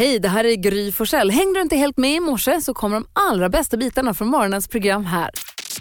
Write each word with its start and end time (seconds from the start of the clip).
Hej, 0.00 0.18
det 0.18 0.28
här 0.28 0.44
är 0.44 0.54
Gry 0.54 0.92
Forssell. 0.92 1.30
Hängde 1.30 1.58
du 1.58 1.62
inte 1.62 1.76
helt 1.76 1.96
med 1.96 2.14
i 2.16 2.20
morse 2.20 2.60
så 2.60 2.74
kommer 2.74 2.96
de 2.96 3.06
allra 3.12 3.48
bästa 3.48 3.76
bitarna 3.76 4.14
från 4.14 4.28
morgonens 4.28 4.68
program 4.68 5.04
här. 5.04 5.30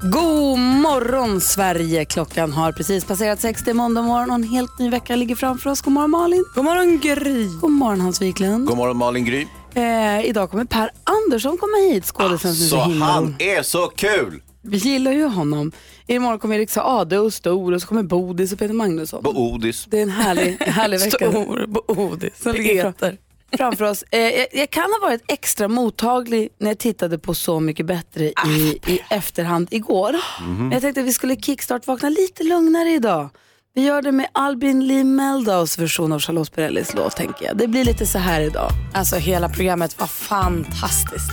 God 0.01 0.59
morgon 0.59 1.42
Sverige! 1.42 2.05
Klockan 2.05 2.52
har 2.52 2.71
precis 2.71 3.05
passerat 3.05 3.40
60 3.40 3.74
måndag 3.74 4.02
morgon 4.02 4.29
och 4.29 4.36
en 4.36 4.44
helt 4.44 4.79
ny 4.79 4.90
vecka 4.90 5.16
ligger 5.16 5.36
framför 5.36 5.70
oss. 5.70 5.82
God 5.82 5.94
morgon 5.94 6.12
Malin! 6.12 6.46
God 6.55 6.63
morgon 6.66 7.00
Gry! 7.00 7.46
God 7.62 7.71
morgon 7.71 8.02
Hans 8.02 8.21
Wiklund! 8.21 8.68
God 8.68 8.78
morgon 8.78 8.97
Malin 8.97 9.26
Gry. 9.26 9.47
Eh, 9.74 10.26
idag 10.26 10.49
kommer 10.51 10.65
Per 10.65 10.92
Andersson 11.04 11.58
komma 11.58 11.78
hit, 11.78 12.06
skådespelaren 12.06 12.56
som 12.56 12.65
är 12.65 12.70
Så 12.70 12.86
så 12.86 12.90
himla 12.90 13.06
han 13.06 13.36
är 13.40 13.62
så 13.63 13.88
kul! 13.88 14.42
Vi 14.62 14.78
gillar 14.78 15.12
ju 15.12 15.26
honom. 15.26 15.72
Imorgon 16.08 16.40
kommer 16.40 16.55
Erik 16.55 16.70
Saade 16.70 17.20
och 17.20 17.34
Stor 17.34 17.73
och 17.73 17.81
så 17.81 17.88
kommer 17.88 18.04
Bodis 18.04 18.54
och 18.54 18.59
Peter 18.59 18.73
Magnusson. 18.73 19.23
På 19.23 19.30
Odis. 19.30 19.86
Det 19.90 19.98
är 19.98 20.04
en 20.04 20.09
härlig, 20.09 20.58
härlig 20.59 20.99
vecka. 21.05 21.31
Stor 21.31 21.67
bodis. 21.95 22.34
fram- 22.34 23.17
framför 23.58 23.86
oss. 23.86 24.04
Eh, 24.12 24.20
jag, 24.20 24.48
jag 24.54 24.70
kan 24.70 24.84
ha 24.84 25.08
varit 25.08 25.23
extra 25.27 25.68
mottaglig 25.68 26.49
när 26.57 26.70
jag 26.70 26.77
tittade 26.77 27.20
på 27.20 27.34
Så 27.34 27.59
mycket 27.59 27.85
bättre 27.85 28.23
i, 28.26 28.80
i 28.88 29.02
efterhand 29.09 29.67
igår. 29.71 30.16
Men 30.57 30.71
jag 30.71 30.81
tänkte 30.81 31.02
att 31.02 31.07
vi 31.07 31.13
skulle 31.13 31.35
kickstart-vakna 31.35 32.09
lite 32.09 32.43
lugnare 32.43 32.90
idag. 32.90 33.30
Vi 33.73 33.85
gör 33.85 34.02
det 34.02 34.12
med 34.12 34.27
Albin 34.31 34.88
Lee 34.88 35.04
Meldaus 35.04 35.80
version 35.80 36.12
av 36.12 36.20
Charlotte 36.20 36.52
Perrellis 36.52 36.93
låt 36.93 37.16
tänker 37.16 37.45
jag. 37.45 37.57
Det 37.57 37.67
blir 37.67 37.85
lite 37.85 38.05
så 38.05 38.17
här 38.17 38.41
idag. 38.41 38.71
Alltså 38.93 39.16
hela 39.16 39.49
programmet 39.49 39.99
var 39.99 40.07
fantastiskt. 40.07 41.31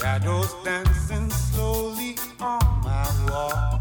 Shadows 0.00 0.54
my 0.64 0.93
wall. 3.34 3.80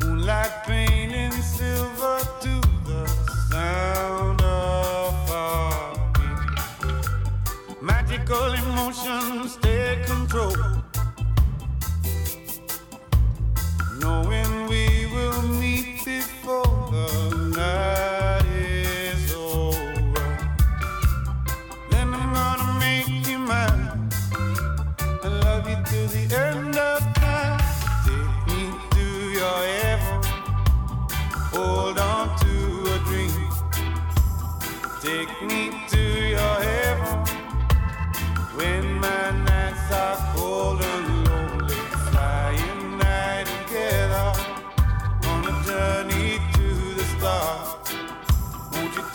Moonlight 0.00 0.54
painting 0.66 1.32
silver 1.32 2.18
to 2.44 2.54
the 2.88 3.02
sound 3.50 4.40
of 4.42 5.14
heartbeat. 5.30 6.48
Magical 7.80 8.50
emotions 8.62 9.56
take 9.62 10.04
control. 10.06 10.56
Knowing 14.00 14.55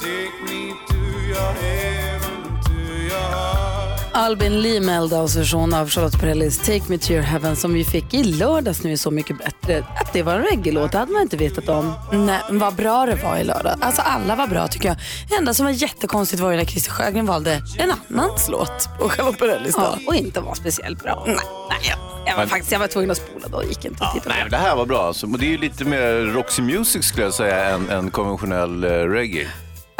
take 0.01 0.43
me 0.43 0.73
to 0.87 0.97
your 0.97 1.37
heaven, 1.37 1.39
to 1.39 1.39
your 1.39 1.51
heart? 1.59 2.00
Albin 4.13 4.61
Lee 4.61 4.79
Meldaus 4.79 5.35
version 5.35 5.73
av 5.73 5.89
Charlotte 5.89 6.19
Perrellis 6.19 6.57
Take 6.57 6.81
Me 6.87 6.97
To 6.97 7.11
Your 7.11 7.21
Heaven 7.21 7.55
som 7.55 7.73
vi 7.73 7.83
fick 7.85 8.13
i 8.13 8.23
lördags 8.23 8.83
nu 8.83 8.91
är 8.91 8.95
Så 8.97 9.11
Mycket 9.11 9.37
Bättre. 9.37 9.85
Att 10.01 10.13
det 10.13 10.23
var 10.23 10.33
en 10.33 10.43
reggae-låt 10.43 10.91
det 10.91 10.97
hade 10.97 11.11
man 11.11 11.21
inte 11.21 11.37
vetat 11.37 11.69
om. 11.69 11.93
Nej, 12.11 12.39
men 12.49 12.59
vad 12.59 12.75
bra 12.75 13.05
det 13.05 13.15
var 13.23 13.37
i 13.37 13.43
lördag. 13.43 13.77
Alltså 13.81 14.01
alla 14.01 14.35
var 14.35 14.47
bra 14.47 14.67
tycker 14.67 14.87
jag. 14.87 14.97
Det 15.29 15.35
enda 15.35 15.53
som 15.53 15.65
var 15.65 15.73
jättekonstigt 15.73 16.41
var 16.41 16.51
ju 16.51 16.57
när 16.57 16.65
Christer 16.65 16.91
Sjögren 16.91 17.25
valde 17.25 17.61
en 17.77 17.91
annans 18.09 18.49
låt 18.49 18.89
på 18.99 19.09
Charlotte 19.09 19.37
Perrellis 19.39 19.75
Ja, 19.77 19.97
och 20.07 20.15
inte 20.15 20.39
var 20.41 20.55
speciellt 20.55 21.03
bra. 21.03 21.23
Nej, 21.27 21.35
nej, 21.69 21.79
jag, 21.89 21.97
jag 22.25 22.37
var 22.37 22.45
faktiskt 22.45 22.71
jag 22.71 22.79
var 22.79 22.87
tvungen 22.87 23.11
att 23.11 23.17
spola 23.17 23.47
då. 23.47 23.63
Gick 23.63 23.85
inte 23.85 24.03
att 24.03 24.13
titta 24.13 24.29
Nej, 24.29 24.37
på. 24.37 24.43
men 24.43 24.51
det 24.51 24.57
här 24.57 24.75
var 24.75 24.85
bra. 24.85 25.07
Alltså. 25.07 25.27
Men 25.27 25.39
Det 25.39 25.45
är 25.45 25.51
ju 25.51 25.57
lite 25.57 25.85
mer 25.85 26.33
Roxy 26.33 26.61
Music 26.61 27.05
skulle 27.05 27.23
jag 27.25 27.33
säga 27.33 27.69
än, 27.69 27.89
än 27.89 28.11
konventionell 28.11 28.83
eh, 28.83 28.87
reggae. 28.89 29.47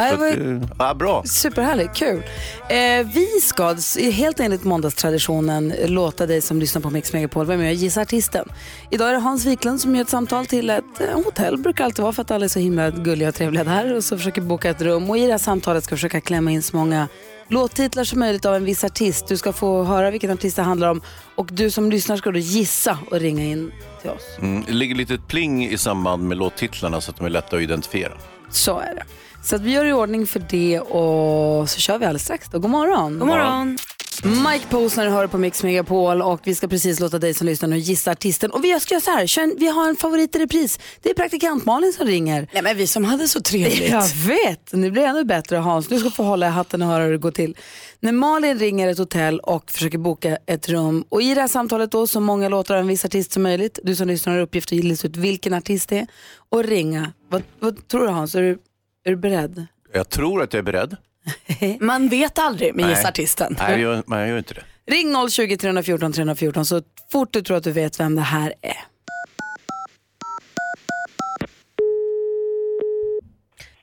Det 0.09 0.16
var 0.16 0.28
ju 0.28 0.62
ja, 0.79 0.94
bra. 0.94 1.23
superhärligt, 1.25 1.95
kul. 1.95 2.23
Eh, 2.69 3.07
vi 3.13 3.28
ska, 3.41 3.75
helt 4.12 4.39
enligt 4.39 4.63
måndagstraditionen, 4.63 5.73
låta 5.85 6.25
dig 6.25 6.41
som 6.41 6.59
lyssnar 6.59 6.81
på 6.81 6.89
Mix 6.89 7.13
Megapol 7.13 7.45
vara 7.45 7.57
med 7.57 7.67
och 7.67 7.73
gissa 7.73 8.01
artisten. 8.01 8.50
Idag 8.89 9.09
är 9.09 9.13
det 9.13 9.19
Hans 9.19 9.45
Wiklund 9.45 9.81
som 9.81 9.95
gör 9.95 10.01
ett 10.01 10.09
samtal 10.09 10.45
till 10.45 10.69
ett 10.69 10.84
eh, 11.00 11.23
hotell, 11.23 11.57
brukar 11.57 11.85
alltid 11.85 12.03
vara 12.03 12.13
för 12.13 12.22
att 12.22 12.31
alla 12.31 12.45
är 12.45 12.50
så 12.50 12.59
himla 12.59 12.89
gulliga 12.89 13.29
och 13.29 13.35
trevliga 13.35 13.63
där 13.63 13.95
och 13.95 14.03
så 14.03 14.17
försöker 14.17 14.41
boka 14.41 14.69
ett 14.69 14.81
rum 14.81 15.09
och 15.09 15.17
i 15.17 15.25
det 15.25 15.31
här 15.31 15.38
samtalet 15.38 15.84
ska 15.84 15.95
vi 15.95 15.97
försöka 15.97 16.22
klämma 16.22 16.51
in 16.51 16.63
så 16.63 16.75
många 16.75 17.07
låttitlar 17.47 18.03
som 18.03 18.19
möjligt 18.19 18.45
av 18.45 18.56
en 18.56 18.66
viss 18.66 18.83
artist. 18.83 19.28
Du 19.28 19.38
ska 19.38 19.53
få 19.53 19.83
höra 19.83 20.12
vilken 20.12 20.31
artist 20.31 20.56
det 20.56 20.62
handlar 20.62 20.89
om 20.89 21.01
och 21.35 21.50
du 21.51 21.72
som 21.72 21.91
lyssnar 21.91 22.18
ska 22.18 22.31
då 22.31 22.39
gissa 22.39 22.97
och 23.12 23.19
ringa 23.19 23.44
in 23.44 23.72
till 24.01 24.09
oss. 24.09 24.38
Mm. 24.39 24.63
Det 24.68 24.73
ligger 24.73 24.95
lite 24.95 25.18
pling 25.18 25.66
i 25.66 25.78
samband 25.78 26.23
med 26.23 26.38
låttitlarna 26.38 27.01
så 27.01 27.12
att 27.12 27.18
de 27.18 27.25
är 27.25 27.29
lätta 27.29 27.56
att 27.56 27.62
identifiera. 27.62 28.13
Så 28.50 28.79
är 28.79 28.95
det. 28.95 29.03
Så 29.44 29.56
att 29.56 29.62
vi 29.62 29.72
gör 29.72 29.85
i 29.85 29.94
ordning 29.94 30.28
för 30.28 30.41
det 30.50 30.79
och 30.79 31.69
så 31.69 31.79
kör 31.79 31.97
vi 31.97 32.06
alldeles 32.06 32.24
strax 32.24 32.50
då. 32.50 32.59
God 32.59 32.72
morgon. 32.72 33.19
God 33.19 33.28
morgon. 33.28 33.78
Mike 34.24 34.68
Posner 34.69 35.09
hör 35.09 35.28
på 35.28 35.38
Mix 35.38 35.63
Megapol 35.63 36.22
och 36.22 36.40
vi 36.44 36.56
ska 36.56 36.68
precis 36.68 37.00
låta 37.00 37.19
dig 37.19 37.34
som 37.34 37.47
lyssnar 37.47 37.69
nu 37.69 37.78
gissa 37.78 38.12
artisten. 38.12 38.51
Och 38.51 38.63
vi 38.63 38.80
ska 38.80 38.94
göra 38.94 39.01
så 39.01 39.12
här, 39.41 39.59
vi 39.59 39.68
har 39.68 39.90
en 39.90 39.96
favorit 39.96 40.35
i 40.35 40.40
repris. 40.40 40.80
Det 41.01 41.09
är 41.09 41.13
praktikant 41.13 41.66
Malin 41.66 41.94
som 41.94 42.07
ringer. 42.07 42.47
Nej 42.53 42.63
men 42.63 42.78
vi 42.78 42.88
som 42.88 43.06
hade 43.06 43.28
så 43.28 43.41
trevligt. 43.41 43.90
Jag 43.90 44.07
vet, 44.07 44.74
nu 44.74 44.91
blir 44.91 45.01
det 45.01 45.07
ännu 45.07 45.24
bättre 45.24 45.57
Hans. 45.57 45.88
Du 45.88 46.00
ska 46.00 46.09
få 46.09 46.24
hålla 46.24 46.47
i 46.47 46.50
hatten 46.50 46.81
och 46.81 46.88
höra 46.88 47.03
hur 47.03 47.12
det 47.12 47.18
går 47.18 47.31
till. 47.31 47.57
När 48.00 48.12
Malin 48.12 48.59
ringer 48.59 48.88
ett 48.88 48.97
hotell 48.97 49.40
och 49.40 49.72
försöker 49.72 49.97
boka 49.97 50.38
ett 50.46 50.69
rum 50.69 51.06
och 51.09 51.22
i 51.22 51.34
det 51.34 51.41
här 51.41 51.47
samtalet 51.47 51.91
då 51.91 52.07
så 52.07 52.19
många 52.19 52.50
låtar 52.50 52.75
av 52.75 52.81
en 52.81 52.88
viss 52.88 53.06
artist 53.06 53.31
som 53.31 53.44
möjligt. 53.44 53.80
Du 53.84 53.96
som 53.96 54.07
lyssnar 54.07 54.34
har 54.34 54.40
uppgift 54.41 54.72
att 54.72 54.84
lista 54.84 55.07
ut 55.07 55.18
vilken 55.18 55.53
artist 55.53 55.90
det 55.90 55.97
är 55.97 56.07
och 56.50 56.63
ringa. 56.63 57.13
Vad, 57.30 57.44
vad 57.59 57.88
tror 57.88 58.01
du 58.01 58.07
Hans, 58.07 58.35
är 58.35 58.41
du, 58.41 58.57
är 59.03 59.09
du 59.12 59.16
beredd? 59.16 59.67
Jag 59.94 60.09
tror 60.09 60.41
att 60.41 60.53
jag 60.53 60.59
är 60.59 60.63
beredd. 60.63 60.97
Man 61.79 62.09
vet 62.09 62.39
aldrig 62.39 62.75
med 62.75 62.89
gissartisten. 62.89 63.56
Nej, 63.59 63.72
jag 63.72 63.79
gör, 63.79 64.03
jag 64.07 64.28
gör 64.28 64.38
inte 64.38 64.53
det. 64.53 64.63
Ring 64.85 65.29
020 65.29 65.57
314 65.57 66.13
314 66.13 66.66
så 66.66 66.81
fort 67.12 67.34
du 67.34 67.41
tror 67.41 67.57
att 67.57 67.63
du 67.63 67.72
vet 67.72 68.00
vem 68.00 68.16
det 68.16 68.22
här 68.22 68.53
är. 68.62 68.78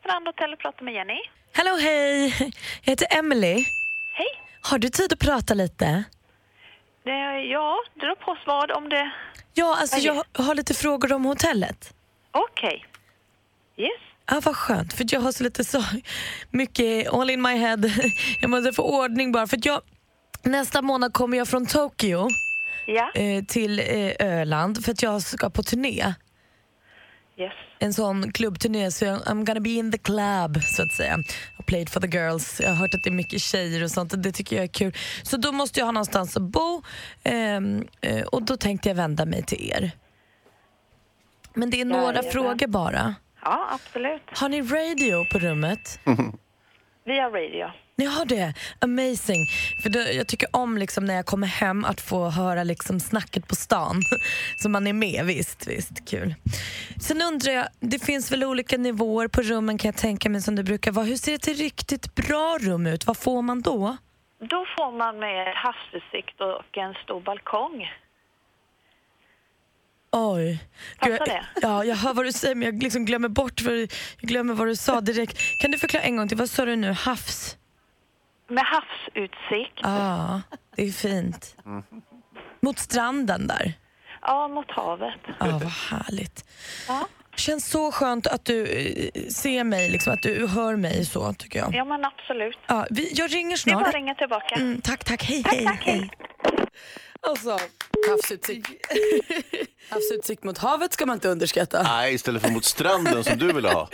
Strandhotell 0.01 0.53
och 0.53 0.59
pratar 0.59 0.85
med 0.85 0.95
Jenny. 0.95 1.21
Hallå 1.53 1.77
hej, 1.81 2.35
jag 2.83 2.91
heter 2.91 3.19
Emily. 3.19 3.55
Hej. 4.15 4.27
Har 4.63 4.79
du 4.79 4.89
tid 4.89 5.13
att 5.13 5.19
prata 5.19 5.55
lite? 5.55 6.05
Det, 7.05 7.41
ja, 7.51 7.77
beror 8.01 8.15
på 8.15 8.37
vad 8.47 8.71
om 8.71 8.89
det... 8.89 9.11
Ja, 9.55 9.77
alltså 9.81 9.99
jag 9.99 10.25
har 10.33 10.55
lite 10.55 10.75
frågor 10.75 11.13
om 11.13 11.25
hotellet. 11.25 11.95
Okej. 12.31 12.87
Yes. 13.77 14.08
Ja, 14.31 14.41
vad 14.45 14.57
skönt, 14.57 14.93
för 14.93 15.07
jag 15.09 15.21
har 15.21 15.33
så 15.33 15.45
lite 15.45 15.65
så 15.65 15.85
mycket 16.51 17.09
all 17.13 17.31
in 17.31 17.43
my 17.43 17.55
head. 17.57 17.91
Jag 18.41 18.51
måste 18.51 18.73
få 18.73 18.83
ordning 18.83 19.33
bara, 19.33 19.47
för 19.47 19.59
jag 19.63 19.81
nästa 20.43 20.83
månad 20.83 21.13
kommer 21.13 21.39
jag 21.39 21.49
från 21.49 21.67
Tokyo 21.67 22.29
Ja. 22.87 23.11
eh, 23.15 23.45
till 23.45 23.79
eh, 23.81 24.13
Öland 24.41 24.85
för 24.85 24.93
att 24.93 25.03
jag 25.03 25.23
ska 25.23 25.51
på 25.51 25.63
turné. 25.63 26.15
Yes. 27.39 27.53
En 27.79 27.95
sån 27.95 28.33
klubbturné, 28.33 28.91
så 28.91 29.05
jag, 29.05 29.19
I'm 29.21 29.45
gonna 29.45 29.61
be 29.61 29.71
in 29.71 29.93
the 29.93 29.99
club 29.99 30.63
så 30.65 30.83
att 30.83 30.93
säga. 30.93 31.19
I 31.59 31.63
played 31.63 31.89
for 31.89 32.01
the 32.01 32.07
girls. 32.19 32.61
Jag 32.61 32.69
har 32.69 32.75
hört 32.77 32.95
att 32.95 33.05
det 33.05 33.11
är 33.11 33.15
mycket 33.15 33.41
tjejer 33.41 33.83
och 33.85 33.91
sånt 33.91 34.13
och 34.13 34.19
det 34.19 34.33
tycker 34.33 34.57
jag 34.57 34.63
är 34.65 34.69
kul. 34.69 34.95
Så 35.23 35.37
då 35.37 35.53
måste 35.53 35.81
jag 35.81 35.87
ha 35.87 35.93
någonstans 35.93 36.37
att 36.37 36.43
bo 36.43 36.83
ehm, 37.23 37.87
eh, 38.01 38.23
och 38.27 38.43
då 38.43 38.57
tänkte 38.57 38.89
jag 38.89 38.97
vända 38.97 39.25
mig 39.25 39.43
till 39.43 39.71
er. 39.71 39.91
Men 41.55 41.71
det 41.71 41.81
är 41.81 41.85
några 41.85 42.03
Jajamän. 42.15 42.33
frågor 42.33 42.67
bara. 42.67 43.15
Ja, 43.43 43.69
absolut. 43.71 44.23
Har 44.39 44.49
ni 44.49 44.63
radio 44.63 45.25
på 45.33 45.39
rummet? 45.39 46.01
Via 47.05 47.27
radio. 47.27 47.71
Ni 47.97 48.05
har 48.05 48.25
det? 48.25 48.55
Amazing. 48.81 49.47
För 49.83 49.91
det, 49.91 50.13
jag 50.13 50.29
tycker 50.29 50.49
om 50.53 50.79
liksom 50.79 51.05
när 51.05 51.15
jag 51.15 51.27
kommer 51.27 51.47
hem 51.47 51.85
att 51.85 52.01
få 52.01 52.29
höra 52.29 52.65
liksom 52.65 53.01
snacket 53.01 53.49
på 53.49 53.55
stan. 53.55 54.03
Så 54.57 54.69
man 54.69 54.87
är 54.87 54.93
med, 54.93 55.25
visst, 55.25 55.67
visst, 55.69 56.11
kul. 56.11 56.35
Sen 57.01 57.23
undrar 57.23 57.53
jag, 57.53 57.67
det 57.81 57.99
finns 58.05 58.33
väl 58.33 58.45
olika 58.45 58.77
nivåer 58.79 59.29
på 59.29 59.43
rummen 59.43 59.79
kan 59.79 59.89
jag 59.89 59.97
tänka 59.97 60.29
mig 60.31 60.41
som 60.41 60.57
det 60.57 60.65
brukar 60.65 60.93
vara. 60.93 61.05
Hur 61.07 61.17
ser 61.17 61.35
ett 61.35 61.49
riktigt 61.49 62.15
bra 62.15 62.59
rum 62.61 62.87
ut? 62.87 63.07
Vad 63.07 63.17
får 63.17 63.43
man 63.43 63.63
då? 63.63 63.97
Då 64.41 64.67
får 64.77 64.99
man 64.99 65.19
med 65.19 65.55
havsutsikt 65.55 66.41
och 66.41 66.79
en 66.79 66.95
stor 66.95 67.21
balkong. 67.21 67.87
Oj. 70.13 70.65
Passar 70.99 71.27
jag? 71.27 71.45
Ja, 71.63 71.85
jag 71.85 71.97
hör 71.97 72.15
vad 72.15 72.25
du 72.25 72.33
säger 72.33 72.55
men 72.55 72.67
jag 72.67 72.83
liksom 72.83 73.05
glömmer 73.05 73.29
bort 73.29 73.61
för 73.61 73.73
jag 74.21 74.29
glömmer 74.29 74.55
vad 74.55 74.67
du 74.67 74.77
sa 74.77 75.01
direkt. 75.01 75.39
Kan 75.59 75.71
du 75.71 75.79
förklara 75.79 76.03
en 76.05 76.17
gång 76.17 76.29
till? 76.29 76.37
Vad 76.39 76.51
sa 76.51 76.65
du 76.65 76.77
nu? 76.77 76.93
Havs? 76.93 77.57
Med 78.49 78.65
havsutsikt. 78.65 79.81
Ja, 79.83 80.41
det 80.77 80.83
är 80.83 80.93
fint. 80.93 81.57
Mot 82.61 82.79
stranden 82.79 83.47
där? 83.47 83.73
Ja, 84.23 84.49
mot 84.49 84.71
havet. 84.71 85.21
Ja, 85.41 85.47
vad 85.47 85.63
härligt. 85.63 86.45
Ja. 86.89 87.07
Känns 87.39 87.71
så 87.71 87.93
skönt 87.93 88.27
att 88.27 88.45
du 88.45 88.67
eh, 88.67 89.23
ser 89.29 89.65
mig, 89.65 89.91
liksom, 89.91 90.13
att 90.13 90.23
du 90.23 90.47
hör 90.47 90.77
mig 90.77 91.05
så 91.07 91.33
tycker 91.33 91.59
jag. 91.59 91.75
Ja, 91.75 91.85
men 91.85 92.05
absolut. 92.05 92.59
Ja, 92.67 92.87
vi, 92.91 93.13
jag 93.15 93.35
ringer 93.35 93.59
Det 93.65 93.71
är 93.71 93.75
bara 93.75 93.81
snart. 93.85 93.89
att 93.89 93.95
ringa 93.95 94.15
tillbaka. 94.15 94.55
Mm, 94.55 94.81
tack, 94.81 95.05
tack. 95.05 95.23
Hej, 95.25 95.43
Tack, 95.43 95.55
hej, 95.55 95.65
tack, 95.65 95.83
hej. 95.85 95.99
hej. 95.99 96.11
Alltså, 97.21 97.59
Havsutsikt. 98.11 98.69
Havsutsikt 99.91 100.45
mot 100.45 100.59
havet 100.59 100.93
ska 100.93 101.07
man 101.07 101.15
inte 101.17 101.29
underskatta. 101.29 101.83
Nej, 101.83 102.15
istället 102.15 102.43
för 102.43 102.51
mot 102.51 102.65
stranden 102.65 103.25
som 103.25 103.39
du 103.39 103.53
ville 103.53 103.69
ha. 103.69 103.89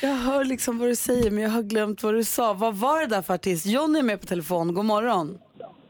jag 0.00 0.14
hör 0.14 0.44
liksom 0.44 0.78
vad 0.78 0.88
du 0.88 0.96
säger 0.96 1.30
men 1.30 1.42
jag 1.44 1.50
har 1.50 1.62
glömt 1.62 2.02
vad 2.02 2.14
du 2.14 2.24
sa. 2.24 2.52
Vad 2.52 2.74
var 2.74 3.00
det 3.00 3.06
där 3.06 3.22
för 3.22 3.34
artist? 3.34 3.66
Johnny 3.66 3.98
är 3.98 4.02
med 4.02 4.20
på 4.20 4.26
telefon. 4.26 4.74
God 4.74 4.84
morgon. 4.84 5.38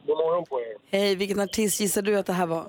God 0.07 0.17
morgon 0.17 0.45
på 0.47 0.61
er. 0.61 0.99
Hej, 0.99 1.15
vilken 1.17 1.41
artist 1.41 1.81
gissar 1.81 2.03
du 2.03 2.17
att 2.19 2.27
det 2.27 2.33
här 2.33 2.47
var? 2.47 2.67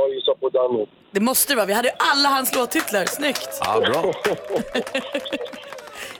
Jag 0.00 0.14
gissar 0.14 0.34
på 0.34 0.48
Danny. 0.48 0.86
Det 1.10 1.20
måste 1.20 1.52
det 1.52 1.56
vara. 1.56 1.66
Vi 1.66 1.72
hade 1.72 1.88
ju 1.88 1.94
alla 1.98 2.28
hans 2.28 2.54
låttitlar. 2.54 3.04
Snyggt. 3.04 3.48
Ja, 3.60 3.80
bra. 3.80 4.12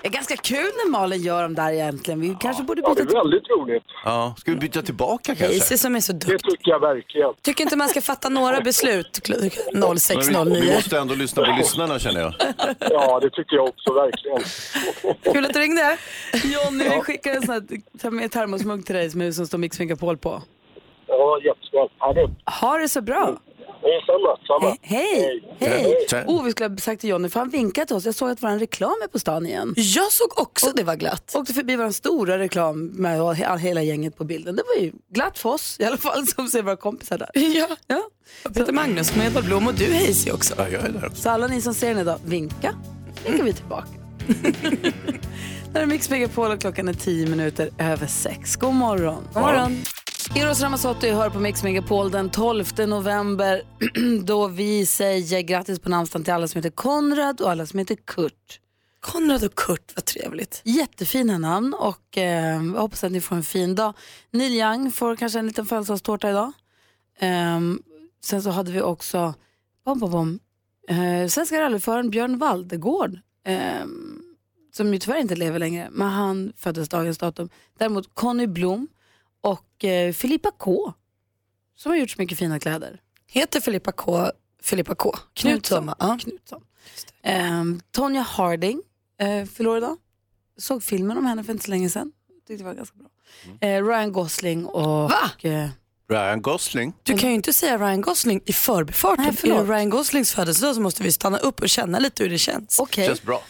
Det 0.03 0.09
är 0.09 0.13
ganska 0.13 0.37
kul 0.37 0.59
när 0.85 0.91
Malin 0.91 1.23
gör 1.23 1.43
dem 1.43 1.55
där 1.55 1.73
egentligen. 1.73 2.21
Vi 2.21 2.37
kanske 2.41 2.63
borde 2.63 2.83
Ja, 2.85 2.89
det 2.95 3.05
byta 3.05 3.19
är 3.19 3.23
väldigt 3.23 3.51
roligt. 3.51 3.83
Ja, 4.05 4.35
ska 4.39 4.51
vi 4.51 4.57
byta 4.57 4.83
tillbaka 4.83 5.23
kanske? 5.35 5.45
Hayes 5.47 5.81
som 5.81 5.97
är 5.97 6.01
så 6.01 6.13
Det 6.13 6.19
duktig. 6.27 6.51
tycker 6.51 6.71
jag 6.71 6.81
verkligen. 6.81 7.35
Tycker 7.43 7.65
inte 7.65 7.77
man 7.77 7.89
ska 7.89 8.01
fatta 8.01 8.29
några 8.29 8.61
beslut 8.61 9.07
kl- 9.25 9.33
Men 9.33 9.41
vi, 9.43 9.49
vi 9.73 9.81
06.09. 9.81 10.75
måste 10.75 10.99
ändå 10.99 11.15
lyssna 11.15 11.45
på 11.45 11.51
lyssnarna 11.59 11.99
känner 11.99 12.21
jag. 12.21 12.35
Ja, 12.91 13.21
det 13.21 13.31
tycker 13.31 13.57
jag 13.57 13.69
också 13.69 13.93
verkligen. 13.93 14.43
Kul 15.35 15.45
att 15.45 15.55
du 15.55 15.61
ringde. 15.61 15.97
Johnny, 16.45 16.85
vi 16.85 17.01
skickar 17.01 17.33
en 17.33 17.43
sån 17.43 17.55
här 17.55 17.63
ta 17.99 18.11
med 18.11 18.31
termosmugg 18.33 18.87
till 18.87 18.95
dig 18.95 19.11
som, 19.11 19.33
som 19.33 19.47
står 19.47 19.59
Mix 19.59 19.79
Megapol 19.79 20.19
på. 20.19 20.43
Ja, 21.07 21.39
jättesnällt. 21.45 21.93
Härligt. 21.99 22.31
Ha 22.61 22.79
det 22.79 22.89
så 22.89 23.01
bra. 23.03 23.37
Ja, 23.83 24.01
samma, 24.07 24.37
samma. 24.47 24.77
Hej, 24.83 25.43
hej. 25.59 26.07
Hej. 26.11 26.25
Oh, 26.27 26.45
vi 26.45 26.51
skulle 26.51 26.69
ha 26.69 26.77
sagt 26.77 27.01
till 27.01 27.11
Johnny, 27.11 27.29
för 27.29 27.41
han 27.41 27.49
vinkade 27.51 27.87
till 27.87 27.97
oss. 27.97 28.05
Jag 28.07 28.15
såg 28.15 28.31
att 28.31 28.43
vår 28.43 28.59
reklam 28.59 28.95
är 29.05 29.09
på 29.09 29.19
stan 29.19 29.47
igen. 29.47 29.75
Jag 29.77 30.13
såg 30.13 30.39
också 30.39 30.73
det 30.77 30.85
var 30.85 30.97
glatt. 30.97 31.35
Åkte 31.37 31.55
förbi 31.55 31.77
vår 31.77 31.91
stora 31.91 32.39
reklam 32.39 32.87
med 32.87 33.21
he- 33.21 33.57
hela 33.59 33.83
gänget 33.83 34.17
på 34.17 34.25
bilden. 34.25 34.57
Det 34.57 34.63
var 34.77 34.83
ju 34.85 34.93
glatt 35.15 35.39
för 35.39 35.49
oss 35.51 35.77
i 35.81 35.85
alla 35.85 35.97
fall 35.97 36.27
som 36.27 36.49
ser 36.49 36.63
våra 36.63 36.77
kompisar 36.77 37.19
där. 37.19 37.31
Ja. 37.35 37.69
Ja. 37.87 38.03
Peter 38.55 38.73
Magnus 38.73 39.17
med 39.17 39.27
Edvard 39.27 39.45
Blom 39.45 39.67
och 39.67 39.75
du 39.75 39.85
Hayes 39.95 40.27
också. 40.27 40.55
Ja, 40.59 40.69
jag 40.69 40.85
är 40.85 40.89
där 40.89 41.07
också. 41.07 41.23
Så 41.23 41.31
alla 41.31 41.47
ni 41.47 41.61
som 41.61 41.75
ser 41.75 41.89
den 41.89 41.99
idag, 41.99 42.19
vinka. 42.25 42.75
Vinkar 43.27 43.45
vi 43.45 43.53
tillbaka. 43.53 43.87
När 45.73 45.81
är 45.83 45.87
Mix 45.87 46.11
Megapol 46.11 46.51
och 46.51 46.61
klockan 46.61 46.89
är 46.89 46.93
tio 46.93 47.27
minuter 47.27 47.71
över 47.79 48.07
sex. 48.07 48.57
God 48.57 48.75
morgon. 48.75 49.29
God 49.35 49.43
morgon. 49.43 49.77
Eros 50.37 50.63
Ramazzotti 50.63 51.11
hör 51.11 51.31
på 51.31 51.39
Mix 51.41 51.63
Megapol 51.63 52.11
den 52.11 52.31
12 52.31 52.65
november 52.87 53.63
då 54.25 54.49
vi 54.49 54.87
säger 54.87 55.43
grattis 55.43 55.79
på 55.79 55.89
namnsdagen 55.89 56.25
till 56.25 56.33
alla 56.33 56.49
som 56.49 56.59
heter 56.59 56.71
Konrad 56.71 57.41
och 57.41 57.51
alla 57.51 57.67
som 57.67 57.79
heter 57.79 57.95
Kurt. 57.95 58.61
Konrad 59.01 59.45
och 59.45 59.55
Kurt, 59.55 59.93
vad 59.97 60.05
trevligt. 60.05 60.63
Jättefina 60.65 61.39
namn 61.39 61.75
och 61.75 62.19
eh, 62.19 62.55
jag 62.55 62.81
hoppas 62.81 63.05
att 63.05 63.13
ni 63.13 63.21
får 63.21 63.37
en 63.37 63.43
fin 63.43 63.75
dag. 63.75 63.95
Neil 64.31 64.53
Young 64.53 64.93
får 64.93 65.17
kanske 65.17 65.39
en 65.39 65.47
liten 65.47 65.67
födelsedagstårta 65.67 66.31
idag. 66.31 66.53
Ehm, 67.19 67.83
sen 68.25 68.43
så 68.43 68.51
hade 68.51 68.73
vi 68.73 68.81
också 68.81 69.35
bom, 69.85 69.99
bom, 69.99 70.11
bom, 70.11 70.39
eh, 70.89 71.29
svenska 71.29 71.61
rallyföraren 71.61 72.11
Björn 72.11 72.39
Waldegård 72.39 73.19
ehm, 73.47 74.23
som 74.73 74.93
ju 74.93 74.99
tyvärr 74.99 75.21
inte 75.21 75.37
lever 75.37 75.59
längre, 75.59 75.89
men 75.93 76.09
han 76.09 76.53
föddes 76.57 76.89
dagens 76.89 77.19
datum. 77.19 77.49
Däremot 77.79 78.15
Conny 78.15 78.47
Blom 78.47 78.89
och 79.41 79.85
eh, 79.85 80.13
Filippa 80.13 80.51
K 80.59 80.93
som 81.77 81.93
har 81.93 81.99
gjort 81.99 82.11
så 82.11 82.21
mycket 82.21 82.39
fina 82.39 82.61
kläder. 82.61 83.01
Heter 83.27 83.61
Filippa 83.61 83.93
K. 83.93 84.31
Filippa 84.63 84.95
K. 84.95 85.13
Knutsson. 85.35 85.93
Ja. 85.99 86.19
Knutsson. 86.23 86.63
Ehm, 87.23 87.81
Tonya 87.91 88.21
Harding 88.21 88.83
eh, 89.21 89.45
fyller 89.47 89.71
år 89.71 89.79
idag. 89.79 89.97
Såg 90.59 90.83
filmen 90.83 91.19
om 91.19 91.27
henne 91.27 91.45
för 91.45 91.53
inte 91.53 91.65
så 91.65 91.71
länge 91.71 91.91
sedan. 91.91 92.13
Tyckte 92.47 92.65
det 92.65 92.69
var 92.69 92.75
ganska 92.75 92.97
bra. 92.99 93.09
Eh, 93.69 93.85
Ryan 93.87 94.13
Gosling 94.13 94.67
och... 94.67 95.11
Va? 95.11 95.31
Eh, 95.43 95.69
Ryan 96.09 96.43
Gosling. 96.43 96.93
Du 97.03 97.19
kan 97.19 97.29
ju 97.29 97.35
inte 97.35 97.53
säga 97.53 97.79
Ryan 97.79 98.01
Gosling 98.01 98.41
i 98.45 98.53
förbifarten. 98.53 99.25
Nej, 99.25 99.37
förlåt. 99.37 99.59
är 99.59 99.65
det 99.65 99.73
Ryan 99.75 99.91
Goslings 99.91 100.33
födelsedag 100.33 100.75
så 100.75 100.81
måste 100.81 101.03
vi 101.03 101.13
stanna 101.13 101.39
upp 101.39 101.61
och 101.61 101.69
känna 101.69 101.99
lite 101.99 102.23
hur 102.23 102.31
det 102.31 102.39
känns. 102.39 102.79
Okej. 102.79 103.07
Känns 103.07 103.23
bra. 103.23 103.43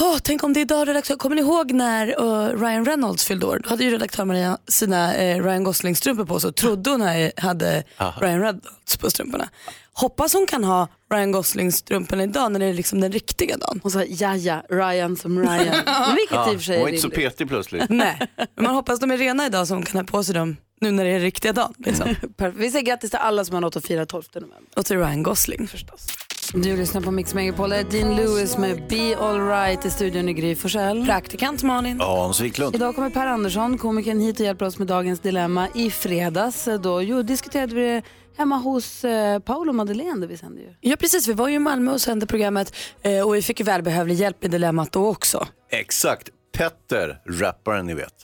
Åh, 0.00 0.18
tänk 0.22 0.42
om 0.44 0.52
det 0.52 0.60
är 0.60 0.62
idag 0.62 0.88
redaktör. 0.88 1.16
Kommer 1.16 1.36
ni 1.36 1.42
ihåg 1.42 1.72
när 1.72 2.06
eh, 2.08 2.58
Ryan 2.60 2.84
Reynolds 2.84 3.24
fyllde 3.24 3.46
år? 3.46 3.60
Då 3.64 3.68
hade 3.70 3.84
ju 3.84 3.90
redaktör 3.90 4.24
Maria 4.24 4.58
sina 4.68 5.12
uh, 5.12 5.44
Ryan 5.44 5.64
Gosling-strumpor 5.64 6.24
på 6.24 6.40
sig 6.40 6.48
och 6.48 6.56
trodde 6.56 6.90
hon 6.90 7.00
hade- 7.00 7.32
hade 7.36 7.84
Ryan 8.20 8.40
Reynolds 8.40 8.96
på 9.00 9.10
strumporna. 9.10 9.48
Hoppas 9.92 10.34
hon 10.34 10.46
kan 10.46 10.64
ha 10.64 10.88
Ryan 11.12 11.32
Gosling-strumporna 11.32 12.22
idag 12.22 12.52
när 12.52 12.60
det 12.60 12.66
är 12.66 12.74
liksom 12.74 13.00
den 13.00 13.12
riktiga 13.12 13.56
dagen. 13.56 13.80
Hon 13.82 13.92
sa 13.92 14.04
ja, 14.04 14.36
ja, 14.36 14.62
Ryan 14.70 15.16
som 15.16 15.38
Ryan. 15.38 16.14
Vilket 16.16 16.32
i 16.52 16.56
och 16.56 16.60
för 16.60 16.60
sig 16.60 16.76
Hon 16.76 16.80
är 16.80 16.82
var 16.82 16.88
inte 16.88 17.02
så 17.02 17.10
petig 17.10 17.48
plötsligt. 17.48 17.84
Nej, 17.88 18.18
men 18.36 18.64
man 18.64 18.74
hoppas 18.74 19.00
de 19.00 19.10
är 19.10 19.16
rena 19.18 19.46
idag 19.46 19.68
så 19.68 19.74
hon 19.74 19.82
kan 19.84 20.00
ha 20.00 20.04
på 20.06 20.24
sig 20.24 20.34
dem 20.34 20.56
nu 20.80 20.90
när 20.90 21.04
det 21.04 21.10
är 21.10 21.14
den 21.14 21.22
riktiga 21.22 21.52
dagen. 21.52 21.74
Liksom. 21.78 22.14
Vi 22.54 22.70
säger 22.70 22.84
grattis 22.86 23.10
till 23.10 23.18
alla 23.18 23.44
som 23.44 23.54
har 23.54 23.60
något 23.60 23.76
att 23.76 23.86
fira 23.86 24.06
12 24.06 24.22
november. 24.34 24.58
Och 24.76 24.86
till 24.86 24.96
Ryan 24.98 25.22
Gosling. 25.22 25.68
Förstås. 25.68 26.06
Du 26.54 26.76
lyssnar 26.76 27.00
på 27.00 27.10
Mix 27.10 27.34
Megapol. 27.34 27.70
Dean 27.70 28.16
Lewis 28.16 28.58
med 28.58 28.88
Be 28.88 29.16
Alright 29.18 29.84
i 29.84 29.90
studion 29.90 30.28
i 30.28 30.32
Gry 30.32 30.54
Forssell. 30.54 31.06
Praktikant 31.06 31.62
Malin. 31.62 32.00
Hans 32.00 32.40
Wiklund. 32.40 32.74
Idag 32.74 32.94
kommer 32.94 33.10
Per 33.10 33.26
Andersson, 33.26 33.78
komikern, 33.78 34.20
hit 34.20 34.40
och 34.40 34.46
hjälper 34.46 34.66
oss 34.66 34.78
med 34.78 34.86
dagens 34.86 35.20
dilemma. 35.20 35.68
I 35.74 35.90
fredags 35.90 36.68
eh, 36.68 36.80
då 36.80 37.02
jo, 37.02 37.22
diskuterade 37.22 37.74
vi 37.74 37.80
det 37.80 38.02
hemma 38.36 38.56
hos 38.56 39.04
eh, 39.04 39.38
Paolo 39.38 39.72
Madeleine 39.72 40.20
där 40.20 40.26
vi 40.26 40.36
sände 40.36 40.60
ju. 40.60 40.74
Ja 40.80 40.96
precis, 40.96 41.28
vi 41.28 41.32
var 41.32 41.48
ju 41.48 41.54
i 41.54 41.58
Malmö 41.58 41.92
och 41.92 42.00
sände 42.00 42.26
programmet 42.26 42.76
eh, 43.02 43.26
och 43.26 43.34
vi 43.34 43.42
fick 43.42 43.60
ju 43.60 43.64
välbehövlig 43.64 44.14
hjälp 44.14 44.44
i 44.44 44.48
dilemmat 44.48 44.92
då 44.92 45.08
också. 45.08 45.46
Exakt. 45.70 46.28
Petter, 46.52 47.20
rapparen 47.26 47.86
ni 47.86 47.94
vet. 47.94 48.14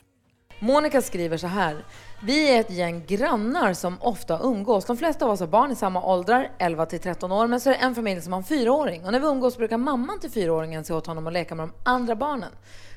Monica 0.59 1.03
skriver 1.03 1.37
så 1.37 1.47
här. 1.47 1.85
Vi 2.27 2.57
är 2.57 2.61
ett 2.61 2.71
gäng 2.71 3.05
grannar 3.07 3.73
som 3.73 3.97
ofta 4.01 4.39
umgås. 4.43 4.85
De 4.85 4.97
flesta 4.97 5.25
av 5.25 5.31
oss 5.31 5.41
har 5.41 5.47
barn 5.47 5.73
i 5.73 5.75
samma 5.75 6.03
åldrar, 6.03 6.51
11 6.59 6.87
till 6.87 7.01
13 7.01 7.33
år, 7.33 7.47
men 7.47 7.61
så 7.61 7.71
är 7.71 7.75
det 7.75 7.81
en 7.81 7.95
familj 7.95 8.21
som 8.21 8.33
har 8.33 8.39
en 8.39 8.45
fyraåring. 8.45 9.05
Och 9.05 9.13
när 9.13 9.21
vi 9.21 9.27
umgås 9.27 9.57
brukar 9.57 9.79
mamman 9.79 10.21
till 10.21 10.31
fyraåringen 10.31 10.85
se 10.85 10.95
åt 10.95 11.07
honom 11.07 11.27
att 11.27 11.33
leka 11.33 11.55
med 11.55 11.69
de 11.69 11.73
andra 11.91 12.17
barnen. 12.17 12.53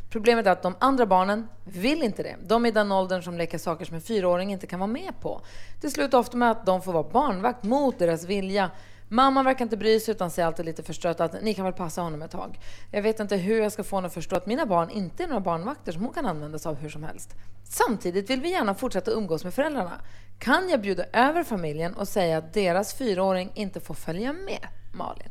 Problemet 0.09 0.47
är 0.47 0.51
att 0.51 0.63
de 0.63 0.75
andra 0.79 1.05
barnen 1.05 1.47
vill 1.65 2.03
inte 2.03 2.23
det. 2.23 2.35
De 2.47 2.65
är 2.65 2.69
i 2.69 2.71
den 2.71 2.91
åldern 2.91 3.23
som 3.23 3.37
leker 3.37 3.57
saker 3.57 3.85
som 3.85 3.95
en 3.95 4.01
fyraåring 4.01 4.51
inte 4.51 4.67
kan 4.67 4.79
vara 4.79 4.87
med 4.87 5.13
på. 5.21 5.41
Det 5.81 5.89
slutar 5.89 6.17
ofta 6.17 6.37
med 6.37 6.51
att 6.51 6.65
de 6.65 6.81
får 6.81 6.93
vara 6.93 7.09
barnvakt 7.09 7.63
mot 7.63 7.99
deras 7.99 8.25
vilja. 8.25 8.71
Mamman 9.11 9.45
verkar 9.45 9.65
inte 9.65 9.77
bry 9.77 9.99
sig 9.99 10.11
utan 10.11 10.31
säger 10.31 10.47
alltid 10.47 10.65
lite 10.65 10.83
förstrött 10.83 11.19
att 11.19 11.41
ni 11.41 11.53
kan 11.53 11.65
väl 11.65 11.73
passa 11.73 12.01
honom 12.01 12.21
ett 12.21 12.31
tag. 12.31 12.59
Jag 12.91 13.01
vet 13.01 13.19
inte 13.19 13.37
hur 13.37 13.61
jag 13.61 13.71
ska 13.71 13.83
få 13.83 13.95
henne 13.95 14.07
att 14.07 14.13
förstå 14.13 14.35
att 14.35 14.45
mina 14.45 14.65
barn 14.65 14.89
inte 14.89 15.23
är 15.23 15.27
några 15.27 15.41
barnvakter 15.41 15.91
som 15.91 16.01
hon 16.01 16.13
kan 16.13 16.25
använda 16.25 16.59
sig 16.59 16.69
av 16.69 16.75
hur 16.75 16.89
som 16.89 17.03
helst. 17.03 17.35
Samtidigt 17.63 18.29
vill 18.29 18.41
vi 18.41 18.51
gärna 18.51 18.75
fortsätta 18.75 19.11
umgås 19.11 19.43
med 19.43 19.53
föräldrarna. 19.53 20.01
Kan 20.39 20.69
jag 20.69 20.81
bjuda 20.81 21.03
över 21.13 21.43
familjen 21.43 21.93
och 21.93 22.07
säga 22.07 22.37
att 22.37 22.53
deras 22.53 22.93
fyraåring 22.93 23.51
inte 23.55 23.79
får 23.79 23.93
följa 23.93 24.33
med? 24.33 24.67
Malin. 24.93 25.29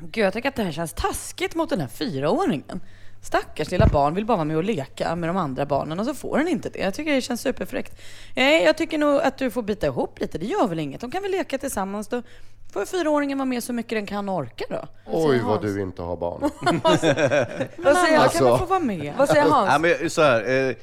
Gud, 0.00 0.24
jag 0.24 0.32
tycker 0.32 0.48
att 0.48 0.56
det 0.56 0.62
här 0.62 0.72
känns 0.72 0.92
taskigt 0.92 1.54
mot 1.54 1.70
den 1.70 1.80
här 1.80 1.88
fyraåringen. 1.88 2.80
Stackars 3.26 3.70
lilla 3.70 3.86
barn 3.86 4.14
vill 4.14 4.24
bara 4.26 4.36
vara 4.36 4.44
med 4.44 4.56
och 4.56 4.64
leka 4.64 5.16
med 5.16 5.28
de 5.28 5.36
andra 5.36 5.66
barnen 5.66 6.00
och 6.00 6.06
så 6.06 6.14
får 6.14 6.38
den 6.38 6.48
inte 6.48 6.68
det. 6.68 6.78
Jag 6.78 6.94
tycker 6.94 7.12
det 7.14 7.20
känns 7.20 7.40
superfräckt. 7.40 8.00
Nej, 8.36 8.64
jag 8.64 8.76
tycker 8.76 8.98
nog 8.98 9.20
att 9.20 9.38
du 9.38 9.50
får 9.50 9.62
bita 9.62 9.86
ihop 9.86 10.20
lite. 10.20 10.38
Det 10.38 10.46
gör 10.46 10.66
väl 10.68 10.78
inget. 10.78 11.00
De 11.00 11.10
kan 11.10 11.22
väl 11.22 11.30
leka 11.30 11.58
tillsammans 11.58 12.08
då. 12.08 12.22
Får 12.72 12.84
fyraåringen 12.86 13.38
vara 13.38 13.46
med 13.46 13.62
så 13.64 13.72
mycket 13.72 13.90
den 13.90 14.06
kan 14.06 14.28
orka 14.28 14.64
då. 14.70 14.84
Oj, 15.06 15.40
vad 15.44 15.62
du 15.62 15.80
inte 15.82 16.02
har 16.02 16.16
barn. 16.16 16.40
Vad 16.82 16.98
säger, 16.98 18.16
kan 18.16 18.22
Alltså- 18.22 18.44
väl 18.50 18.58
få 18.58 18.64
vara 18.66 18.80
med. 18.80 19.14
vad 19.18 19.28
säger 19.28 19.42
Hans? 19.50 19.68
Ja, 19.72 19.78
men 19.78 20.10
så 20.10 20.22
här, 20.22 20.68
eh, 20.68 20.74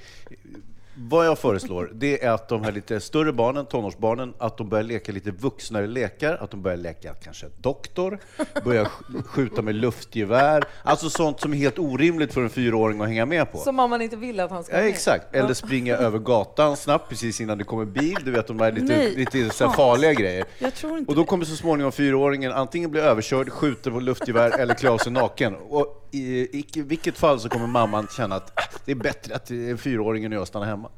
vad 0.96 1.26
jag 1.26 1.40
föreslår, 1.40 1.90
det 1.94 2.24
är 2.24 2.30
att 2.32 2.50
de 2.50 2.64
här 2.64 2.72
lite 2.72 3.00
större 3.00 3.34
barnen, 3.34 3.66
tonårsbarnen, 3.66 4.34
att 4.38 4.58
de 4.58 4.70
börjar 4.70 4.84
leka 4.84 5.12
lite 5.12 5.32
vuxnare 5.32 5.88
lekar, 5.88 6.38
att 6.42 6.52
de 6.52 6.62
börjar 6.62 6.78
leka 6.78 7.14
kanske 7.14 7.46
doktor, 7.58 8.20
börjar 8.66 8.86
sk- 8.86 9.24
skjuta 9.24 9.62
med 9.62 9.76
luftgevär, 9.76 10.64
alltså 10.84 11.10
sånt 11.10 11.40
som 11.40 11.54
är 11.54 11.58
helt 11.58 11.80
orimligt 11.80 12.34
för 12.34 12.42
en 12.42 12.50
fyraåring 12.50 13.02
att 13.02 13.08
hänga 13.08 13.26
med 13.26 13.52
på. 13.52 13.58
Som 13.58 13.76
mamman 13.76 14.02
inte 14.02 14.16
vill 14.16 14.40
att 14.40 14.52
han 14.52 14.64
ska 14.64 14.74
Ja, 14.76 14.80
med. 14.82 14.90
exakt. 14.90 15.36
Eller 15.36 15.54
springa 15.54 15.96
över 15.96 16.20
gatan 16.20 16.78
snabbt 16.78 17.10
precis 17.10 17.42
innan 17.42 17.58
det 17.58 17.64
kommer 17.64 17.86
bil. 17.86 18.18
Du 18.26 18.32
vet, 18.32 18.48
de 18.48 18.58
där 18.58 18.72
lite, 18.72 18.86
Nej. 18.98 19.16
lite 19.16 19.50
så 19.50 19.68
här 19.68 19.74
farliga 19.76 20.14
grejer. 20.14 20.46
Jag 20.60 20.74
tror 20.74 20.98
inte 20.98 21.10
Och 21.12 21.16
då 21.16 21.26
kommer 21.26 21.46
så 21.46 21.56
småningom 21.56 21.92
fyraåringen 21.92 22.52
antingen 22.52 22.92
bli 22.92 23.02
överkörd, 23.02 23.50
skjuter 23.50 23.92
på 23.92 24.00
luftgevär 24.00 24.60
eller 24.60 24.74
klä 24.74 24.90
av 24.90 24.98
sig 24.98 25.12
naken. 25.12 25.56
Och 25.56 26.00
i, 26.18 26.66
i 26.74 26.82
vilket 26.82 27.18
fall 27.18 27.40
så 27.40 27.50
kommer 27.50 27.68
mamman 27.68 28.08
känna 28.18 28.36
att 28.36 28.60
äh, 28.60 28.80
det 28.86 28.92
är 28.92 28.96
bättre 28.96 29.36
att 29.36 29.52
eh, 29.52 29.58
fyraåringen 29.78 30.34
och 30.34 30.40
jag 30.40 30.48
stannar 30.48 30.66
hemma. 30.68 30.90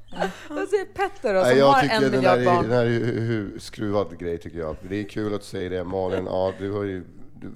Vad 0.49 0.69
säger 0.69 0.85
Petter 0.85 1.33
då, 1.33 1.39
Nej, 1.39 1.49
som 1.49 1.59
jag 1.59 1.65
har 1.71 1.81
tycker 1.81 1.95
en 1.95 2.01
den 2.01 2.11
miljard 2.11 2.37
där, 2.39 2.41
är, 2.41 2.45
barn? 2.45 2.63
den 2.63 2.71
här 2.71 2.85
är 2.85 2.89
hu- 2.99 3.59
skruvad 3.59 4.19
grej 4.19 4.37
tycker 4.37 4.59
jag. 4.59 4.75
Det 4.89 4.95
är 4.99 5.03
kul 5.03 5.33
att 5.35 5.43
säga 5.43 5.69
det. 5.69 5.83
Malin, 5.83 6.25
ja, 6.25 6.53
du 6.59 6.71
har 6.71 6.83
ju 6.83 7.03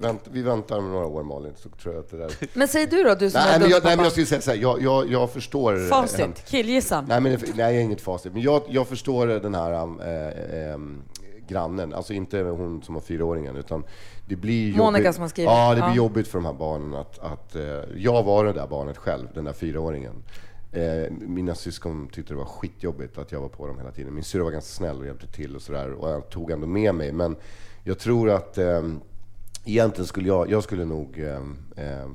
vänt, 0.00 0.20
vi 0.32 0.42
väntar 0.42 0.80
några 0.80 1.06
år 1.06 1.22
Malin, 1.22 1.52
så 1.56 1.68
tror 1.68 1.94
jag 1.94 2.04
att 2.04 2.10
det 2.10 2.16
där... 2.16 2.30
Men 2.52 2.68
säg 2.68 2.86
du 2.86 3.02
då, 3.04 3.14
du 3.14 3.30
som 3.30 3.40
är 3.40 3.44
Nej, 3.44 3.60
men 3.60 3.70
jag, 3.70 3.84
nej, 3.84 3.96
men 3.96 4.02
jag 4.04 4.12
skulle 4.12 4.26
säga 4.26 4.40
så 4.40 4.50
här, 4.50 4.58
jag, 4.58 4.82
jag, 4.82 5.10
jag 5.12 5.30
förstår... 5.32 5.82
eh, 5.82 5.88
Facit, 5.88 6.44
killgissa. 6.48 7.00
Nej, 7.08 7.20
men, 7.20 7.32
nej, 7.32 7.40
jag 7.56 7.74
är 7.76 7.80
inget 7.80 8.00
facit. 8.00 8.32
Men 8.32 8.42
jag, 8.42 8.62
jag 8.68 8.88
förstår 8.88 9.26
den 9.26 9.54
här 9.54 9.72
äh, 9.72 10.72
ähm, 10.72 11.02
grannen, 11.50 11.94
alltså 11.94 12.12
inte 12.12 12.40
hon 12.42 12.82
som 12.82 12.94
har 12.94 13.02
fyraåringen, 13.02 13.56
utan 13.56 13.84
det 14.28 14.36
blir 14.36 14.62
jobbigt. 14.68 14.76
Monica 14.78 15.12
som 15.12 15.22
har 15.22 15.28
skrivit. 15.28 15.50
Ja, 15.50 15.68
det 15.70 15.74
blir 15.80 15.88
Ja. 15.88 15.94
jobbigt 15.94 16.28
för 16.28 16.38
de 16.38 16.44
här 16.44 16.52
barnen 16.52 16.94
att, 16.94 17.18
att 17.18 17.56
eh, 17.56 17.62
jag 17.96 18.22
var 18.22 18.44
det 18.44 18.52
där 18.52 18.66
barnet 18.66 18.96
själv, 18.96 19.28
den 19.34 19.44
där 19.44 19.52
fyraåringen. 19.52 20.22
Eh, 20.72 21.10
mina 21.10 21.54
syskon 21.54 22.08
tyckte 22.12 22.32
det 22.32 22.38
var 22.38 22.44
skitjobbigt 22.44 23.18
att 23.18 23.32
jag 23.32 23.40
var 23.40 23.48
på 23.48 23.66
dem 23.66 23.78
hela 23.78 23.90
tiden. 23.90 24.14
Min 24.14 24.24
syrra 24.24 24.44
var 24.44 24.50
ganska 24.50 24.68
snäll 24.76 24.98
och 25.00 25.06
hjälpte 25.06 25.26
till 25.26 25.56
och 25.56 25.62
sådär 25.62 25.92
och 25.92 26.08
jag 26.10 26.28
tog 26.30 26.50
ändå 26.50 26.66
med 26.66 26.94
mig. 26.94 27.12
Men 27.12 27.36
jag 27.84 27.98
tror 27.98 28.30
att 28.30 28.58
eh, 28.58 28.82
egentligen 29.64 30.06
skulle 30.06 30.28
jag, 30.28 30.50
jag 30.50 30.62
skulle 30.62 30.84
nog 30.84 31.18
eh, 31.18 31.36
eh, 31.86 32.06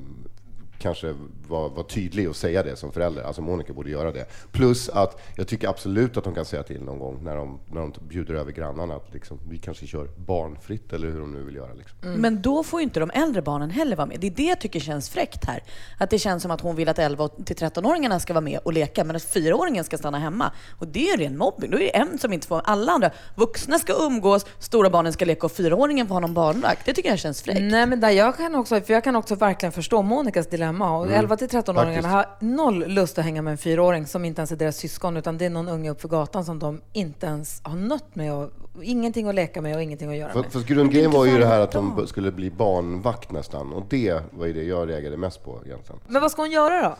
kanske 0.78 1.14
vara 1.48 1.68
vara 1.68 1.86
tydlig 1.86 2.28
och 2.28 2.36
säga 2.36 2.62
det 2.62 2.76
som 2.76 2.92
förälder. 2.92 3.22
Alltså 3.22 3.42
Monica 3.42 3.72
borde 3.72 3.90
göra 3.90 4.12
det. 4.12 4.26
Plus 4.52 4.88
att 4.88 5.20
jag 5.36 5.48
tycker 5.48 5.68
absolut 5.68 6.16
att 6.16 6.24
de 6.24 6.34
kan 6.34 6.44
säga 6.44 6.62
till 6.62 6.82
någon 6.82 6.98
gång 6.98 7.24
när 7.24 7.36
de, 7.36 7.60
när 7.66 7.80
de 7.80 7.92
bjuder 8.08 8.34
över 8.34 8.52
grannarna 8.52 8.94
att 8.94 9.14
liksom, 9.14 9.38
vi 9.48 9.58
kanske 9.58 9.86
kör 9.86 10.08
barnfritt 10.16 10.92
eller 10.92 11.10
hur 11.10 11.20
de 11.20 11.32
nu 11.32 11.42
vill 11.42 11.56
göra. 11.56 11.72
Liksom. 11.74 12.12
Men 12.12 12.42
då 12.42 12.62
får 12.62 12.80
ju 12.80 12.84
inte 12.84 13.00
de 13.00 13.10
äldre 13.10 13.42
barnen 13.42 13.70
heller 13.70 13.96
vara 13.96 14.06
med. 14.06 14.20
Det 14.20 14.26
är 14.26 14.30
det 14.30 14.42
jag 14.42 14.60
tycker 14.60 14.80
känns 14.80 15.08
fräckt 15.08 15.44
här. 15.44 15.62
Att 15.98 16.10
det 16.10 16.18
känns 16.18 16.42
som 16.42 16.50
att 16.50 16.60
hon 16.60 16.76
vill 16.76 16.88
att 16.88 16.98
11 16.98 17.28
till 17.28 17.56
13-åringarna 17.56 18.18
ska 18.18 18.32
vara 18.32 18.44
med 18.44 18.58
och 18.58 18.72
leka, 18.72 19.04
men 19.04 19.16
att 19.16 19.34
4-åringen 19.34 19.82
ska 19.82 19.98
stanna 19.98 20.18
hemma. 20.18 20.52
Och 20.78 20.88
det 20.88 21.08
är 21.08 21.18
ju 21.18 21.24
ren 21.24 21.38
mobbing. 21.38 21.70
Då 21.70 21.76
är 21.76 21.80
det 21.80 21.96
en 21.96 22.18
som 22.18 22.32
inte 22.32 22.46
får... 22.46 22.62
Alla 22.64 22.92
andra 22.92 23.10
vuxna 23.34 23.78
ska 23.78 23.92
umgås, 24.06 24.46
stora 24.58 24.90
barnen 24.90 25.12
ska 25.12 25.24
leka 25.24 25.46
och 25.46 25.52
4-åringen 25.52 26.06
får 26.06 26.14
ha 26.14 26.20
någon 26.20 26.34
barnvakt. 26.34 26.86
Det 26.86 26.92
tycker 26.92 27.08
jag 27.08 27.18
känns 27.18 27.42
fräckt. 27.42 27.60
Nej 27.60 27.86
men 27.86 28.00
där 28.00 28.10
jag 28.10 28.36
kan 28.36 28.54
också, 28.54 28.80
för 28.80 28.92
jag 28.94 29.04
kan 29.04 29.16
också 29.16 29.34
verkligen 29.34 29.72
förstå 29.72 30.02
Monikas 30.02 30.46
dilemma. 30.46 30.65
Och 30.70 31.06
Mm. 31.06 31.18
11 31.18 31.36
till 31.36 31.48
13-åringarna 31.48 31.84
Faktiskt. 32.02 32.06
har 32.08 32.26
noll 32.40 32.86
lust 32.86 33.18
att 33.18 33.24
hänga 33.24 33.42
med 33.42 33.50
en 33.50 33.58
fyraåring 33.58 34.06
som 34.06 34.24
inte 34.24 34.40
ens 34.40 34.52
är 34.52 34.56
deras 34.56 34.76
syskon 34.76 35.16
utan 35.16 35.38
det 35.38 35.44
är 35.46 35.50
någon 35.50 35.68
unge 35.68 35.90
uppför 35.90 36.08
gatan 36.08 36.44
som 36.44 36.58
de 36.58 36.80
inte 36.92 37.26
ens 37.26 37.60
har 37.64 37.76
nött 37.76 38.14
med 38.14 38.32
och 38.34 38.50
ingenting 38.82 39.28
att 39.28 39.34
leka 39.34 39.60
med 39.60 39.76
och 39.76 39.82
ingenting 39.82 40.10
att 40.10 40.16
göra 40.16 40.32
För, 40.32 40.40
med. 40.40 40.52
för 40.52 40.60
grundgrejen 40.60 41.10
var 41.10 41.24
ju 41.26 41.38
det 41.38 41.46
här 41.46 41.60
att 41.60 41.72
de 41.72 42.06
skulle 42.06 42.32
bli 42.32 42.50
barnvakt 42.50 43.30
nästan 43.32 43.72
och 43.72 43.82
det 43.88 44.20
var 44.30 44.46
ju 44.46 44.52
det 44.52 44.62
jag 44.64 44.88
reagerade 44.88 45.16
mest 45.16 45.44
på 45.44 45.60
egentligen. 45.66 46.00
Men 46.08 46.22
vad 46.22 46.30
ska 46.30 46.42
hon 46.42 46.50
göra 46.50 46.88
då? 46.88 46.96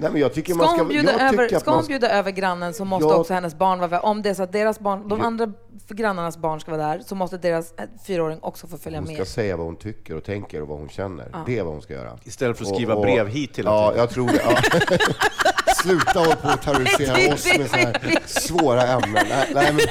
Nej 0.00 0.10
men 0.12 0.20
jag 0.20 0.34
tycker 0.34 0.52
Ska 0.54 0.62
man 0.62 0.68
ska... 0.68 0.78
hon 0.78 0.88
bjuda, 0.88 1.12
jag 1.12 1.20
över, 1.20 1.48
ska 1.60 1.70
man 1.70 1.78
hon 1.78 1.86
bjuda 1.88 2.10
över 2.10 2.30
grannen 2.30 2.74
så 2.74 2.84
måste 2.84 3.08
Ja. 3.08 3.14
också 3.14 3.34
hennes 3.34 3.54
barn 3.54 3.78
vara 3.78 3.90
där. 3.90 4.04
Om 4.04 4.22
det 4.22 4.30
är 4.30 4.34
så 4.34 4.42
att 4.42 4.52
deras 4.52 4.80
barn, 4.80 5.08
de 5.08 5.18
Ja. 5.20 5.26
andra 5.26 5.52
grannarnas 5.88 6.36
barn 6.38 6.60
ska 6.60 6.70
vara 6.70 6.82
där 6.82 7.00
så 7.06 7.14
måste 7.14 7.38
deras 7.38 7.72
eh, 7.72 7.84
fyraåring 8.06 8.38
också 8.42 8.66
få 8.66 8.78
följa 8.78 8.98
Hon 8.98 9.06
ska 9.06 9.16
med. 9.16 9.28
säga 9.28 9.56
vad 9.56 9.66
hon 9.66 9.76
tycker 9.76 10.16
och 10.16 10.24
tänker 10.24 10.62
och 10.62 10.68
vad 10.68 10.78
hon 10.78 10.88
känner. 10.88 11.42
Det 11.46 11.58
är 11.58 11.62
vad 11.62 11.72
hon 11.72 11.82
ska 11.82 11.92
göra. 11.94 12.18
Istället 12.24 12.58
för 12.58 12.64
att 12.64 12.74
skriva 12.74 13.00
brev 13.00 13.26
hit 13.28 13.58
hela 13.58 13.70
Ja, 13.70 13.88
tiden. 13.88 14.00
jag 14.00 14.10
tror 14.10 14.26
det. 14.26 14.40
Ja. 14.44 14.56
Sluta 15.82 16.18
hålla 16.18 16.36
på 16.36 16.48
och 16.48 16.60
terrorisera 16.62 17.34
oss 17.34 17.58
med 17.58 17.70
så 17.70 17.76
här 17.76 18.18
svåra 18.26 18.82
ämnen. 18.82 19.26
Nej, 19.28 19.50
nej, 19.54 19.72
men, 19.72 19.86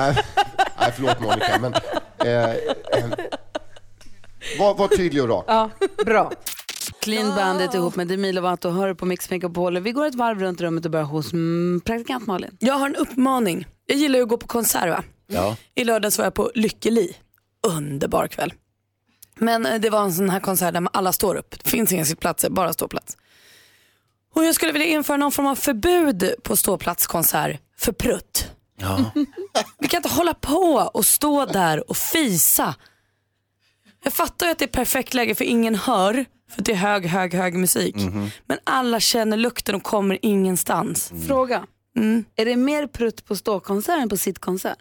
nej, 0.00 0.16
nej 0.80 0.92
förlåt 0.96 1.20
Monica, 1.20 1.58
men... 1.60 1.74
Eh, 2.18 2.50
eh, 2.50 2.56
var, 4.58 4.74
var 4.74 4.88
tydlig 4.88 5.22
och 5.22 5.28
rak. 5.28 5.44
Ja, 5.48 5.70
bra. 6.06 6.30
Clean 7.04 7.34
Bandit 7.36 7.74
ihop 7.74 7.96
med 7.96 8.08
Demi 8.08 8.32
Lovato 8.32 8.70
hör 8.70 8.94
på 8.94 9.06
Mix 9.06 9.30
Megapol. 9.30 9.78
Vi 9.78 9.92
går 9.92 10.06
ett 10.06 10.14
varv 10.14 10.40
runt 10.40 10.60
rummet 10.60 10.84
och 10.84 10.90
börjar 10.90 11.06
hos 11.06 11.32
mm, 11.32 11.80
praktikant 11.84 12.26
Malin. 12.26 12.56
Jag 12.60 12.74
har 12.74 12.86
en 12.86 12.96
uppmaning. 12.96 13.66
Jag 13.86 13.98
gillar 13.98 14.18
ju 14.18 14.22
att 14.22 14.28
gå 14.28 14.36
på 14.36 14.46
konsert 14.46 14.88
va? 14.88 15.04
Ja. 15.26 15.56
I 15.74 15.84
lördags 15.84 16.18
var 16.18 16.24
jag 16.24 16.34
på 16.34 16.50
Lykkeli. 16.54 17.16
Underbar 17.66 18.26
kväll. 18.26 18.52
Men 19.36 19.66
eh, 19.66 19.80
det 19.80 19.90
var 19.90 20.02
en 20.02 20.12
sån 20.12 20.30
här 20.30 20.40
konsert 20.40 20.74
där 20.74 20.88
alla 20.92 21.12
står 21.12 21.34
upp. 21.34 21.54
Det 21.64 21.70
finns 21.70 21.92
inga 21.92 22.04
sittplatser, 22.04 22.50
bara 22.50 22.72
ståplats. 22.72 23.16
Och 24.34 24.44
jag 24.44 24.54
skulle 24.54 24.72
vilja 24.72 24.88
införa 24.88 25.16
någon 25.16 25.32
form 25.32 25.46
av 25.46 25.54
förbud 25.54 26.34
på 26.42 26.56
ståplatskonsert 26.56 27.60
för 27.78 27.92
prutt. 27.92 28.50
Ja. 28.76 29.10
Vi 29.78 29.88
kan 29.88 29.98
inte 29.98 30.08
hålla 30.08 30.34
på 30.34 30.90
och 30.94 31.06
stå 31.06 31.46
där 31.46 31.90
och 31.90 31.96
fisa. 31.96 32.74
Jag 34.04 34.12
fattar 34.12 34.46
ju 34.46 34.52
att 34.52 34.58
det 34.58 34.64
är 34.64 34.68
perfekt 34.84 35.14
läge 35.14 35.34
för 35.34 35.44
ingen 35.44 35.74
hör, 35.74 36.24
för 36.54 36.62
det 36.62 36.72
är 36.72 36.76
hög, 36.76 37.06
hög, 37.06 37.34
hög 37.34 37.54
musik. 37.54 37.96
Men 38.46 38.58
alla 38.64 39.00
känner 39.00 39.36
lukten 39.36 39.74
och 39.74 39.82
kommer 39.82 40.18
ingenstans. 40.22 41.12
Fråga. 41.26 41.66
Mm. 41.96 42.24
Är 42.36 42.44
det 42.44 42.56
mer 42.56 42.86
prutt 42.86 43.24
på 43.24 43.36
ståkonsert 43.36 43.98
än 43.98 44.08
på 44.08 44.16
sittkonsert? 44.16 44.78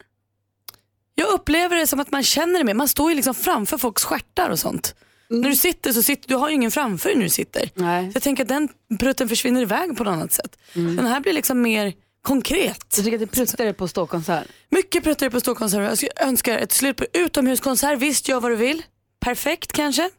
Jag 1.15 1.27
upplever 1.29 1.75
det 1.75 1.87
som 1.87 1.99
att 1.99 2.11
man 2.11 2.23
känner 2.23 2.59
det 2.59 2.65
mer. 2.65 2.73
Man 2.73 2.87
står 2.87 3.09
ju 3.09 3.15
liksom 3.15 3.33
framför 3.33 3.77
folks 3.77 4.03
stjärtar 4.03 4.49
och 4.49 4.59
sånt. 4.59 4.95
När 5.29 5.49
du 5.49 5.55
sitter 5.55 5.93
så 5.93 6.03
sitter 6.03 6.29
du 6.29 6.35
har 6.35 6.49
ju 6.49 6.55
ingen 6.55 6.71
framför 6.71 7.09
dig 7.09 7.17
när 7.17 7.23
du 7.23 7.29
sitter. 7.29 7.69
Nej. 7.75 8.11
Så 8.11 8.15
jag 8.15 8.23
tänker 8.23 8.43
att 8.43 8.49
den 8.49 8.69
prutten 8.99 9.29
försvinner 9.29 9.61
iväg 9.61 9.97
på 9.97 10.03
något 10.03 10.11
annat 10.11 10.33
sätt. 10.33 10.57
Den 10.73 11.07
här 11.07 11.19
blir 11.19 11.33
liksom 11.33 11.61
mer 11.61 11.93
konkret. 12.21 12.85
Jag 12.95 13.05
tycker 13.05 13.13
att 13.13 13.31
det 13.31 13.39
är 13.41 13.45
pruttare 13.45 13.73
på 13.73 13.87
ståkonsert. 13.87 14.47
Mycket 14.69 15.03
pruttare 15.03 15.29
på 15.29 15.39
ståkonserter. 15.39 16.07
Jag 16.17 16.27
önskar 16.27 16.57
ett 16.57 16.71
slut 16.71 16.97
på 16.97 17.05
utomhuskonsert. 17.13 17.99
Visst, 17.99 18.27
gör 18.27 18.39
vad 18.39 18.51
du 18.51 18.55
vill. 18.55 18.81
Perfekt 19.19 19.73
kanske. 19.73 20.09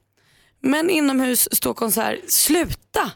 Men 0.65 0.91
inomhus 0.91 1.49
ståkonsert, 1.53 2.19
sluta. 2.31 3.11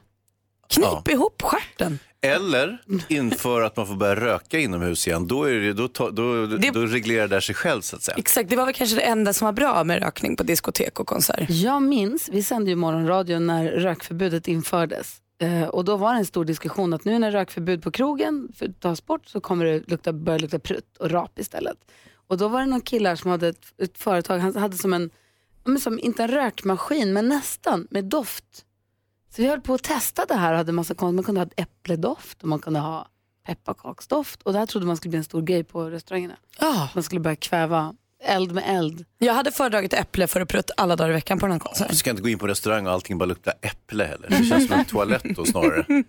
Knip 0.68 0.86
Ja. 0.86 1.02
ihop 1.12 1.42
stjärten. 1.42 1.98
Eller 2.20 2.78
inför 3.08 3.62
att 3.62 3.76
man 3.76 3.86
får 3.86 3.94
börja 3.94 4.16
röka 4.16 4.58
inomhus 4.58 5.06
igen. 5.06 5.26
Då, 5.26 5.44
är 5.44 5.52
det, 5.54 5.72
då, 5.72 5.88
då, 6.10 6.46
Det- 6.46 6.70
då 6.70 6.80
reglerar 6.80 7.28
det 7.28 7.40
sig 7.40 7.54
själv 7.54 7.80
så 7.80 7.96
att 7.96 8.02
säga. 8.02 8.16
Exakt, 8.18 8.50
det 8.50 8.56
var 8.56 8.64
väl 8.64 8.74
kanske 8.74 8.96
det 8.96 9.02
enda 9.02 9.32
som 9.32 9.44
var 9.44 9.52
bra 9.52 9.84
med 9.84 10.02
rökning 10.02 10.36
på 10.36 10.42
diskotek 10.42 11.00
och 11.00 11.06
konsert. 11.06 11.50
Jag 11.50 11.82
minns, 11.82 12.28
vi 12.32 12.42
sände 12.42 12.70
ju 12.70 12.76
morgonradio 12.76 13.38
när 13.38 13.64
rökförbudet 13.70 14.48
infördes. 14.48 15.16
Eh, 15.40 15.62
och 15.68 15.84
då 15.84 15.96
var 15.96 16.12
det 16.12 16.18
en 16.18 16.26
stor 16.26 16.44
diskussion 16.44 16.92
att 16.92 17.04
nu 17.04 17.18
när 17.18 17.30
rökförbud 17.30 17.82
på 17.82 17.90
krogen 17.90 18.48
för- 18.58 18.72
tas 18.80 19.06
bort 19.06 19.26
så 19.26 19.40
kommer 19.40 19.64
det 19.64 19.82
lukta, 19.90 20.12
börja 20.12 20.38
lukta 20.38 20.58
prutt 20.58 20.96
och 20.98 21.10
rap 21.10 21.38
istället. 21.38 21.76
Och 22.28 22.38
då 22.38 22.48
var 22.48 22.60
det 22.60 22.66
någon 22.66 22.80
killar 22.80 23.16
som 23.16 23.30
hade 23.30 23.48
ett, 23.48 23.64
ett 23.82 23.98
företag, 23.98 24.38
han 24.38 24.56
hade 24.56 24.76
som 24.76 24.92
en, 24.92 25.10
men 25.68 25.80
som, 25.80 25.98
inte 25.98 26.22
en 26.22 26.28
rökmaskin 26.28 27.12
men 27.12 27.28
nästan 27.28 27.86
med 27.90 28.04
doft. 28.04 28.64
Så 29.36 29.42
vi 29.42 29.48
höll 29.48 29.60
på 29.60 29.74
att 29.74 29.82
testa 29.82 30.24
det 30.26 30.34
här 30.34 30.52
och 30.52 30.58
hade 30.58 30.72
massa 30.72 30.94
konst. 30.94 31.14
Man 31.14 31.24
kunde 31.24 31.40
ha 31.40 31.46
ett 31.46 31.60
äppledoft 31.60 32.42
och 32.42 32.48
man 32.48 32.58
kunde 32.58 32.80
ha 32.80 33.08
pepparkaksdoft. 33.46 34.42
Och 34.42 34.52
det 34.52 34.58
här 34.58 34.66
trodde 34.66 34.86
man 34.86 34.96
skulle 34.96 35.10
bli 35.10 35.18
en 35.18 35.24
stor 35.24 35.42
grej 35.42 35.64
på 35.64 35.90
restaurangerna. 35.90 36.36
Ja. 36.60 36.88
Man 36.94 37.02
skulle 37.04 37.20
börja 37.20 37.36
kväva 37.36 37.94
eld 38.24 38.52
med 38.52 38.64
eld. 38.66 39.04
Jag 39.18 39.34
hade 39.34 39.52
föredragit 39.52 39.92
äpple 39.92 40.26
för 40.26 40.44
prutt 40.44 40.70
alla 40.76 40.96
dagar 40.96 41.10
i 41.10 41.12
veckan 41.12 41.38
på 41.38 41.46
den 41.46 41.52
här 41.52 41.58
konserten. 41.60 41.90
Du 41.90 41.96
ska 41.96 42.10
inte 42.10 42.22
gå 42.22 42.28
in 42.28 42.38
på 42.38 42.46
restaurang 42.46 42.86
och 42.86 42.92
allting 42.92 43.18
bara 43.18 43.26
luktar 43.26 43.54
äpple 43.62 44.04
heller. 44.04 44.28
Det 44.28 44.44
känns 44.48 44.66
som 44.66 44.78
en 44.78 44.84
toalett 44.84 45.24
då 45.36 45.44
snarare. 45.44 46.04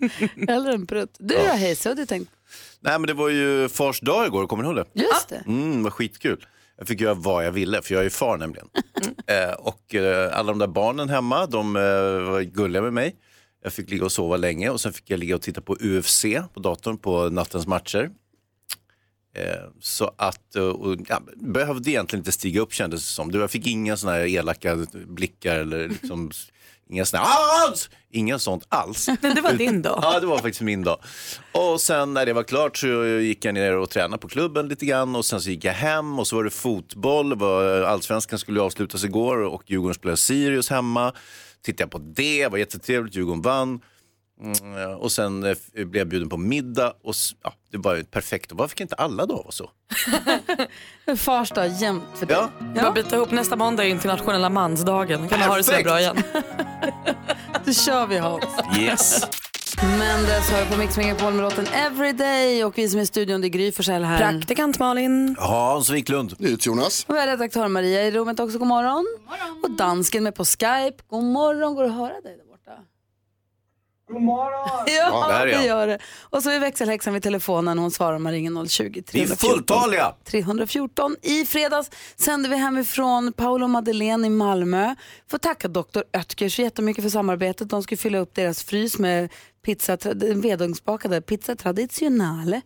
Eller 0.47 0.73
en 0.73 0.87
prutt. 0.87 1.15
Du 1.19 1.35
då 1.35 1.47
Hayes, 1.47 1.85
vad 1.85 1.91
har 1.91 1.95
du 2.01 2.05
tänkt? 2.05 2.31
Nej 2.79 2.99
men 2.99 3.07
det 3.07 3.13
var 3.13 3.29
ju 3.29 3.69
fars 3.69 3.99
dag 3.99 4.25
igår, 4.27 4.47
kommer 4.47 4.63
ni 4.63 4.69
ihåg 4.69 4.75
det? 4.75 5.01
Just 5.01 5.29
det. 5.29 5.43
Mm, 5.47 5.83
var 5.83 5.91
skitkul. 5.91 6.45
Jag 6.79 6.87
fick 6.87 7.01
göra 7.01 7.13
vad 7.13 7.45
jag 7.45 7.51
ville, 7.51 7.81
för 7.81 7.95
jag 7.95 8.05
är 8.05 8.09
far 8.09 8.37
nämligen. 8.37 8.67
Eh, 9.27 9.53
och 9.53 9.95
eh, 9.95 10.37
alla 10.39 10.51
de 10.51 10.59
där 10.59 10.67
barnen 10.67 11.09
hemma, 11.09 11.45
de 11.45 11.75
eh, 11.75 11.81
var 12.31 12.41
gulliga 12.41 12.81
med 12.81 12.93
mig. 12.93 13.15
Jag 13.63 13.73
fick 13.73 13.89
ligga 13.89 14.05
och 14.05 14.11
sova 14.11 14.37
länge 14.37 14.69
och 14.69 14.81
sen 14.81 14.93
fick 14.93 15.09
jag 15.09 15.19
ligga 15.19 15.35
och 15.35 15.41
titta 15.41 15.61
på 15.61 15.77
UFC 15.81 16.25
på 16.53 16.59
datorn 16.59 16.97
på 16.97 17.29
nattens 17.29 17.67
matcher. 17.67 18.09
Eh, 19.35 19.69
så 19.79 20.11
att, 20.17 20.55
eh, 20.55 20.63
och, 20.63 20.97
ja, 21.07 21.21
behövde 21.35 21.91
egentligen 21.91 22.19
inte 22.19 22.31
stiga 22.31 22.61
upp 22.61 22.73
kändes 22.73 23.01
det 23.01 23.13
som. 23.13 23.31
Jag 23.31 23.51
fick 23.51 23.67
inga 23.67 23.97
såna 23.97 24.13
här 24.13 24.25
elaka 24.27 24.85
blickar 24.93 25.55
eller 25.55 25.87
liksom, 25.87 26.31
inga 26.89 27.05
här 27.13 27.25
Hans! 27.67 27.89
Inga 28.11 28.39
sånt 28.39 28.65
alls. 28.69 29.07
Men 29.21 29.35
det 29.35 29.41
var 29.41 29.53
din 29.53 29.81
dag. 29.81 29.99
Ja, 30.01 30.19
det 30.19 30.25
var 30.25 30.37
faktiskt 30.37 30.61
min 30.61 30.83
dag. 30.83 30.99
Och 31.51 31.81
sen 31.81 32.13
när 32.13 32.25
det 32.25 32.33
var 32.33 32.43
klart 32.43 32.77
så 32.77 33.05
gick 33.05 33.45
jag 33.45 33.53
ner 33.53 33.77
och 33.77 33.89
tränade 33.89 34.17
på 34.17 34.27
klubben 34.27 34.67
lite 34.67 34.85
grann 34.85 35.15
och 35.15 35.25
sen 35.25 35.41
så 35.41 35.49
gick 35.49 35.63
jag 35.63 35.73
hem 35.73 36.19
och 36.19 36.27
så 36.27 36.35
var 36.35 36.43
det 36.43 36.49
fotboll. 36.49 37.39
Det 37.39 37.87
Allsvenskan 37.87 38.39
skulle 38.39 38.61
avslutas 38.61 39.03
igår 39.03 39.37
och 39.37 39.63
Djurgården 39.65 39.95
spelade 39.95 40.17
Sirius 40.17 40.69
hemma. 40.69 41.13
Tittade 41.61 41.83
jag 41.83 41.91
på 41.91 41.97
det, 41.97 42.47
var 42.47 42.57
jättetrevligt, 42.57 43.15
Djurgården 43.15 43.41
vann. 43.41 43.81
Mm, 44.43 44.97
och 44.97 45.11
sen 45.11 45.43
eh, 45.43 45.55
blev 45.73 45.95
jag 45.95 46.07
bjuden 46.07 46.29
på 46.29 46.37
middag 46.37 46.93
och 47.03 47.13
ja, 47.43 47.53
det 47.71 47.77
var 47.77 47.95
ju 47.95 48.03
perfekt. 48.03 48.51
Och 48.51 48.57
varför 48.57 48.75
kan 48.75 48.85
inte 48.85 48.95
alla 48.95 49.25
dagar 49.25 49.43
vara 49.43 49.51
så? 49.51 49.69
Fars 51.17 51.49
dag 51.49 51.67
jämt 51.67 52.03
för 52.15 52.25
dig. 52.25 52.37
Ja, 52.37 52.49
Bara 52.81 52.91
bita 52.91 53.15
ihop 53.15 53.31
nästa 53.31 53.55
måndag 53.55 53.83
är 53.83 53.89
internationella 53.89 54.49
mansdagen. 54.49 55.29
Kan 55.29 55.39
man 55.39 55.49
ha 55.49 55.57
det 55.57 55.63
så 55.63 55.83
bra 55.83 55.99
igen. 55.99 56.17
Då 57.65 57.73
kör 57.73 58.07
vi 58.07 58.17
Hans. 58.17 58.43
yes. 58.79 59.27
Mendes 59.99 60.49
hör 60.49 60.65
på 60.65 60.77
Mix 60.77 60.97
Megapol 60.97 61.33
med 61.33 61.41
låten 61.43 61.67
Everyday 61.67 62.63
och 62.63 62.77
vi 62.77 62.89
som 62.89 62.99
är 62.99 63.03
i 63.03 63.05
studion 63.05 63.41
det 63.41 63.47
är 63.47 63.49
Gry 63.49 63.71
Forssell 63.71 64.03
här. 64.03 64.17
Praktikant 64.17 64.79
Malin. 64.79 65.35
Hans 65.39 65.89
Wiklund. 65.89 66.35
Jonas. 66.59 67.05
Och 67.07 67.15
vi 67.15 67.19
har 67.19 67.27
redaktör 67.27 67.67
Maria 67.67 68.03
i 68.03 68.11
rummet 68.11 68.39
också, 68.39 68.57
god 68.57 68.67
morgon. 68.67 69.05
Och 69.63 69.71
dansken 69.71 70.23
med 70.23 70.35
på 70.35 70.45
Skype. 70.45 71.03
God 71.07 71.23
morgon, 71.23 71.75
går 71.75 71.83
det 71.83 71.89
att 71.89 71.95
höra 71.95 72.21
dig 72.21 72.37
där 74.13 74.19
borta? 74.19 74.83
Ja, 74.87 75.27
Där 75.29 75.47
är 75.47 75.57
det 75.57 75.65
gör 75.65 75.87
det. 75.87 75.99
Och 76.21 76.43
så 76.43 76.49
är 76.49 76.59
växelhäxan 76.59 77.13
vid 77.13 77.23
telefonen. 77.23 77.79
Hon 77.79 77.91
svarar 77.91 78.15
om 78.15 78.23
man 78.23 78.31
ringer 78.31 78.65
020 78.65 78.83
Vi 78.93 78.99
är 78.99 79.03
314 79.03 79.49
fulltaliga. 79.49 80.13
314. 80.25 81.15
I 81.21 81.45
fredags 81.45 81.91
sände 82.15 82.49
vi 82.49 82.55
hemifrån 82.55 83.33
Paolo 83.33 83.67
Madeleine 83.67 84.27
i 84.27 84.29
Malmö. 84.29 84.95
Får 85.31 85.37
tacka 85.37 85.67
Dr. 85.67 86.01
Oetker 86.17 86.49
så 86.49 86.61
jättemycket 86.61 87.03
för 87.03 87.09
samarbetet. 87.09 87.69
De 87.69 87.83
skulle 87.83 87.97
fylla 87.97 88.17
upp 88.17 88.35
deras 88.35 88.63
frys 88.63 88.99
med 88.99 89.29
pizza, 89.65 89.97
vedugnsbakade 90.35 91.21
pizza 91.21 91.55
traditionale. 91.55 92.61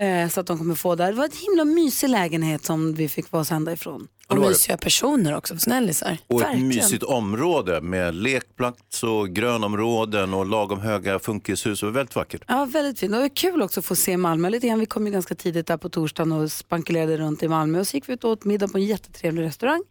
Eh, 0.00 0.28
så 0.28 0.40
att 0.40 0.46
de 0.46 0.58
kommer 0.58 0.74
få 0.74 0.94
där. 0.94 1.06
Det 1.06 1.12
var 1.18 1.24
en 1.24 1.30
himla 1.48 1.64
mysig 1.64 2.08
lägenhet 2.08 2.64
som 2.64 2.94
vi 2.94 3.08
fick 3.08 3.32
vara 3.32 3.40
och 3.40 3.46
sända 3.46 3.72
ifrån. 3.72 4.08
Och 4.28 4.36
mysiga 4.38 4.76
personer 4.76 5.36
också, 5.36 5.58
snällisar. 5.58 6.18
Och 6.26 6.40
ett 6.40 6.46
Verkligen. 6.46 6.68
mysigt 6.68 7.02
område 7.02 7.80
med 7.80 8.14
lekplats 8.14 9.02
och 9.02 9.28
grönområden 9.30 10.34
och 10.34 10.46
lagom 10.46 10.80
höga 10.80 11.18
funkishus. 11.18 11.80
Det 11.80 11.86
var 11.86 11.92
väldigt 11.92 12.16
vackert. 12.16 12.42
Ja, 12.48 12.64
väldigt 12.64 12.98
fint. 12.98 13.10
Och 13.12 13.16
det 13.16 13.22
var 13.22 13.36
kul 13.36 13.62
också 13.62 13.80
att 13.80 13.86
få 13.86 13.96
se 13.96 14.16
Malmö 14.16 14.50
lite 14.50 14.66
grann. 14.68 14.78
Vi 14.80 14.86
kom 14.86 15.06
ju 15.06 15.12
ganska 15.12 15.34
tidigt 15.34 15.66
där 15.66 15.76
på 15.76 15.88
torsdagen 15.88 16.32
och 16.32 16.52
spankulerade 16.52 17.16
runt 17.16 17.42
i 17.42 17.48
Malmö. 17.48 17.80
Och 17.80 17.86
så 17.88 17.96
gick 17.96 18.08
vi 18.08 18.12
ut 18.12 18.24
och 18.24 18.30
åt 18.30 18.44
middag 18.44 18.68
på 18.68 18.78
en 18.78 18.84
jättetrevlig 18.84 19.42
restaurang. 19.42 19.82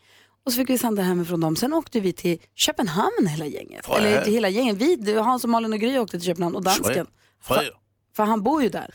Och 0.46 0.52
så 0.52 0.58
fick 0.58 0.70
vi 0.70 0.78
sända 0.78 1.02
hemifrån 1.02 1.40
dem. 1.42 1.56
Sen 1.56 1.74
åkte 1.74 2.00
vi 2.00 2.14
till 2.14 2.38
Köpenhamn 2.56 3.28
hela 3.28 3.46
gänget. 3.46 3.88
Vad 3.88 3.98
är 4.02 4.06
Eller 4.06 4.26
hela 4.32 4.50
gänget. 4.50 4.78
Vi, 4.78 5.14
Hans 5.18 5.44
och 5.44 5.50
Malin 5.50 5.74
och 5.74 5.80
Gry 5.80 5.98
åkte 5.98 6.18
till 6.20 6.26
Köpenhamn 6.28 6.56
och 6.56 6.64
dansken. 6.64 7.08
Vad 7.48 7.58
är- 7.60 7.70
För 8.16 8.24
han 8.24 8.44
bor 8.44 8.64
ju 8.64 8.70
där, 8.70 8.90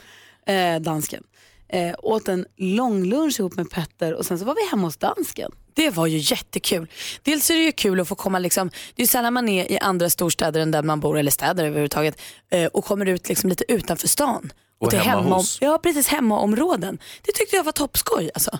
eh, 0.47 0.80
dansken. 0.80 1.23
Eh, 1.72 1.94
åt 1.98 2.28
en 2.28 2.46
långlunch 2.56 3.40
ihop 3.40 3.56
med 3.56 3.70
Petter 3.70 4.14
och 4.14 4.26
sen 4.26 4.38
så 4.38 4.44
var 4.44 4.54
vi 4.54 4.70
hemma 4.70 4.86
hos 4.86 4.96
dansken. 4.96 5.52
Det 5.74 5.90
var 5.90 6.06
ju 6.06 6.18
jättekul. 6.18 6.86
Dels 7.22 7.50
är 7.50 7.54
det 7.54 7.62
ju 7.62 7.72
kul 7.72 8.00
att 8.00 8.08
få 8.08 8.14
komma, 8.14 8.38
liksom, 8.38 8.68
det 8.68 9.02
är 9.02 9.04
ju 9.04 9.06
sällan 9.06 9.32
man 9.32 9.48
är 9.48 9.72
i 9.72 9.78
andra 9.78 10.10
storstäder 10.10 10.60
än 10.60 10.70
där 10.70 10.82
man 10.82 11.00
bor, 11.00 11.18
eller 11.18 11.30
städer 11.30 11.64
överhuvudtaget, 11.64 12.20
eh, 12.50 12.66
och 12.66 12.84
kommer 12.84 13.06
ut 13.06 13.28
liksom 13.28 13.50
lite 13.50 13.72
utanför 13.72 14.08
stan. 14.08 14.52
Och 14.80 14.90
till 14.90 14.98
hemma 14.98 15.36
hos. 15.36 15.58
Ja, 15.60 15.78
precis. 15.82 16.08
Hemmaområden. 16.08 16.98
Det 17.22 17.32
tyckte 17.32 17.56
jag 17.56 17.64
var 17.64 17.72
toppskoj. 17.72 18.30
Alltså. 18.34 18.58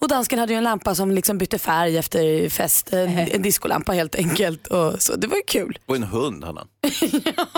Och 0.00 0.08
dansken 0.08 0.38
hade 0.38 0.52
ju 0.52 0.56
en 0.56 0.64
lampa 0.64 0.94
som 0.94 1.10
liksom 1.10 1.38
bytte 1.38 1.58
färg 1.58 1.98
efter 1.98 2.48
fest, 2.48 2.92
en, 2.92 3.18
en 3.18 3.42
diskolampa 3.42 3.92
helt 3.92 4.14
enkelt. 4.14 4.66
Och 4.66 5.02
så. 5.02 5.16
Det 5.16 5.26
var 5.26 5.36
ju 5.36 5.42
kul. 5.42 5.78
Och 5.86 5.96
en 5.96 6.02
hund 6.02 6.44
hade 6.44 6.60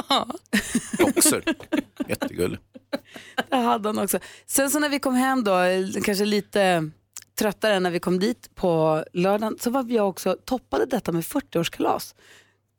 han. 0.08 0.30
Boxer. 0.98 1.44
Jättegullig. 2.08 2.58
Det 3.50 3.56
hade 3.56 3.88
han 3.88 3.98
också. 3.98 4.18
Sen 4.46 4.70
så 4.70 4.78
när 4.78 4.88
vi 4.88 4.98
kom 4.98 5.14
hem 5.14 5.44
då, 5.44 5.56
kanske 6.04 6.24
lite 6.24 6.90
tröttare 7.38 7.80
när 7.80 7.90
vi 7.90 8.00
kom 8.00 8.18
dit 8.18 8.54
på 8.54 9.04
lördagen, 9.12 9.56
så 9.60 9.70
var 9.70 9.82
vi 9.82 10.00
också 10.00 10.36
toppade 10.44 10.86
detta 10.86 11.12
med 11.12 11.22
40-årskalas. 11.22 12.14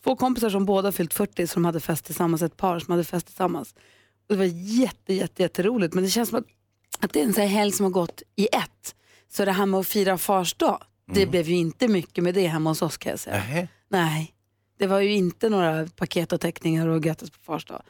Två 0.03 0.15
kompisar 0.15 0.50
som 0.50 0.65
båda 0.65 0.91
fyllt 0.91 1.13
40 1.13 1.48
som 1.48 1.65
hade 1.65 1.79
fest 1.79 2.05
tillsammans, 2.05 2.41
ett 2.41 2.58
par 2.58 2.79
som 2.79 2.91
hade 2.91 3.03
fest 3.03 3.25
tillsammans. 3.25 3.74
Och 4.29 4.36
det 4.36 4.36
var 4.36 4.51
jätte, 4.53 5.13
jätte, 5.13 5.41
jätteroligt 5.41 5.93
men 5.93 6.03
det 6.03 6.10
känns 6.10 6.29
som 6.29 6.38
att, 6.39 6.46
att 7.00 7.13
det 7.13 7.20
är 7.20 7.24
en 7.24 7.34
sån 7.34 7.41
här 7.41 7.50
helg 7.50 7.72
som 7.72 7.84
har 7.84 7.91
gått 7.91 8.22
i 8.36 8.48
ett. 8.51 8.96
Så 9.29 9.46
det 9.46 9.51
här 9.51 9.65
med 9.65 9.79
att 9.79 9.88
fira 9.88 10.17
fars 10.17 10.53
dag, 10.53 10.84
det 11.13 11.25
blev 11.25 11.50
ju 11.50 11.55
inte 11.55 11.88
mycket 11.88 12.24
med 12.24 12.34
det 12.34 12.48
hemma 12.48 12.70
hos 12.70 12.82
oss 12.82 12.98
kan 12.98 13.10
jag 13.10 13.20
säga. 13.20 13.36
Nej, 13.89 14.34
det 14.79 14.88
var 14.88 15.00
ju 15.00 15.13
inte 15.13 15.50
några 15.50 15.88
paket 15.96 16.34
och 16.34 16.41
teckningar 16.41 16.88
och 16.88 17.03
grattis 17.03 17.29
på 17.29 17.39
fars 17.43 17.65
dag. 17.65 17.82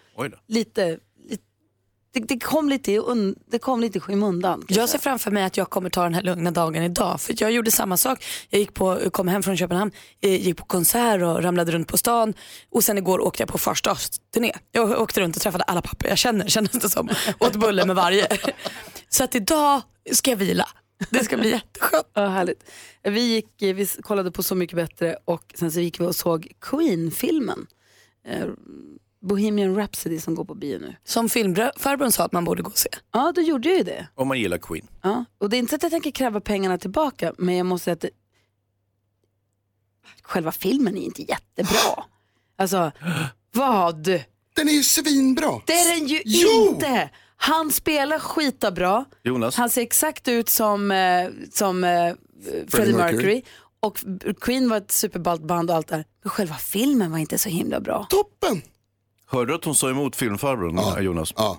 Lite 0.48 1.00
det, 2.14 2.20
det, 2.20 2.40
kom 2.40 2.70
lite 2.70 2.92
i 2.92 2.98
un, 2.98 3.36
det 3.52 3.60
kom 3.60 3.82
lite 3.82 3.98
i 3.98 4.02
skymundan. 4.02 4.62
kan 4.62 4.78
Jag 4.78 4.90
ser 4.90 5.00
framför 5.00 5.32
mig 5.32 5.44
att 5.44 5.58
jag 5.58 5.70
kommer 5.70 5.90
ta 5.90 6.04
den 6.04 6.14
här 6.14 6.22
lugna 6.22 6.52
dagen 6.52 6.84
idag. 6.84 7.22
För 7.22 7.36
jag 7.38 7.52
gjorde 7.52 7.72
samma 7.72 7.98
sak. 7.98 8.26
Jag 8.50 8.60
gick 8.60 8.74
på, 8.74 9.10
kom 9.12 9.28
hem 9.28 9.44
från 9.44 9.58
Köpenhamn, 9.58 9.92
eh, 10.22 10.46
gick 10.46 10.58
på 10.58 10.66
konsert 10.66 11.22
och 11.22 11.44
ramlade 11.44 11.72
runt 11.72 11.88
på 11.88 11.98
stan. 11.98 12.34
Och 12.72 12.84
sen 12.84 12.98
igår 12.98 13.20
åkte 13.20 13.42
jag 13.42 13.50
på 13.50 13.58
farsdagsturné. 13.58 14.52
Jag 14.72 15.02
åkte 15.02 15.22
runt 15.22 15.36
och 15.36 15.42
träffade 15.42 15.64
alla 15.64 15.82
papper 15.82 16.10
jag 16.10 16.18
känner 16.18 16.48
kändes 16.48 16.82
det 16.82 16.90
som. 16.90 17.10
Åt 17.40 17.56
bulle 17.56 17.86
med 17.86 17.96
varje. 17.96 18.28
Så 19.10 19.24
att 19.24 19.36
idag 19.36 19.82
ska 20.12 20.32
jag 20.32 20.38
vila. 20.38 20.68
Det 21.10 21.24
ska 21.24 21.38
bli 21.38 21.50
jätteskönt. 21.50 22.08
Ja, 22.14 22.28
härligt. 22.28 22.64
Vi, 23.04 23.22
gick, 23.22 23.48
vi 23.60 23.88
kollade 24.02 24.32
på 24.32 24.44
Så 24.44 24.56
mycket 24.56 24.76
bättre 24.76 25.18
och 25.26 25.54
sen 25.56 25.72
så 25.72 25.80
gick 25.80 26.00
vi 26.00 26.06
och 26.06 26.16
såg 26.16 26.52
Queen-filmen. 26.62 27.68
Bohemian 29.28 29.76
Rhapsody 29.76 30.20
som 30.20 30.36
går 30.36 30.46
på 30.46 30.56
bio 30.56 30.80
nu. 30.80 30.96
Som 31.04 31.30
filmfarbrorn 31.30 32.12
sa 32.12 32.24
att 32.24 32.32
man 32.32 32.46
borde 32.46 32.64
gå 32.64 32.70
och 32.70 32.78
se. 32.78 32.90
Ja, 33.14 33.32
då 33.36 33.42
gjorde 33.42 33.70
jag 33.70 33.78
ju 33.78 33.84
det. 33.84 34.08
Om 34.16 34.28
man 34.28 34.40
gillar 34.40 34.58
Queen. 34.58 34.88
Ja. 35.02 35.26
Och 35.38 35.50
det 35.50 35.58
är 35.58 35.60
inte 35.60 35.70
så 35.70 35.76
att 35.76 35.84
jag 35.84 35.92
tänker 35.92 36.12
kräva 36.12 36.42
pengarna 36.42 36.78
tillbaka, 36.78 37.34
men 37.38 37.56
jag 37.56 37.66
måste 37.66 37.84
säga 37.84 37.94
att 37.94 38.00
det... 38.02 38.10
själva 40.22 40.52
filmen 40.52 40.98
är 40.98 41.02
inte 41.02 41.22
jättebra. 41.22 42.04
Alltså, 42.56 42.92
vad? 43.52 44.04
Den 44.56 44.70
är 44.70 44.74
ju 44.74 44.84
svinbra. 44.84 45.62
Det 45.66 45.74
är 45.74 46.00
den 46.00 46.08
ju 46.08 46.22
Jo! 46.26 46.68
inte! 46.74 47.10
Han 47.36 47.72
spelar 47.72 48.20
skita 48.20 48.72
bra. 48.72 49.06
Jonas? 49.24 49.56
Han 49.56 49.70
ser 49.70 49.82
exakt 49.82 50.28
ut 50.28 50.50
som, 50.50 50.92
eh, 50.92 51.30
som 51.52 51.84
eh, 51.84 52.14
Freddie 52.68 52.94
Mercury. 52.94 53.16
Mercury. 53.16 53.42
Och 53.80 54.04
Queen 54.42 54.70
var 54.70 54.78
ett 54.78 54.92
superballt 54.92 55.42
band 55.44 55.70
och 55.70 55.76
allt 55.76 55.88
där. 55.88 56.06
Men 56.24 56.30
själva 56.30 56.56
filmen 56.56 57.12
var 57.12 57.18
inte 57.18 57.38
så 57.38 57.50
himla 57.50 57.80
bra. 57.80 58.08
Toppen! 58.10 58.62
Hörde 59.34 59.52
du 59.52 59.56
att 59.56 59.66
hon 59.66 59.76
sa 59.76 59.90
emot 59.90 60.16
filmfarbrorn, 60.16 61.04
Jonas? 61.04 61.34
Ja. 61.38 61.58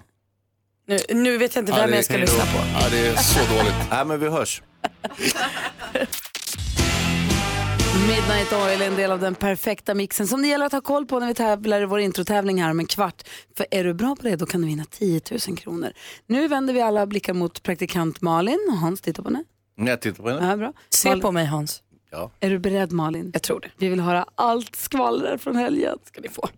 Nu, 0.87 0.99
nu 1.11 1.39
vet 1.39 1.55
jag 1.55 1.63
inte 1.63 1.73
Ja, 1.73 1.79
vem 1.79 1.91
det- 1.91 1.97
jag 1.97 2.05
ska 2.05 2.17
lyssna 2.17 2.45
på. 2.45 2.59
Ja, 2.81 2.89
det 2.91 3.07
är 3.07 3.17
så 3.17 3.55
dåligt. 3.55 3.75
Nej, 3.91 4.05
men 4.05 4.21
vi 4.21 4.29
hörs. 4.29 4.63
Midnight 8.09 8.53
Oil 8.53 8.83
är 8.83 8.87
en 8.87 8.97
del 8.97 9.11
av 9.11 9.21
den 9.21 9.35
perfekta 9.35 9.95
mixen 9.95 10.27
som 10.29 10.43
det 10.43 10.49
gäller 10.49 10.67
att 10.67 10.73
ha 10.73 10.81
koll 10.81 11.07
på 11.07 11.21
när 11.21 11.27
vi 11.27 11.35
tävlar 11.35 11.83
i 11.83 11.85
vår 11.85 12.01
introtävling 12.01 12.63
här 12.63 12.71
om 12.71 12.81
en 12.81 12.87
kvart. 12.87 13.23
För 13.57 13.67
är 13.71 13.85
du 13.85 13.95
bra 13.95 14.17
på 14.17 14.23
det 14.23 14.37
då 14.37 14.47
kan 14.47 14.61
du 14.61 14.67
vinna 14.67 14.85
10 14.91 15.21
000 15.49 15.57
kronor. 15.57 15.91
Nu 16.27 16.49
vänder 16.49 16.75
vi 16.75 16.81
alla 16.81 17.07
blickar 17.07 17.35
mot 17.35 17.63
praktikant 17.63 18.21
Malin. 18.21 18.79
Hans, 18.81 19.01
titta 19.01 19.23
på 19.23 19.29
henne. 19.29 19.45
Jag 19.91 20.01
tittar 20.01 20.23
på 20.23 20.29
henne. 20.31 20.49
Ja, 20.51 20.57
bra. 20.57 20.73
Se 20.91 21.09
Malin, 21.09 21.23
på 21.23 21.33
mig 21.33 21.47
Hans. 21.47 21.83
Ja. 22.11 22.31
Är 22.41 22.51
du 22.51 22.59
beredd 22.59 22.93
Malin? 22.93 23.31
Jag 23.33 23.43
tror 23.43 23.61
det. 23.61 23.69
Vi 23.77 23.89
vill 23.89 24.01
höra 24.01 24.27
allt 24.35 24.77
skvaller 24.77 25.39
från 25.39 25.57
helgen. 25.57 25.99
ska 26.05 26.21
ni 26.21 26.29
få. 26.29 26.49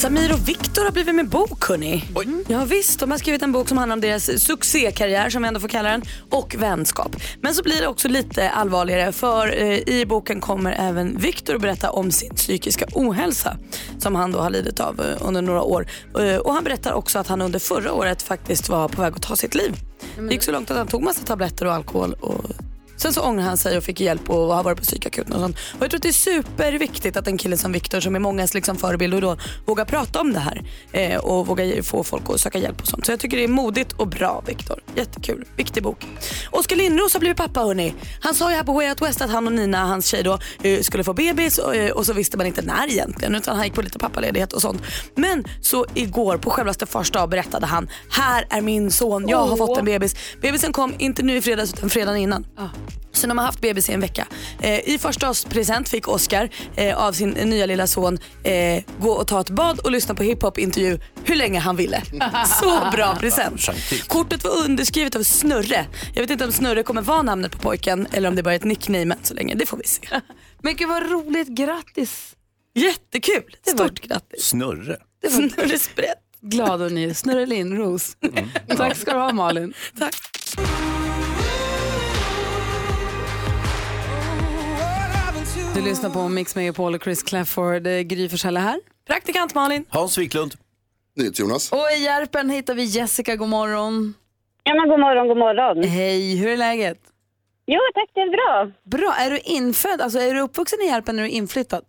Samir 0.00 0.32
och 0.32 0.48
Viktor 0.48 0.84
har 0.84 0.92
blivit 0.92 1.14
med 1.14 1.28
bok 1.28 1.68
hörni. 1.68 2.04
Ja, 2.48 2.64
visst, 2.64 3.00
de 3.00 3.10
har 3.10 3.18
skrivit 3.18 3.42
en 3.42 3.52
bok 3.52 3.68
som 3.68 3.78
handlar 3.78 3.96
om 3.96 4.00
deras 4.00 4.44
succékarriär 4.44 5.30
som 5.30 5.42
vi 5.42 5.48
ändå 5.48 5.60
får 5.60 5.68
kalla 5.68 5.90
den 5.90 6.02
och 6.30 6.56
vänskap. 6.58 7.16
Men 7.40 7.54
så 7.54 7.62
blir 7.62 7.80
det 7.80 7.86
också 7.86 8.08
lite 8.08 8.50
allvarligare 8.50 9.12
för 9.12 9.62
eh, 9.62 9.78
i 9.88 10.06
boken 10.06 10.40
kommer 10.40 10.72
även 10.72 11.18
Viktor 11.18 11.58
berätta 11.58 11.90
om 11.90 12.10
sin 12.10 12.34
psykiska 12.34 12.86
ohälsa 12.94 13.56
som 13.98 14.14
han 14.14 14.32
då 14.32 14.38
har 14.38 14.50
lidit 14.50 14.80
av 14.80 15.00
eh, 15.00 15.26
under 15.28 15.42
några 15.42 15.62
år. 15.62 15.86
Eh, 16.18 16.36
och 16.36 16.52
han 16.52 16.64
berättar 16.64 16.92
också 16.92 17.18
att 17.18 17.26
han 17.26 17.40
under 17.40 17.58
förra 17.58 17.92
året 17.92 18.22
faktiskt 18.22 18.68
var 18.68 18.88
på 18.88 19.02
väg 19.02 19.12
att 19.16 19.22
ta 19.22 19.36
sitt 19.36 19.54
liv. 19.54 19.76
Det 20.16 20.32
gick 20.32 20.42
så 20.42 20.52
långt 20.52 20.70
att 20.70 20.76
han 20.76 20.86
tog 20.86 21.02
massa 21.02 21.26
tabletter 21.26 21.66
och 21.66 21.72
alkohol 21.72 22.12
och 22.20 22.44
Sen 23.00 23.12
så 23.12 23.20
ångrade 23.22 23.48
han 23.48 23.56
sig 23.56 23.76
och 23.76 23.84
fick 23.84 24.00
hjälp 24.00 24.30
och 24.30 24.54
har 24.54 24.62
varit 24.62 24.78
på 24.78 24.84
psykakuten 24.84 25.32
och 25.32 25.40
sånt. 25.40 25.56
Och 25.78 25.82
jag 25.82 25.90
tror 25.90 25.98
att 25.98 26.02
det 26.02 26.08
är 26.08 26.12
superviktigt 26.12 27.16
att 27.16 27.26
en 27.26 27.38
kille 27.38 27.56
som 27.56 27.72
Viktor 27.72 28.00
som 28.00 28.14
är 28.14 28.18
mångas 28.18 28.54
liksom 28.54 28.76
förebild 28.76 29.14
och 29.14 29.20
då 29.20 29.36
vågar 29.66 29.84
prata 29.84 30.20
om 30.20 30.32
det 30.32 30.38
här 30.38 30.62
eh, 30.92 31.18
och 31.18 31.46
vågar 31.46 31.82
få 31.82 32.04
folk 32.04 32.22
att 32.28 32.40
söka 32.40 32.58
hjälp 32.58 32.80
och 32.80 32.86
sånt. 32.86 33.06
Så 33.06 33.12
jag 33.12 33.20
tycker 33.20 33.36
det 33.36 33.44
är 33.44 33.48
modigt 33.48 33.92
och 33.92 34.08
bra 34.08 34.42
Viktor. 34.46 34.80
Jättekul. 34.94 35.44
Viktig 35.56 35.82
bok. 35.82 36.06
Oskar 36.50 36.76
Lindros 36.76 37.12
har 37.12 37.20
blivit 37.20 37.36
pappa 37.36 37.60
hörni. 37.60 37.94
Han 38.20 38.34
sa 38.34 38.50
ju 38.50 38.56
här 38.56 38.64
på 38.64 38.72
Way 38.72 38.88
Out 38.88 39.02
West 39.02 39.20
att 39.20 39.30
han 39.30 39.46
och 39.46 39.52
Nina, 39.52 39.86
hans 39.86 40.06
tjej 40.06 40.22
då, 40.22 40.38
eh, 40.62 40.80
skulle 40.80 41.04
få 41.04 41.12
bebis 41.12 41.58
och, 41.58 41.76
eh, 41.76 41.90
och 41.90 42.06
så 42.06 42.12
visste 42.12 42.36
man 42.36 42.46
inte 42.46 42.62
när 42.62 42.90
egentligen 42.90 43.34
utan 43.34 43.56
han 43.56 43.64
gick 43.64 43.74
på 43.74 43.82
lite 43.82 43.98
pappaledighet 43.98 44.52
och 44.52 44.62
sånt. 44.62 44.82
Men 45.14 45.44
så 45.60 45.86
igår 45.94 46.36
på 46.36 46.50
självaste 46.50 46.86
fars 46.86 47.10
dag 47.10 47.28
berättade 47.28 47.66
han, 47.66 47.88
här 48.10 48.46
är 48.50 48.60
min 48.60 48.90
son, 48.90 49.28
jag 49.28 49.38
har 49.38 49.52
Åh. 49.52 49.56
fått 49.56 49.78
en 49.78 49.84
bebis. 49.84 50.14
Bebisen 50.42 50.72
kom 50.72 50.94
inte 50.98 51.22
nu 51.22 51.36
i 51.36 51.42
fredags 51.42 51.74
utan 51.74 51.90
fredagen 51.90 52.20
innan. 52.20 52.46
Så 53.12 53.26
de 53.26 53.38
har 53.38 53.44
haft 53.46 53.60
bebis 53.60 53.90
i 53.90 53.92
en 53.92 54.00
vecka. 54.00 54.26
Eh, 54.62 54.88
I 54.88 54.98
förstaårspresent 54.98 55.88
fick 55.88 56.08
Oscar 56.08 56.48
eh, 56.76 56.96
av 57.06 57.12
sin 57.12 57.30
nya 57.30 57.66
lilla 57.66 57.86
son 57.86 58.18
eh, 58.44 58.82
gå 59.00 59.10
och 59.10 59.26
ta 59.28 59.40
ett 59.40 59.50
bad 59.50 59.78
och 59.78 59.90
lyssna 59.90 60.14
på 60.14 60.22
hiphop-intervju 60.22 60.98
hur 61.24 61.36
länge 61.36 61.58
han 61.58 61.76
ville. 61.76 62.02
Så 62.60 62.88
bra 62.92 63.16
present. 63.20 63.60
Kortet 64.08 64.44
var 64.44 64.64
underskrivet 64.64 65.16
av 65.16 65.22
Snurre. 65.22 65.86
Jag 66.14 66.22
vet 66.22 66.30
inte 66.30 66.44
om 66.44 66.52
Snurre 66.52 66.82
kommer 66.82 67.02
vara 67.02 67.22
namnet 67.22 67.52
på 67.52 67.58
pojken 67.58 68.06
eller 68.12 68.28
om 68.28 68.34
det 68.34 68.42
bara 68.42 68.52
är 68.54 68.56
ett 68.56 68.64
nickname 68.64 69.14
än 69.14 69.24
så 69.24 69.34
länge. 69.34 69.54
Det 69.54 69.66
får 69.66 69.76
vi 69.76 69.84
se. 69.86 70.08
Men 70.62 70.76
gud 70.76 70.88
vad 70.88 71.10
roligt, 71.10 71.48
grattis! 71.48 72.34
Jättekul. 72.74 73.56
Det 73.64 73.74
var- 73.78 73.86
Stort 73.86 74.00
grattis. 74.00 74.44
Snurre. 74.44 74.96
Snurre 75.30 75.78
Sprätt. 75.78 76.18
Glad 76.42 76.82
och 76.82 76.92
ny. 76.92 77.14
Snurre 77.14 77.46
Lindros. 77.46 78.16
Tack 78.76 78.96
ska 78.96 79.12
du 79.12 79.18
ha 79.18 79.32
Malin. 79.32 79.72
Tack. 79.98 80.14
Du 85.74 85.80
lyssnar 85.82 86.10
på 86.10 86.28
Mix 86.28 86.56
Megapol 86.56 86.94
och 86.94 87.02
Chris 87.04 87.22
Clafford. 87.22 87.86
Eh, 87.86 88.00
Gry 88.00 88.28
Forssell 88.28 88.56
är 88.56 88.60
här. 88.60 88.80
Praktikant 89.06 89.54
Malin. 89.54 89.84
Hans 89.88 90.18
Wiklund. 90.18 90.54
Jonas. 91.38 91.72
Och 91.72 91.78
i 91.98 92.04
Järpen 92.04 92.50
hittar 92.50 92.74
vi 92.74 92.84
Jessica, 92.84 93.36
god 93.36 93.48
morgon. 93.48 94.14
Ja, 94.64 94.74
men 94.74 94.88
god 94.88 95.00
morgon, 95.00 95.28
god 95.28 95.36
morgon. 95.36 95.82
Hej, 95.88 96.36
hur 96.36 96.48
är 96.48 96.56
läget? 96.56 96.98
Jo, 97.66 97.80
tack, 97.94 98.10
det 98.14 98.20
är 98.20 98.30
bra. 98.30 98.72
Bra, 98.84 99.14
är 99.18 99.30
du 99.30 99.38
infödd, 99.38 100.00
alltså 100.00 100.18
är 100.18 100.34
du 100.34 100.40
uppvuxen 100.40 100.78
i 100.80 100.86
Järpen 100.86 101.14
eller 101.14 101.24
är 101.24 101.28
du 101.30 101.34
inflyttad? 101.34 101.82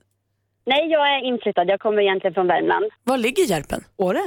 Nej, 0.65 0.87
jag 0.91 1.13
är 1.15 1.25
inflyttad. 1.33 1.69
Jag 1.69 1.79
kommer 1.79 2.01
egentligen 2.01 2.33
från 2.33 2.47
Värmland. 2.47 2.85
Var 3.03 3.17
ligger 3.17 3.43
Järpen? 3.43 3.83
Åre? 3.97 4.21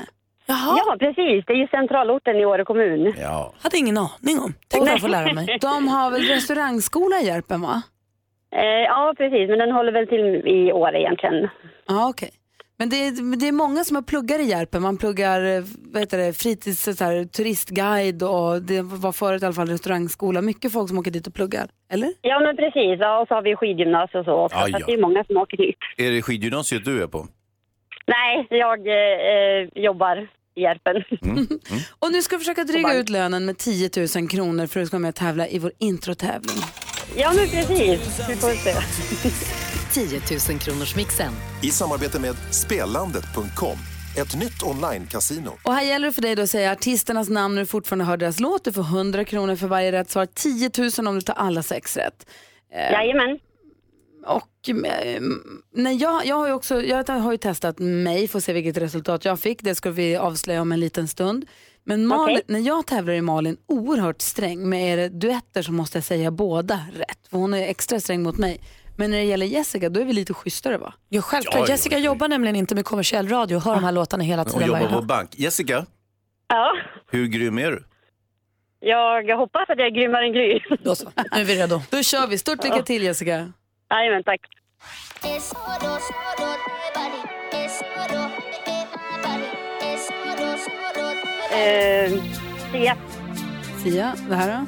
Jaha. 0.46 0.78
Ja, 0.86 0.96
precis. 0.98 1.44
Det 1.46 1.52
är 1.52 1.56
ju 1.56 1.66
centralorten 1.68 2.36
i 2.36 2.44
Åre 2.46 2.64
kommun. 2.64 3.14
Ja. 3.20 3.54
Hade 3.60 3.76
ingen 3.78 3.98
aning 3.98 4.38
om. 4.44 4.54
Tänk 4.68 4.80
vad 4.82 4.92
jag 4.92 5.00
får 5.00 5.08
lära 5.08 5.32
mig. 5.32 5.58
De 5.60 5.88
har 5.88 6.10
väl 6.10 6.22
restaurangskola 6.22 7.20
i 7.20 7.26
Järpen 7.26 7.60
va? 7.60 7.82
Eh, 8.54 8.82
ja, 8.88 9.14
precis. 9.16 9.48
Men 9.50 9.58
den 9.58 9.72
håller 9.72 9.92
väl 9.92 10.06
till 10.06 10.24
i 10.58 10.72
Åre 10.72 11.00
egentligen. 11.00 11.48
Ja, 11.86 12.08
okej. 12.08 12.30
Men 12.78 12.88
det 12.88 12.96
är, 12.96 13.36
det 13.40 13.48
är 13.48 13.52
många 13.52 13.84
som 13.84 13.96
har 13.96 14.02
pluggar 14.02 14.38
i 14.38 14.44
Järpen. 14.44 14.82
Man 14.82 14.96
pluggar 14.96 15.44
eh, 15.56 15.62
vad 15.92 16.02
heter 16.02 16.18
det, 16.18 16.32
fritids, 16.32 16.82
så 16.98 17.04
här, 17.04 17.24
turistguide 17.24 18.22
och 18.22 18.62
det 18.62 18.82
var 18.82 19.12
förut 19.12 19.42
i 19.42 19.44
alla 19.44 19.54
fall 19.54 19.68
restaurangskola. 19.68 20.42
Mycket 20.42 20.72
folk 20.72 20.88
som 20.88 20.98
åker 20.98 21.10
dit 21.10 21.26
och 21.26 21.34
pluggar, 21.34 21.66
eller? 21.92 22.12
Ja, 22.20 22.40
men 22.40 22.56
precis. 22.56 22.98
Ja, 23.00 23.20
och 23.20 23.28
så 23.28 23.34
har 23.34 23.42
vi 23.42 23.56
skidgymnasium 23.56 24.20
och 24.20 24.24
så 24.24 24.32
också. 24.32 24.58
Aj, 24.58 24.70
Så 24.70 24.76
att 24.76 24.80
ja. 24.80 24.86
det 24.86 24.92
är 24.92 25.00
många 25.00 25.24
som 25.24 25.36
åker 25.36 25.56
dit. 25.56 25.76
Är 25.96 26.10
det 26.10 26.22
skidgymnasiet 26.22 26.84
du 26.84 27.02
är 27.02 27.06
på? 27.06 27.26
Nej, 28.06 28.46
jag 28.50 28.78
eh, 28.88 29.84
jobbar 29.84 30.28
i 30.54 30.60
Järpen. 30.62 30.96
Och 31.98 32.12
nu 32.12 32.22
ska 32.22 32.36
vi 32.36 32.40
försöka 32.44 32.64
dryga 32.64 32.94
ut 32.94 33.08
lönen 33.08 33.44
med 33.44 33.58
10 33.58 33.90
000 34.16 34.28
kronor 34.28 34.66
för 34.66 34.80
att 34.80 34.84
du 34.84 34.86
ska 34.86 34.96
vara 34.96 35.02
med 35.02 35.08
och 35.08 35.14
tävla 35.14 35.48
i 35.48 35.58
vår 35.58 35.72
introtävling. 35.78 36.60
Ja, 37.16 37.32
men 37.32 37.48
precis. 37.48 38.20
Vi 38.28 38.36
får 38.36 38.50
se. 38.50 38.74
10 39.92 40.20
000 40.50 40.58
kronors 40.60 40.96
mixen. 40.96 41.32
I 41.62 41.70
samarbete 41.70 42.20
med 42.20 42.36
Spelandet.com, 42.50 43.78
ett 44.18 44.36
nytt 44.36 44.62
online-casino. 44.62 45.50
Och 45.62 45.74
här 45.74 45.82
gäller 45.82 46.06
det 46.06 46.12
för 46.12 46.22
dig 46.22 46.34
då 46.34 46.42
att 46.42 46.50
säga 46.50 46.72
artisternas 46.72 47.28
namn 47.28 47.54
när 47.54 47.62
du 47.62 47.66
fortfarande 47.66 48.04
hör 48.04 48.16
deras 48.16 48.40
låt. 48.40 48.64
Du 48.64 48.72
får 48.72 48.82
100 48.82 49.24
kronor 49.24 49.56
för 49.56 49.66
varje 49.66 49.92
rätt 49.92 50.10
svar, 50.10 50.26
10 50.26 50.70
000 50.98 51.06
om 51.08 51.14
du 51.14 51.20
tar 51.20 51.34
alla 51.34 51.62
sex 51.62 51.96
rätt. 51.96 52.26
Eh, 52.74 52.92
Jajamän. 52.92 53.38
Och 54.26 54.68
eh, 54.68 55.20
när 55.74 56.02
jag, 56.02 56.26
jag 56.26 56.36
har 56.36 56.46
ju 56.46 56.52
också, 56.52 56.82
jag 56.82 57.08
har 57.08 57.32
ju 57.32 57.38
testat 57.38 57.78
mig 57.78 58.28
att 58.34 58.44
se 58.44 58.52
vilket 58.52 58.76
resultat 58.76 59.24
jag 59.24 59.40
fick. 59.40 59.62
Det 59.62 59.74
ska 59.74 59.90
vi 59.90 60.16
avslöja 60.16 60.60
om 60.62 60.72
en 60.72 60.80
liten 60.80 61.08
stund. 61.08 61.46
Men 61.86 62.06
Malin, 62.06 62.40
när 62.46 62.60
jag 62.60 62.86
tävlar 62.86 63.14
är 63.14 63.20
Malin 63.22 63.56
oerhört 63.68 64.20
sträng. 64.20 64.68
Men 64.68 64.78
är 64.78 64.96
det 64.96 65.08
duetter 65.08 65.62
så 65.62 65.72
måste 65.72 65.96
jag 65.98 66.04
säga 66.04 66.30
båda 66.30 66.80
rätt. 66.94 67.28
För 67.30 67.36
hon 67.38 67.54
är 67.54 67.62
extra 67.68 68.00
sträng 68.00 68.22
mot 68.22 68.38
mig. 68.38 68.60
Men 68.96 69.10
när 69.10 69.18
det 69.18 69.24
gäller 69.24 69.46
Jessica 69.46 69.88
då 69.88 70.00
är 70.00 70.04
vi 70.04 70.12
lite 70.12 70.34
schysstare 70.34 70.78
va? 70.78 70.94
Ja, 71.08 71.22
självklart. 71.22 71.54
Ja, 71.54 71.60
ja, 71.60 71.68
Jessica 71.68 71.98
jobbar 71.98 72.28
nämligen 72.28 72.56
inte 72.56 72.74
med 72.74 72.84
kommersiell 72.84 73.28
radio 73.28 73.56
och 73.56 73.62
hör 73.62 73.74
de 73.74 73.84
här 73.84 73.92
låtarna 73.92 74.24
hela 74.24 74.42
Hon 74.42 74.52
tiden 74.52 74.66
jobbar 74.66 74.80
varje 74.80 74.94
på 74.94 75.02
bank. 75.02 75.30
Jessica, 75.38 75.86
Ja, 76.48 76.72
hur 77.10 77.26
grym 77.26 77.58
är 77.58 77.70
du? 77.70 77.84
jag 78.80 79.36
hoppas 79.36 79.70
att 79.70 79.78
jag 79.78 79.86
är 79.86 79.90
grymmare 79.90 80.26
än 80.26 80.32
Gry. 80.32 80.60
Då 80.82 80.94
så, 80.94 81.10
nu 81.32 81.40
är 81.40 81.44
vi 81.44 81.56
redo. 81.56 81.80
Då 81.90 82.02
kör 82.02 82.26
vi. 82.26 82.38
Stort 82.38 82.64
lycka 82.64 82.82
till 82.82 83.02
Jessica. 83.02 83.52
Jajamän, 83.90 84.22
tack. 84.24 84.40
Eh, 91.54 92.12
Sia. 92.72 92.96
Sia, 93.82 94.14
det 94.28 94.34
här 94.34 94.48
då? 94.48 94.66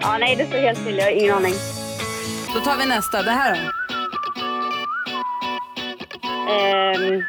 Ja, 0.00 0.18
nej, 0.18 0.36
det 0.36 0.46
står 0.46 0.58
helt 0.58 0.78
still. 0.78 0.98
Jag 0.98 1.04
har 1.04 1.10
ingen 1.10 1.34
aning. 1.34 1.54
Då 2.54 2.60
tar 2.60 2.76
vi 2.76 2.86
nästa. 2.86 3.22
Det 3.22 3.30
här 3.30 3.54
då? 3.54 3.72
Ehm... 6.52 7.22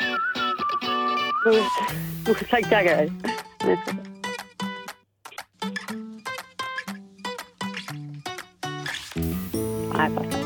Jagger. 2.71 3.12
Nej. 9.93 10.42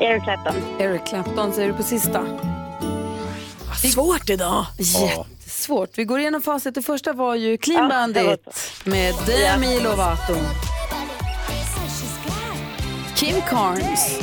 Eric 0.00 0.22
Clapton. 0.24 0.54
Eric 0.78 1.06
Clapton 1.06 1.52
säger 1.52 1.68
du 1.68 1.74
på 1.74 1.82
sista. 1.82 2.26
Svårt 3.92 4.30
idag. 4.30 4.66
Jättesvårt. 4.78 5.90
Vi 5.94 6.04
går 6.04 6.20
igenom 6.20 6.42
facit. 6.42 6.74
Det 6.74 6.82
första 6.82 7.12
var 7.12 7.34
ju 7.34 7.56
Clean 7.58 7.90
Ja, 7.90 8.06
det 8.06 8.22
var 8.22 8.28
Bandit 8.28 8.82
med 8.84 9.14
Demi 9.26 9.80
Lovato. 9.80 10.34
Kim 13.16 13.36
Carnes. 13.50 14.18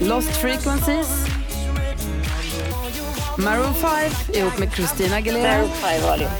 Lost 0.00 0.36
Frequencies. 0.36 1.08
Maroon 3.38 3.74
5 3.74 3.90
ihop 4.32 4.58
med 4.58 4.72
Christina 4.72 5.16
Aguilera. 5.16 5.52
Maroon 5.52 5.70
5 5.70 6.02
var 6.02 6.18
det. 6.18 6.30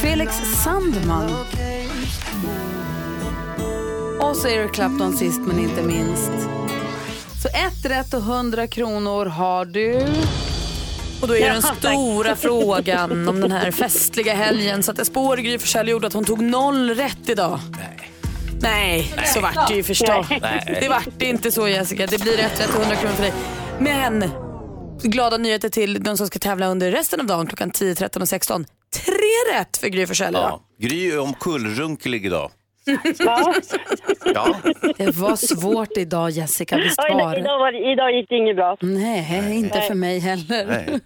Felix 0.00 0.30
Sandman. 0.64 1.30
Och 4.20 4.36
så 4.36 4.48
Eric 4.48 4.72
Clapton 4.72 5.16
sist 5.16 5.40
men 5.40 5.58
inte 5.58 5.82
minst. 5.82 6.30
Så 7.42 7.48
ett 7.48 7.84
rätt 7.84 8.14
och 8.14 8.20
100 8.20 8.66
kronor 8.66 9.26
har 9.26 9.64
du. 9.64 10.06
Och 11.22 11.28
då 11.28 11.36
är 11.36 11.40
Ja, 11.46 11.52
den 11.52 11.62
tack. 11.62 11.78
stora 11.78 12.36
frågan 12.36 13.28
om 13.28 13.40
den 13.40 13.52
här 13.52 13.70
festliga 13.70 14.34
helgen. 14.34 14.82
Så 14.82 14.90
att 14.92 15.06
spår 15.06 15.38
i 15.38 15.42
Gry 15.42 15.58
Forssell 15.58 15.88
gjorde 15.88 16.06
att 16.06 16.12
hon 16.12 16.24
tog 16.24 16.42
noll 16.42 16.90
rätt 16.94 17.28
idag. 17.28 17.60
Nej. 17.72 18.12
Nej, 18.60 19.12
så 19.34 19.40
vart 19.40 19.68
det 19.68 19.74
ju 19.74 19.82
förstås. 19.82 20.26
Det 20.80 20.88
vart 20.88 21.22
inte 21.22 21.52
så 21.52 21.68
Jessica. 21.68 22.06
Det 22.06 22.20
blir 22.20 22.36
rätt 22.36 22.60
rätt 22.60 22.68
och 22.74 22.80
100 22.80 22.96
kronor 22.96 23.14
för 23.14 23.22
dig. 23.22 23.32
Men 23.80 24.30
glada 25.02 25.36
nyheter 25.36 25.68
till 25.68 26.02
de 26.02 26.16
som 26.16 26.26
ska 26.26 26.38
tävla 26.38 26.66
under 26.66 26.90
resten 26.90 27.20
av 27.20 27.26
dagen 27.26 27.46
klockan 27.46 27.70
10, 27.70 27.94
13 27.94 28.22
och 28.22 28.28
16. 28.28 28.64
Tre 29.04 29.58
rätt 29.58 29.76
för 29.76 29.88
Gry 29.88 30.06
Forssell 30.06 30.30
idag. 30.34 30.42
Ja. 30.42 30.86
Gry 30.88 31.10
är 31.10 31.18
omkullrunkelig 31.18 32.26
idag. 32.26 32.50
Ja. 33.18 33.54
Ja. 34.34 34.56
Det 34.96 35.16
var 35.16 35.36
svårt 35.36 35.96
idag 35.96 36.30
Jessica, 36.30 36.76
visst 36.76 36.98
var 36.98 37.14
nej, 37.14 37.34
det? 37.34 37.40
idag, 37.40 37.58
var 37.58 37.72
det, 37.72 37.92
idag 37.92 38.12
gick 38.12 38.28
det 38.28 38.36
inget 38.36 38.56
bra. 38.56 38.76
Nej, 38.80 39.56
inte 39.58 39.80
för 39.80 39.94
mig 39.94 40.18
heller. 40.18 40.66
Nej. 40.66 41.00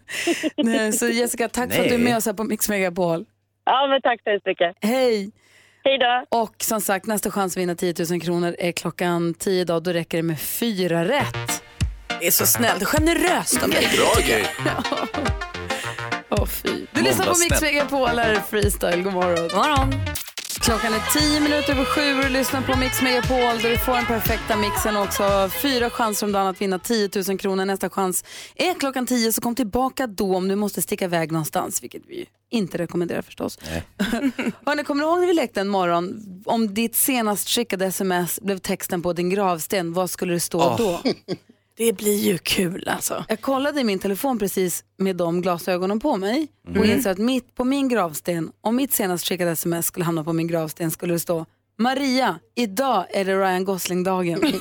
Nej, 0.56 0.92
Så 0.92 1.06
Jessica, 1.06 1.48
tack 1.48 1.72
för 1.72 1.82
att 1.82 1.88
du 1.88 1.94
är 1.94 1.98
med 1.98 2.16
oss 2.16 2.26
här 2.26 2.32
på 2.32 2.44
Mix 2.44 2.68
Megapol. 2.68 3.24
Ja, 3.64 3.86
men 3.90 4.02
tack 4.02 4.20
så 4.24 4.30
hemskt 4.30 4.46
mycket. 4.46 4.76
Hej! 4.80 5.30
Hej 5.84 5.98
då. 5.98 6.24
Och 6.38 6.54
som 6.58 6.80
sagt, 6.80 7.06
nästa 7.06 7.30
chans 7.30 7.52
att 7.52 7.62
vinna 7.62 7.74
10 7.74 7.94
000 8.10 8.20
kronor 8.20 8.56
är 8.58 8.72
klockan 8.72 9.34
10 9.34 9.60
idag. 9.60 9.82
Då 9.82 9.92
räcker 9.92 10.18
det 10.18 10.22
med 10.22 10.40
fyra 10.40 11.04
rätt. 11.04 11.62
Det 12.20 12.26
är 12.26 12.30
så 12.30 12.46
snällt 12.46 12.82
och 12.82 12.88
generöst 12.88 13.62
av 13.62 13.70
dig. 13.70 13.88
Bra 13.96 14.26
Gry. 14.26 14.44
Åh 16.30 16.46
fy. 16.46 16.86
Du 16.92 17.02
lyssnar 17.02 17.26
på 17.26 17.38
Mix. 17.38 17.62
Megapol, 17.62 18.08
här 18.08 18.30
är 18.30 18.40
Freestyle. 18.40 19.02
God 19.02 19.12
morgon. 19.12 19.42
God 19.42 19.54
morgon. 19.54 19.92
Klockan 20.60 20.92
är 20.94 21.20
10 21.30 21.40
minuter 21.40 21.72
över 21.72 21.84
sju 21.84 22.16
och 22.18 22.22
du 22.22 22.28
lyssnar 22.28 22.62
på 22.62 22.76
Mix 22.76 23.02
Megapol 23.02 23.62
där 23.62 23.70
du 23.70 23.78
får 23.78 23.92
den 23.92 24.06
perfekta 24.06 24.56
mixen 24.56 24.96
också 24.96 25.50
fyra 25.62 25.90
chanser 25.90 26.26
om 26.26 26.32
dagen 26.32 26.46
att 26.46 26.60
vinna 26.60 26.78
10 26.78 27.10
000 27.28 27.38
kronor. 27.38 27.64
Nästa 27.64 27.90
chans 27.90 28.24
är 28.54 28.74
klockan 28.74 29.06
10 29.06 29.32
så 29.32 29.40
kom 29.40 29.54
tillbaka 29.54 30.06
då 30.06 30.36
om 30.36 30.48
du 30.48 30.56
måste 30.56 30.82
sticka 30.82 31.04
iväg 31.04 31.32
någonstans, 31.32 31.82
vilket 31.82 32.02
vi 32.06 32.26
inte 32.50 32.78
rekommenderar 32.78 33.22
förstås. 33.22 33.58
Hörrni, 34.66 34.84
kommer 34.84 35.04
du 35.04 35.10
ihåg 35.10 35.20
när 35.20 35.26
vi 35.26 35.34
lekte 35.34 35.60
en 35.60 35.68
morgon 35.68 36.22
om 36.44 36.74
ditt 36.74 36.94
senast 36.96 37.48
skickade 37.48 37.86
sms 37.86 38.40
blev 38.40 38.58
texten 38.58 39.02
på 39.02 39.12
din 39.12 39.30
gravsten, 39.30 39.92
vad 39.92 40.10
skulle 40.10 40.32
det 40.32 40.40
stå 40.40 40.60
Åh. 40.60 40.76
då? 40.76 41.00
Det 41.76 41.92
blir 41.92 42.18
ju 42.18 42.38
kul 42.38 42.88
alltså. 42.88 43.24
Jag 43.28 43.40
kollade 43.40 43.80
i 43.80 43.84
min 43.84 43.98
telefon 43.98 44.38
precis 44.38 44.84
med 44.96 45.16
de 45.16 45.42
glasögonen 45.42 46.00
på 46.00 46.16
mig 46.16 46.48
och 46.68 46.76
Mm. 46.76 46.90
insåg 46.90 47.12
att 47.12 47.18
mitt, 47.18 47.54
på 47.54 47.64
min 47.64 47.88
gravsten, 47.88 48.52
om 48.60 48.76
mitt 48.76 48.92
senast 48.92 49.28
skickade 49.28 49.50
sms 49.50 49.86
skulle 49.86 50.04
hamna 50.04 50.24
på 50.24 50.32
min 50.32 50.46
gravsten 50.46 50.90
skulle 50.90 51.12
det 51.14 51.20
stå 51.20 51.46
Maria, 51.78 52.38
idag 52.54 53.04
är 53.10 53.24
det 53.24 53.36
Ryan 53.40 53.64
Gosling-dagen. 53.64 54.40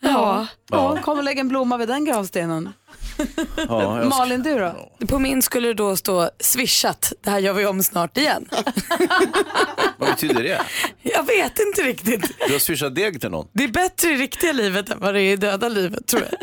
ja, 0.00 0.46
ja. 0.70 0.98
kom 1.02 1.18
och 1.18 1.24
lägg 1.24 1.38
en 1.38 1.48
blomma 1.48 1.76
vid 1.76 1.88
den 1.88 2.04
gravstenen. 2.04 2.72
Ja, 3.68 3.98
jag 3.98 4.08
Malin, 4.08 4.42
du 4.42 4.58
då? 4.58 4.90
På 5.06 5.18
min 5.18 5.42
skulle 5.42 5.68
det 5.68 5.74
då 5.74 5.96
stå 5.96 6.30
swishat, 6.40 7.12
det 7.22 7.30
här 7.30 7.38
gör 7.38 7.52
vi 7.52 7.66
om 7.66 7.82
snart 7.82 8.16
igen. 8.16 8.48
Vad 9.98 10.08
betyder 10.10 10.42
det? 10.42 10.60
Jag 11.02 11.26
vet 11.26 11.58
inte 11.58 11.82
riktigt. 11.82 12.38
Du 12.46 12.52
har 12.52 12.58
swishat 12.60 12.94
deg 12.94 13.20
till 13.20 13.30
någon? 13.30 13.48
Det 13.52 13.64
är 13.64 13.68
bättre 13.68 14.08
i 14.08 14.16
riktiga 14.16 14.52
livet 14.52 14.90
än 14.90 15.00
vad 15.00 15.14
det 15.14 15.22
är 15.22 15.32
i 15.32 15.36
döda 15.36 15.68
livet 15.68 16.06
tror 16.06 16.22
jag. 16.22 16.34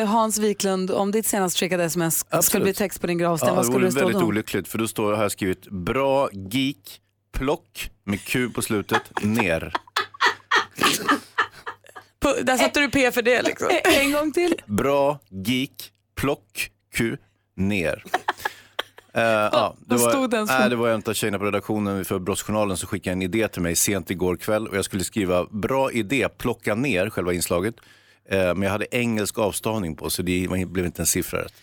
Eh, 0.00 0.06
Hans 0.06 0.38
Wiklund, 0.38 0.90
om 0.90 1.10
ditt 1.10 1.26
senast 1.26 1.58
skickade 1.58 1.84
sms 1.84 2.18
skulle 2.18 2.38
Absolut. 2.38 2.64
bli 2.64 2.74
text 2.74 3.00
på 3.00 3.06
din 3.06 3.18
gravsten, 3.18 3.48
Ja, 3.48 3.54
vad 3.54 3.62
det 3.64 3.66
skulle 3.66 3.78
vore 3.78 3.86
det 3.86 3.92
stå 3.92 4.00
väldigt 4.00 4.20
då? 4.20 4.26
olyckligt 4.26 4.68
för 4.68 4.78
då 4.78 4.88
står, 4.88 5.12
har 5.12 5.22
jag 5.22 5.32
skrivit 5.32 5.66
bra 5.70 6.28
geek, 6.32 7.00
plock 7.32 7.90
med 8.04 8.24
Q 8.24 8.50
på 8.50 8.62
slutet, 8.62 9.02
ner. 9.22 9.72
Där 12.42 12.56
satte 12.56 12.80
du 12.80 12.90
P 12.90 13.12
för 13.12 13.22
det 13.22 13.42
liksom. 13.42 13.68
En 13.84 14.12
gång 14.12 14.32
till. 14.32 14.54
Bra 14.66 15.18
geek, 15.30 15.92
plock, 16.14 16.70
Q, 16.94 17.16
ner. 17.56 18.04
Eh, 19.14 19.22
ja, 19.22 19.76
det, 19.86 19.96
var, 19.96 20.10
stod 20.10 20.30
den 20.30 20.46
för? 20.46 20.58
nej, 20.58 20.70
det 20.70 20.76
var 20.76 20.88
en 20.88 21.02
av 21.06 21.14
tjejerna 21.14 21.38
på 21.38 21.44
redaktionen 21.44 22.04
för 22.04 22.18
Brottsjournalen 22.18 22.76
som 22.76 22.88
skickade 22.88 23.12
en 23.12 23.22
idé 23.22 23.48
till 23.48 23.62
mig 23.62 23.76
sent 23.76 24.10
igår 24.10 24.36
kväll 24.36 24.68
och 24.68 24.76
jag 24.76 24.84
skulle 24.84 25.04
skriva 25.04 25.46
bra 25.50 25.92
idé, 25.92 26.28
plocka 26.38 26.74
ner 26.74 27.10
själva 27.10 27.32
inslaget. 27.32 27.74
Eh, 28.28 28.38
men 28.38 28.62
jag 28.62 28.70
hade 28.70 28.86
engelsk 28.90 29.38
avstavning 29.38 29.96
på 29.96 30.10
så 30.10 30.22
det 30.22 30.48
blev 30.68 30.86
inte 30.86 31.02
en 31.02 31.06
siffra 31.06 31.42
rätt. 31.42 31.54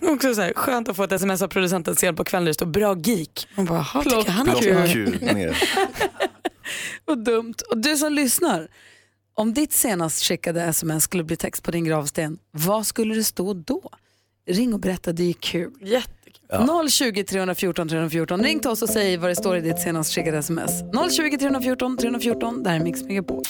Också 0.00 0.34
så 0.34 0.40
här, 0.40 0.52
skönt 0.56 0.88
att 0.88 0.96
få 0.96 1.04
ett 1.04 1.12
sms 1.12 1.42
av 1.42 1.48
producenten 1.48 1.96
sent 1.96 2.16
på 2.16 2.24
kvällen 2.24 2.44
där 2.44 2.50
det 2.50 2.54
står 2.54 2.66
bra 2.66 2.96
geek. 2.96 3.48
Man 3.54 3.66
bara, 3.66 3.86
jaha, 3.94 4.02
tycker 4.02 4.30
han 4.30 4.48
är 4.48 4.54
kul. 4.88 5.18
Kul 5.18 5.34
mer. 5.34 5.62
Vad 7.04 7.24
dumt. 7.24 7.54
Och 7.70 7.78
du 7.78 7.96
som 7.96 8.12
lyssnar, 8.12 8.68
om 9.36 9.54
ditt 9.54 9.72
senast 9.72 10.22
skickade 10.22 10.62
sms 10.62 11.04
skulle 11.04 11.24
bli 11.24 11.36
text 11.36 11.62
på 11.62 11.70
din 11.70 11.84
gravsten, 11.84 12.38
vad 12.50 12.86
skulle 12.86 13.14
det 13.14 13.24
stå 13.24 13.54
då? 13.54 13.90
Ring 14.46 14.74
och 14.74 14.80
berätta, 14.80 15.12
det 15.12 15.28
är 15.28 15.32
kul. 15.32 15.72
Jättekul. 15.80 16.90
020 16.90 17.24
314 17.24 17.88
314. 17.88 18.42
Ring 18.42 18.60
till 18.60 18.70
oss 18.70 18.82
och 18.82 18.88
säg 18.88 19.16
vad 19.16 19.30
det 19.30 19.36
står 19.36 19.56
i 19.56 19.60
ditt 19.60 19.80
senast 19.80 20.14
skickade 20.14 20.38
sms. 20.38 20.70
020 21.16 21.38
314 21.38 21.96
314. 21.96 22.62
Det 22.62 22.70
här 22.70 22.76
är 22.76 22.84
Mix 22.84 23.02
Megapol. 23.02 23.42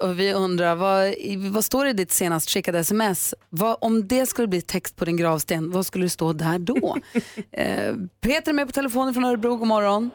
Och 0.00 0.20
vi 0.20 0.32
undrar, 0.32 0.74
vad, 0.74 1.14
vad 1.52 1.64
står 1.64 1.84
det 1.84 1.90
i 1.90 1.94
ditt 1.94 2.12
senast 2.12 2.50
skickade 2.50 2.78
sms? 2.78 3.34
Vad, 3.48 3.76
om 3.80 4.08
det 4.08 4.26
skulle 4.26 4.48
bli 4.48 4.60
text 4.62 4.96
på 4.96 5.04
din 5.04 5.16
gravsten, 5.16 5.70
vad 5.70 5.86
skulle 5.86 6.04
det 6.04 6.10
stå 6.10 6.32
där 6.32 6.58
då? 6.58 6.96
eh, 7.50 7.94
Peter 8.20 8.52
är 8.52 8.54
med 8.54 8.66
på 8.66 8.72
telefonen 8.72 9.14
från 9.14 9.24
Örebro, 9.24 9.56
god 9.56 9.68
morgon. 9.68 10.10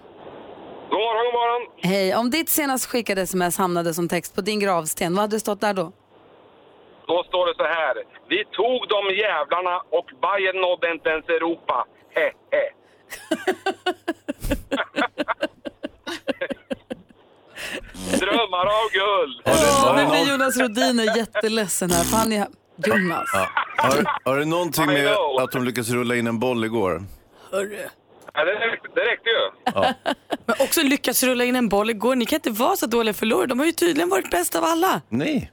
God 0.89 0.99
morgon, 0.99 1.25
god 1.25 1.33
morgon. 1.33 1.61
Hej, 1.81 2.15
om 2.15 2.29
ditt 2.29 2.49
senast 2.49 2.85
skickade 2.85 3.21
sms 3.21 3.57
hamnade 3.57 3.93
som 3.93 4.07
text 4.09 4.35
på 4.35 4.41
din 4.41 4.59
gravsten, 4.59 5.13
vad 5.15 5.21
hade 5.21 5.35
det 5.35 5.39
stått 5.39 5.61
där 5.61 5.73
då? 5.73 5.91
Då 7.07 7.23
står 7.23 7.47
det 7.47 7.53
så 7.57 7.63
här. 7.63 7.95
Vi 8.29 8.45
tog 8.45 8.87
de 8.89 9.15
jävlarna 9.15 9.77
och 9.89 10.05
Bayern 10.21 10.61
nådde 10.61 10.91
inte 10.91 11.09
ens 11.09 11.29
Europa. 11.29 11.85
He, 12.15 12.31
he. 12.51 12.69
Drömmar 18.19 18.65
av 18.65 18.89
guld. 18.91 19.41
Åh, 19.45 19.95
nu 19.97 20.05
blir 20.09 20.31
Jonas 20.31 20.57
Rodiner 20.57 21.17
jätteledsen 21.17 21.91
här, 21.91 22.03
för 22.03 22.17
han 22.17 22.31
är... 22.31 22.47
Jonas. 22.85 23.29
Ja. 23.33 23.47
Har, 23.77 24.31
har 24.31 24.37
det 24.39 24.45
någonting 24.45 24.85
med 24.85 25.07
att 25.41 25.51
de 25.51 25.63
lyckades 25.63 25.89
rulla 25.89 26.15
in 26.15 26.27
en 26.27 26.39
boll 26.39 26.65
igår? 26.65 27.03
Hörru. 27.51 27.89
Ja, 28.33 28.45
det, 28.45 28.51
räckte, 28.51 28.87
det 28.95 29.01
räckte 29.01 29.29
ju. 29.29 29.51
Ja. 29.65 29.93
Men 30.45 30.55
också 30.59 30.81
lyckats 30.81 31.23
rulla 31.23 31.43
in 31.43 31.55
en 31.55 31.69
boll 31.69 31.89
igår. 31.89 32.15
Ni 32.15 32.25
kan 32.25 32.37
inte 32.37 32.49
vara 32.49 32.75
så 32.75 32.87
dåliga 32.87 33.13
förlorare. 33.13 33.47
De 33.47 33.59
har 33.59 33.65
ju 33.65 33.71
tydligen 33.71 34.09
varit 34.09 34.31
bäst 34.31 34.55
av 34.55 34.63
alla. 34.63 35.01
Nej. 35.09 35.51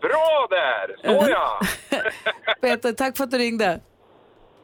Bra 0.00 0.46
där! 0.50 0.96
Så 1.24 1.30
ja! 1.30 1.60
Peter, 2.60 2.92
tack 2.92 3.16
för 3.16 3.24
att 3.24 3.30
du 3.30 3.38
ringde. 3.38 3.80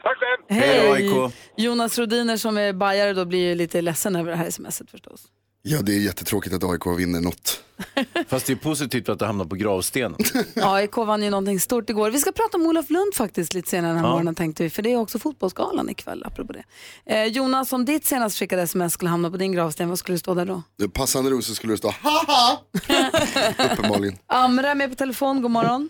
Tack 0.03 0.17
själv! 0.19 0.61
Hej 0.61 0.91
AIK. 0.93 1.35
Jonas 1.57 1.99
Rodiner 1.99 2.37
som 2.37 2.59
är 2.59 2.73
bajare 2.73 3.13
då 3.13 3.25
blir 3.25 3.49
ju 3.49 3.55
lite 3.55 3.81
ledsen 3.81 4.17
över 4.17 4.31
det 4.31 4.37
här 4.37 4.51
smset 4.51 4.91
förstås. 4.91 5.25
Ja, 5.63 5.79
det 5.83 5.93
är 5.93 6.01
jättetråkigt 6.01 6.55
att 6.55 6.65
AIK 6.65 6.87
vinner 6.99 7.21
något. 7.21 7.65
Fast 8.33 8.47
det 8.47 8.53
är 8.53 8.57
positivt 8.57 9.09
att 9.09 9.19
det 9.19 9.27
hamnar 9.27 9.45
på 9.45 9.55
gravstenen. 9.57 10.17
AIK 10.63 10.97
vann 10.97 11.23
ju 11.23 11.31
någonting 11.31 11.61
stort 11.61 11.91
igår. 11.91 12.11
Vi 12.11 12.19
ska 12.19 12.33
prata 12.33 12.57
om 12.59 12.67
Olof 12.67 12.91
Lund 12.91 13.15
faktiskt 13.15 13.55
lite 13.55 13.69
senare 13.71 13.91
den 13.93 13.99
här 13.99 14.05
Ja. 14.07 14.11
morgonen 14.11 14.35
tänkte 14.35 14.63
vi, 14.63 14.71
för 14.71 14.83
det 14.83 14.93
är 14.93 14.97
också 14.97 15.19
fotbollsgalan 15.19 15.91
ikväll 15.91 16.23
apropå 16.27 16.53
det. 16.53 16.63
Eh, 17.07 17.25
Jonas, 17.25 17.73
om 17.73 17.85
ditt 17.85 18.05
senast 18.07 18.39
skickade 18.39 18.63
sms 18.63 18.93
skulle 18.93 19.11
hamna 19.11 19.31
på 19.31 19.37
din 19.37 19.53
gravsten, 19.53 19.89
vad 19.89 19.99
skulle 19.99 20.15
det 20.15 20.19
stå 20.19 20.35
där 20.35 20.45
då? 20.47 20.63
Passande 20.95 21.31
nog 21.31 21.45
så 21.45 21.55
skulle 21.55 21.73
det 21.73 21.77
stå 21.77 21.91
haha. 22.03 22.59
Uppenbarligen. 23.73 24.19
Amra 24.27 24.69
är 24.71 24.75
med 24.75 24.91
på 24.91 24.97
telefon, 24.97 25.43
god 25.43 25.51
morgon. 25.51 25.89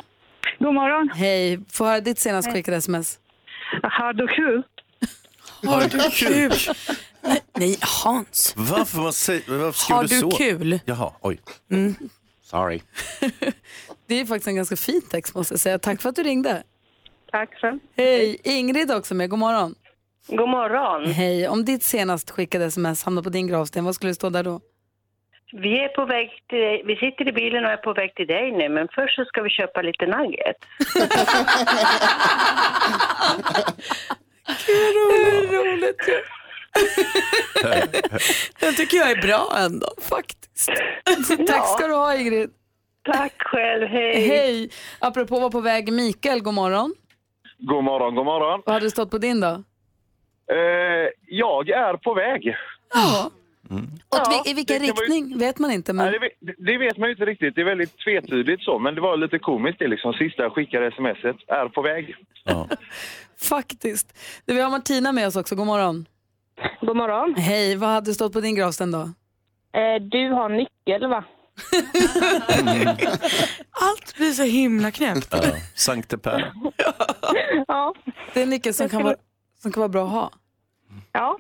God 0.59 0.75
morgon. 0.75 1.11
Hej, 1.15 1.61
få 1.73 1.85
höra 1.85 2.01
ditt 2.01 2.19
senast 2.19 2.53
skickade 2.53 2.77
sms. 2.77 3.19
Har 3.83 4.13
du 4.13 4.29
kul? 4.29 4.63
Har 5.71 5.81
du 5.81 6.11
kul? 6.11 6.53
Nej, 7.57 7.79
Hans. 8.05 8.55
Varför, 8.57 8.99
man 9.01 9.13
säger, 9.13 9.43
varför 9.59 9.79
skrev 9.81 9.97
Har 9.97 10.03
du 10.05 10.09
du 10.09 10.21
så? 10.21 10.31
kul? 10.31 10.81
Jaha, 10.85 11.13
oj. 11.21 11.41
Mm. 11.71 11.95
Sorry. 12.53 12.81
Det 14.07 14.21
är 14.21 14.25
faktiskt 14.25 14.49
en 14.49 14.57
ganska 14.57 14.77
fin 14.77 15.03
text 15.11 15.35
måste 15.35 15.55
jag 15.55 15.61
säga. 15.61 15.79
Tack 15.79 16.03
för 16.03 16.09
att 16.09 16.17
du 16.17 16.23
ringde. 16.23 16.63
Tack 17.31 17.55
själv. 17.61 17.79
Hej, 17.97 18.41
Ingrid 18.45 18.91
också 18.93 19.15
med, 19.15 19.31
god 19.31 19.39
morgon. 19.39 19.75
God 20.27 20.49
morgon. 20.49 21.07
Hej, 21.07 21.49
om 21.49 21.65
ditt 21.65 21.83
senast 21.83 22.31
skickade 22.31 22.65
sms 22.65 23.05
hamnar 23.05 23.23
på 23.23 23.31
din 23.31 23.47
gravsten, 23.47 23.85
vad 23.85 23.95
skulle 23.95 24.11
det 24.11 24.15
stå 24.15 24.31
där 24.31 24.43
då? 24.43 24.61
Vi 25.53 25.85
är 25.85 25.89
på 25.89 26.05
väg 26.05 26.29
till, 26.49 26.83
vi 26.87 26.97
sitter 26.97 27.29
i 27.29 27.33
bilen 27.33 27.65
och 27.65 27.71
är 27.71 27.77
på 27.77 27.93
väg 27.93 28.15
till 28.15 28.27
dig 28.27 28.53
nu, 28.53 28.69
men 28.69 28.89
först 28.95 29.15
så 29.17 29.25
ska 29.25 29.43
vi 29.43 29.51
köpa 29.51 29.83
lite 29.83 30.07
nugget. 30.07 30.57
Roligt, 34.95 35.53
roligt 35.53 36.09
ju. 36.09 36.42
Den 38.61 38.75
tycker 38.75 38.97
jag 38.97 39.11
är 39.11 39.23
bra 39.23 39.49
ändå, 39.59 39.87
faktiskt. 40.01 40.71
Tack 41.47 41.69
ska 41.79 41.87
du 41.87 41.95
ha 41.95 42.17
Ingrid. 42.17 42.51
Tack 43.13 43.35
själv, 43.39 43.87
hej. 43.89 44.29
Hej. 44.29 44.71
Apropå 44.99 45.41
var 45.41 45.51
på 45.51 45.61
väg, 45.61 45.93
Mikael, 45.93 46.43
god 46.43 46.55
morgon. 46.55 46.95
God 47.59 47.85
morgon, 47.85 48.15
god 48.15 48.25
morgon. 48.25 48.63
Vad 48.67 48.73
hade 48.75 48.87
det 48.87 48.91
stått 48.91 49.11
på 49.11 49.19
din 49.19 49.41
då? 49.41 49.63
Eh, 50.53 51.09
jag 51.29 51.69
är 51.69 51.97
på 51.97 52.15
väg. 52.15 52.57
Ja. 52.95 53.31
Och 54.09 54.19
Ja, 54.19 54.43
vi- 54.45 54.51
I 54.51 54.55
vilken 54.55 54.79
riktning 54.81 55.39
vet 55.39 55.59
man 55.59 55.71
inte. 55.71 55.93
Men... 55.93 56.05
Nej, 56.11 56.13
det, 56.13 56.19
vet- 56.19 56.57
det 56.67 56.79
vet 56.79 56.97
man 56.99 57.09
ju 57.09 57.13
inte 57.13 57.25
riktigt. 57.25 57.55
Det 57.55 57.61
är 57.61 57.65
väldigt 57.65 57.99
tvetydigt 57.99 58.63
så, 58.63 58.79
men 58.79 58.95
det 58.95 59.01
var 59.01 59.17
lite 59.17 59.39
komiskt 59.39 59.79
det 59.79 59.89
liksom. 59.89 60.13
Sista 60.13 60.43
jag 60.43 60.53
skickade 60.53 60.91
smset, 60.91 61.37
är 61.49 61.69
på 61.69 61.83
väg. 61.83 62.15
Faktiskt. 63.49 64.19
Du, 64.45 64.55
Vi 64.55 64.61
har 64.61 64.71
Martina 64.71 65.13
med 65.13 65.27
oss 65.27 65.37
också, 65.37 65.55
god 65.55 65.67
morgon. 65.67 66.07
God 66.81 66.97
morgon. 66.97 67.35
Hej, 67.37 67.77
vad 67.77 67.89
hade 67.91 68.15
stått 68.15 68.33
på 68.33 68.41
din 68.41 68.55
gravsten 68.55 68.91
då? 68.91 68.99
Eh, 69.01 70.03
du 70.11 70.31
har 70.33 70.49
nyckel 70.49 71.09
va? 71.11 71.25
Allt 73.71 74.17
blir 74.17 74.33
så 74.33 74.43
himla 74.43 74.91
knäppt. 74.91 75.29
Ja. 75.31 75.41
Sankte 75.75 76.19
Per. 76.19 76.53
Ja. 77.69 77.95
Det 78.35 78.41
är 78.41 78.45
en 78.45 78.51
nyckel 78.51 78.75
som 78.75 78.89
kan, 78.89 79.03
vara, 79.03 79.17
som 79.63 79.73
kan 79.73 79.81
vara 79.81 79.89
bra 79.89 80.05
att 80.05 80.11
ha. 80.11 80.33
Ja, 81.13 81.39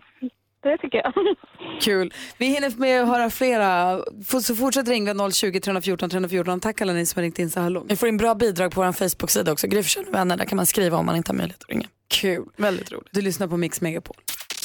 det 0.63 0.79
tycker 0.79 0.99
jag. 0.99 1.13
Kul. 1.81 2.15
Vi 2.39 2.47
hinner 2.47 2.79
med 2.79 3.03
att 3.03 3.09
höra 3.09 3.31
flera. 3.31 3.99
F- 4.21 4.43
Så 4.43 4.55
fortsätt 4.57 4.89
ringa 4.89 5.31
020 5.31 5.61
314 5.61 6.11
314. 6.11 6.61
Tack 6.61 6.81
alla 6.81 6.93
ni 6.93 7.07
som 7.07 7.19
har 7.19 7.23
ringt 7.23 7.39
in 7.39 7.51
så 7.51 7.61
här 7.61 7.71
långt. 7.71 7.91
Vi 7.91 7.97
får 7.97 8.09
in 8.09 8.17
bra 8.17 8.35
bidrag 8.35 8.73
på 8.73 8.81
vår 8.83 8.93
Facebook-sida 8.93 9.53
också. 9.53 9.67
Gry 9.67 9.83
Forssell 9.83 10.05
med 10.05 10.13
vänner, 10.13 10.37
där 10.37 10.45
kan 10.45 10.57
man 10.57 10.67
skriva 10.67 10.97
om 10.99 11.07
man 11.07 11.17
inte 11.17 11.31
har 11.33 11.37
möjlighet 11.37 11.63
att 11.65 11.71
ringa. 11.71 11.87
Kul. 12.09 12.45
Väldigt 12.57 12.93
roligt. 12.93 13.09
Du 13.13 13.21
lyssnar 13.23 13.49
på 13.49 13.57
Mix 13.57 13.81
Megapol. 13.81 14.17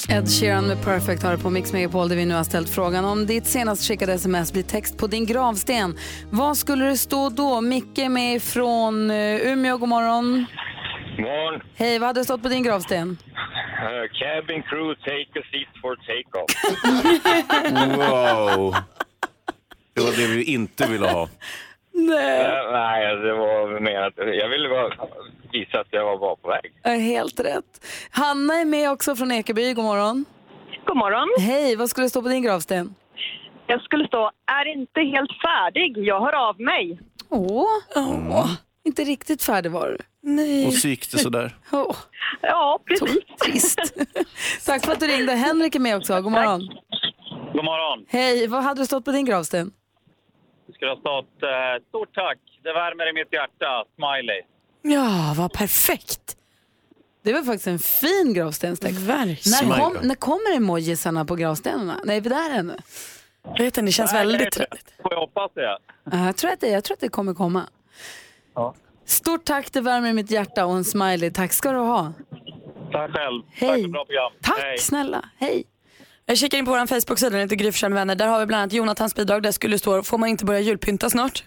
Ed 0.09 0.29
Sheeran 0.29 0.67
med 0.67 0.83
Perfect 0.83 1.23
har 1.23 1.31
det 1.31 1.37
på 1.37 1.49
Mix 1.49 1.73
Megapol 1.73 2.09
där 2.09 2.15
vi 2.15 2.25
nu 2.25 2.35
har 2.35 2.43
ställt 2.43 2.69
frågan 2.69 3.05
om 3.05 3.25
ditt 3.25 3.45
senast 3.45 3.87
skickade 3.87 4.13
sms 4.13 4.53
blir 4.53 4.63
text 4.63 4.97
på 4.97 5.07
din 5.07 5.25
gravsten. 5.25 5.97
Vad 6.29 6.57
skulle 6.57 6.85
det 6.85 6.97
stå 6.97 7.29
då? 7.29 7.61
Micke 7.61 8.09
med 8.09 8.41
från 8.41 9.11
eh, 9.11 9.51
Umeå, 9.51 9.77
god 9.77 9.89
morgon. 9.89 10.45
Morgon. 11.17 11.61
Hej, 11.75 11.99
vad 11.99 12.07
hade 12.07 12.19
det 12.19 12.23
stått 12.23 12.43
på 12.43 12.49
din 12.49 12.63
gravsten? 12.63 13.09
Uh, 13.09 14.07
cabin 14.19 14.63
crew, 14.63 14.95
take 14.95 15.39
a 15.39 15.43
seat 15.51 15.67
for 15.81 15.95
take-off. 15.95 16.51
Wow. 17.97 18.75
Det 19.93 20.01
var 20.01 20.11
det 20.11 20.27
vi 20.35 20.43
inte 20.43 20.87
ville 20.87 21.07
ha. 21.07 21.29
Nej. 21.91 22.41
Eh, 22.45 22.71
nej, 22.71 23.15
det 23.15 23.33
var 23.33 23.79
menat. 23.79 24.13
Jag 24.17 24.49
ville 24.49 24.69
bara 24.69 24.89
visa 25.53 25.79
att 25.79 25.87
jag 25.91 26.05
var 26.05 26.17
bara 26.17 26.35
på 26.35 26.47
väg. 26.47 26.73
Ja, 26.83 26.89
Helt 26.91 27.39
rätt. 27.39 27.85
Hanna 28.11 28.53
är 28.53 28.65
med 28.65 28.91
också 28.91 29.15
från 29.15 29.31
Ekeby, 29.31 29.73
god 29.73 29.85
morgon. 29.85 30.25
God 30.85 30.97
morgon. 30.97 31.27
Hej, 31.39 31.75
vad 31.75 31.89
skulle 31.89 32.05
det 32.05 32.09
stå 32.09 32.21
på 32.21 32.27
din 32.29 32.43
gravsten? 32.43 32.95
Jag 33.67 33.81
skulle 33.81 34.07
stå, 34.07 34.31
är 34.51 34.65
inte 34.77 35.01
helt 35.01 35.31
färdig, 35.41 35.97
jag 35.97 36.19
hör 36.21 36.49
av 36.49 36.61
mig. 36.61 36.99
Åh, 37.29 37.65
Åh. 37.95 38.51
inte 38.83 39.03
riktigt 39.03 39.43
färdig 39.43 39.71
var 39.71 39.87
du. 39.87 39.97
Nej. 40.21 40.67
Och 40.67 40.73
så 40.73 40.87
gick 40.87 41.11
det 41.11 41.17
sådär. 41.17 41.55
Åh. 41.71 41.95
Ja, 42.41 42.79
precis. 42.85 43.17
Trist. 43.45 43.79
Tack 44.65 44.85
för 44.85 44.91
att 44.91 44.99
du 44.99 45.07
ringde. 45.07 45.31
Henrik 45.31 45.75
är 45.75 45.79
med 45.79 45.97
också. 45.97 46.21
God 46.21 46.31
morgon. 46.31 46.59
God 47.53 47.65
morgon. 47.65 48.05
Hej, 48.09 48.47
vad 48.47 48.63
hade 48.63 48.81
du 48.81 48.85
stått 48.85 49.05
på 49.05 49.11
din 49.11 49.25
gravsten? 49.25 49.71
Det 50.67 50.73
skulle 50.73 50.91
ha 50.91 50.97
stått 50.99 51.43
eh, 51.43 51.87
stort 51.89 52.13
tack. 52.13 52.37
Det 52.63 52.73
värmer 52.73 53.09
i 53.09 53.13
mitt 53.13 53.33
hjärta. 53.33 53.83
Smiley. 53.95 54.41
Ja, 54.81 55.33
vad 55.37 55.53
perfekt. 55.53 56.37
Det 57.23 57.33
var 57.33 57.43
faktiskt 57.43 57.67
en 57.67 57.79
fin 57.79 58.33
gravstenstext. 58.33 58.99
Verkligen. 58.99 59.69
När, 59.69 59.77
kom, 59.79 59.97
när 60.07 60.15
kommer 60.15 60.55
emojisarna 60.55 61.25
på 61.25 61.35
gravstenarna? 61.35 61.99
Nej, 62.03 62.21
vi 62.21 62.29
är 62.29 62.33
där 62.33 62.59
ännu. 62.59 62.77
Jag 63.43 63.51
vet 63.53 63.61
inte, 63.61 63.81
det 63.81 63.91
känns 63.91 64.13
väldigt 64.13 64.51
trevligt. 64.51 64.93
Får 65.01 65.13
jag 65.13 65.19
hoppas 65.19 65.51
det. 65.55 65.77
Ja, 66.11 66.25
Jag 66.25 66.35
tror, 66.37 66.51
att 66.51 66.59
det, 66.59 66.67
jag 66.69 66.83
tror 66.83 66.95
att 66.95 66.99
det 67.01 67.09
kommer 67.09 67.33
komma. 67.33 67.63
Ja. 68.55 68.75
Stort 69.05 69.45
tack, 69.45 69.71
det 69.73 69.81
värmer 69.81 70.09
i 70.09 70.13
mitt 70.13 70.31
hjärta 70.31 70.65
och 70.65 70.75
en 70.75 70.83
smiley. 70.83 71.31
Tack 71.31 71.53
ska 71.53 71.71
du 71.71 71.77
ha. 71.77 72.13
Tack 72.91 73.11
själv. 73.11 73.41
Hej. 73.51 73.69
Tack 73.69 73.81
för 73.81 73.87
bra 73.87 74.05
program. 74.05 74.31
Tack 74.41 74.59
Hej. 74.59 74.77
snälla. 74.77 75.29
Hej. 75.37 75.63
Jag 76.29 76.37
kikar 76.37 76.57
in 76.57 76.65
på 76.65 76.71
vår 76.71 76.87
Facebook-sida, 76.87 77.29
den 77.29 77.39
heter 77.39 77.55
Gry 77.55 77.71
Forssell 77.71 77.89
med 77.89 77.95
vänner. 77.95 78.15
Där 78.15 78.27
har 78.27 78.39
vi 78.39 78.45
bland 78.45 78.61
annat 78.61 78.73
Jonathans 78.73 79.15
bidrag. 79.15 79.43
Där 79.43 79.51
skulle 79.51 79.73
det 79.75 79.79
stå, 79.79 80.03
får 80.03 80.17
man 80.17 80.29
inte 80.29 80.45
börja 80.45 80.59
julpynta 80.59 81.09
snart? 81.09 81.43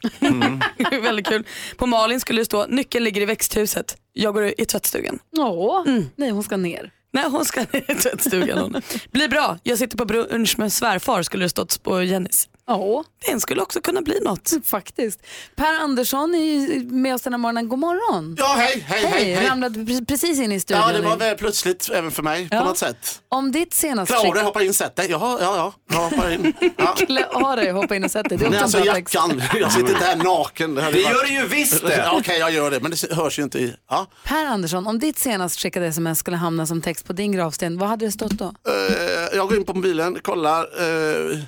Väldigt 1.03 1.27
kul. 1.27 1.47
På 1.77 1.87
Malin 1.87 2.21
skulle 2.21 2.41
det 2.41 2.45
stå, 2.45 2.67
nyckeln 2.67 3.05
ligger 3.05 3.21
i 3.23 3.25
växthuset. 3.25 3.97
Jag 4.13 4.35
går 4.35 4.45
i 4.61 4.65
tvättstugan. 4.65 5.19
Åh, 5.39 5.85
nej 6.17 6.31
hon 6.31 6.43
ska 6.43 6.57
ner. 6.57 6.91
Nej, 7.13 7.25
hon 7.31 7.45
ska 7.45 7.61
ner 7.61 7.91
i 7.91 7.95
tvättstugan. 7.95 8.59
Hon. 8.73 8.83
Blir 9.11 9.29
bra, 9.29 9.59
jag 9.63 9.79
sitter 9.79 9.97
på 9.97 10.05
brunch 10.05 10.59
med 10.59 10.73
svärfar 10.73 11.23
skulle 11.23 11.45
det 11.45 11.49
stått 11.49 11.83
på 11.83 12.03
Jennys. 12.03 12.49
Ja. 12.71 13.05
Den 13.27 13.41
skulle 13.41 13.63
också 13.63 13.81
kunna 13.81 14.03
bli 14.03 14.21
något. 14.21 14.53
Faktiskt. 14.65 15.21
Per 15.57 15.75
Andersson 15.81 16.35
är 16.35 16.85
med 16.93 17.15
oss 17.15 17.23
den 17.23 17.33
här 17.33 17.39
morgonen. 17.39 17.69
God 17.69 17.79
morgon. 17.79 18.37
Ja, 18.39 18.55
hej, 18.59 18.85
hej, 18.89 19.07
hej, 19.07 19.35
hej. 19.35 19.49
Ramlade 19.49 19.81
pre- 19.81 20.07
precis 20.07 20.39
in 20.41 20.53
i 20.53 20.61
studion. 20.61 20.83
Ja, 20.87 20.93
det 20.93 21.03
var 21.03 21.17
väl 21.17 21.37
plötsligt 21.37 21.91
även 21.95 22.11
för 22.11 22.23
mig 22.23 22.49
Ja. 22.51 22.59
på 22.61 22.65
något 22.65 22.79
sätt. 22.79 23.21
Om 23.29 23.53
ditt 23.53 23.75
senaste 23.75 24.15
Klara, 24.15 24.43
hoppa 24.43 24.63
in, 24.63 24.75
sätt 24.75 24.97
dig. 24.97 25.07
Ja, 25.11 25.39
ja, 25.41 25.73
ja. 25.91 25.97
Hoppar 25.99 26.31
in. 26.31 26.53
Ja. 26.77 26.95
Klä 27.07 27.25
av 27.33 27.57
dig 27.57 27.73
och 27.73 27.77
hoppa 27.83 27.97
in 27.97 28.05
och 28.05 28.11
sätt 28.11 28.29
dig. 28.29 28.39
Det 28.39 28.47
är 28.47 28.51
Nej, 28.51 28.61
alltså 28.61 28.85
jackan. 28.85 29.43
Jag 29.61 29.73
sitter 29.73 29.93
inte 29.93 30.05
här 30.05 30.17
naken. 30.17 30.75
Det 30.75 30.83
varit- 30.83 30.97
gör 30.97 31.25
du 31.27 31.33
ju 31.33 31.47
visst 31.47 31.83
det. 31.87 32.11
Okej, 32.13 32.39
jag 32.39 32.53
gör 32.53 32.71
det, 32.71 32.81
men 32.81 32.91
det 32.91 33.13
hörs 33.15 33.39
ju 33.39 33.43
inte 33.43 33.59
i... 33.59 33.75
Ja. 33.91 34.07
Per 34.25 34.47
Andersson, 34.47 34.87
om 34.87 34.99
ditt 34.99 35.19
senast 35.19 35.61
skickade 35.61 35.87
sms 35.87 36.19
skulle 36.19 36.37
hamna 36.37 36.67
som 36.67 36.81
text 36.83 37.07
på 37.07 37.13
din 37.13 37.33
gravsten, 37.33 37.79
vad 37.79 37.89
hade 37.89 38.05
det 38.07 38.13
stått 38.13 38.31
då? 38.33 38.45
Eh, 38.69 39.37
jag 39.37 39.49
går 39.49 39.57
in 39.59 39.65
på 39.65 39.75
mobilen, 39.75 40.19
kollar. 40.23 40.61
eh, 40.61 41.39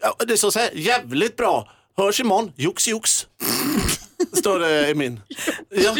ja, 0.00 0.16
det 0.26 0.36
står 0.36 0.50
så 0.50 0.58
här, 0.58 0.70
jävligt 0.74 1.36
bra. 1.36 1.68
Hörs 1.96 2.20
imorgon, 2.20 2.52
jox 2.56 2.88
jox. 2.88 3.26
står 4.32 4.58
det 4.58 4.90
i 4.90 4.94
min. 4.94 5.20
Ja. 5.68 5.96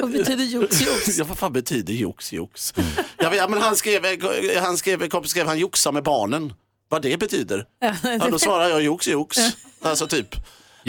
Vad 0.00 0.10
betyder 0.10 0.44
jox 0.44 0.80
jox? 0.80 1.18
Ja, 1.18 1.24
vad 1.24 1.38
fan 1.38 1.52
betyder 1.52 1.94
jox 1.94 2.32
jox? 2.32 2.74
Vet, 3.16 3.50
men 3.50 3.62
han 3.62 3.76
skrev, 3.76 4.02
han 4.62 4.78
skrev, 4.78 5.08
kompis 5.08 5.30
skrev 5.30 5.46
han 5.46 5.58
joxar 5.58 5.92
med 5.92 6.02
barnen. 6.02 6.52
Vad 6.88 7.02
det 7.02 7.16
betyder? 7.16 7.66
Ja, 8.02 8.28
då 8.30 8.38
svarar 8.38 8.68
jag 8.68 8.82
jox 8.82 9.08
jox. 9.08 9.38
Alltså 9.82 10.06
typ. 10.06 10.34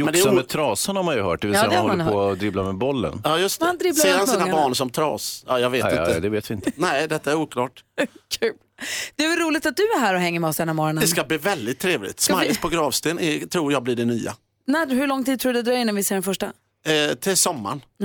Men 0.06 0.14
det 0.14 0.20
är 0.20 0.20
Joxa 0.20 0.32
o- 0.32 0.36
med 0.36 0.48
trasan 0.48 0.96
har 0.96 1.04
man 1.04 1.16
ju 1.16 1.22
hört, 1.22 1.42
det 1.42 1.48
vill 1.48 1.56
Ja, 1.56 1.60
säga 1.62 1.70
det 1.72 1.78
man 1.78 1.90
håller 1.92 2.04
man 2.04 2.14
på 2.14 2.30
att 2.30 2.40
dribbla 2.40 2.64
med 2.64 2.76
bollen. 2.76 3.22
Ja, 3.24 3.38
just 3.40 3.60
det. 3.80 3.94
Ser 3.96 4.18
han 4.18 4.28
sina 4.28 4.48
barn 4.52 4.76
som 4.76 4.90
tras? 4.90 5.44
Ja, 5.48 5.60
jag 5.60 5.70
vet 5.70 5.80
Ja, 5.86 5.90
inte. 5.90 6.12
ja, 6.14 6.20
det 6.20 6.30
vet 6.30 6.50
vi 6.52 6.54
inte. 6.54 6.72
Nej, 6.76 7.08
detta 7.08 7.32
är 7.32 7.36
oklart. 7.36 7.84
Det 9.16 9.24
är 9.26 9.30
väl 9.30 9.40
roligt 9.40 9.66
att 9.66 9.78
du 9.78 9.84
är 9.84 10.00
här 10.00 10.14
och 10.14 10.20
hänger 10.20 10.40
med 10.40 10.48
oss 10.50 10.58
den 10.58 10.68
här 10.70 10.74
morgonen. 10.74 11.02
Det 11.02 11.08
ska 11.08 11.24
bli 11.24 11.38
väldigt 11.38 11.80
trevligt. 11.80 12.20
Ska 12.20 12.34
vi- 12.34 12.40
Smileys 12.40 12.58
på 12.62 12.70
gravsten 12.70 13.20
är, 13.20 13.40
tror 13.46 13.72
jag 13.72 13.84
blir 13.84 13.96
det 13.96 14.06
nya. 14.06 14.36
När, 14.68 14.88
hur 14.88 15.08
lång 15.08 15.24
tid 15.26 15.40
tror 15.40 15.54
du 15.54 15.60
det 15.60 15.64
dröjer 15.64 15.82
innan 15.82 15.96
vi 15.96 16.04
ser 16.04 16.16
den 16.16 16.24
första? 16.24 16.46
Eh, 16.86 17.16
till 17.16 17.38
sommaren. 17.38 17.82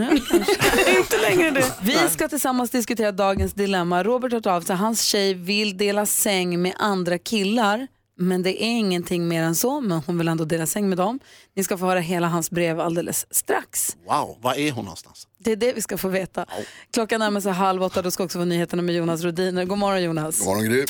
Inte 0.98 1.18
längre 1.22 1.50
det. 1.50 1.72
Vi 1.82 1.96
ska 2.10 2.28
tillsammans 2.28 2.70
diskutera 2.70 3.12
dagens 3.12 3.52
dilemma. 3.52 4.02
Robert 4.02 4.32
har 4.32 4.38
hört 4.38 4.46
av 4.46 4.60
sig. 4.60 4.76
Hans 4.76 5.02
tjej 5.02 5.34
vill 5.34 5.76
dela 5.76 6.06
säng 6.06 6.62
med 6.62 6.72
andra 6.78 7.18
killar. 7.18 7.86
Men 8.16 8.42
det 8.42 8.62
är 8.62 8.66
ingenting 8.66 9.28
mer 9.28 9.42
än 9.42 9.54
så. 9.54 9.80
Men 9.80 10.00
hon 10.06 10.18
vill 10.18 10.28
ändå 10.28 10.44
dela 10.44 10.66
säng 10.66 10.88
med 10.88 10.98
dem. 10.98 11.18
Ni 11.56 11.64
ska 11.64 11.78
få 11.78 11.86
höra 11.86 12.00
hela 12.00 12.28
hans 12.28 12.50
brev 12.50 12.80
alldeles 12.80 13.26
strax. 13.30 13.96
Wow, 14.08 14.36
var 14.40 14.54
är 14.54 14.72
hon 14.72 14.84
någonstans? 14.84 15.28
Det 15.38 15.52
är 15.52 15.56
det 15.56 15.72
vi 15.72 15.80
ska 15.82 15.98
få 15.98 16.08
veta. 16.08 16.46
Klockan 16.92 17.20
närmar 17.20 17.40
sig 17.40 17.52
halv 17.52 17.82
åtta. 17.82 18.02
Då 18.02 18.10
ska 18.10 18.24
också 18.24 18.38
få 18.38 18.44
nyheterna 18.44 18.82
med 18.82 18.94
Jonas 18.94 19.22
Rodiner. 19.22 19.64
God 19.64 19.78
morgon 19.78 20.02
Jonas. 20.02 20.38
God 20.38 20.46
morgon 20.46 20.64
Gry. 20.64 20.84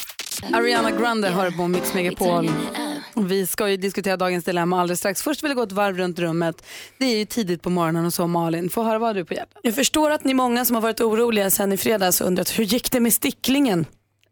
Ariana 0.52 0.90
Grande 0.90 1.28
hör 1.28 1.50
på 1.50 1.68
Mix 1.68 1.94
Megapol. 1.94 2.50
Vi 3.16 3.46
ska 3.46 3.68
ju 3.68 3.76
diskutera 3.76 4.16
dagens 4.16 4.44
dilemma 4.44 4.80
alldeles 4.80 4.98
strax. 4.98 5.22
Först 5.22 5.42
vill 5.42 5.50
jag 5.50 5.56
gå 5.56 5.62
ett 5.62 5.72
varv 5.72 5.96
runt 5.96 6.18
rummet. 6.18 6.64
Det 6.98 7.04
är 7.04 7.16
ju 7.16 7.24
tidigt 7.24 7.62
på 7.62 7.70
morgonen 7.70 8.06
och 8.06 8.14
så 8.14 8.26
Malin. 8.26 8.70
Få 8.70 8.82
höra 8.82 8.98
vad 8.98 9.16
du 9.16 9.24
på 9.24 9.34
hjärtat. 9.34 9.58
Jag 9.62 9.74
förstår 9.74 10.10
att 10.10 10.24
ni 10.24 10.30
är 10.30 10.34
många 10.34 10.64
som 10.64 10.74
har 10.74 10.80
varit 10.82 11.00
oroliga 11.00 11.50
sen 11.50 11.72
i 11.72 11.76
fredags 11.76 12.20
och 12.20 12.26
undrat 12.26 12.58
hur 12.58 12.64
gick 12.64 12.90
det 12.92 13.00
med 13.00 13.12
sticklingen? 13.12 13.86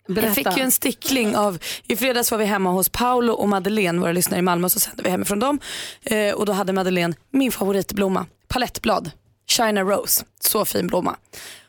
Berätta. 0.08 0.26
Jag 0.26 0.34
fick 0.34 0.56
ju 0.56 0.62
en 0.62 0.70
stickling 0.70 1.36
av, 1.36 1.58
i 1.86 1.96
fredags 1.96 2.30
var 2.30 2.38
vi 2.38 2.44
hemma 2.44 2.70
hos 2.70 2.88
Paolo 2.88 3.32
och 3.32 3.48
Madeleine, 3.48 4.00
våra 4.00 4.12
lyssnare 4.12 4.38
i 4.38 4.42
Malmö, 4.42 4.68
så 4.68 4.80
sände 4.80 5.02
vi 5.02 5.10
hemifrån 5.10 5.38
dem. 5.38 5.58
Eh, 6.02 6.34
och 6.34 6.46
då 6.46 6.52
hade 6.52 6.72
Madeleine 6.72 7.14
min 7.30 7.52
favoritblomma, 7.52 8.26
palettblad, 8.48 9.10
China 9.46 9.82
Rose, 9.82 10.24
så 10.40 10.64
fin 10.64 10.86
blomma. 10.86 11.16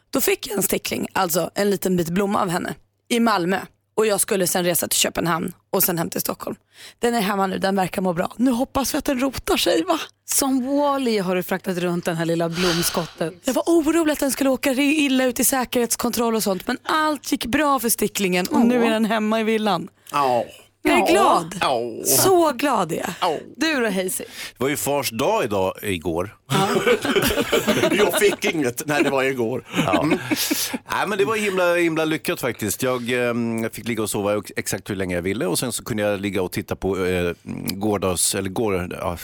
Då 0.09 0.21
fick 0.21 0.47
jag 0.47 0.57
en 0.57 0.63
stickling, 0.63 1.07
alltså 1.13 1.49
en 1.55 1.69
liten 1.69 1.97
bit 1.97 2.09
blomma 2.09 2.41
av 2.41 2.49
henne, 2.49 2.75
i 3.09 3.19
Malmö. 3.19 3.59
Och 3.95 4.05
jag 4.05 4.21
skulle 4.21 4.47
sen 4.47 4.63
resa 4.63 4.87
till 4.87 4.99
Köpenhamn 4.99 5.53
och 5.69 5.83
sen 5.83 5.97
hem 5.97 6.09
till 6.09 6.21
Stockholm. 6.21 6.55
Den 6.99 7.15
är 7.15 7.21
hemma 7.21 7.47
nu, 7.47 7.57
den 7.57 7.75
verkar 7.75 8.01
må 8.01 8.13
bra. 8.13 8.33
Nu 8.37 8.51
hoppas 8.51 8.93
vi 8.93 8.97
att 8.97 9.05
den 9.05 9.19
rotar 9.19 9.57
sig 9.57 9.83
va? 9.83 9.99
Som 10.25 10.77
Wally 10.77 11.19
har 11.19 11.35
du 11.35 11.43
fraktat 11.43 11.77
runt 11.77 12.05
den 12.05 12.15
här 12.15 12.25
lilla 12.25 12.49
blomskottet. 12.49 13.33
Jag 13.43 13.53
var 13.53 13.63
orolig 13.65 14.13
att 14.13 14.19
den 14.19 14.31
skulle 14.31 14.49
åka 14.49 14.71
illa 14.73 15.23
ut 15.23 15.39
i 15.39 15.43
säkerhetskontroll 15.43 16.35
och 16.35 16.43
sånt 16.43 16.67
men 16.67 16.77
allt 16.83 17.31
gick 17.31 17.45
bra 17.45 17.79
för 17.79 17.89
sticklingen 17.89 18.47
och 18.47 18.65
nu 18.65 18.85
är 18.85 18.89
den 18.91 19.05
hemma 19.05 19.39
i 19.39 19.43
villan. 19.43 19.87
Ja. 20.11 20.45
Jag 20.85 20.99
är 20.99 21.11
glad. 21.11 21.55
Ja. 21.61 21.81
Så 22.05 22.51
glad 22.51 22.91
är 22.91 23.13
jag. 23.19 23.39
Du 23.57 23.79
då 23.79 23.85
Hazy? 23.85 24.23
Det 24.57 24.57
var 24.57 24.69
ju 24.69 24.77
fars 24.77 25.09
dag 25.11 25.43
idag, 25.43 25.73
igår. 25.81 26.37
Jag 27.91 28.19
fick 28.19 28.45
inget. 28.45 28.87
Nej, 28.87 29.03
det 29.03 29.09
var 29.09 29.23
igår. 29.23 29.65
Ja. 29.85 30.03
Nej, 30.03 31.07
men 31.07 31.17
det 31.17 31.25
var 31.25 31.35
himla, 31.35 31.75
himla 31.75 32.05
lyckat 32.05 32.39
faktiskt. 32.39 32.83
Jag 32.83 33.27
eh, 33.27 33.33
fick 33.71 33.87
ligga 33.87 34.03
och 34.03 34.09
sova 34.09 34.41
exakt 34.55 34.89
hur 34.89 34.95
länge 34.95 35.15
jag 35.15 35.21
ville 35.21 35.45
och 35.45 35.59
sen 35.59 35.71
så 35.71 35.83
kunde 35.83 36.03
jag 36.03 36.21
ligga 36.21 36.41
och 36.41 36.51
titta 36.51 36.75
på 36.75 37.05
eh, 37.05 37.33
gårdags, 37.73 38.35
eller 38.35 38.49
går, 38.49 38.97
ja, 38.99 39.17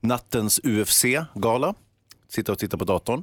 nattens 0.00 0.60
UFC-gala. 0.64 1.74
Sitta 2.28 2.52
och 2.52 2.58
titta 2.58 2.78
på 2.78 2.84
datorn, 2.84 3.22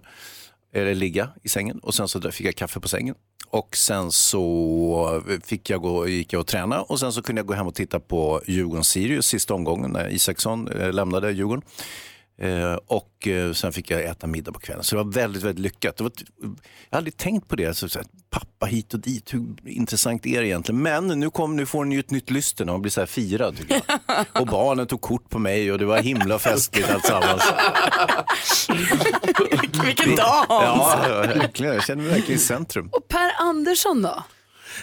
eller 0.73 0.95
ligga 0.95 1.29
i 1.43 1.49
sängen 1.49 1.79
och 1.79 1.93
sen 1.93 2.07
så 2.07 2.31
fick 2.31 2.47
jag 2.47 2.55
kaffe 2.55 2.79
på 2.79 2.87
sängen. 2.87 3.15
Och 3.51 3.77
sen 3.77 4.11
så 4.11 5.21
fick 5.43 5.69
jag 5.69 5.81
gå, 5.81 6.07
gick 6.07 6.33
jag 6.33 6.39
och 6.39 6.47
träna 6.47 6.81
och 6.81 6.99
sen 6.99 7.13
så 7.13 7.21
kunde 7.21 7.39
jag 7.39 7.47
gå 7.47 7.53
hem 7.53 7.67
och 7.67 7.75
titta 7.75 7.99
på 7.99 8.41
Djurgården-Sirius 8.45 9.21
sista 9.21 9.53
omgången 9.53 9.91
när 9.91 10.09
Isaksson 10.09 10.67
eh, 10.67 10.93
lämnade 10.93 11.31
Djurgården. 11.31 11.63
Eh, 12.41 12.73
och 12.87 13.27
eh, 13.27 13.53
sen 13.53 13.73
fick 13.73 13.91
jag 13.91 14.03
äta 14.03 14.27
middag 14.27 14.51
på 14.51 14.59
kvällen. 14.59 14.83
Så 14.83 14.95
det 14.95 15.03
var 15.03 15.11
väldigt, 15.11 15.43
väldigt 15.43 15.63
lyckat. 15.63 15.97
Det 15.97 16.03
var, 16.03 16.11
jag 16.41 16.47
hade 16.47 16.97
aldrig 16.97 17.17
tänkt 17.17 17.47
på 17.47 17.55
det. 17.55 17.73
Så, 17.73 17.89
så 17.89 17.99
här, 17.99 18.07
pappa 18.29 18.65
hit 18.65 18.93
och 18.93 18.99
dit, 18.99 19.33
hur 19.33 19.55
intressant 19.65 20.25
är 20.25 20.41
det 20.41 20.47
egentligen? 20.47 20.81
Men 20.81 21.07
nu, 21.07 21.29
kom, 21.29 21.55
nu 21.55 21.65
får 21.65 21.85
den 21.85 21.91
ju 21.91 21.99
ett 21.99 22.11
nytt 22.11 22.29
lyster 22.29 22.65
när 22.65 22.73
man 22.73 22.81
blir 22.81 22.91
så 22.91 23.01
här 23.01 23.05
firad. 23.05 23.57
Tycker 23.57 23.81
jag. 23.87 24.25
Och 24.41 24.47
barnen 24.47 24.87
tog 24.87 25.01
kort 25.01 25.29
på 25.29 25.39
mig 25.39 25.71
och 25.71 25.79
det 25.79 25.85
var 25.85 26.01
himla 26.01 26.39
festligt 26.39 26.89
alltsammans. 26.89 27.43
Vilken 29.85 30.15
dag 30.15 30.45
Ja, 30.49 31.25
verkligen. 31.35 31.73
Jag 31.73 31.83
känner 31.83 32.03
mig 32.03 32.11
verkligen 32.11 32.39
i 32.39 32.43
centrum. 32.43 32.89
Och 32.91 33.07
Per 33.07 33.31
Andersson 33.39 34.01
då? 34.01 34.23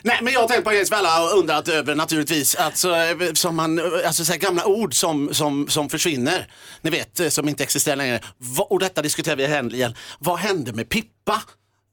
Nej, 0.03 0.19
men 0.23 0.33
jag 0.33 0.41
har 0.41 0.49
tänkt 0.49 0.65
på 0.65 0.71
en 0.71 0.77
grej 0.77 0.87
som 0.87 0.99
alla 0.99 1.09
har 1.09 1.37
undrat 1.37 1.69
över 1.69 1.95
naturligtvis. 1.95 2.55
Alltså, 2.55 2.97
eh, 2.97 3.33
som 3.33 3.57
man, 3.57 3.81
alltså 4.07 4.25
så 4.25 4.33
här 4.33 4.39
gamla 4.39 4.67
ord 4.67 4.95
som, 4.95 5.35
som, 5.35 5.69
som 5.69 5.89
försvinner. 5.89 6.47
Ni 6.83 6.91
vet, 6.91 7.21
eh, 7.21 7.29
som 7.29 7.49
inte 7.49 7.63
existerar 7.63 7.97
längre. 7.97 8.21
Och 8.59 8.81
detta 8.81 9.03
diskuterar 9.03 9.37
vi 9.37 9.77
igen. 9.77 9.95
Vad 10.19 10.39
hände 10.39 10.73
med 10.73 10.89
Pippa? 10.89 11.43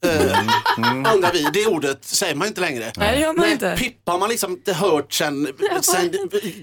Uh, 0.06 1.14
undrar 1.14 1.34
vi. 1.34 1.48
Det 1.54 1.66
ordet 1.68 2.06
säger 2.06 2.36
man 2.36 2.48
inte 2.48 2.62
längre. 2.62 2.92
Nej, 2.98 3.16
det 3.16 3.22
gör 3.22 3.34
man 3.34 3.50
inte. 3.50 3.76
Pippa 3.78 4.12
har 4.12 4.20
man 4.20 4.30
liksom 4.30 4.52
inte 4.52 4.74
hört 4.74 5.14
sen... 5.14 5.48
sen, 5.82 6.12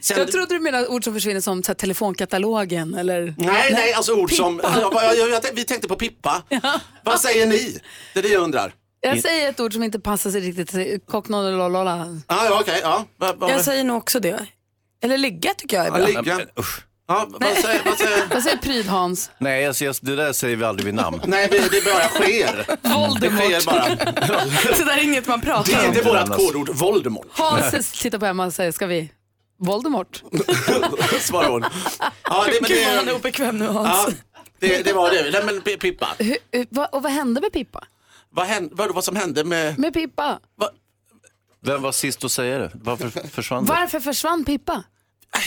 sen 0.02 0.18
Jag 0.18 0.32
trodde 0.32 0.54
du 0.54 0.60
menade 0.60 0.88
ord 0.88 1.04
som 1.04 1.14
försvinner 1.14 1.40
som 1.40 1.62
här, 1.66 1.74
telefonkatalogen 1.74 2.94
eller? 2.94 3.34
Nej, 3.38 3.72
nej, 3.72 3.92
alltså 3.92 4.14
ord 4.14 4.32
som... 4.32 4.56
Pippa. 4.56 4.80
Jag, 4.80 4.94
jag, 4.94 5.16
jag, 5.16 5.30
jag, 5.30 5.42
vi 5.54 5.64
tänkte 5.64 5.88
på 5.88 5.96
Pippa. 5.96 6.42
Vad 7.04 7.20
säger 7.20 7.46
ni? 7.46 7.78
Det 8.14 8.18
är 8.18 8.22
det 8.22 8.28
jag 8.28 8.42
undrar. 8.42 8.74
Jag 9.04 9.20
säger 9.20 9.48
ett 9.50 9.60
ord 9.60 9.72
som 9.72 9.82
inte 9.82 10.00
passar 10.00 10.30
sig 10.30 10.40
riktigt 10.40 10.68
till 10.68 11.00
kocknoddelollola. 11.10 12.20
Ah, 12.26 12.44
ja, 12.44 12.58
okej. 12.60 12.80
ja. 12.82 13.04
Va- 13.16 13.32
va- 13.38 13.50
Jag 13.50 13.64
säger 13.64 13.84
nog 13.84 13.96
också 13.96 14.20
det. 14.20 14.46
Eller 15.02 15.18
ligga 15.18 15.54
tycker 15.54 15.76
jag 15.76 15.86
är 15.86 15.90
Ja, 15.90 15.96
bra. 15.96 16.06
ligga. 16.06 16.40
Ja, 17.08 17.26
vad 17.30 17.42
säger, 17.56 17.80
vad 17.84 17.98
säger... 17.98 18.26
Vad 18.34 18.42
säger 18.42 18.56
Pryd-Hans? 18.56 19.30
Nej, 19.38 19.66
alltså, 19.66 19.92
det 20.00 20.16
där 20.16 20.32
säger 20.32 20.56
vi 20.56 20.64
aldrig 20.64 20.84
vid 20.86 20.94
namn. 20.94 21.20
Nej, 21.26 21.48
det 21.50 21.58
det 21.70 21.84
bara 21.84 22.08
sker. 22.08 22.66
Voldemort. 22.82 23.20
Det 23.20 23.30
sker 23.30 23.66
bara. 23.66 24.76
Så 24.76 24.84
där 24.84 24.96
är 24.96 25.02
inget 25.02 25.26
man 25.26 25.40
Det 25.40 25.46
pratar 25.46 25.72
är 25.72 25.80
om. 25.88 25.94
inte 25.96 26.02
vårt 26.02 26.36
kodord, 26.36 26.68
Voldemort. 26.68 27.26
Hans 27.30 27.92
tittar 27.92 28.18
på 28.18 28.26
Emma 28.26 28.46
och 28.46 28.52
säger, 28.54 28.72
ska 28.72 28.86
vi? 28.86 29.12
Voldemort? 29.58 30.22
Svarar 31.20 31.48
hon. 31.48 31.64
Ja, 32.24 32.44
det, 32.46 32.58
men 32.60 32.68
Gud 32.70 32.78
vad 32.86 32.94
han 32.96 32.98
är 33.02 33.06
det, 33.06 33.12
obekväm 33.12 33.58
nu 33.58 33.64
ja, 33.64 33.70
Hans. 33.72 34.14
det, 34.60 34.82
det 34.84 34.92
var 34.92 35.10
det. 35.10 35.30
Nej, 35.32 35.42
men 35.44 35.60
Pi- 35.62 35.78
Pippa. 35.78 36.08
Hur, 36.18 36.36
hur, 36.52 36.66
vad, 36.70 36.88
och 36.94 37.02
vad 37.02 37.12
hände 37.12 37.40
med 37.40 37.52
Pippa? 37.52 37.84
Vad, 38.34 38.46
hände, 38.46 38.74
vad, 38.74 38.94
vad 38.94 39.04
som 39.04 39.16
hände 39.16 39.44
med... 39.44 39.78
Med 39.78 39.94
Pippa? 39.94 40.40
Vem 41.64 41.82
var 41.82 41.92
sist 41.92 42.24
att 42.24 42.32
säga 42.32 42.58
det? 42.58 42.70
Varför 42.74 43.08
försvann 43.28 43.64
det? 43.64 43.72
Varför 43.72 44.00
försvann 44.00 44.44
Pippa? 44.44 44.82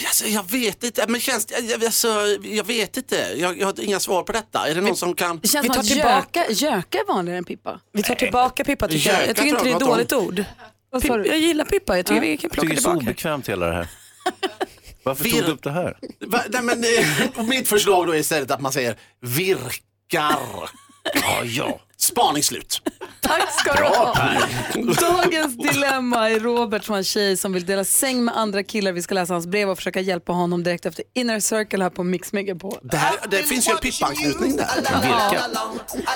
Alltså, 0.07 0.25
jag 0.27 0.51
vet 0.51 0.83
inte, 0.83 1.05
men 1.07 1.21
känns 1.21 1.45
det, 1.45 1.59
jag, 1.59 1.85
alltså, 1.85 2.07
jag 2.43 2.63
vet 2.63 2.97
inte. 2.97 3.15
Jag, 3.37 3.59
jag 3.59 3.65
har 3.67 3.79
inga 3.81 3.99
svar 3.99 4.23
på 4.23 4.31
detta. 4.31 4.67
Är 4.67 4.75
det 4.75 4.81
någon 4.81 4.95
som 4.95 5.15
kan? 5.15 5.39
Det 5.39 5.47
känns 5.47 5.63
Vi 5.63 5.67
som 5.67 5.73
tar 5.73 5.81
att 5.81 5.87
tillbaka- 5.87 6.51
göka, 6.51 6.97
är 6.97 7.07
vanligare 7.07 7.37
än 7.37 7.43
Pippa. 7.43 7.79
Vi 7.91 8.03
tar 8.03 8.15
tillbaka 8.15 8.63
Pippa 8.63 8.87
tycker 8.87 9.13
jag. 9.13 9.27
Jag 9.27 9.35
tycker 9.35 9.49
inte 9.49 9.63
det 9.63 9.69
är 9.69 9.75
ett 9.75 9.81
jag 9.81 9.89
dåligt 9.89 10.13
ord. 10.13 10.43
Vad 10.89 11.01
sa 11.01 11.07
Pip- 11.07 11.23
du? 11.23 11.29
Jag 11.29 11.37
gillar 11.39 11.65
Pippa, 11.65 11.97
jag 11.97 12.05
tycker 12.05 12.21
vi 12.21 12.37
kan 12.37 12.43
Jag 12.43 12.51
plocka 12.51 12.61
tycker 12.61 12.75
det 12.75 12.79
är 12.79 12.81
så 12.81 12.89
tillbaka. 12.89 13.05
obekvämt 13.05 13.49
hela 13.49 13.65
det 13.65 13.73
här. 13.73 13.87
Varför 15.03 15.23
Vir- 15.25 15.31
tog 15.31 15.41
du 15.45 15.51
upp 15.51 15.63
det 15.63 15.71
här? 15.71 15.97
Va, 16.19 16.41
nej, 16.49 16.61
men, 16.63 16.83
eh, 17.37 17.43
mitt 17.49 17.67
förslag 17.67 18.07
då 18.07 18.13
är 18.13 18.17
istället 18.17 18.51
att 18.51 18.61
man 18.61 18.71
säger 18.71 18.95
virkar. 19.19 20.69
Ja, 21.13 21.43
ja. 21.43 21.79
Spaning 21.97 22.43
slut. 22.43 22.81
Tack 23.21 23.59
ska 23.59 23.73
du 23.73 23.83
ha. 23.83 24.15
Dagens 24.99 25.57
dilemma 25.57 26.29
är 26.29 26.39
Robert 26.39 26.83
som 26.83 26.93
har 26.93 26.97
en 26.97 27.03
tjej 27.03 27.37
som 27.37 27.53
vill 27.53 27.65
dela 27.65 27.83
säng 27.83 28.23
med 28.23 28.37
andra 28.37 28.63
killar. 28.63 28.91
Vi 28.91 29.01
ska 29.01 29.15
läsa 29.15 29.33
hans 29.33 29.47
brev 29.47 29.69
och 29.69 29.77
försöka 29.77 30.01
hjälpa 30.01 30.33
honom 30.33 30.63
direkt 30.63 30.85
efter 30.85 31.05
Inner 31.13 31.39
Circle 31.39 31.83
här 31.83 31.89
på 31.89 32.03
Mix 32.03 32.33
Megapol. 32.33 32.79
Det, 32.81 32.97
här, 32.97 33.15
det 33.29 33.43
finns 33.43 33.67
ju 33.67 33.71
en 33.71 33.77
Pippa-anknytning 33.77 34.55
där. 34.57 34.67
Virka. 35.01 35.49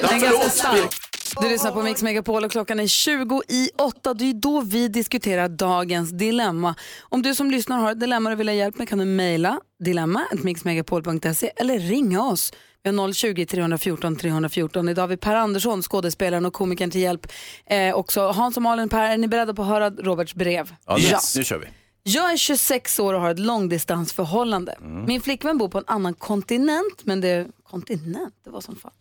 Ja, 0.02 0.10
är 0.10 0.20
förlåt. 0.20 0.96
Du 1.42 1.50
lyssnar 1.50 1.72
på 1.72 1.84
Mix 1.84 2.04
Megapol 2.04 2.46
och 2.46 2.52
klockan 2.52 2.80
är 2.80 2.88
20 2.88 3.42
i 3.48 3.70
8. 3.78 4.14
Det 4.14 4.30
är 4.30 4.34
då 4.34 4.62
vi 4.62 4.88
diskuterar 4.88 5.50
dagens 5.50 6.12
dilemma. 6.12 6.76
Om 7.02 7.22
du 7.22 7.36
som 7.36 7.52
lyssnar 7.52 7.78
har 7.78 7.92
ett 7.92 8.00
dilemma 8.00 8.32
och 8.32 8.40
vill 8.40 8.48
ha 8.48 8.56
hjälp 8.56 8.78
med 8.78 8.90
kan 8.90 8.98
du 8.98 9.06
mejla 9.06 9.60
dilemma.mixmegapol.se 9.84 11.52
eller 11.56 11.80
ringa 11.80 12.24
oss. 12.24 12.54
Vi 12.84 12.90
har 12.90 13.14
020 13.14 13.46
314 13.46 14.16
314. 14.16 14.90
Idag 14.90 15.04
har 15.04 15.08
vi 15.08 15.18
Per 15.18 15.36
Andersson, 15.36 15.82
skådespelaren 15.82 16.46
och 16.46 16.54
komikern 16.54 16.92
till 16.92 17.02
hjälp. 17.02 17.28
Eh, 17.66 17.96
också 17.96 18.28
Hans 18.28 18.58
och 18.58 18.64
Malin, 18.64 18.90
Per, 18.90 19.04
är 19.04 19.18
ni 19.18 19.28
beredda 19.28 19.54
på 19.54 19.62
att 19.62 19.68
höra 19.68 19.90
Roberts 19.90 20.36
brev? 20.36 20.76
Ja, 20.86 20.98
nu, 20.98 21.04
nu 21.38 21.44
kör 21.44 21.58
vi. 21.60 21.68
Jag 22.04 22.32
är 22.32 22.38
26 22.38 23.00
år 23.00 23.14
och 23.14 23.22
har 23.22 23.32
ett 23.32 23.40
långdistansförhållande. 23.40 24.76
Min 25.08 25.22
flickvän 25.22 25.58
bor 25.58 25.70
på 25.70 25.78
en 25.78 25.84
annan 25.88 26.14
kontinent, 26.14 27.04
men 27.04 27.22
det... 27.22 27.48
Kontinent? 27.64 28.36
Det 28.44 28.50
var 28.50 28.62
som 28.62 28.76
fan. 28.76 28.92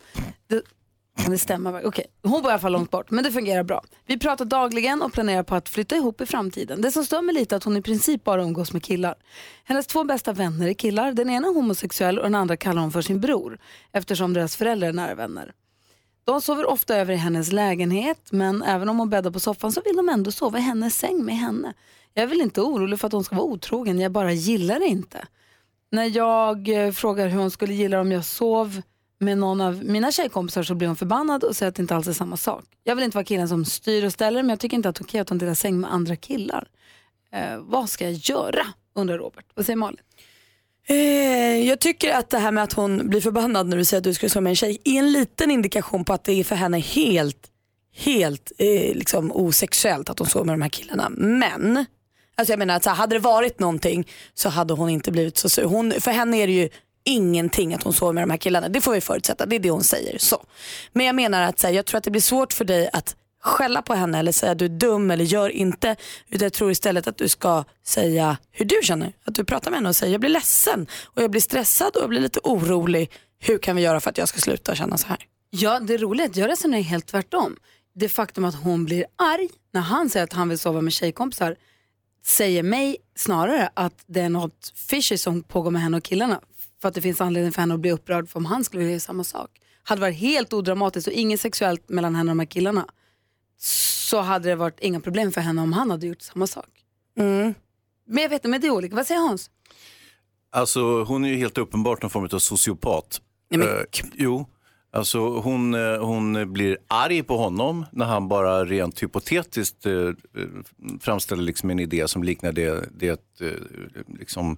Det, 0.46 0.62
kan 1.22 1.32
det 1.32 1.38
stämma? 1.38 1.70
va? 1.70 1.80
Hon 2.22 2.42
bor 2.42 2.50
i 2.50 2.52
alla 2.52 2.58
fall 2.58 2.72
långt 2.72 2.90
bort, 2.90 3.10
men 3.10 3.24
det 3.24 3.32
fungerar 3.32 3.62
bra. 3.62 3.82
Vi 4.06 4.18
pratar 4.18 4.44
dagligen 4.44 5.02
och 5.02 5.12
planerar 5.12 5.42
på 5.42 5.54
att 5.54 5.68
flytta 5.68 5.96
ihop 5.96 6.20
i 6.20 6.26
framtiden. 6.26 6.80
Det 6.80 6.92
som 6.92 7.04
stör 7.04 7.22
mig 7.22 7.34
lite 7.34 7.54
är 7.54 7.56
att 7.56 7.64
hon 7.64 7.76
i 7.76 7.82
princip 7.82 8.24
bara 8.24 8.42
umgås 8.42 8.72
med 8.72 8.82
killar. 8.82 9.14
Hennes 9.64 9.86
två 9.86 10.04
bästa 10.04 10.32
vänner 10.32 10.68
är 10.68 10.74
killar. 10.74 11.12
Den 11.12 11.30
ena 11.30 11.48
är 11.48 11.54
homosexuell 11.54 12.18
och 12.18 12.24
den 12.24 12.34
andra 12.34 12.56
kallar 12.56 12.82
hon 12.82 12.92
för 12.92 13.02
sin 13.02 13.20
bror, 13.20 13.58
eftersom 13.92 14.32
deras 14.32 14.56
föräldrar 14.56 14.88
är 14.88 14.92
nära 14.92 15.14
vänner. 15.14 15.52
De 16.24 16.40
sover 16.40 16.66
ofta 16.70 16.96
över 16.96 17.14
i 17.14 17.16
hennes 17.16 17.52
lägenhet, 17.52 18.32
men 18.32 18.62
även 18.62 18.88
om 18.88 18.98
hon 18.98 19.10
bäddar 19.10 19.30
på 19.30 19.40
soffan 19.40 19.72
så 19.72 19.80
vill 19.84 19.96
de 19.96 20.08
ändå 20.08 20.32
sova 20.32 20.58
i 20.58 20.60
hennes 20.60 20.98
säng 20.98 21.24
med 21.24 21.36
henne. 21.36 21.74
Jag 22.14 22.22
är 22.22 22.26
väl 22.26 22.40
inte 22.40 22.60
orolig 22.60 23.00
för 23.00 23.06
att 23.06 23.12
hon 23.12 23.24
ska 23.24 23.36
vara 23.36 23.46
otrogen, 23.46 23.98
jag 23.98 24.12
bara 24.12 24.32
gillar 24.32 24.78
det 24.78 24.86
inte. 24.86 25.26
När 25.90 26.16
jag 26.16 26.68
eh, 26.68 26.92
frågar 26.92 27.28
hur 27.28 27.38
hon 27.38 27.50
skulle 27.50 27.74
gilla 27.74 28.00
om 28.00 28.12
jag 28.12 28.24
sov 28.24 28.82
med 29.18 29.38
någon 29.38 29.60
av 29.60 29.84
mina 29.84 30.12
tjejkompisar 30.12 30.62
så 30.62 30.74
blir 30.74 30.88
hon 30.88 30.96
förbannad 30.96 31.44
och 31.44 31.56
säger 31.56 31.68
att 31.68 31.74
det 31.74 31.82
inte 31.82 31.96
alls 31.96 32.08
är 32.08 32.12
samma 32.12 32.36
sak. 32.36 32.64
Jag 32.84 32.96
vill 32.96 33.04
inte 33.04 33.16
vara 33.16 33.24
killen 33.24 33.48
som 33.48 33.64
styr 33.64 34.04
och 34.04 34.12
ställer 34.12 34.42
men 34.42 34.50
jag 34.50 34.60
tycker 34.60 34.76
inte 34.76 34.88
att 34.88 34.94
det 34.94 35.02
är 35.02 35.04
okej 35.04 35.20
att 35.20 35.28
hon 35.28 35.38
delar 35.38 35.54
säng 35.54 35.80
med 35.80 35.92
andra 35.92 36.16
killar. 36.16 36.68
Eh, 37.32 37.58
vad 37.58 37.88
ska 37.88 38.04
jag 38.04 38.12
göra? 38.12 38.66
undrar 38.94 39.18
Robert. 39.18 39.44
Vad 39.54 39.66
säger 39.66 39.76
Malin? 39.76 40.00
Eh, 40.86 40.96
jag 41.68 41.80
tycker 41.80 42.14
att 42.14 42.30
det 42.30 42.38
här 42.38 42.52
med 42.52 42.64
att 42.64 42.72
hon 42.72 43.08
blir 43.08 43.20
förbannad 43.20 43.66
när 43.66 43.76
du 43.76 43.84
säger 43.84 43.98
att 43.98 44.04
du 44.04 44.14
skulle 44.14 44.30
sova 44.30 44.40
med 44.40 44.50
en 44.50 44.56
tjej 44.56 44.78
är 44.84 44.98
en 44.98 45.12
liten 45.12 45.50
indikation 45.50 46.04
på 46.04 46.12
att 46.12 46.24
det 46.24 46.32
är 46.32 46.44
för 46.44 46.54
henne 46.54 46.78
helt, 46.78 47.50
helt 47.96 48.52
eh, 48.58 48.94
liksom 48.94 49.32
osexuellt 49.32 50.10
att 50.10 50.18
hon 50.18 50.28
sover 50.28 50.44
med 50.44 50.52
de 50.52 50.62
här 50.62 50.68
killarna. 50.68 51.08
Men, 51.10 51.84
alltså 52.36 52.52
jag 52.52 52.58
menar 52.58 52.76
att 52.76 52.84
så 52.84 52.90
här, 52.90 52.96
hade 52.96 53.14
det 53.14 53.20
varit 53.20 53.60
någonting 53.60 54.08
så 54.34 54.48
hade 54.48 54.74
hon 54.74 54.88
inte 54.88 55.10
blivit 55.10 55.38
så 55.38 55.48
sur. 55.48 55.64
Hon, 55.64 55.92
för 56.00 56.10
henne 56.10 56.36
är 56.36 56.46
det 56.46 56.52
ju 56.52 56.68
ingenting 57.08 57.74
att 57.74 57.82
hon 57.82 57.92
sover 57.92 58.12
med 58.12 58.22
de 58.22 58.30
här 58.30 58.38
killarna. 58.38 58.68
Det 58.68 58.80
får 58.80 58.92
vi 58.92 59.00
förutsätta, 59.00 59.46
det 59.46 59.56
är 59.56 59.60
det 59.60 59.70
hon 59.70 59.84
säger. 59.84 60.18
Så. 60.18 60.44
Men 60.92 61.06
jag 61.06 61.14
menar 61.14 61.42
att 61.42 61.58
så 61.58 61.66
här, 61.66 61.74
jag 61.74 61.86
tror 61.86 61.98
att 61.98 62.04
det 62.04 62.10
blir 62.10 62.20
svårt 62.20 62.52
för 62.52 62.64
dig 62.64 62.90
att 62.92 63.16
skälla 63.42 63.82
på 63.82 63.94
henne 63.94 64.18
eller 64.18 64.32
säga 64.32 64.52
att 64.52 64.58
du 64.58 64.64
är 64.64 64.68
dum 64.68 65.10
eller 65.10 65.24
gör 65.24 65.48
inte. 65.50 65.96
Utan 66.28 66.46
jag 66.46 66.52
tror 66.52 66.70
istället 66.70 67.06
att 67.06 67.16
du 67.16 67.28
ska 67.28 67.64
säga 67.86 68.36
hur 68.50 68.64
du 68.64 68.80
känner. 68.82 69.12
Att 69.24 69.34
du 69.34 69.44
pratar 69.44 69.70
med 69.70 69.78
henne 69.78 69.88
och 69.88 69.96
säger 69.96 70.12
jag 70.12 70.20
blir 70.20 70.30
ledsen 70.30 70.86
och 71.04 71.22
jag 71.22 71.30
blir 71.30 71.40
stressad 71.40 71.96
och 71.96 72.02
jag 72.02 72.08
blir 72.08 72.20
lite 72.20 72.40
orolig. 72.44 73.10
Hur 73.38 73.58
kan 73.58 73.76
vi 73.76 73.82
göra 73.82 74.00
för 74.00 74.10
att 74.10 74.18
jag 74.18 74.28
ska 74.28 74.38
sluta 74.40 74.74
känna 74.74 74.96
så 74.96 75.06
här? 75.06 75.18
Ja, 75.50 75.80
det 75.80 75.96
roliga 75.96 76.26
är 76.26 76.30
att 76.30 76.36
Jag 76.36 76.50
resonerar 76.50 76.82
helt 76.82 77.06
tvärtom. 77.06 77.56
Det 77.94 78.08
faktum 78.08 78.44
att 78.44 78.54
hon 78.54 78.84
blir 78.84 79.04
arg 79.16 79.48
när 79.72 79.80
han 79.80 80.10
säger 80.10 80.24
att 80.24 80.32
han 80.32 80.48
vill 80.48 80.58
sova 80.58 80.80
med 80.80 80.92
tjejkompisar 80.92 81.56
säger 82.24 82.62
mig 82.62 82.96
snarare 83.16 83.70
att 83.74 84.04
det 84.06 84.20
är 84.20 84.28
något 84.28 84.72
fishy 84.74 85.16
som 85.16 85.42
pågår 85.42 85.70
med 85.70 85.82
henne 85.82 85.96
och 85.96 86.02
killarna. 86.02 86.40
För 86.82 86.88
att 86.88 86.94
det 86.94 87.00
finns 87.00 87.20
anledning 87.20 87.52
för 87.52 87.60
henne 87.62 87.74
att 87.74 87.80
bli 87.80 87.90
upprörd 87.92 88.28
för 88.28 88.38
om 88.38 88.44
han 88.46 88.64
skulle 88.64 88.78
vilja 88.78 88.92
göra 88.92 89.00
samma 89.00 89.24
sak. 89.24 89.50
Hade 89.82 89.98
det 89.98 90.06
varit 90.06 90.16
helt 90.18 90.52
odramatiskt 90.52 91.06
och 91.08 91.12
inget 91.14 91.40
sexuellt 91.40 91.88
mellan 91.88 92.14
henne 92.14 92.30
och 92.30 92.36
de 92.36 92.38
här 92.40 92.46
killarna 92.46 92.86
så 93.58 94.20
hade 94.20 94.48
det 94.48 94.54
varit 94.56 94.80
inga 94.80 95.00
problem 95.00 95.32
för 95.32 95.40
henne 95.40 95.62
om 95.62 95.72
han 95.72 95.90
hade 95.90 96.06
gjort 96.06 96.22
samma 96.22 96.46
sak. 96.46 96.68
Mm. 97.18 97.54
Men 98.06 98.22
jag 98.22 98.30
vet 98.30 98.38
inte, 98.40 98.48
men 98.48 98.60
det 98.60 98.66
är 98.66 98.70
olika. 98.70 98.96
Vad 98.96 99.06
säger 99.06 99.20
Hans? 99.20 99.50
Alltså 100.50 101.02
hon 101.04 101.24
är 101.24 101.28
ju 101.28 101.36
helt 101.36 101.58
uppenbart 101.58 102.02
någon 102.02 102.10
form 102.10 102.28
av 102.32 102.38
sociopat. 102.38 103.20
Nej, 103.50 103.58
men- 103.58 103.68
Eh, 103.68 103.82
jo, 104.14 104.46
alltså 104.92 105.18
hon, 105.18 105.74
eh, 105.74 106.04
hon 106.04 106.52
blir 106.52 106.78
arg 106.86 107.22
på 107.22 107.36
honom 107.36 107.86
när 107.92 108.06
han 108.06 108.28
bara 108.28 108.64
rent 108.64 109.02
hypotetiskt 109.02 109.86
eh, 109.86 110.10
framställer 111.00 111.42
liksom 111.42 111.70
en 111.70 111.78
idé 111.78 112.08
som 112.08 112.22
liknar 112.22 112.52
det, 112.52 112.84
det 112.98 113.40
eh, 113.40 113.50
liksom 114.18 114.56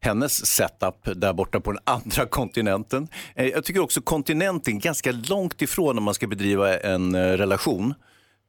hennes 0.00 0.46
setup 0.46 1.08
där 1.16 1.32
borta 1.32 1.60
på 1.60 1.72
den 1.72 1.82
andra 1.84 2.26
kontinenten. 2.30 3.08
Eh, 3.34 3.46
jag 3.46 3.64
tycker 3.64 3.80
också 3.80 4.00
kontinenten 4.00 4.76
är 4.76 4.80
ganska 4.80 5.12
långt 5.12 5.62
ifrån 5.62 5.98
om 5.98 6.04
man 6.04 6.14
ska 6.14 6.26
bedriva 6.26 6.78
en 6.78 7.14
eh, 7.14 7.32
relation. 7.32 7.94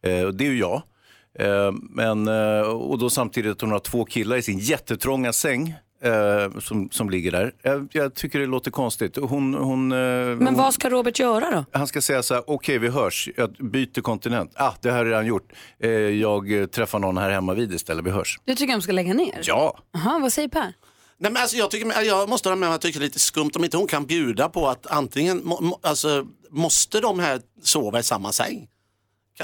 Eh, 0.04 0.28
det 0.28 0.46
är 0.46 0.52
ju 0.52 0.60
jag. 0.60 0.82
Men, 1.90 2.28
och 2.68 2.98
då 2.98 3.10
samtidigt 3.10 3.52
att 3.52 3.62
hon 3.62 3.72
har 3.72 3.80
två 3.80 4.06
killar 4.06 4.38
i 4.38 4.42
sin 4.42 4.60
jättetrånga 4.60 5.34
säng 5.34 5.76
eh, 6.04 6.60
som, 6.60 6.90
som 6.92 7.10
ligger 7.10 7.32
där. 7.32 7.52
Jag, 7.62 7.88
jag 7.92 8.14
tycker 8.14 8.40
det 8.40 8.46
låter 8.46 8.72
konstigt. 8.72 9.16
Hon, 9.16 9.54
hon, 9.54 9.92
eh, 9.92 9.98
Men 9.98 10.48
hon, 10.48 10.56
vad 10.56 10.74
ska 10.74 10.90
Robert 10.90 11.20
göra 11.20 11.52
då? 11.52 11.66
Han 11.72 11.88
ska 11.88 12.02
säga 12.02 12.24
så 12.24 12.34
här, 12.34 12.44
okej 12.48 12.78
vi 12.78 12.88
hörs, 12.88 13.30
jag 13.38 13.52
byter 13.52 14.02
kontinent. 14.02 14.52
Ah, 14.56 14.72
det 14.82 14.92
här 14.92 14.98
har 14.98 15.06
jag 15.06 15.12
redan 15.12 15.26
gjort. 15.26 15.52
Eh, 15.80 15.90
jag 15.92 16.62
eh, 16.62 16.66
träffar 16.66 17.00
någon 17.00 17.18
här 17.18 17.30
hemma 17.30 17.54
vid 17.54 17.74
istället, 17.74 18.06
vi 18.06 18.12
hörs. 18.12 18.40
Du 18.46 18.56
tycker 18.56 18.74
de 18.74 18.82
ska 18.82 18.92
lägga 18.92 19.14
ner? 19.14 19.40
Ja. 19.44 19.78
Aha, 19.96 20.20
vad 20.20 20.34
säger 20.34 20.48
Per? 20.50 20.74
Nej, 21.20 21.32
men 21.32 21.42
alltså, 21.42 21.58
jag, 21.58 21.72
tycker, 21.72 22.02
jag 22.02 22.30
måste 22.30 22.50
hålla 22.50 22.60
med 22.60 22.70
om 22.70 22.76
att 22.76 22.84
jag 22.84 22.90
tycker 22.90 23.00
det 23.00 23.04
är 23.04 23.08
lite 23.08 23.20
skumt 23.20 23.52
om 23.56 23.64
inte 23.64 23.78
hon 23.78 23.88
kan 23.88 24.06
bjuda 24.06 24.50
på 24.50 24.68
att 24.68 24.88
antingen 24.88 25.42
må, 25.44 25.62
må, 25.62 25.80
alltså, 25.82 26.26
måste 26.52 27.00
de 27.00 27.20
här 27.20 27.42
sova 27.64 28.00
i 28.00 28.04
samma 28.04 28.32
säng. 28.32 28.68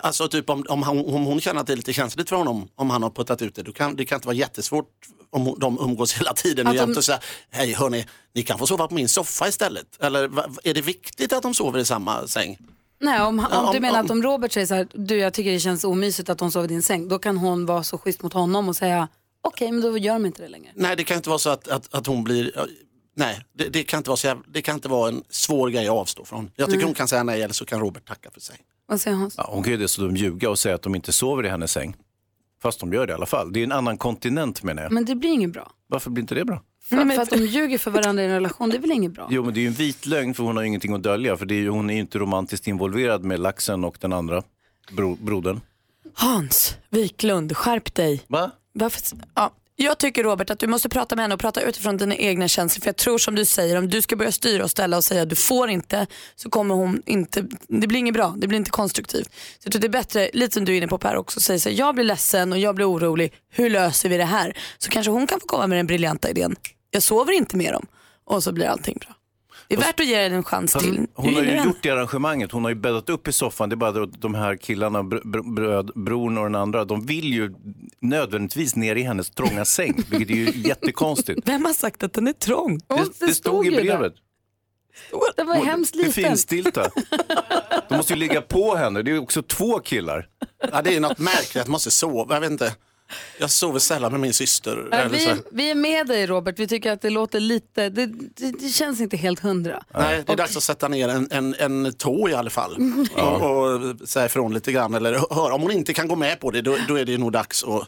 Alltså 0.02 0.28
typ 0.28 0.50
om, 0.50 0.66
om, 0.70 0.84
han, 0.84 0.98
om 1.06 1.24
hon 1.26 1.42
känner 1.42 1.62
att 1.62 1.68
det 1.68 1.74
är 1.74 1.78
lite 1.78 1.94
känsligt 1.94 2.30
för 2.30 2.36
honom 2.36 2.68
om 2.76 2.90
han 2.90 3.04
har 3.04 3.10
puttat 3.10 3.42
ut 3.42 3.56
det. 3.56 3.64
Då 3.64 3.72
kan, 3.72 3.96
det 3.96 4.06
kan 4.06 4.16
inte 4.16 4.28
vara 4.28 4.36
jättesvårt 4.36 4.90
om 5.30 5.42
hon- 5.46 5.60
de 5.60 5.80
umgås 5.82 6.14
hela 6.14 6.34
tiden 6.34 6.68
och 6.68 6.74
Att 6.76 6.80
de- 6.88 6.98
och 6.98 7.04
säga 7.04 7.20
hej 7.50 7.74
hörni, 7.74 8.06
ni 8.36 8.44
kan 8.44 8.60
få 8.60 8.68
sova 8.68 8.88
på 8.88 8.94
min 8.96 9.10
soffa 9.10 9.48
istället. 9.48 9.86
Eller 10.04 10.24
är 10.64 10.74
det 10.74 10.82
viktigt 10.82 11.34
att 11.34 11.44
de 11.44 11.54
sover 11.54 11.80
i 11.80 11.86
samma 11.86 12.28
säng? 12.28 12.58
Nej, 13.02 13.22
om, 13.22 13.40
om, 13.40 13.46
Ja, 13.52 13.70
du 13.72 13.78
om- 13.78 13.82
menar 13.82 14.00
om- 14.00 14.06
att 14.06 14.12
om 14.12 14.24
Robert 14.24 14.52
säger 14.52 14.68
så 14.68 14.74
här, 14.76 14.88
du 14.94 15.18
jag 15.18 15.34
tycker 15.34 15.52
det 15.52 15.60
känns 15.60 15.84
omysigt 15.84 16.30
att 16.30 16.40
hon 16.40 16.52
sover 16.52 16.66
i 16.66 16.68
din 16.68 16.84
säng, 16.84 17.08
då 17.08 17.20
kan 17.20 17.38
hon 17.38 17.66
vara 17.66 17.84
så 17.84 17.98
schysst 17.98 18.24
mot 18.24 18.34
honom 18.34 18.70
och 18.70 18.76
säga, 18.76 19.08
okej 19.44 19.72
men 19.72 19.82
då 19.82 19.98
gör 19.98 20.14
de 20.14 20.26
inte 20.26 20.42
det 20.42 20.48
längre. 20.50 20.72
Nej 20.76 20.96
det 20.96 21.04
kan 21.04 21.18
inte 21.18 21.30
vara 21.30 21.40
så 21.40 21.50
att, 21.50 21.68
att, 21.68 21.94
att 21.96 22.08
hon 22.08 22.24
blir 22.24 22.52
Nej, 23.16 23.42
det, 23.58 23.70
det, 23.70 23.84
kan 23.84 23.98
inte 23.98 24.10
vara 24.10 24.18
så 24.18 24.28
jävla, 24.28 24.44
det 24.48 24.62
kan 24.62 24.76
inte 24.76 24.88
vara 24.90 25.10
en 25.10 25.24
svår 25.30 25.70
grej 25.70 25.88
att 25.88 25.94
avstå 25.94 26.26
från. 26.26 26.52
Jag 26.56 26.66
tycker 26.68 26.78
Nej. 26.78 26.86
hon 26.86 26.94
kan 26.94 27.08
säga 27.08 27.24
nej 27.24 27.42
eller 27.42 27.54
så 27.54 27.66
kan 27.66 27.80
Robert 27.80 28.08
tacka 28.08 28.32
för 28.32 28.42
sig. 28.42 28.56
Vad 28.88 29.02
säger 29.02 29.18
Hans? 29.18 29.36
Ja, 29.38 29.50
hon 29.52 29.64
kan 29.64 29.72
ju 29.74 29.78
dessutom 29.78 30.16
ljuga 30.16 30.50
och 30.50 30.60
säga 30.60 30.76
att 30.76 30.82
de 30.82 30.96
inte 30.96 31.14
sover 31.14 31.46
i 31.46 31.50
hennes 31.50 31.72
säng. 31.72 31.96
Fast 32.62 32.80
de 32.80 32.94
gör 32.94 33.08
det 33.08 33.12
i 33.12 33.14
alla 33.14 33.26
fall. 33.26 33.54
Det 33.54 33.60
är 33.60 33.64
en 33.64 33.72
annan 33.72 33.98
kontinent 33.98 34.64
menar 34.64 34.84
jag. 34.84 34.92
Men 34.92 35.06
det 35.06 35.16
blir 35.16 35.30
inget 35.30 35.54
bra. 35.54 35.72
Varför 35.88 36.10
blir 36.10 36.22
inte 36.22 36.36
det 36.36 36.46
bra? 36.46 36.62
För, 36.84 37.16
för 37.16 37.22
att 37.22 37.30
de 37.30 37.38
ljuger 37.46 37.78
för 37.78 37.92
varandra 37.92 38.24
i 38.24 38.26
en 38.26 38.32
relation, 38.32 38.70
det 38.70 38.78
är 38.78 38.82
väl 38.82 38.92
inget 38.92 39.12
bra? 39.12 39.28
Jo, 39.32 39.44
men 39.44 39.54
det 39.54 39.60
är 39.60 39.62
ju 39.62 39.68
en 39.68 39.74
vit 39.74 40.06
lögn 40.06 40.34
för 40.34 40.44
hon 40.44 40.56
har 40.56 40.64
ju 40.64 40.68
ingenting 40.68 40.94
att 40.94 41.04
dölja. 41.04 41.38
För 41.38 41.46
det 41.46 41.56
är 41.56 41.60
ju, 41.60 41.70
hon 41.70 41.90
är 41.90 41.94
ju 41.94 42.00
inte 42.00 42.20
romantiskt 42.20 42.68
involverad 42.68 43.24
med 43.24 43.40
laxen 43.40 43.84
och 43.84 43.98
den 44.00 44.14
andra 44.14 44.44
bro, 44.92 45.16
brodern. 45.16 45.62
Hans 46.14 46.78
Wiklund, 46.90 47.58
skärp 47.58 47.94
dig. 47.96 48.24
Va? 48.28 48.52
Varför? 48.74 49.02
Ja. 49.36 49.52
Jag 49.76 49.98
tycker 49.98 50.24
Robert 50.24 50.50
att 50.50 50.60
du 50.60 50.68
måste 50.68 50.90
prata 50.90 51.16
med 51.16 51.24
henne 51.24 51.34
och 51.34 51.40
prata 51.40 51.62
utifrån 51.62 51.98
dina 51.98 52.16
egna 52.16 52.48
känslor. 52.48 52.82
För 52.82 52.88
jag 52.88 52.96
tror 52.96 53.18
som 53.18 53.36
du 53.36 53.46
säger, 53.46 53.78
om 53.78 53.90
du 53.90 54.02
ska 54.02 54.16
börja 54.16 54.32
styra 54.32 54.64
och 54.64 54.72
ställa 54.72 54.98
och 54.98 55.04
säga 55.04 55.22
att 55.22 55.30
du 55.30 55.36
får 55.36 55.70
inte, 55.70 56.08
så 56.36 56.50
kommer 56.50 56.76
hon 56.76 57.02
inte, 57.06 57.48
det 57.68 57.88
blir 57.88 58.00
inget 58.00 58.14
bra, 58.14 58.36
det 58.38 58.48
blir 58.48 58.58
inte 58.58 58.72
konstruktivt. 58.72 59.30
Så 59.34 59.60
jag 59.64 59.72
tror 59.72 59.82
det 59.82 59.88
är 59.88 59.90
bättre, 59.90 60.30
lite 60.34 60.54
som 60.54 60.66
du 60.66 60.74
är 60.74 60.78
inne 60.78 60.88
på 60.88 60.98
Per 60.98 61.16
också, 61.16 61.40
säga 61.40 61.60
så 61.60 61.70
här, 61.70 61.76
jag 61.76 61.96
blir 61.96 62.06
ledsen 62.06 62.52
och 62.52 62.60
jag 62.60 62.76
blir 62.76 62.92
orolig, 62.92 63.34
hur 63.50 63.70
löser 63.70 64.10
vi 64.10 64.18
det 64.18 64.26
här? 64.26 64.58
Så 64.78 64.90
kanske 64.90 65.12
hon 65.12 65.28
kan 65.28 65.40
få 65.40 65.48
komma 65.48 65.68
med 65.68 65.78
den 65.78 65.88
briljanta 65.88 66.30
idén, 66.30 66.56
jag 66.92 67.04
sover 67.04 67.34
inte 67.34 67.58
med 67.58 67.74
dem 67.74 67.86
och 68.26 68.44
så 68.44 68.52
blir 68.52 68.66
allting 68.66 68.98
bra. 68.98 69.16
Det 69.76 69.82
är 69.82 69.86
värt 69.88 70.00
att 70.00 70.06
ge 70.06 70.16
henne 70.24 70.36
en 70.36 70.44
chans 70.44 70.74
Fast 70.74 70.86
till. 70.86 71.08
Hon 71.14 71.34
har 71.36 71.42
ju 71.44 71.64
gjort 71.64 71.78
det 71.84 71.90
arrangemanget, 71.90 72.52
hon 72.52 72.64
har 72.64 72.70
ju 72.70 72.76
bäddat 72.76 73.10
upp 73.10 73.28
i 73.28 73.32
soffan. 73.32 73.70
Det 73.70 73.74
är 73.74 73.78
bara 73.78 74.04
att 74.04 74.22
de 74.22 74.36
här 74.36 74.56
killarna, 74.56 75.00
br- 75.00 75.22
br- 75.24 75.54
bröd, 75.56 75.92
bron 75.96 76.38
och 76.38 76.44
den 76.44 76.56
andra, 76.56 76.86
de 76.86 77.06
vill 77.06 77.34
ju 77.34 77.54
nödvändigtvis 78.02 78.76
ner 78.76 78.96
i 78.96 79.02
hennes 79.02 79.30
trånga 79.30 79.66
säng, 79.66 79.94
vilket 80.10 80.30
är 80.30 80.34
ju 80.36 80.52
jättekonstigt. 80.68 81.40
Vem 81.46 81.66
har 81.66 81.74
sagt 81.74 82.04
att 82.04 82.14
den 82.14 82.28
är 82.28 82.34
trång? 82.34 82.80
Det, 82.88 83.26
det 83.28 83.34
stod 83.34 83.68
i 83.68 83.72
brevet. 83.72 84.14
Det 85.36 85.44
var 85.44 85.56
hemskt 85.56 85.94
Det 85.94 85.98
liten. 86.00 86.14
finstilta. 86.24 86.88
De 87.90 87.98
måste 87.98 88.14
ju 88.14 88.20
ligga 88.20 88.42
på 88.42 88.76
henne, 88.76 89.02
det 89.02 89.12
är 89.12 89.20
också 89.20 89.42
två 89.44 89.80
killar. 89.80 90.28
Ja, 90.72 90.82
det 90.82 90.96
är 90.96 91.00
något 91.00 91.20
märkligt 91.20 91.62
att 91.62 91.68
man 91.68 91.72
måste 91.72 91.92
sova, 91.92 92.34
jag 92.36 92.42
vet 92.42 92.52
inte. 92.52 92.76
Jag 93.40 93.50
sover 93.52 93.80
sällan 93.80 94.12
med 94.12 94.22
min 94.22 94.34
syster. 94.34 94.88
Ja, 94.92 94.98
eller 94.98 95.18
så. 95.18 95.34
vi, 95.34 95.42
vi 95.52 95.72
är 95.72 95.76
med 95.76 96.08
dig 96.08 96.28
Robert, 96.28 96.60
vi 96.60 96.68
tycker 96.68 96.92
att 96.92 97.02
det 97.02 97.10
låter 97.10 97.40
lite, 97.40 97.90
det, 97.90 98.06
det, 98.06 98.52
det 98.60 98.70
känns 98.70 99.02
inte 99.02 99.18
helt 99.18 99.40
hundra. 99.40 99.84
Nej, 99.94 100.24
det 100.26 100.34
är 100.34 100.38
dags 100.38 100.58
att 100.58 100.64
sätta 100.64 100.88
ner 100.88 101.10
en, 101.10 101.28
en, 101.32 101.56
en 101.60 101.94
tå 101.94 102.30
i 102.30 102.34
alla 102.34 102.50
fall. 102.50 102.78
Ja. 103.18 103.24
Och, 103.24 103.82
och 103.82 104.10
säga 104.10 104.26
ifrån 104.26 104.54
lite 104.54 104.72
grann. 104.72 104.94
Eller 104.94 105.36
höra, 105.36 105.54
om 105.54 105.62
hon 105.62 105.72
inte 105.72 105.94
kan 105.94 106.08
gå 106.08 106.16
med 106.16 106.40
på 106.40 106.52
det, 106.52 106.62
då, 106.62 106.78
då 106.88 107.00
är 107.00 107.06
det 107.06 107.18
nog 107.18 107.32
dags 107.32 107.64
att 107.64 107.88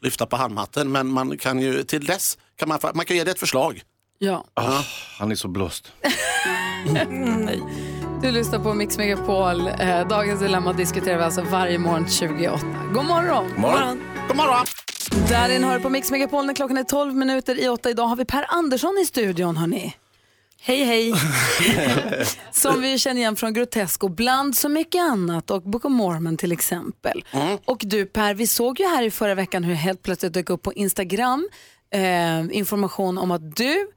lyfta 0.00 0.26
på 0.26 0.36
handmatten. 0.36 0.92
Men 0.92 1.06
man 1.06 1.38
kan 1.38 1.60
ju 1.60 1.82
till 1.82 2.04
dess, 2.04 2.38
kan 2.56 2.68
man, 2.68 2.78
man 2.94 3.06
kan 3.06 3.16
ge 3.16 3.24
det 3.24 3.30
ett 3.30 3.38
förslag. 3.38 3.82
Ja. 4.18 4.44
Ah, 4.54 4.82
han 5.18 5.30
är 5.30 5.34
så 5.34 5.48
blåst. 5.48 5.92
Nej. 7.10 7.62
Du 8.22 8.30
lyssnar 8.30 8.58
på 8.58 8.74
Mix 8.74 8.98
Megapol. 8.98 9.68
Eh, 9.68 10.08
dagens 10.08 10.40
dilemma 10.40 10.72
diskuterar 10.72 11.18
vi 11.18 11.24
alltså 11.24 11.42
varje 11.42 11.78
morgon 11.78 12.08
28. 12.08 12.58
God 12.94 13.04
morgon! 13.04 13.04
God 13.04 13.04
morgon. 13.04 13.50
God 13.50 13.60
morgon. 13.60 14.15
Darin 15.30 15.64
hör 15.64 15.78
på 15.78 15.90
Mix 15.90 16.10
Megapol 16.10 16.46
när 16.46 16.54
klockan 16.54 16.76
är 16.76 16.84
12 16.84 17.14
minuter 17.14 17.58
i 17.58 17.68
8. 17.68 17.90
Idag 17.90 18.06
har 18.06 18.16
vi 18.16 18.24
Per 18.24 18.46
Andersson 18.48 18.98
i 19.02 19.06
studion 19.06 19.56
hörni. 19.56 19.96
Hej 20.60 20.84
hej! 20.84 21.14
Som 22.52 22.82
vi 22.82 22.98
känner 22.98 23.20
igen 23.20 23.36
från 23.36 23.52
Grotesco, 23.54 24.08
bland 24.08 24.56
så 24.56 24.68
mycket 24.68 25.02
annat 25.02 25.50
och 25.50 25.62
Book 25.62 25.84
of 25.84 25.92
Mormon 25.92 26.36
till 26.36 26.52
exempel. 26.52 27.24
Och 27.64 27.78
du 27.80 28.06
Per, 28.06 28.34
vi 28.34 28.46
såg 28.46 28.80
ju 28.80 28.86
här 28.86 29.02
i 29.02 29.10
förra 29.10 29.34
veckan 29.34 29.64
hur 29.64 29.74
helt 29.74 30.02
plötsligt 30.02 30.32
dök 30.32 30.50
upp 30.50 30.62
på 30.62 30.72
Instagram 30.72 31.48
eh, 31.94 32.56
information 32.56 33.18
om 33.18 33.30
att 33.30 33.56
du, 33.56 33.88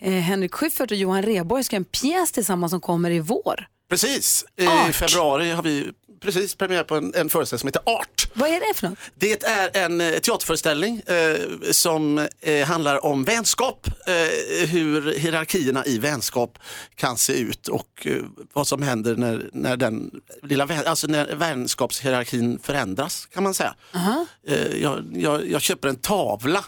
eh, 0.00 0.12
Henrik 0.12 0.54
Schyffert 0.54 0.90
och 0.90 0.96
Johan 0.96 1.22
Rheborg 1.22 1.64
ska 1.64 1.76
göra 1.76 1.80
en 1.80 1.84
pjäs 1.84 2.32
tillsammans 2.32 2.70
som 2.70 2.80
kommer 2.80 3.10
i 3.10 3.20
vår. 3.20 3.66
Precis, 3.90 4.44
i 4.56 4.66
Art. 4.66 4.94
februari 4.94 5.50
har 5.50 5.62
vi 5.62 5.92
precis 6.24 6.54
premiär 6.54 6.84
på 6.84 6.94
en, 6.96 7.14
en 7.14 7.28
föreställning 7.28 7.58
som 7.58 7.66
heter 7.66 7.82
Art. 7.86 8.28
Vad 8.34 8.48
är 8.48 8.60
det 8.60 8.78
för 8.78 8.88
något? 8.88 8.98
Det 9.14 9.44
är 9.44 9.84
en 9.84 10.00
eh, 10.00 10.18
teaterföreställning 10.18 11.00
eh, 11.06 11.36
som 11.70 12.28
eh, 12.40 12.66
handlar 12.66 13.04
om 13.04 13.24
vänskap, 13.24 13.86
eh, 14.06 14.68
hur 14.68 15.18
hierarkierna 15.18 15.86
i 15.86 15.98
vänskap 15.98 16.58
kan 16.94 17.16
se 17.16 17.32
ut 17.32 17.68
och 17.68 18.06
eh, 18.06 18.22
vad 18.52 18.66
som 18.66 18.82
händer 18.82 19.16
när, 19.16 19.50
när, 19.52 19.76
den 19.76 20.10
lilla 20.42 20.66
vän, 20.66 20.82
alltså 20.86 21.06
när 21.06 21.34
vänskapshierarkin 21.34 22.58
förändras 22.62 23.26
kan 23.26 23.42
man 23.42 23.54
säga. 23.54 23.74
Eh, 24.46 24.82
jag, 24.82 25.04
jag, 25.12 25.50
jag 25.50 25.62
köper 25.62 25.88
en 25.88 25.96
tavla 25.96 26.64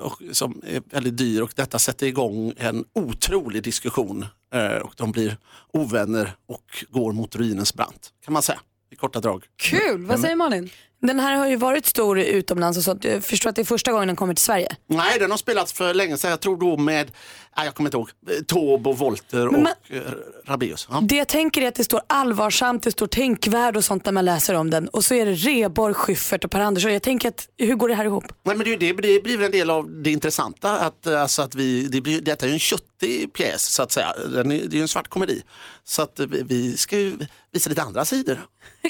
och, 0.00 0.22
som 0.32 0.62
är 0.66 0.82
väldigt 0.90 1.16
dyr 1.16 1.40
och 1.40 1.52
detta 1.56 1.78
sätter 1.78 2.06
igång 2.06 2.52
en 2.56 2.84
otrolig 2.92 3.62
diskussion 3.62 4.26
eh, 4.54 4.76
och 4.76 4.94
de 4.96 5.12
blir 5.12 5.36
ovänner 5.72 6.32
och 6.46 6.84
går 6.88 7.12
mot 7.12 7.36
ruinens 7.36 7.74
brant 7.74 8.12
kan 8.24 8.32
man 8.32 8.42
säga 8.42 8.60
i 8.90 8.96
korta 8.96 9.20
drag. 9.20 9.44
Kul, 9.56 10.06
vad 10.06 10.20
säger 10.20 10.36
Malin? 10.36 10.70
Den 11.02 11.20
här 11.20 11.36
har 11.36 11.46
ju 11.48 11.56
varit 11.56 11.86
stor 11.86 12.18
utomlands 12.20 12.78
och 12.78 12.84
så. 12.84 12.98
Jag 13.02 13.24
förstår 13.24 13.50
att 13.50 13.56
det 13.56 13.62
är 13.62 13.64
första 13.66 13.92
gången 13.92 14.06
den 14.08 14.16
kommer 14.16 14.34
till 14.34 14.44
Sverige. 14.44 14.76
Nej, 14.86 15.18
den 15.18 15.30
har 15.30 15.38
spelats 15.38 15.72
för 15.72 15.94
länge 15.94 16.16
sedan. 16.16 16.30
Jag 16.30 16.40
tror 16.40 16.56
då 16.56 16.76
med, 16.76 17.10
nej, 17.56 17.66
jag 17.66 17.74
kommer 17.74 17.88
inte 17.88 17.96
ihåg, 17.96 18.10
Taube 18.46 18.88
och 18.90 18.98
Volter 18.98 19.46
och 19.46 19.52
man- 19.52 19.66
eh, 19.88 20.00
Rabaeus. 20.46 20.88
Ja. 20.90 21.00
Det 21.02 21.16
jag 21.16 21.28
tänker 21.28 21.62
är 21.62 21.68
att 21.68 21.74
det 21.74 21.84
står 21.84 22.00
allvarsamt, 22.06 22.82
det 22.82 22.90
står 22.90 23.06
tänkvärd 23.06 23.76
och 23.76 23.84
sånt 23.84 24.04
när 24.04 24.12
man 24.12 24.24
läser 24.24 24.54
om 24.54 24.70
den. 24.70 24.88
Och 24.88 25.04
så 25.04 25.14
är 25.14 25.26
det 25.26 25.32
Reborg, 25.32 25.94
Schyffert 25.94 26.44
och 26.44 26.50
Per 26.50 26.60
Andersson. 26.60 26.92
Jag 26.92 27.02
tänker 27.02 27.28
att 27.28 27.48
hur 27.58 27.74
går 27.74 27.88
det 27.88 27.94
här 27.94 28.04
ihop? 28.04 28.24
Nej, 28.42 28.56
men 28.56 28.64
det, 28.64 28.76
det, 28.76 28.92
det 28.92 29.22
blir 29.22 29.36
väl 29.36 29.46
en 29.46 29.52
del 29.52 29.70
av 29.70 29.90
det 30.02 30.10
intressanta. 30.10 30.78
Att, 30.78 31.06
eh, 31.06 31.22
alltså 31.22 31.42
att 31.42 31.54
vi, 31.54 31.88
det 31.88 32.00
blir, 32.00 32.20
detta 32.20 32.44
är 32.46 32.48
ju 32.48 32.54
en 32.54 32.58
köttig 32.60 33.32
pjäs 33.32 33.62
så 33.62 33.82
att 33.82 33.92
säga. 33.92 34.14
Den 34.32 34.52
är, 34.52 34.56
det 34.58 34.74
är 34.74 34.76
ju 34.76 34.82
en 34.82 34.88
svart 34.88 35.08
komedi. 35.08 35.42
Så 35.84 36.02
att 36.02 36.20
vi, 36.20 36.42
vi 36.42 36.76
ska 36.76 36.98
ju 36.98 37.18
visa 37.52 37.68
lite 37.70 37.82
andra 37.82 38.04
sidor. 38.04 38.38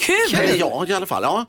Kul! 0.01 0.59
Jag 0.59 0.89
i 0.91 0.93
alla 0.93 1.07
fall. 1.07 1.23
Ja. 1.23 1.47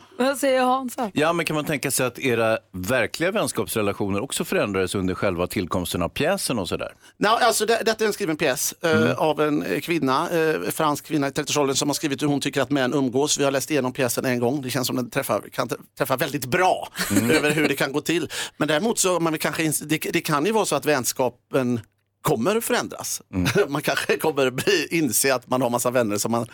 Säger 0.52 0.64
Hansa? 0.64 1.12
Ja, 1.14 1.34
men 1.34 1.46
kan 1.46 1.56
man 1.56 1.66
tänka 1.66 1.92
sig 1.92 2.06
att 2.06 2.20
era 2.20 2.58
verkliga 2.72 3.32
vänskapsrelationer 3.32 4.24
också 4.24 4.46
förändrades 4.46 4.96
under 4.96 5.16
själva 5.16 5.48
tillkomsten 5.48 6.02
av 6.02 6.10
pjäsen 6.10 6.60
och 6.60 6.70
sådär? 6.70 6.94
Nej, 7.18 7.32
alltså 7.32 7.66
det, 7.66 7.82
detta 7.86 8.04
är 8.04 8.08
en 8.08 8.14
skriven 8.14 8.38
pjäs 8.38 8.74
eh, 8.82 9.12
av 9.12 9.42
en 9.42 9.64
eh, 9.64 9.80
kvinna, 9.80 10.30
eh, 10.30 10.62
fransk 10.62 11.06
kvinna 11.06 11.28
i 11.28 11.30
30-årsåldern 11.30 11.76
som 11.76 11.90
har 11.90 11.94
skrivit 11.94 12.22
hur 12.22 12.28
hon 12.28 12.42
tycker 12.42 12.62
att 12.62 12.72
män 12.72 12.94
umgås. 12.94 13.40
Vi 13.40 13.44
har 13.44 13.52
läst 13.52 13.72
igenom 13.72 13.94
pjäsen 13.94 14.26
en 14.26 14.40
gång. 14.40 14.62
Det 14.62 14.70
känns 14.70 14.88
som 14.88 14.96
den 14.96 15.10
träffar, 15.10 15.42
kan 15.52 15.70
träffa 15.98 16.16
väldigt 16.18 16.46
bra 16.46 16.88
över 17.32 17.52
hur 17.52 17.68
det 17.68 17.76
kan 17.76 17.92
gå 17.92 18.02
till. 18.02 18.30
Men 18.58 18.68
däremot 18.68 19.00
så 19.00 19.20
man 19.20 19.38
kanske, 19.38 19.72
det, 19.86 19.98
det 19.98 20.22
kan 20.22 20.46
ju 20.46 20.52
vara 20.52 20.66
så 20.66 20.76
att 20.76 20.86
vänskapen 20.86 21.80
kommer 22.22 22.62
förändras. 22.62 23.22
Man 23.68 23.82
kanske 23.82 24.18
kommer 24.18 24.52
bli, 24.52 24.88
inse 24.92 25.36
att 25.36 25.48
man 25.48 25.62
har 25.62 25.70
massa 25.70 25.92
vänner 25.92 26.18
som 26.18 26.32
man, 26.32 26.48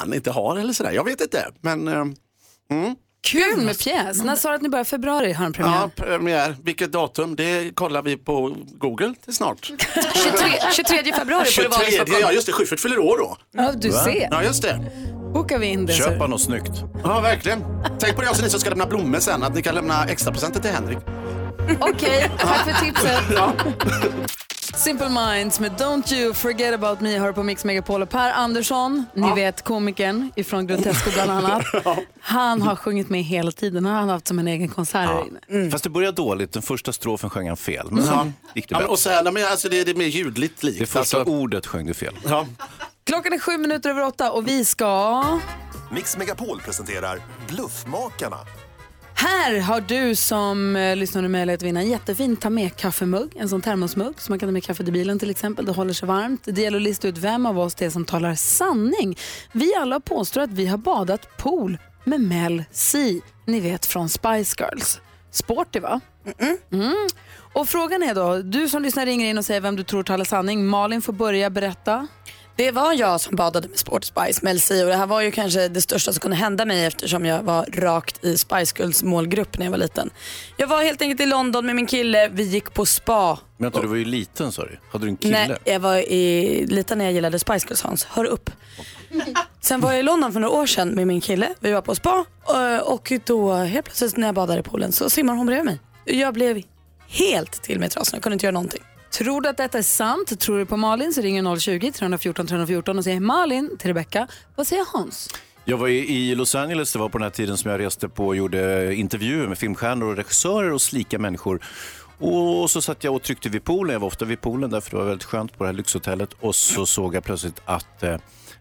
man 0.00 0.14
inte 0.14 0.30
har 0.30 0.56
eller 0.56 0.72
sådär. 0.72 0.92
Jag 0.92 1.04
vet 1.04 1.20
inte. 1.20 1.46
Men, 1.60 1.88
eh, 1.88 2.04
mm. 2.70 2.96
Kul 3.26 3.60
med 3.60 3.78
pjäs. 3.78 4.22
När 4.24 4.36
sa 4.36 4.48
du 4.48 4.54
att 4.54 4.62
ni 4.62 4.68
börjar 4.68 4.84
februari 4.84 5.32
har 5.32 5.46
en 5.46 5.52
premiär? 5.52 5.72
Ja, 5.74 5.90
premiär. 6.04 6.56
Vilket 6.62 6.92
datum? 6.92 7.36
Det 7.36 7.74
kollar 7.74 8.02
vi 8.02 8.16
på 8.16 8.56
Google 8.66 9.14
till 9.24 9.34
snart. 9.34 9.64
23, 10.14 10.48
23 10.72 11.12
februari 11.12 11.44
får 11.44 11.62
det 11.62 11.68
vara 11.68 11.82
i 11.82 11.84
23, 11.84 11.96
Stockholm. 11.96 12.20
ja 12.22 12.32
just 12.32 12.46
det, 12.46 12.52
Schyffert 12.52 12.80
fyller 12.80 12.98
år 12.98 13.18
då. 13.18 13.36
Ja, 13.56 13.72
du 13.72 13.92
ser. 13.92 14.28
Ja, 14.30 14.42
just 14.42 14.62
det. 14.62 14.80
Bokar 15.34 15.58
vi 15.58 15.66
in 15.66 15.86
det. 15.86 15.92
så- 15.92 16.02
Köpa 16.02 16.26
något 16.26 16.40
snyggt. 16.42 16.70
Ja, 17.04 17.20
verkligen. 17.20 17.64
Tänk 18.00 18.16
på 18.16 18.22
det 18.22 18.28
också 18.28 18.42
ni 18.42 18.50
som 18.50 18.60
ska 18.60 18.70
lämna 18.70 18.86
blommor 18.86 19.18
sen, 19.18 19.42
att 19.42 19.54
ni 19.54 19.62
kan 19.62 19.74
lämna 19.74 20.04
extra 20.04 20.32
presenter 20.32 20.60
till 20.60 20.70
Henrik. 20.70 20.98
Okej, 21.80 22.30
tack 22.38 22.64
för 22.64 22.84
tipset. 22.84 23.20
Ja. 23.34 23.52
Simple 24.76 25.08
Minds 25.08 25.60
med 25.60 25.72
Don't 25.72 26.14
You 26.14 26.34
Forget 26.34 26.74
About 26.74 27.00
Me 27.00 27.18
hör 27.18 27.32
på 27.32 27.42
Mix 27.42 27.64
Megapol. 27.64 28.02
Och 28.02 28.10
Per 28.10 28.30
Andersson, 28.32 29.06
ni 29.14 29.34
vet 29.34 29.62
komikern 29.64 30.30
ifrån 30.36 30.66
Grotesco 30.66 31.10
bland 31.10 31.30
annat. 31.46 31.64
Han 32.20 32.62
har 32.62 32.76
sjungit 32.76 33.08
med 33.10 33.22
hela 33.24 33.52
tiden. 33.52 33.84
Han 33.86 34.04
har 34.08 34.12
haft 34.14 34.28
som 34.28 34.38
en 34.38 34.48
egen 34.48 34.68
konsert 34.68 35.08
här 35.08 35.24
inne. 35.56 35.70
Fast 35.70 35.84
det 35.84 35.90
började 35.90 36.16
dåligt. 36.16 36.52
Den 36.52 36.62
första 36.62 36.92
strofen 36.92 37.30
sjöng 37.30 37.48
han 37.48 37.56
fel. 37.56 37.86
Men 37.90 38.04
Ja. 38.04 38.10
sen 38.10 38.34
gick 38.54 38.68
det 38.68 38.72
Ja, 38.74 38.78
men, 38.80 38.88
och 38.88 38.98
sen, 38.98 39.24
ja, 39.24 39.30
men 39.30 39.44
alltså, 39.46 39.68
det, 39.68 39.84
det 39.84 39.90
är 39.90 39.94
mer 39.94 40.06
ljudligt 40.06 40.62
likt. 40.62 40.78
Det 40.78 40.86
första 40.86 41.18
alltså. 41.18 41.32
ordet 41.34 41.66
sjöng 41.66 41.86
du 41.86 41.94
fel. 41.94 42.14
Ja. 42.24 42.46
Klockan 43.04 43.32
är 43.32 43.38
sju 43.38 43.58
minuter 43.58 43.90
över 43.90 44.04
åtta 44.06 44.32
och 44.32 44.48
vi 44.48 44.64
ska... 44.64 45.24
Mix 45.90 46.16
Megapol 46.16 46.60
presenterar 46.60 47.20
Bluffmakarna. 47.48 48.38
Här 49.22 49.60
har 49.60 49.80
du 49.80 50.14
som 50.14 50.76
eh, 50.76 50.96
lyssnar 50.96 51.22
nu 51.22 51.28
möjlighet 51.28 51.60
att 51.60 51.66
vinna 51.66 51.80
en 51.80 51.90
jättefin 51.90 52.36
ta 52.36 52.50
med 52.50 52.76
kaffemugg, 52.76 53.32
en 53.36 53.48
sån 53.48 53.60
termosmugg 53.60 54.20
som 54.20 54.32
man 54.32 54.38
kan 54.38 54.48
ta 54.48 54.52
med 54.52 54.64
kaffet 54.64 54.88
i 54.88 54.92
bilen 54.92 55.18
till 55.18 55.30
exempel. 55.30 55.64
Det 55.64 55.72
håller 55.72 55.92
sig 55.92 56.08
varmt. 56.08 56.40
Det 56.44 56.62
gäller 56.62 56.78
att 56.78 56.82
lista 56.82 57.08
ut 57.08 57.18
vem 57.18 57.46
av 57.46 57.58
oss 57.58 57.74
det 57.74 57.84
är 57.84 57.90
som 57.90 58.04
talar 58.04 58.34
sanning. 58.34 59.18
Vi 59.52 59.74
alla 59.74 60.00
påstår 60.00 60.40
att 60.40 60.50
vi 60.50 60.66
har 60.66 60.78
badat 60.78 61.36
pool 61.36 61.78
med 62.04 62.20
Mel 62.20 62.64
C. 62.70 63.20
Ni 63.44 63.60
vet 63.60 63.86
från 63.86 64.08
Spice 64.08 64.56
Girls. 64.58 65.00
Sporty 65.30 65.80
va? 65.80 66.00
Mm. 66.72 66.96
Och 67.52 67.68
frågan 67.68 68.02
är 68.02 68.14
då, 68.14 68.38
du 68.38 68.68
som 68.68 68.82
lyssnar 68.82 69.06
ringer 69.06 69.26
in 69.26 69.38
och 69.38 69.44
säger 69.44 69.60
vem 69.60 69.76
du 69.76 69.82
tror 69.82 70.02
talar 70.02 70.24
sanning. 70.24 70.66
Malin 70.66 71.02
får 71.02 71.12
börja 71.12 71.50
berätta. 71.50 72.08
Det 72.56 72.70
var 72.70 72.92
jag 72.92 73.20
som 73.20 73.36
badade 73.36 73.68
med 73.68 73.78
Sport 73.78 74.04
Spice 74.04 74.40
med 74.42 74.56
LC 74.56 74.70
och 74.70 74.88
det 74.88 74.96
här 74.96 75.06
var 75.06 75.20
ju 75.20 75.30
kanske 75.30 75.68
det 75.68 75.80
största 75.80 76.12
som 76.12 76.20
kunde 76.20 76.36
hända 76.36 76.64
mig 76.64 76.84
eftersom 76.84 77.26
jag 77.26 77.42
var 77.42 77.66
rakt 77.72 78.24
i 78.24 78.38
Spice 78.38 78.74
Girls 78.78 79.02
målgrupp 79.02 79.58
när 79.58 79.66
jag 79.66 79.70
var 79.70 79.78
liten. 79.78 80.10
Jag 80.56 80.66
var 80.66 80.82
helt 80.82 81.02
enkelt 81.02 81.20
i 81.20 81.26
London 81.26 81.66
med 81.66 81.76
min 81.76 81.86
kille, 81.86 82.28
vi 82.28 82.42
gick 82.42 82.74
på 82.74 82.86
spa. 82.86 83.38
Men 83.56 83.64
vänta, 83.64 83.80
du 83.80 83.86
var 83.86 83.96
ju 83.96 84.04
liten 84.04 84.52
sa 84.52 84.62
du. 84.62 84.78
Hade 84.92 85.04
du 85.04 85.08
en 85.08 85.16
kille? 85.16 85.48
Nej, 85.48 85.56
jag 85.64 85.80
var 85.80 85.96
i, 85.96 86.66
liten 86.66 86.98
när 86.98 87.04
jag 87.04 87.14
gillade 87.14 87.38
Spice 87.38 87.66
Girls 87.68 87.82
Hans, 87.82 88.04
hör 88.04 88.24
upp. 88.24 88.50
Sen 89.60 89.80
var 89.80 89.90
jag 89.90 90.00
i 90.00 90.02
London 90.02 90.32
för 90.32 90.40
några 90.40 90.54
år 90.54 90.66
sedan 90.66 90.88
med 90.88 91.06
min 91.06 91.20
kille, 91.20 91.54
vi 91.60 91.72
var 91.72 91.82
på 91.82 91.94
spa 91.94 92.24
eh, 92.48 92.78
och 92.78 93.12
då 93.26 93.54
helt 93.54 93.84
plötsligt 93.86 94.16
när 94.16 94.28
jag 94.28 94.34
badade 94.34 94.60
i 94.60 94.62
poolen 94.62 94.92
så 94.92 95.10
simmar 95.10 95.34
hon 95.34 95.46
bredvid 95.46 95.64
mig. 95.64 95.78
Jag 96.04 96.34
blev 96.34 96.62
helt 97.08 97.62
till 97.62 97.78
mig 97.78 97.88
trasan, 97.88 98.16
jag 98.16 98.22
kunde 98.22 98.34
inte 98.34 98.46
göra 98.46 98.52
någonting. 98.52 98.82
Tror 99.12 99.40
du 99.40 99.48
att 99.48 99.56
detta 99.56 99.78
är 99.78 99.82
sant? 99.82 100.40
Tror 100.40 100.58
du 100.58 100.66
på 100.66 100.76
Malin 100.76 101.12
så 101.12 101.20
ringer 101.20 101.42
020-314 101.42 102.46
314 102.46 102.98
och 102.98 103.04
säger 103.04 103.20
Malin 103.20 103.76
till 103.78 103.88
Rebecca. 103.88 104.28
Vad 104.56 104.66
säger 104.66 104.86
Hans? 104.92 105.28
Jag 105.64 105.76
var 105.76 105.88
i 105.88 106.34
Los 106.34 106.54
Angeles, 106.54 106.92
det 106.92 106.98
var 106.98 107.08
på 107.08 107.18
den 107.18 107.22
här 107.22 107.30
tiden 107.30 107.56
som 107.56 107.70
jag 107.70 107.80
reste 107.80 108.08
på 108.08 108.26
och 108.26 108.36
gjorde 108.36 108.94
intervjuer 108.94 109.48
med 109.48 109.58
filmstjärnor 109.58 110.06
och 110.06 110.16
regissörer 110.16 110.72
och 110.72 110.82
slika 110.82 111.18
människor. 111.18 111.60
Och 112.18 112.70
så 112.70 112.82
satt 112.82 113.04
jag 113.04 113.14
och 113.14 113.22
tryckte 113.22 113.48
vid 113.48 113.64
poolen, 113.64 113.92
jag 113.92 114.00
var 114.00 114.06
ofta 114.06 114.24
vid 114.24 114.40
poolen 114.40 114.70
därför 114.70 114.90
det 114.90 114.96
var 114.96 115.04
väldigt 115.04 115.24
skönt 115.24 115.58
på 115.58 115.64
det 115.64 115.68
här 115.68 115.74
lyxhotellet. 115.74 116.30
Och 116.40 116.54
så 116.54 116.86
såg 116.86 117.14
jag 117.14 117.24
plötsligt 117.24 117.62
att, 117.64 118.02
eh, 118.02 118.18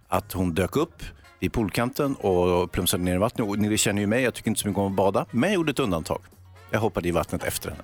att 0.08 0.34
hon 0.34 0.54
dök 0.54 0.76
upp 0.76 1.04
vid 1.40 1.54
poolkanten 1.54 2.16
och 2.16 2.72
plumsade 2.72 3.04
ner 3.04 3.16
i 3.16 3.18
vattnet. 3.18 3.48
Och 3.48 3.60
ni 3.60 3.78
känner 3.78 4.02
ju 4.02 4.08
mig, 4.08 4.24
jag 4.24 4.34
tycker 4.34 4.50
inte 4.50 4.62
så 4.62 4.68
mycket 4.68 4.80
om 4.80 4.92
att 4.92 4.96
bada, 4.96 5.26
men 5.32 5.50
jag 5.50 5.56
gjorde 5.56 5.72
ett 5.72 5.80
undantag. 5.80 6.22
Jag 6.72 6.80
hoppade 6.80 7.08
i 7.08 7.12
vattnet 7.12 7.44
efter 7.44 7.70
henne. 7.70 7.84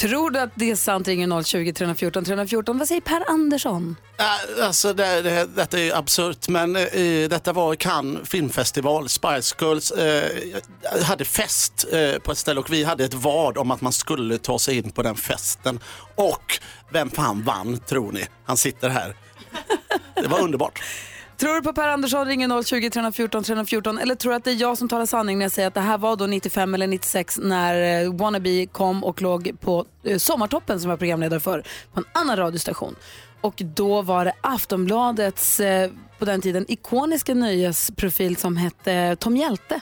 Tror 0.00 0.30
du 0.30 0.38
att 0.38 0.50
det 0.54 0.70
är 0.70 0.76
sant? 0.76 1.08
Ringer 1.08 1.26
020-314 1.26 2.24
314. 2.24 2.78
Vad 2.78 2.88
säger 2.88 3.00
Per 3.00 3.30
Andersson? 3.30 3.96
Äh, 4.18 4.64
Alltså 4.66 4.92
det, 4.92 5.22
det, 5.22 5.46
detta 5.56 5.78
är 5.78 5.82
ju 5.82 5.92
absurt, 5.92 6.48
men 6.48 6.76
eh, 6.76 7.28
detta 7.28 7.52
var 7.52 7.74
Cannes 7.74 8.28
filmfestival. 8.28 9.08
Spice 9.08 9.56
Girls 9.60 9.90
eh, 9.90 10.30
hade 11.02 11.24
fest 11.24 11.86
eh, 11.92 12.18
på 12.18 12.32
ett 12.32 12.38
ställe 12.38 12.60
och 12.60 12.72
vi 12.72 12.84
hade 12.84 13.04
ett 13.04 13.14
vad 13.14 13.58
om 13.58 13.70
att 13.70 13.80
man 13.80 13.92
skulle 13.92 14.38
ta 14.38 14.58
sig 14.58 14.76
in 14.76 14.90
på 14.90 15.02
den 15.02 15.16
festen. 15.16 15.80
Och 16.14 16.58
vem 16.90 17.10
fan 17.10 17.42
vann 17.42 17.78
tror 17.78 18.12
ni? 18.12 18.26
Han 18.44 18.56
sitter 18.56 18.88
här. 18.88 19.14
Det 20.14 20.28
var 20.28 20.40
underbart. 20.40 20.82
Tror 21.40 21.54
du 21.54 21.62
på 21.62 21.72
Per 21.72 21.88
Andersson? 21.88 22.26
Ringer 22.26 22.48
020-314 22.48 23.42
314. 23.42 23.98
Eller 23.98 24.14
tror 24.14 24.32
du 24.32 24.36
att 24.36 24.44
det 24.44 24.50
är 24.50 24.60
jag 24.60 24.78
som 24.78 24.88
talar 24.88 25.06
sanning 25.06 25.38
när 25.38 25.44
jag 25.44 25.52
säger 25.52 25.68
att 25.68 25.74
det 25.74 25.80
här 25.80 25.98
var 25.98 26.16
då 26.16 26.26
95 26.26 26.74
eller 26.74 26.86
96 26.86 27.38
när 27.42 28.04
eh, 28.04 28.12
Wannabe 28.14 28.66
kom 28.66 29.04
och 29.04 29.22
låg 29.22 29.52
på 29.60 29.84
eh, 30.04 30.18
Sommartoppen 30.18 30.80
som 30.80 30.90
jag 30.90 30.96
var 30.96 30.98
programledare 30.98 31.40
för 31.40 31.64
på 31.92 32.00
en 32.00 32.04
annan 32.12 32.36
radiostation. 32.36 32.94
Och 33.40 33.54
då 33.56 34.02
var 34.02 34.24
det 34.24 34.32
Aftonbladets, 34.40 35.60
eh, 35.60 35.90
på 36.18 36.24
den 36.24 36.40
tiden, 36.40 36.64
ikoniska 36.68 37.34
nöjesprofil 37.34 38.36
som 38.36 38.56
hette 38.56 39.16
Tom 39.16 39.36
Hjälte. 39.36 39.80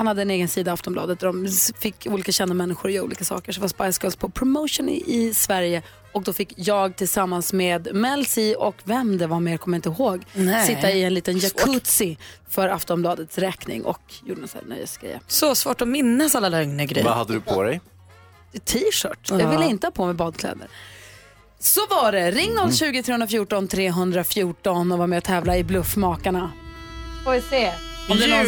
Han 0.00 0.06
hade 0.06 0.22
en 0.22 0.30
egen 0.30 0.48
sida 0.48 0.70
i 0.70 0.74
Aftonbladet 0.74 1.20
där 1.20 1.26
de 1.26 1.48
fick 1.80 2.06
olika 2.06 2.32
kända 2.32 2.54
människor 2.54 2.88
att 2.88 2.94
göra 2.94 3.04
olika 3.04 3.24
saker. 3.24 3.52
Så 3.52 3.60
var 3.60 3.68
Spice 3.68 4.00
Girls 4.02 4.16
på 4.16 4.28
promotion 4.28 4.88
i, 4.88 5.04
i 5.06 5.34
Sverige 5.34 5.82
och 6.12 6.22
då 6.22 6.32
fick 6.32 6.52
jag 6.56 6.96
tillsammans 6.96 7.52
med 7.52 7.94
Mel 7.94 8.26
C 8.26 8.54
och 8.56 8.74
vem 8.84 9.18
det 9.18 9.26
var 9.26 9.40
mer 9.40 9.56
kommer 9.56 9.76
jag 9.76 9.78
inte 9.78 10.02
ihåg 10.02 10.24
Nej. 10.34 10.66
sitta 10.66 10.90
i 10.90 11.04
en 11.04 11.14
liten 11.14 11.38
jacuzzi 11.38 12.18
för 12.48 12.68
Aftonbladets 12.68 13.38
räkning 13.38 13.84
och 13.84 14.00
gjorde 14.24 14.40
här 14.54 14.62
nöjesgrejer. 14.68 15.20
Så 15.26 15.54
svårt 15.54 15.80
att 15.80 15.88
minnas 15.88 16.34
alla 16.34 16.48
lögner 16.48 16.84
grejer. 16.84 17.08
Vad 17.08 17.16
hade 17.16 17.32
du 17.32 17.40
på 17.40 17.62
dig? 17.62 17.80
T-shirt. 18.64 19.28
Ja. 19.30 19.40
Jag 19.40 19.50
ville 19.50 19.66
inte 19.66 19.86
ha 19.86 19.92
på 19.92 20.06
mig 20.06 20.14
badkläder. 20.14 20.68
Så 21.58 21.80
var 21.90 22.12
det. 22.12 22.30
Ring 22.30 22.50
Mm. 22.50 22.72
020 22.72 23.02
314 23.02 23.68
314 23.68 24.92
och 24.92 24.98
var 24.98 25.06
med 25.06 25.16
och 25.16 25.24
tävla 25.24 25.56
i 25.56 25.64
Bluffmakarna. 25.64 26.52
Får 27.24 27.32
vi 27.32 27.40
se. 27.40 27.72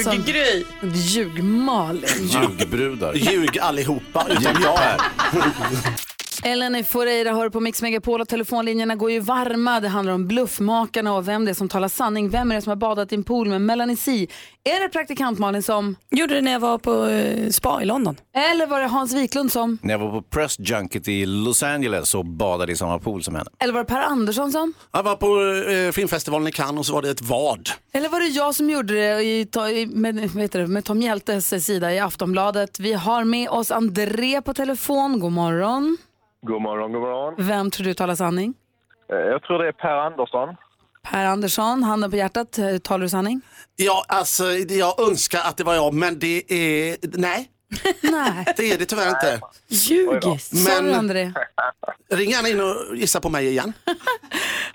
Som- 0.02 0.12
Ljug-Gry. 0.12 0.64
Ljug-Malin. 0.82 2.30
Ljugbrudar. 2.42 3.14
Ljug 3.14 3.58
allihopa, 3.58 4.26
utom 4.30 4.62
jag 4.62 4.76
här. 4.76 5.00
Ellen 6.42 6.84
Foreira 6.84 7.32
hör 7.32 7.48
på 7.48 7.60
Mix 7.60 7.82
Megapol 7.82 8.20
och 8.20 8.28
telefonlinjerna 8.28 8.94
går 8.96 9.10
ju 9.10 9.20
varma. 9.20 9.80
Det 9.80 9.88
handlar 9.88 10.12
om 10.14 10.28
bluffmakarna 10.28 11.14
och 11.14 11.28
vem 11.28 11.44
det 11.44 11.50
är 11.50 11.54
som 11.54 11.68
talar 11.68 11.88
sanning. 11.88 12.28
Vem 12.30 12.50
är 12.50 12.54
det 12.56 12.62
som 12.62 12.70
har 12.70 12.76
badat 12.76 13.12
i 13.12 13.14
en 13.14 13.24
pool 13.24 13.48
med 13.48 13.60
Melanie 13.60 13.96
C? 13.96 14.26
Är 14.64 14.82
det 14.82 14.88
praktikant 14.88 15.38
Malin 15.38 15.62
som? 15.62 15.96
Gjorde 16.10 16.34
det 16.34 16.40
när 16.40 16.52
jag 16.52 16.60
var 16.60 16.78
på 16.78 17.06
eh, 17.06 17.48
spa 17.50 17.82
i 17.82 17.84
London. 17.84 18.16
Eller 18.52 18.66
var 18.66 18.80
det 18.80 18.86
Hans 18.86 19.14
Wiklund 19.14 19.52
som? 19.52 19.78
När 19.82 19.94
jag 19.94 19.98
var 19.98 20.10
på 20.10 20.22
Press 20.22 20.56
Junket 20.58 21.08
i 21.08 21.26
Los 21.26 21.62
Angeles 21.62 22.14
och 22.14 22.26
badade 22.26 22.72
i 22.72 22.76
samma 22.76 22.98
pool 22.98 23.22
som 23.22 23.34
henne. 23.34 23.50
Eller 23.58 23.72
var 23.72 23.80
det 23.80 23.88
Per 23.88 24.00
Andersson 24.02 24.52
som? 24.52 24.74
Jag 24.92 25.02
var 25.02 25.16
på 25.16 25.26
eh, 25.70 25.92
filmfestivalen 25.92 26.48
i 26.48 26.52
Cannes 26.52 26.78
och 26.78 26.86
så 26.86 26.92
var 26.92 27.02
det 27.02 27.10
ett 27.10 27.22
vad. 27.22 27.68
Eller 27.92 28.08
var 28.08 28.20
det 28.20 28.26
jag 28.26 28.54
som 28.54 28.70
gjorde 28.70 28.94
det 28.94 29.22
i, 29.22 29.46
ta- 29.46 29.70
i- 29.70 29.86
med, 29.86 30.30
vad 30.34 30.42
heter 30.42 30.60
det, 30.60 30.66
med 30.66 30.84
Tom 30.84 31.02
Hjältes 31.02 31.64
sida 31.66 31.92
i 31.94 31.98
Aftonbladet? 31.98 32.80
Vi 32.80 32.92
har 32.92 33.24
med 33.24 33.48
oss 33.48 33.70
André 33.70 34.42
på 34.42 34.54
telefon. 34.54 35.20
God 35.20 35.32
morgon. 35.32 35.96
God 36.46 36.62
morgon, 36.62 36.92
god 36.92 37.00
morgon. 37.02 37.34
Vem 37.38 37.70
tror 37.70 37.84
du 37.86 37.94
talar 37.94 38.14
sanning? 38.14 38.54
Eh, 39.12 39.16
Jag 39.18 39.42
tror 39.42 39.58
det 39.58 39.68
är 39.68 39.72
Per 39.72 39.96
Andersson. 39.96 40.56
Per 41.10 41.24
Andersson, 41.24 41.82
handen 41.82 42.10
på 42.10 42.16
hjärtat. 42.16 42.58
eh, 42.58 42.78
Talar 42.78 43.02
du 43.02 43.08
sanning? 43.08 43.40
Ja, 43.76 44.04
alltså 44.08 44.44
jag 44.68 45.00
önskar 45.08 45.38
att 45.44 45.56
det 45.56 45.64
var 45.64 45.74
jag, 45.74 45.94
men 45.94 46.18
det 46.18 46.42
är... 46.52 46.96
Nej. 47.18 47.48
Nej. 48.02 48.44
Det 48.56 48.72
är 48.72 48.78
det 48.78 48.84
tyvärr 48.84 49.08
inte. 49.08 49.40
Ljugis. 49.68 50.64
Sorry 50.64 50.92
André. 50.92 51.32
ring 52.10 52.30
gärna 52.30 52.48
in 52.48 52.60
och 52.60 52.96
gissa 52.96 53.20
på 53.20 53.28
mig 53.28 53.46
igen. 53.48 53.72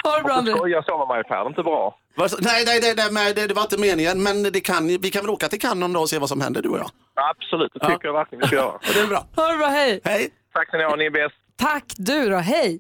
Ha 0.04 0.18
det 0.18 0.24
bra 0.24 0.34
André. 0.34 0.54
Jag 0.72 0.86
sa 0.86 0.98
med 0.98 1.08
mig 1.16 1.24
Per, 1.24 1.36
det 1.36 1.42
är 1.42 1.48
inte 1.48 1.64
bra. 1.64 1.98
Nej, 2.18 2.30
nej, 2.66 2.80
nej, 2.82 2.94
nej, 2.98 3.08
nej 3.12 3.34
det, 3.34 3.48
det 3.48 3.54
var 3.54 3.62
inte 3.62 3.80
meningen, 3.80 4.24
men 4.24 4.44
det 4.44 4.60
kan, 4.60 4.88
vi 4.88 5.10
kan 5.12 5.22
väl 5.22 5.30
åka 5.30 5.48
till 5.48 5.70
någon 5.76 5.94
dag 5.94 6.02
och 6.02 6.10
se 6.10 6.20
vad 6.20 6.30
som 6.30 6.42
händer, 6.42 6.62
du 6.62 6.70
och 6.70 6.78
jag. 6.80 6.90
Absolut, 7.16 7.72
det 7.74 7.80
tycker 7.80 8.06
jag 8.08 8.14
verkligen 8.14 8.42
vi 8.42 8.48
ska 8.48 8.56
göra. 8.56 8.80
Det 8.94 9.00
är 9.00 9.08
bra. 9.08 9.26
Ha 9.36 9.52
det 9.52 9.58
bra, 9.58 9.68
hej. 9.68 10.02
Hej. 10.04 10.30
Tack 10.54 10.68
ska 10.68 10.78
ni 10.78 10.84
ha, 10.84 10.96
ni 10.96 11.06
är 11.06 11.10
bäst. 11.10 11.36
Tack 11.58 11.84
du 11.98 12.30
då, 12.30 12.38
hej. 12.38 12.80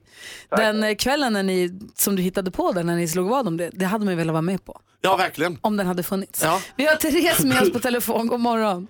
Den 0.50 0.84
eh, 0.84 0.96
kvällen 0.96 1.34
när 1.34 1.44
ni, 1.44 1.80
som 1.96 2.16
du 2.16 2.22
hittade 2.22 2.52
på 2.52 2.72
där 2.72 2.84
när 2.84 2.96
ni 2.96 3.08
slog 3.08 3.30
vad 3.30 3.48
om 3.48 3.58
det, 3.58 3.70
det 3.74 3.86
hade 3.86 4.06
man 4.06 4.12
ju 4.14 4.18
velat 4.18 4.34
vara 4.34 4.42
med 4.42 4.66
på. 4.66 4.82
Ja, 5.02 5.16
verkligen. 5.18 5.58
Om 5.62 5.78
den 5.78 5.88
hade 5.88 6.04
funnits. 6.04 6.44
Ja. 6.44 6.62
Vi 6.76 6.86
har 6.86 6.96
Therese 6.96 7.44
med 7.44 7.62
oss 7.62 7.72
på 7.74 7.80
telefon, 7.80 8.28
god 8.28 8.40
morgon. 8.40 8.88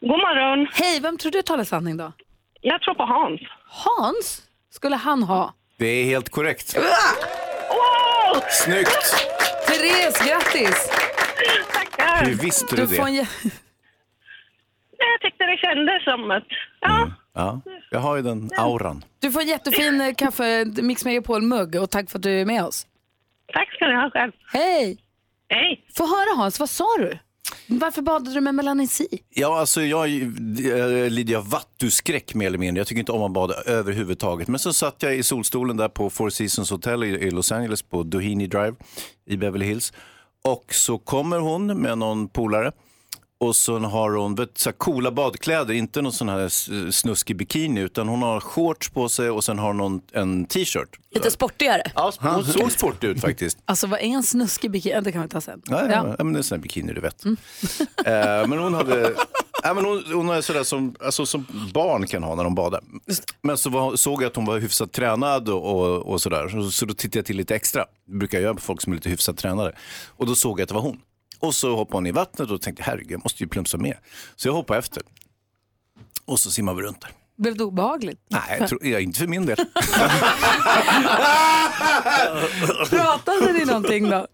God 0.00 0.10
morgon. 0.10 0.68
Hej, 0.72 1.00
vem 1.00 1.18
tror 1.18 1.32
du 1.32 1.42
talar 1.42 1.64
sanning 1.64 1.96
då? 1.96 2.12
Jag 2.60 2.80
tror 2.82 2.94
på 2.94 3.02
Hans. 3.02 3.40
Hans? 3.64 4.42
Skulle 4.70 4.96
han 4.96 5.22
ha? 5.22 5.54
Det 5.76 5.86
är 5.86 6.04
helt 6.04 6.28
korrekt. 6.28 6.76
Wow! 6.76 8.42
Snyggt! 8.50 9.14
Therese, 9.66 10.28
grattis! 10.28 10.90
Tackar. 11.72 12.24
Hur 12.26 12.34
visste 12.34 12.76
du 12.76 12.86
Du 12.86 12.96
får 12.96 13.06
en 13.06 13.14
det? 13.14 13.20
jä- 13.22 13.26
Nej, 15.00 15.08
Jag 15.12 15.20
tyckte 15.20 15.44
det 15.44 15.56
kändes 15.56 16.04
som 16.04 16.30
att... 16.30 16.44
Ja, 16.80 17.10
Ja, 17.38 17.60
jag 17.90 17.98
har 17.98 18.16
ju 18.16 18.22
den 18.22 18.50
auran. 18.56 19.04
Du 19.20 19.32
får 19.32 19.40
en 19.40 19.46
jättefin 19.48 20.00
eh, 20.00 20.14
kaffe 20.14 20.64
Mix 20.64 21.04
Megapol-mugg 21.04 21.76
och 21.82 21.90
tack 21.90 22.10
för 22.10 22.18
att 22.18 22.22
du 22.22 22.40
är 22.40 22.44
med 22.44 22.64
oss. 22.64 22.86
tack 23.52 23.74
ska 23.74 23.86
ni 23.86 23.94
ha 23.94 24.10
själv. 24.10 24.32
Hej! 24.52 24.98
Hej! 25.48 25.84
Få 25.96 26.06
höra 26.06 26.36
Hans, 26.36 26.60
vad 26.60 26.70
sa 26.70 26.84
du? 26.98 27.18
Varför 27.66 28.02
badade 28.02 28.34
du 28.34 28.40
med 28.40 28.54
Melanie 28.54 28.86
C? 28.86 29.04
Ja, 29.30 29.60
alltså 29.60 29.82
jag 29.82 30.08
äh, 30.10 31.10
lider 31.10 31.36
av 31.36 31.50
vattuskräck 31.50 32.34
mer 32.34 32.46
eller 32.46 32.58
mindre. 32.58 32.80
Jag 32.80 32.86
tycker 32.86 33.00
inte 33.00 33.12
om 33.12 33.22
att 33.22 33.32
bada 33.32 33.54
överhuvudtaget. 33.54 34.48
Men 34.48 34.58
så 34.58 34.72
satt 34.72 35.02
jag 35.02 35.16
i 35.16 35.22
solstolen 35.22 35.76
där 35.76 35.88
på 35.88 36.10
Four 36.10 36.30
Seasons 36.30 36.70
Hotel 36.70 37.04
i, 37.04 37.08
i 37.08 37.30
Los 37.30 37.52
Angeles 37.52 37.82
på 37.82 38.02
Doheny 38.02 38.46
Drive 38.46 38.74
i 39.26 39.36
Beverly 39.36 39.66
Hills. 39.66 39.92
Och 40.44 40.74
så 40.74 40.98
kommer 40.98 41.38
hon 41.38 41.82
med 41.82 41.98
någon 41.98 42.28
polare 42.28 42.72
och 43.40 43.56
så 43.56 43.78
har 43.78 44.10
hon 44.10 44.34
vet, 44.34 44.58
så 44.58 44.68
här 44.68 44.76
coola 44.76 45.10
badkläder, 45.10 45.74
inte 45.74 46.02
någon 46.02 46.12
sån 46.12 46.28
här 46.28 46.48
snuskig 46.90 47.36
bikini 47.36 47.80
utan 47.80 48.08
hon 48.08 48.22
har 48.22 48.40
shorts 48.40 48.88
på 48.90 49.08
sig 49.08 49.30
och 49.30 49.44
sen 49.44 49.58
har 49.58 49.74
hon 49.74 50.00
en 50.12 50.44
t-shirt. 50.44 50.88
Lite 51.14 51.30
sportigare. 51.30 51.82
Ja, 51.94 52.12
hon 52.20 52.44
såg 52.44 52.72
sportig 52.72 53.08
ut 53.08 53.20
faktiskt. 53.20 53.58
Alltså 53.64 53.86
vad 53.86 54.00
är 54.00 54.04
en 54.04 54.22
snuskig 54.22 54.70
bikini? 54.70 54.94
Ja, 54.94 55.00
Det 55.00 55.12
kan 55.12 55.22
vi 55.22 55.28
ta 55.28 55.40
sen. 55.40 55.62
Ja, 55.66 55.82
ja, 55.82 55.90
ja. 55.90 56.24
men 56.24 56.32
det 56.32 56.36
är 56.36 56.38
en 56.38 56.44
sån 56.44 56.56
här 56.58 56.62
bikini 56.62 56.92
du 56.92 57.00
vet. 57.00 57.24
Eh, 57.24 58.48
men 58.48 58.52
hon 58.58 58.74
hade, 58.74 59.14
ja, 59.62 59.74
men 59.74 59.84
hon, 59.84 60.04
hon 60.12 60.28
är 60.30 60.40
sådär 60.40 60.62
som, 60.64 60.94
alltså, 61.00 61.26
som 61.26 61.46
barn 61.74 62.06
kan 62.06 62.22
ha 62.22 62.34
när 62.34 62.44
de 62.44 62.54
badar. 62.54 62.80
Men 63.42 63.58
så 63.58 63.70
var, 63.70 63.96
såg 63.96 64.22
jag 64.22 64.28
att 64.28 64.36
hon 64.36 64.44
var 64.44 64.58
hyfsat 64.58 64.92
tränad 64.92 65.48
och, 65.48 65.72
och, 65.80 66.12
och 66.12 66.20
sådär. 66.20 66.48
Så, 66.48 66.70
så 66.70 66.86
då 66.86 66.94
tittade 66.94 67.18
jag 67.18 67.26
till 67.26 67.36
lite 67.36 67.54
extra. 67.56 67.84
Det 68.06 68.16
brukar 68.16 68.38
jag 68.38 68.42
göra 68.42 68.54
på 68.54 68.60
folk 68.60 68.82
som 68.82 68.92
är 68.92 68.96
lite 68.96 69.08
hyfsat 69.10 69.36
tränade. 69.36 69.72
Och 70.06 70.26
då 70.26 70.34
såg 70.34 70.60
jag 70.60 70.62
att 70.62 70.68
det 70.68 70.74
var 70.74 70.82
hon. 70.82 71.00
Och 71.38 71.54
så 71.54 71.76
hoppade 71.76 71.96
hon 71.96 72.06
i 72.06 72.12
vattnet 72.12 72.50
och 72.50 72.62
tänkte 72.62 72.82
herregud 72.82 73.10
jag 73.12 73.24
måste 73.24 73.42
ju 73.42 73.48
plumsa 73.48 73.78
med. 73.78 73.96
Så 74.36 74.48
jag 74.48 74.52
hoppade 74.52 74.78
efter. 74.78 75.02
Och 76.24 76.40
så 76.40 76.50
simmade 76.50 76.76
vi 76.76 76.82
runt 76.88 77.00
där. 77.00 77.10
Blev 77.36 77.56
det 77.56 77.64
obehagligt? 77.64 78.20
Nej, 78.28 78.56
jag 78.58 78.68
tror, 78.68 78.86
inte 78.86 79.18
för 79.18 79.26
min 79.26 79.46
del. 79.46 79.56
Pratade 82.90 83.52
ni 83.52 83.64
någonting 83.64 84.10
då? 84.10 84.26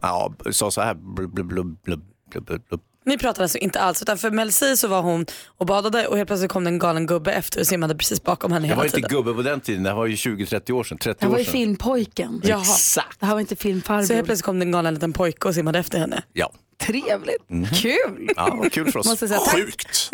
Ja, 0.00 0.34
sa 0.50 0.70
så 0.70 0.80
här. 0.80 0.94
Blub, 0.94 1.34
blub, 1.34 1.46
blub, 1.46 1.82
blub, 1.82 2.04
blub, 2.30 2.62
blub. 2.68 2.80
Ni 3.06 3.18
pratade 3.18 3.44
alltså 3.44 3.58
inte 3.58 3.80
alls 3.80 4.02
utan 4.02 4.18
för 4.18 4.30
Mel 4.30 4.52
C 4.52 4.76
så 4.76 4.88
var 4.88 5.02
hon 5.02 5.26
och 5.58 5.66
badade 5.66 6.06
och 6.06 6.16
helt 6.16 6.26
plötsligt 6.26 6.52
kom 6.52 6.64
det 6.64 6.70
en 6.70 6.78
galen 6.78 7.06
gubbe 7.06 7.32
efter 7.32 7.60
och 7.60 7.66
simmade 7.66 7.94
precis 7.96 8.22
bakom 8.22 8.52
henne 8.52 8.68
Jag 8.68 8.76
var 8.76 8.84
hela 8.84 8.96
inte 8.96 9.08
tiden. 9.08 9.24
gubbe 9.24 9.34
på 9.34 9.42
den 9.42 9.60
tiden, 9.60 9.82
det 9.82 9.88
här 9.90 9.96
var 9.96 10.06
ju 10.06 10.14
20-30 10.14 10.72
år 10.72 10.84
sedan. 10.84 10.98
30 10.98 11.18
Det 11.20 11.26
här 11.26 11.32
var 11.32 11.38
ju 11.38 11.44
filmpojken. 11.44 12.40
Jaha. 12.44 12.60
Exakt. 12.60 13.20
Det 13.20 13.26
här 13.26 13.32
var 13.34 13.40
inte 13.40 13.56
filmfarbror. 13.56 14.06
Så 14.06 14.14
helt 14.14 14.26
plötsligt 14.26 14.44
kom 14.44 14.58
det 14.58 14.64
en 14.64 14.72
galen 14.72 14.94
liten 14.94 15.12
pojke 15.12 15.48
och 15.48 15.54
simmade 15.54 15.78
efter 15.78 15.98
henne. 15.98 16.22
Ja. 16.32 16.52
Trevligt. 16.78 17.50
Mhm. 17.50 17.66
Kul. 17.66 18.28
Ja, 18.36 18.56
vad 18.62 18.72
kul 18.72 18.92
för 18.92 18.98
oss. 18.98 19.06
Måste 19.06 19.28
säga 19.28 19.40
tack. 19.40 19.54
Sjukt. 19.54 20.10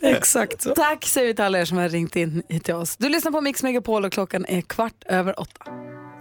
Exakt 0.00 0.62
så. 0.62 0.74
Tack 0.74 1.04
säger 1.06 1.26
vi 1.26 1.34
till 1.34 1.44
alla 1.44 1.58
er 1.60 1.64
som 1.64 1.78
har 1.78 1.88
ringt 1.88 2.16
in 2.16 2.42
till 2.64 2.74
oss. 2.74 2.96
Du 2.96 3.08
lyssnar 3.08 3.32
på 3.32 3.40
Mix 3.40 3.62
Megapol 3.62 4.04
och 4.04 4.12
klockan 4.12 4.44
är 4.48 4.60
kvart 4.60 5.02
över 5.06 5.40
åtta. 5.40 5.64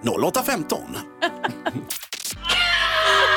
08.15. 0.03 0.77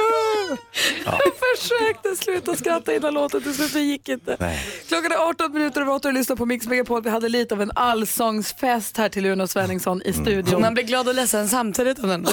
Jag 1.04 1.20
försökte 1.58 2.16
sluta 2.16 2.56
skratta 2.56 2.94
innan 2.94 3.14
låten 3.14 3.42
till 3.42 3.54
slut, 3.54 3.72
det 3.72 3.80
gick 3.80 4.08
inte. 4.08 4.36
Nej. 4.40 4.66
Klockan 4.88 5.12
är 5.12 5.16
18 5.16 5.52
minuter 5.52 5.80
över 5.80 5.92
åtta 5.92 6.08
och 6.08 6.14
du 6.14 6.18
lyssnar 6.18 6.36
på 6.36 6.46
Mix 6.46 6.66
Megapol. 6.66 7.02
Vi 7.02 7.10
hade 7.10 7.28
lite 7.28 7.54
av 7.54 7.62
en 7.62 7.72
allsångsfest 7.74 8.96
här 8.96 9.08
till 9.08 9.26
Uno 9.26 9.46
Svenningsson 9.46 10.02
i 10.02 10.12
studion. 10.12 10.60
Man 10.60 10.74
blir 10.74 10.84
glad 10.84 11.08
och 11.08 11.14
ledsen 11.14 11.48
samtidigt 11.48 11.98
av 11.98 12.08
den. 12.08 12.26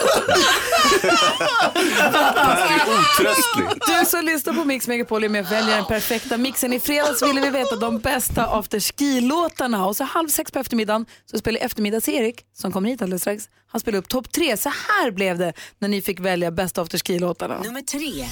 Du 3.87 4.05
som 4.05 4.25
lyssnar 4.25 4.53
på 4.53 4.63
Mix 4.65 4.87
Megapol 4.87 5.23
är 5.23 5.29
med 5.29 5.45
och 5.45 5.51
väljer 5.51 5.75
den 5.75 5.85
perfekta 5.85 6.37
mixen. 6.37 6.73
I 6.73 6.79
fredags 6.79 7.23
ville 7.23 7.41
vi 7.41 7.49
veta 7.49 7.75
de 7.75 7.99
bästa 7.99 8.45
afterski-låtarna 8.45 9.85
och 9.85 9.95
så 9.95 10.03
halv 10.03 10.27
sex 10.27 10.51
på 10.51 10.59
eftermiddagen 10.59 11.05
så 11.31 11.37
spelar 11.37 11.59
eftermiddags-Erik 11.59 12.35
som 12.53 12.71
kommer 12.71 12.89
hit 12.89 13.01
alldeles 13.01 13.21
strax. 13.21 13.49
Han 13.69 13.81
spelar 13.81 13.99
upp 13.99 14.09
topp 14.09 14.31
tre. 14.31 14.57
Så 14.57 14.69
här 14.69 15.11
blev 15.11 15.37
det 15.37 15.53
när 15.79 15.87
ni 15.87 16.01
fick 16.01 16.19
välja 16.19 16.51
bästa 16.51 16.81
afterski-låtarna. 16.81 17.56
Nummer 17.63 17.81
tre. 17.81 18.27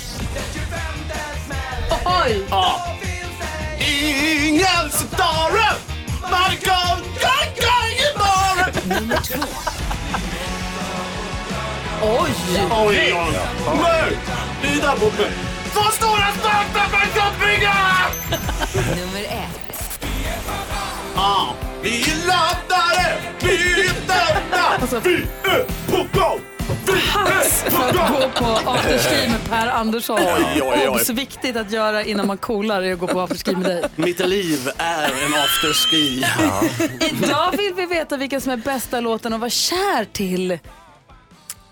Oj! 2.06 2.46
Ja. 2.50 2.82
Ingen 3.80 4.92
större! 4.92 5.76
Margot 6.22 7.06
Nummer 8.86 9.18
två. 9.18 9.44
Oj! 12.02 12.32
Oj, 12.72 13.14
oj. 13.14 13.40
Nu! 13.74 14.18
Lida 14.62 14.96
på 14.96 15.06
mig. 15.06 15.32
Två 15.74 15.82
stora 15.92 16.32
starta 16.40 16.90
för 16.90 17.06
Köpinga! 17.14 17.76
Nummer 18.96 19.24
ett. 19.24 20.00
Ja, 21.16 21.56
vi 21.82 22.06
laddare, 22.28 23.18
vi 23.40 23.82
är 23.82 23.94
döda, 24.08 25.00
vi 25.04 25.16
är 25.44 25.66
på 25.88 26.20
gång! 26.20 26.55
För 27.70 27.90
att 27.90 28.12
gå 28.12 28.30
på 28.46 28.70
afterski 28.70 29.30
med 29.30 29.50
Per 29.50 29.68
Andersson. 29.68 30.20
Oj, 30.20 30.44
oj, 30.54 30.62
oj. 30.64 30.88
Obs, 30.88 31.10
viktigt 31.10 31.56
att 31.56 31.72
göra 31.72 32.04
innan 32.04 32.28
man 32.28 32.38
coolar 32.38 32.82
är 32.82 32.94
att 32.94 33.00
gå 33.00 33.08
på 33.08 33.22
afterski 33.22 33.56
med 33.56 33.66
dig. 33.66 33.84
Mitt 33.96 34.20
liv 34.20 34.70
är 34.78 35.04
en 35.04 35.34
afterski. 35.34 36.26
Idag 37.12 37.52
vill 37.58 37.74
vi 37.76 37.86
veta 37.86 38.18
vilken 38.18 38.42
som 38.42 38.52
är 38.52 38.58
bästa 38.58 39.00
låten 39.00 39.34
att 39.34 39.40
vara 39.40 39.50
kär 39.50 40.06
till. 40.14 40.60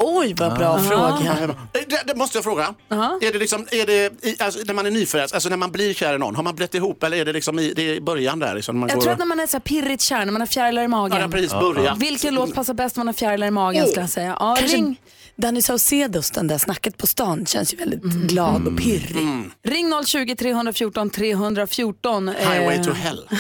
Oj, 0.06 0.36
vad 0.38 0.58
bra 0.58 0.80
fråga. 0.80 1.38
Eh, 1.42 1.50
Det, 1.72 2.04
det 2.08 2.16
måste 2.16 2.38
jag 2.38 2.44
fråga. 2.44 2.74
Är 3.22 3.34
det 3.34 3.40
liksom, 3.40 3.68
är 3.72 3.86
det 3.86 4.26
i, 4.26 4.36
alltså, 4.40 4.60
när 4.68 4.74
man 4.74 4.86
är 4.86 4.92
nyförälskad, 4.92 5.36
alltså 5.36 5.50
när 5.50 5.58
man 5.58 5.72
blir 5.72 5.94
kär 5.94 6.16
i 6.16 6.18
någon, 6.18 6.36
har 6.36 6.44
man 6.44 6.56
blivit 6.56 6.76
ihop 6.76 7.04
eller 7.04 7.18
är 7.18 7.26
det 7.26 7.34
liksom 7.34 7.60
i, 7.60 7.74
det 7.74 7.82
är 7.90 7.94
i 7.96 8.02
början 8.02 8.40
där? 8.40 8.56
Liksom, 8.56 8.80
man 8.80 8.90
Jag 8.90 8.96
går 8.96 9.02
tror 9.04 9.14
att 9.14 9.20
när 9.20 9.26
man 9.26 9.40
är 9.40 9.48
så 9.48 9.58
här 9.58 9.62
pirrigt 9.62 10.02
kär, 10.02 10.26
när 10.26 10.32
man 10.32 10.42
har 10.42 10.48
fjärilar 10.48 10.84
i 10.84 10.88
magen. 10.88 11.22
Ja, 11.22 11.28
precis, 11.28 11.52
börja. 11.52 11.96
Vilken 11.96 12.36
låt 12.36 12.56
passar 12.56 12.74
bäst 12.74 12.96
när 12.96 13.00
man 13.02 13.08
har 13.08 13.14
fjärilar 13.14 13.48
i 13.48 13.52
magen 13.52 13.88
skulle 13.88 14.02
jag 14.02 14.10
säga. 14.10 14.38
Ja, 14.40 14.56
Kanske 14.60 14.78
ring, 14.78 15.02
Danny 15.36 15.62
Saucedos, 15.62 16.32
den 16.32 16.48
där 16.48 16.58
snacket 16.58 16.98
på 16.98 17.08
stan, 17.08 17.46
känns 17.46 17.74
ju 17.74 17.78
väldigt 17.78 18.04
glad 18.04 18.68
och 18.68 18.78
pirrig. 18.78 19.50
ring 19.64 19.94
020 20.06 20.36
314 20.36 21.10
314. 21.10 22.28
Highway 22.28 22.76
eh, 22.76 22.84
to 22.84 22.92
hell. 22.92 23.30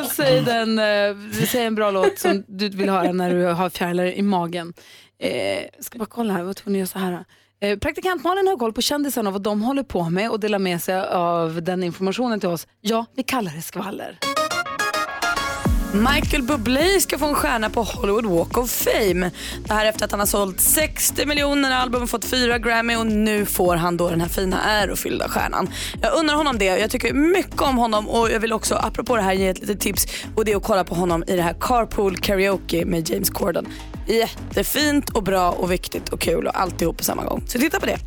Och 0.00 0.06
säg, 0.12 0.42
den, 0.42 0.78
eh, 0.78 1.44
säg 1.46 1.64
en 1.64 1.74
bra 1.74 1.90
låt 1.90 2.18
som 2.18 2.44
du 2.48 2.68
vill 2.68 2.88
höra 2.90 3.12
när 3.12 3.34
du 3.34 3.44
har 3.44 3.70
fjärilar 3.70 4.04
i 4.04 4.22
magen. 4.22 4.72
Eh, 5.18 5.64
ska 5.80 5.98
bara 5.98 6.06
kolla 6.06 6.34
här, 6.34 6.42
vad 6.42 6.56
tror 6.56 6.72
ni 6.72 6.78
gör 6.78 6.86
så 6.86 6.98
här. 6.98 7.24
Eh, 7.60 7.78
praktikant 7.78 8.24
Malin 8.24 8.48
har 8.48 8.56
koll 8.56 8.72
på 8.72 8.82
kändisarna 8.82 9.28
och 9.28 9.32
vad 9.32 9.42
de 9.42 9.62
håller 9.62 9.82
på 9.82 10.10
med 10.10 10.30
och 10.30 10.40
delar 10.40 10.58
med 10.58 10.82
sig 10.82 11.00
av 11.00 11.62
den 11.62 11.82
informationen 11.82 12.40
till 12.40 12.48
oss. 12.48 12.66
Ja, 12.80 13.06
vi 13.16 13.22
kallar 13.22 13.52
det 13.52 13.62
skvaller. 13.62 14.18
Michael 15.94 16.42
Bublé 16.42 17.00
ska 17.00 17.18
få 17.18 17.26
en 17.26 17.34
stjärna 17.34 17.70
på 17.70 17.82
Hollywood 17.82 18.26
Walk 18.26 18.58
of 18.58 18.70
Fame. 18.70 19.30
Det 19.64 19.74
här 19.74 19.86
efter 19.86 20.04
att 20.04 20.10
han 20.10 20.20
har 20.20 20.26
sålt 20.26 20.60
60 20.60 21.26
miljoner 21.26 21.70
album, 21.70 22.08
fått 22.08 22.24
fyra 22.24 22.58
Grammy 22.58 22.96
och 22.96 23.06
nu 23.06 23.46
får 23.46 23.76
han 23.76 23.96
då 23.96 24.10
den 24.10 24.20
här 24.20 24.28
fina 24.28 24.62
ärofyllda 24.62 25.28
stjärnan. 25.28 25.70
Jag 26.02 26.14
undrar 26.14 26.36
honom 26.36 26.58
det. 26.58 26.64
Jag 26.64 26.90
tycker 26.90 27.14
mycket 27.14 27.60
om 27.60 27.78
honom 27.78 28.08
och 28.08 28.30
jag 28.30 28.40
vill 28.40 28.52
också, 28.52 28.74
apropå 28.74 29.16
det 29.16 29.22
här, 29.22 29.32
ge 29.32 29.48
ett 29.48 29.60
litet 29.60 29.80
tips 29.80 30.06
och 30.34 30.44
det 30.44 30.52
är 30.52 30.56
att 30.56 30.62
kolla 30.62 30.84
på 30.84 30.94
honom 30.94 31.24
i 31.26 31.36
det 31.36 31.42
här 31.42 31.56
Carpool 31.60 32.16
Karaoke 32.16 32.84
med 32.84 33.10
James 33.10 33.30
Corden. 33.30 33.66
Jättefint 34.06 35.10
och 35.10 35.22
bra 35.22 35.50
och 35.50 35.72
viktigt 35.72 36.08
och 36.08 36.20
kul 36.20 36.46
och 36.46 36.60
alltihop 36.60 36.96
på 36.96 37.04
samma 37.04 37.24
gång. 37.24 37.44
Så 37.46 37.58
titta 37.58 37.80
på 37.80 37.86
det. 37.86 37.98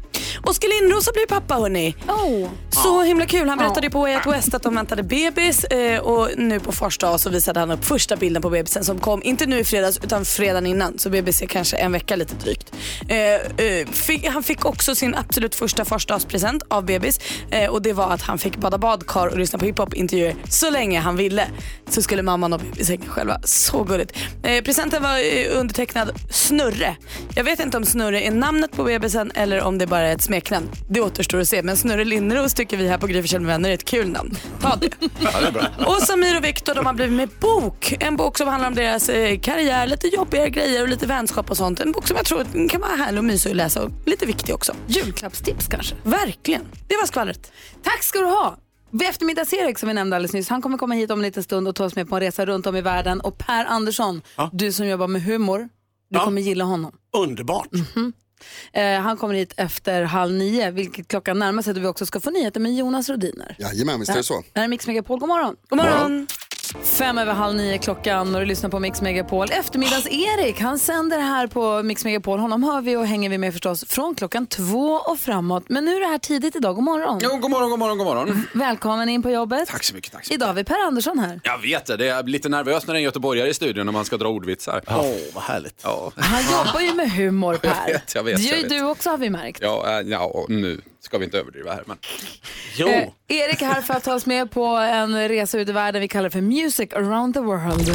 Oskar 0.43 0.81
Lindros 0.81 1.05
har 1.05 1.13
blivit 1.13 1.29
pappa 1.29 1.53
hörni. 1.53 1.95
Oh. 2.07 2.49
Så 2.69 3.01
himla 3.01 3.25
kul. 3.25 3.49
Han 3.49 3.57
berättade 3.57 3.87
ju 3.87 3.91
på 3.91 3.99
Way 3.99 4.15
Out 4.15 4.25
West 4.25 4.53
att 4.53 4.63
de 4.63 4.75
väntade 4.75 5.03
bebis 5.03 5.63
eh, 5.63 5.99
och 5.99 6.29
nu 6.37 6.59
på 6.59 6.71
fars 6.71 6.97
dag 6.97 7.19
så 7.19 7.29
visade 7.29 7.59
han 7.59 7.71
upp 7.71 7.85
första 7.85 8.15
bilden 8.15 8.41
på 8.41 8.49
bebisen 8.49 8.83
som 8.83 8.99
kom, 8.99 9.23
inte 9.23 9.45
nu 9.45 9.59
i 9.59 9.63
fredags 9.63 9.99
utan 10.03 10.25
fredagen 10.25 10.65
innan. 10.65 10.99
Så 10.99 11.09
bebis 11.09 11.41
är 11.41 11.45
kanske 11.45 11.77
en 11.77 11.91
vecka 11.91 12.15
lite 12.15 12.35
drygt. 12.35 12.73
Eh, 13.07 13.17
eh, 13.65 13.87
fick, 13.87 14.27
han 14.27 14.43
fick 14.43 14.65
också 14.65 14.95
sin 14.95 15.15
absolut 15.15 15.55
första 15.55 15.85
farsdagspresent 15.85 16.63
av 16.67 16.85
bebis 16.85 17.19
eh, 17.51 17.69
och 17.69 17.81
det 17.81 17.93
var 17.93 18.11
att 18.11 18.21
han 18.21 18.37
fick 18.37 18.57
bada 18.57 18.77
badkar 18.77 19.27
och 19.27 19.37
lyssna 19.37 19.59
på 19.59 19.65
hiphop-intervjuer 19.65 20.35
så 20.49 20.69
länge 20.69 20.99
han 20.99 21.15
ville. 21.15 21.47
Så 21.89 22.01
skulle 22.01 22.21
mamman 22.21 22.53
och 22.53 22.59
bebis 22.59 22.89
hänga 22.89 23.05
själva. 23.07 23.39
Så 23.43 23.83
gulligt. 23.83 24.11
Eh, 24.43 24.63
presenten 24.63 25.03
var 25.03 25.17
eh, 25.17 25.59
undertecknad 25.59 26.11
Snurre. 26.29 26.95
Jag 27.35 27.43
vet 27.43 27.59
inte 27.59 27.77
om 27.77 27.85
Snurre 27.85 28.21
är 28.21 28.31
namnet 28.31 28.71
på 28.71 28.83
bebisen 28.83 29.31
eller 29.35 29.61
om 29.61 29.77
det 29.77 29.87
bara 29.87 30.07
är 30.07 30.15
ett 30.15 30.21
smeknamn. 30.25 30.69
Det 30.89 31.01
återstår 31.01 31.37
att 31.39 31.47
se. 31.47 31.63
Men 31.63 31.77
Snurre 31.77 32.05
Lindros 32.05 32.53
tycker 32.53 32.77
vi 32.77 32.87
här 32.87 32.97
på 32.97 33.07
Gry 33.07 33.21
med 33.31 33.41
vänner 33.41 33.69
är 33.69 33.73
ett 33.73 33.85
kul 33.85 34.09
namn. 34.09 34.37
Ta 34.61 34.75
det. 34.75 34.89
Ja, 35.19 35.51
det. 35.51 35.85
Och 35.85 36.01
Samir 36.01 36.37
och 36.37 36.43
Viktor 36.43 36.75
de 36.75 36.85
har 36.85 36.93
blivit 36.93 37.13
med 37.15 37.29
bok. 37.39 37.93
En 37.99 38.15
bok 38.17 38.37
som 38.37 38.47
handlar 38.47 38.67
om 38.67 38.75
deras 38.75 39.09
eh, 39.09 39.39
karriär, 39.39 39.87
lite 39.87 40.07
jobbiga 40.07 40.47
grejer 40.47 40.81
och 40.81 40.87
lite 40.87 41.07
vänskap 41.07 41.51
och 41.51 41.57
sånt. 41.57 41.79
En 41.79 41.91
bok 41.91 42.07
som 42.07 42.17
jag 42.17 42.25
tror 42.25 42.69
kan 42.69 42.81
vara 42.81 42.95
härlig 42.95 43.17
och 43.17 43.25
mysig 43.25 43.49
att 43.49 43.55
läsa 43.55 43.83
och 43.83 43.91
lite 44.05 44.25
viktig 44.25 44.55
också. 44.55 44.73
Julklappstips 44.87 45.67
kanske? 45.67 45.95
Verkligen. 46.03 46.61
Det 46.87 46.95
var 46.95 47.05
skvallret. 47.05 47.51
Tack 47.83 48.03
ska 48.03 48.19
du 48.19 48.25
ha. 48.25 48.57
Eftermiddags-Erik 49.03 49.79
som 49.79 49.87
vi 49.87 49.93
nämnde 49.93 50.15
alldeles 50.15 50.33
nyss, 50.33 50.49
han 50.49 50.61
kommer 50.61 50.77
komma 50.77 50.93
hit 50.95 51.11
om 51.11 51.19
en 51.19 51.23
liten 51.25 51.43
stund 51.43 51.67
och 51.67 51.75
ta 51.75 51.85
oss 51.85 51.95
med 51.95 52.09
på 52.09 52.15
en 52.15 52.21
resa 52.21 52.45
runt 52.45 52.67
om 52.67 52.75
i 52.75 52.81
världen. 52.81 53.21
Och 53.21 53.37
Per 53.37 53.65
Andersson, 53.65 54.21
du 54.51 54.71
som 54.71 54.87
jobbar 54.87 55.07
med 55.07 55.23
humor, 55.23 55.69
du 56.09 56.19
kommer 56.19 56.41
gilla 56.41 56.63
honom. 56.63 56.91
Underbart. 57.17 57.67
Eh, 58.73 58.99
han 59.01 59.17
kommer 59.17 59.33
hit 59.33 59.53
efter 59.57 60.03
halv 60.03 60.33
nio, 60.33 60.71
vilket 60.71 61.07
klockan 61.07 61.39
närmar 61.39 61.61
sig 61.61 61.73
då 61.73 61.79
vi 61.79 61.87
också 61.87 62.05
ska 62.05 62.19
få 62.19 62.29
nyheter 62.29 62.59
med 62.59 62.75
Jonas 62.75 63.09
Rodiner. 63.09 63.55
Jajamän, 63.59 63.99
visst 63.99 64.11
är 64.11 64.15
det 64.15 64.23
så. 64.23 64.43
Det 64.53 64.59
här 64.59 64.63
är 64.63 64.67
Mix 64.69 64.87
Megapol, 64.87 65.19
god 65.19 65.29
morgon. 65.29 65.55
God 65.69 65.77
morgon. 65.77 66.27
Fem 66.83 67.17
över 67.17 67.33
halv 67.33 67.55
nio 67.55 67.77
klockan 67.77 68.35
och 68.35 68.41
du 68.41 68.45
lyssnar 68.47 68.69
på 68.69 68.79
Mix 68.79 69.01
Megapol. 69.01 69.47
Eftermiddags-Erik, 69.51 70.59
han 70.61 70.79
sänder 70.79 71.19
här 71.19 71.47
på 71.47 71.83
Mix 71.83 72.05
Megapol. 72.05 72.39
Honom 72.39 72.63
hör 72.63 72.81
vi 72.81 72.95
och 72.95 73.07
hänger 73.07 73.29
vi 73.29 73.37
med 73.37 73.53
förstås 73.53 73.85
från 73.87 74.15
klockan 74.15 74.47
två 74.47 74.91
och 74.91 75.19
framåt. 75.19 75.63
Men 75.69 75.85
nu 75.85 75.95
är 75.95 75.99
det 75.99 76.07
här 76.07 76.17
tidigt 76.17 76.55
idag, 76.55 76.75
god 76.75 76.83
morgon. 76.83 77.19
Jo, 77.23 77.37
god 77.37 77.51
morgon, 77.51 77.69
god 77.69 77.79
morgon, 77.79 77.97
god 77.97 78.07
morgon. 78.07 78.47
Välkommen 78.53 79.09
in 79.09 79.23
på 79.23 79.29
jobbet. 79.29 79.67
Tack 79.69 79.83
så 79.83 79.95
mycket. 79.95 80.11
Tack 80.11 80.25
så 80.25 80.33
Idag 80.33 80.47
har 80.47 80.53
vi 80.53 80.63
Per 80.63 80.87
Andersson 80.87 81.19
här. 81.19 81.39
Jag 81.43 81.57
vet 81.61 81.85
det, 81.85 81.97
det 81.97 82.07
är 82.09 82.23
lite 82.23 82.49
nervöst 82.49 82.87
när 82.87 82.93
det 82.93 82.97
är 82.97 83.01
en 83.01 83.03
göteborgare 83.03 83.49
i 83.49 83.53
studion 83.53 83.85
när 83.85 83.93
man 83.93 84.05
ska 84.05 84.17
dra 84.17 84.27
ordvitsar. 84.27 84.81
Åh, 84.87 85.05
vad 85.33 85.43
härligt. 85.43 85.79
Ja. 85.83 86.11
Han 86.15 86.43
jobbar 86.43 86.79
ju 86.79 86.93
med 86.93 87.11
humor 87.11 87.55
Per. 87.61 87.69
Jag 87.87 87.93
vet, 87.93 88.15
jag 88.15 88.23
vet, 88.23 88.37
Det 88.37 88.43
gör 88.43 88.57
ju 88.57 88.67
du 88.67 88.83
också 88.83 89.09
har 89.09 89.17
vi 89.17 89.29
märkt. 89.29 89.59
Ja, 89.61 89.99
äh, 89.99 90.07
ja, 90.07 90.19
och 90.19 90.49
nu 90.49 90.81
ska 91.05 91.17
vi 91.17 91.25
inte 91.25 91.39
överdriva 91.39 91.73
här, 91.73 91.83
men... 91.85 91.97
Jo. 92.77 92.87
Eh, 92.87 93.07
Erik 93.27 93.61
är 93.61 93.65
här 93.65 93.81
för 93.81 93.93
att 93.93 94.03
ta 94.03 94.13
oss 94.13 94.25
med 94.25 94.51
på 94.51 94.65
en 94.65 95.27
resa 95.27 95.59
ut 95.59 95.69
i 95.69 95.71
världen. 95.71 96.01
Vi 96.01 96.07
kallar 96.07 96.29
för 96.29 96.41
Music 96.41 96.93
around 96.93 97.33
the 97.33 97.39
world. 97.39 97.87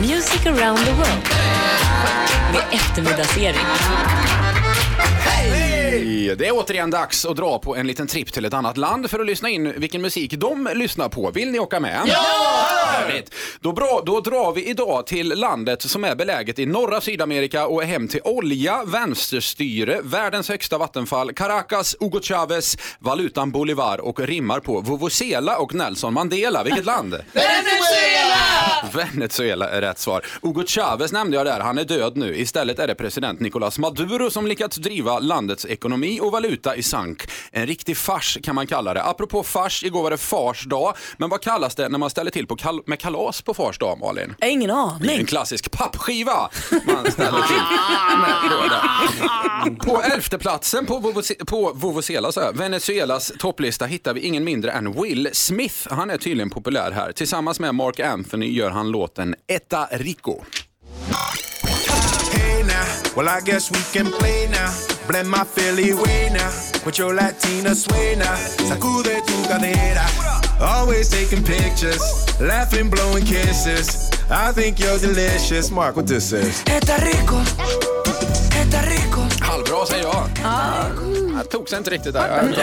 Music 0.00 0.46
around 0.46 0.78
the 0.78 0.92
world. 0.92 1.28
Med 2.52 2.62
eftermiddagsserie. 2.72 3.60
Hej! 5.50 6.36
Det 6.36 6.46
är 6.46 6.52
återigen 6.52 6.90
dags 6.90 7.24
att 7.24 7.36
dra 7.36 7.58
på 7.58 7.76
en 7.76 7.86
liten 7.86 8.06
tripp 8.06 8.32
till 8.32 8.44
ett 8.44 8.54
annat 8.54 8.76
land 8.76 9.10
för 9.10 9.20
att 9.20 9.26
lyssna 9.26 9.48
in 9.48 9.80
vilken 9.80 10.02
musik 10.02 10.32
de 10.32 10.68
lyssnar 10.74 11.08
på. 11.08 11.30
Vill 11.30 11.50
ni 11.50 11.58
åka 11.58 11.80
med? 11.80 12.02
Ja! 12.06 12.66
Härligt. 12.86 13.34
Då, 13.60 13.72
bra, 13.72 14.02
då 14.06 14.20
drar 14.20 14.52
vi 14.52 14.66
idag 14.68 15.06
till 15.06 15.28
landet 15.28 15.82
som 15.82 16.04
är 16.04 16.14
beläget 16.14 16.58
i 16.58 16.66
norra 16.66 17.00
Sydamerika 17.00 17.66
och 17.66 17.82
är 17.82 17.86
hem 17.86 18.08
till 18.08 18.20
olja, 18.24 18.84
vänsterstyre, 18.86 20.00
världens 20.02 20.48
högsta 20.48 20.78
vattenfall, 20.78 21.32
Caracas, 21.32 21.96
Hugo 22.00 22.20
Chavez, 22.22 22.76
valutan 22.98 23.50
Bolivar 23.50 24.00
och 24.00 24.20
rimmar 24.20 24.60
på 24.60 24.80
Vuvuzela 24.80 25.58
och 25.58 25.74
Nelson 25.74 26.14
Mandela. 26.14 26.64
Vilket 26.64 26.84
land? 26.84 27.10
Venezuela! 27.32 28.36
Venezuela 28.92 29.70
är 29.70 29.80
rätt 29.80 29.98
svar. 29.98 30.26
Hugo 30.42 30.66
Chavez 30.66 31.12
nämnde 31.12 31.36
jag 31.36 31.46
där, 31.46 31.60
han 31.60 31.78
är 31.78 31.84
död 31.84 32.16
nu. 32.16 32.36
Istället 32.36 32.78
är 32.78 32.86
det 32.86 32.94
president 32.94 33.40
Nicolás 33.40 33.78
Maduro 33.78 34.30
som 34.30 34.46
lyckats 34.46 34.76
driva 34.76 35.18
landets 35.36 35.66
ekonomi 35.66 36.20
och 36.20 36.32
valuta 36.32 36.76
i 36.76 36.82
sank. 36.82 37.22
En 37.52 37.66
riktig 37.66 37.96
fars 37.96 38.38
kan 38.42 38.54
man 38.54 38.66
kalla 38.66 38.94
det. 38.94 39.02
Apropå 39.02 39.42
fars, 39.42 39.84
igår 39.84 40.02
var 40.02 40.10
det 40.10 40.16
fars 40.16 40.64
dag. 40.64 40.94
Men 41.16 41.28
vad 41.30 41.40
kallas 41.42 41.74
det 41.74 41.88
när 41.88 41.98
man 41.98 42.10
ställer 42.10 42.30
till 42.30 42.46
på 42.46 42.56
kal- 42.56 42.82
med 42.86 42.98
kalas 43.00 43.42
på 43.42 43.54
fars 43.54 43.78
dag, 43.78 43.98
Malin? 44.00 44.34
Ingen 44.44 44.68
Det 44.68 44.74
är 44.74 44.78
aning. 44.78 45.18
en 45.18 45.26
klassisk 45.26 45.70
pappskiva 45.70 46.50
man 46.70 47.12
ställer 47.12 47.42
till 47.42 47.62
med. 48.20 49.78
På 49.78 50.02
elfte 50.02 50.38
platsen 50.38 50.86
på, 50.86 51.00
här, 52.40 52.52
Venezuelas 52.52 53.32
topplista 53.38 53.86
hittar 53.86 54.14
vi 54.14 54.20
ingen 54.20 54.44
mindre 54.44 54.70
än 54.72 55.02
Will 55.02 55.28
Smith. 55.32 55.76
Han 55.90 56.10
är 56.10 56.18
tydligen 56.18 56.50
populär 56.50 56.90
här. 56.90 57.12
Tillsammans 57.12 57.60
med 57.60 57.74
Mark 57.74 58.00
Anthony 58.00 58.52
gör 58.52 58.70
han 58.70 58.90
låten 58.90 59.34
Etta 59.48 59.88
Rico. 59.92 60.40
Hey 63.16 63.22
now, 63.22 63.24
well 63.24 63.28
I 63.28 63.40
guess 63.40 63.70
we 63.70 63.78
can 63.92 64.10
play 64.12 64.48
now. 64.50 64.72
Blend 65.06 65.28
my 65.30 65.44
Philly 65.44 65.92
way 65.92 66.30
now 66.32 66.50
with 66.84 66.98
your 66.98 67.14
Latina 67.14 67.74
sway 67.74 68.16
now. 68.16 68.36
Sacude 68.68 69.22
tu 69.26 69.34
cadera. 69.48 70.06
Always 70.60 71.08
taking 71.08 71.44
pictures, 71.44 72.00
laughing, 72.40 72.90
blowing 72.90 73.24
kisses. 73.24 74.10
I 74.30 74.52
think 74.52 74.78
you're 74.78 74.98
delicious. 74.98 75.70
Mark, 75.70 75.96
what 75.96 76.06
this 76.06 76.32
is? 76.32 76.62
Eta 76.66 76.96
rico. 77.02 77.40
Eta 78.54 78.82
rico. 78.88 79.26
Halvbra 79.40 79.86
säger 79.86 80.04
jag. 80.04 80.30
Jag 81.34 81.50
tog 81.50 81.68
sig 81.68 81.78
inte 81.78 81.90
riktigt 81.90 82.12
där. 82.12 82.56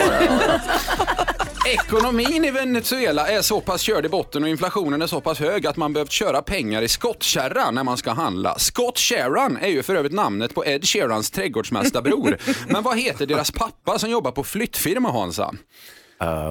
Ekonomin 1.66 2.44
i 2.44 2.50
Venezuela 2.50 3.28
är 3.28 3.42
så 3.42 3.60
pass 3.60 3.80
körd 3.80 4.06
i 4.06 4.08
botten 4.08 4.42
och 4.42 4.48
inflationen 4.48 5.02
är 5.02 5.06
så 5.06 5.20
pass 5.20 5.40
hög 5.40 5.66
att 5.66 5.76
man 5.76 5.92
behövt 5.92 6.10
köra 6.10 6.42
pengar 6.42 6.82
i 6.82 6.88
skottkärra 6.88 7.70
när 7.70 7.84
man 7.84 7.96
ska 7.96 8.12
handla. 8.12 8.58
Scott 8.58 8.98
Sheeran 8.98 9.56
är 9.56 9.68
ju 9.68 9.82
för 9.82 9.94
övrigt 9.94 10.12
namnet 10.12 10.54
på 10.54 10.66
Ed 10.66 10.84
Sheerans 10.84 11.30
trädgårdsmästarbror. 11.30 12.38
Men 12.72 12.82
vad 12.82 12.98
heter 12.98 13.26
deras 13.26 13.50
pappa 13.50 13.98
som 13.98 14.10
jobbar 14.10 14.30
på 14.30 14.44
flyttfirma 14.44 15.12
Hansa? 15.12 15.54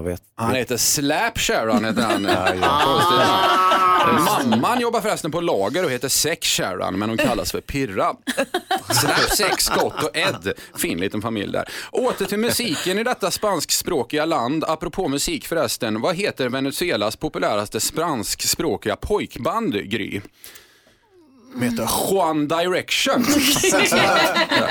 Vet. 0.03 0.21
Han 0.35 0.55
heter 0.55 0.77
Slap 0.77 1.39
Sharon 1.39 1.85
heter 1.85 2.01
han. 2.01 2.21
Namn. 4.03 4.49
Mamman 4.49 4.79
jobbar 4.79 5.01
förresten 5.01 5.31
på 5.31 5.41
lager 5.41 5.85
och 5.85 5.91
heter 5.91 6.09
Sex 6.09 6.47
Sharon 6.47 6.99
men 6.99 7.09
hon 7.09 7.17
kallas 7.17 7.51
för 7.51 7.61
Pirra. 7.61 8.13
Slap, 8.89 9.19
Sex, 9.37 9.63
Scott 9.63 10.03
och 10.03 10.17
Ed. 10.17 10.53
Fin 10.75 10.97
liten 10.97 11.21
familj 11.21 11.51
där. 11.51 11.69
Åter 11.91 12.25
till 12.25 12.39
musiken 12.39 12.99
i 12.99 13.03
detta 13.03 13.31
spanskspråkiga 13.31 14.25
land. 14.25 14.63
Apropå 14.63 15.07
musik 15.07 15.47
förresten, 15.47 16.01
vad 16.01 16.15
heter 16.15 16.49
Venezuelas 16.49 17.15
populäraste 17.15 17.79
spanskspråkiga 17.79 18.95
pojkband, 18.95 19.73
Gry? 19.73 20.21
De 21.53 21.61
heter 21.61 21.89
Juan 22.11 22.47
Direction. 22.47 23.25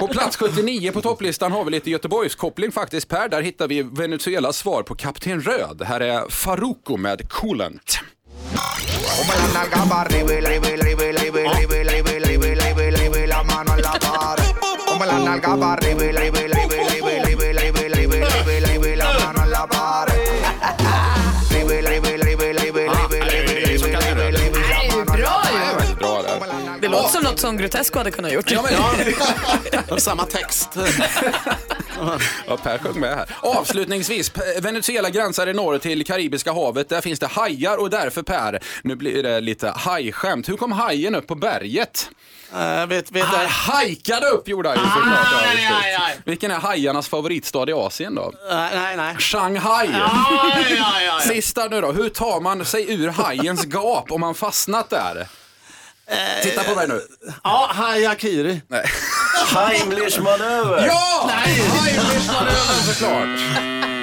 På 0.00 0.08
plats 0.08 0.36
79 0.36 0.92
på 0.92 1.00
topplistan 1.00 1.52
har 1.52 1.64
vi 1.64 1.70
lite 1.70 1.90
Göteborgskoppling 1.90 2.72
faktiskt 2.72 3.08
Per. 3.08 3.28
Där 3.28 3.42
hittar 3.42 3.68
vi 3.68 3.82
Venezuelas 3.82 4.56
svar 4.56 4.82
på 4.82 4.94
Kapten 4.94 5.40
Röd. 5.40 5.82
Här 5.82 6.00
är 6.00 6.30
Faruko 6.30 6.96
med 6.96 7.28
Coolant. 7.28 8.00
Låter 27.14 27.22
som 27.22 27.30
något 27.30 27.40
som 27.40 27.56
Grotesco 27.56 27.98
hade 27.98 28.10
kunnat 28.10 28.32
gjort. 28.32 28.50
Ja, 28.50 28.64
men- 29.88 30.00
Samma 30.00 30.24
text. 30.24 30.68
Ja, 32.46 32.56
Per 32.56 32.78
sjöng 32.78 33.00
med 33.00 33.16
här. 33.16 33.26
Avslutningsvis, 33.40 34.32
Venezuela 34.60 35.10
gränsar 35.10 35.46
i 35.46 35.52
norr 35.52 35.78
till 35.78 36.06
Karibiska 36.06 36.52
havet. 36.52 36.88
Där 36.88 37.00
finns 37.00 37.18
det 37.18 37.26
hajar 37.26 37.76
och 37.76 37.90
därför 37.90 38.22
Per, 38.22 38.60
nu 38.82 38.94
blir 38.96 39.22
det 39.22 39.40
lite 39.40 39.70
hajskämt. 39.76 40.48
Hur 40.48 40.56
kom 40.56 40.72
hajen 40.72 41.14
upp 41.14 41.26
på 41.26 41.34
berget? 41.34 42.10
Uh, 42.54 42.86
vet, 42.86 43.12
vet 43.12 43.24
han 43.24 43.46
hajkade 43.46 44.26
upp 44.26 44.48
gjorde 44.48 44.68
han 44.68 44.78
ju 44.78 44.84
såklart. 44.84 45.28
Ja, 45.32 45.38
Aj, 45.50 45.66
aj, 45.84 45.94
aj. 45.94 46.16
Vilken 46.24 46.50
är 46.50 46.58
hajarnas 46.58 47.08
favoritstad 47.08 47.68
i 47.70 47.72
Asien 47.72 48.14
då? 48.14 48.32
Nej, 48.50 48.70
nej, 48.74 48.96
nej. 48.96 49.16
Shanghai. 49.18 49.86
Aj, 49.86 49.92
aj, 50.54 50.82
aj, 50.94 51.08
aj. 51.08 51.28
Sista 51.28 51.66
nu 51.66 51.80
då, 51.80 51.92
hur 51.92 52.08
tar 52.08 52.40
man 52.40 52.64
sig 52.64 52.92
ur 52.94 53.08
hajens 53.08 53.64
gap 53.64 54.12
om 54.12 54.20
man 54.20 54.34
fastnat 54.34 54.90
där? 54.90 55.28
Titta 56.42 56.64
på 56.64 56.74
mig 56.74 56.88
nu. 56.88 57.00
Ja, 57.44 57.70
hajakiri. 57.72 58.60
Nej. 58.68 58.84
Heimlich 59.54 60.18
manöver. 60.20 60.86
Ja! 60.86 61.30
Heimlich 61.32 62.26
manöver 62.32 62.92
såklart. 62.92 63.40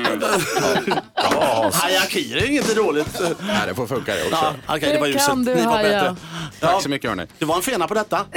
Hajakiri 1.74 2.40
är 2.40 2.46
inget 2.48 2.76
dåligt. 2.76 3.20
Nej, 3.40 3.68
det 3.68 3.76
får 3.76 3.88
funka 3.88 4.16
det 4.16 4.24
också. 4.24 4.36
Ja, 4.68 4.76
okej, 4.76 4.94
det 4.94 5.00
var 5.00 5.06
Hur 5.08 5.14
ljuset. 5.14 5.28
kan 5.28 5.46
du 5.46 5.56
Ni 5.56 5.66
var 5.66 5.72
haja? 5.72 5.84
bättre. 6.02 6.16
Tack 6.60 6.84
så 6.84 6.90
mycket 6.90 7.10
hörni. 7.10 7.28
Du 7.40 7.46
var 7.46 7.56
en 7.56 7.62
fena 7.62 7.88
på 7.88 7.94
detta. 7.94 8.26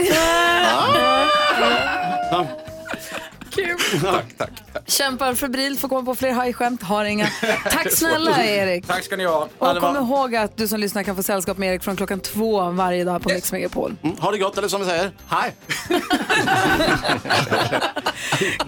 Tack, 4.03 4.25
tack. 4.39 4.51
Kämpar 4.87 5.35
febrilt 5.35 5.81
för 5.81 5.87
att 5.87 5.91
komma 5.91 6.03
på 6.05 6.15
fler 6.15 6.33
hajskämt, 6.33 6.83
har 6.83 7.05
inga. 7.05 7.27
Tack 7.71 7.93
snälla 7.97 8.45
Erik. 8.45 8.87
Tack 8.87 9.05
ska 9.05 9.17
ni 9.17 9.25
ha. 9.25 9.49
Och 9.59 9.77
kom 9.77 9.97
ihåg 9.97 10.37
att 10.37 10.57
du 10.57 10.69
som 10.69 10.81
lyssnar 10.81 11.03
kan 11.03 11.17
få 11.17 11.23
sällskap 11.23 11.59
med 11.59 11.69
Erik 11.73 11.83
från 11.83 11.97
klockan 11.97 12.21
två 12.21 12.71
varje 12.71 13.05
dag 13.05 13.23
på 13.23 13.29
Mix 13.29 13.53
Megapol. 13.53 13.97
Mm, 14.03 14.17
ha 14.17 14.31
det 14.31 14.39
gott, 14.39 14.59
eller 14.59 14.69
som 14.69 14.81
vi 14.81 14.87
säger, 14.87 15.11
hej. 15.29 15.55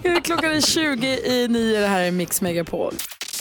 Klockan 0.23 0.51
är 0.51 0.61
20 0.61 1.07
i 1.07 1.47
9, 1.47 1.79
det 1.79 1.87
här 1.87 2.01
är 2.01 2.11
Mix 2.11 2.41
Megapol. 2.41 2.93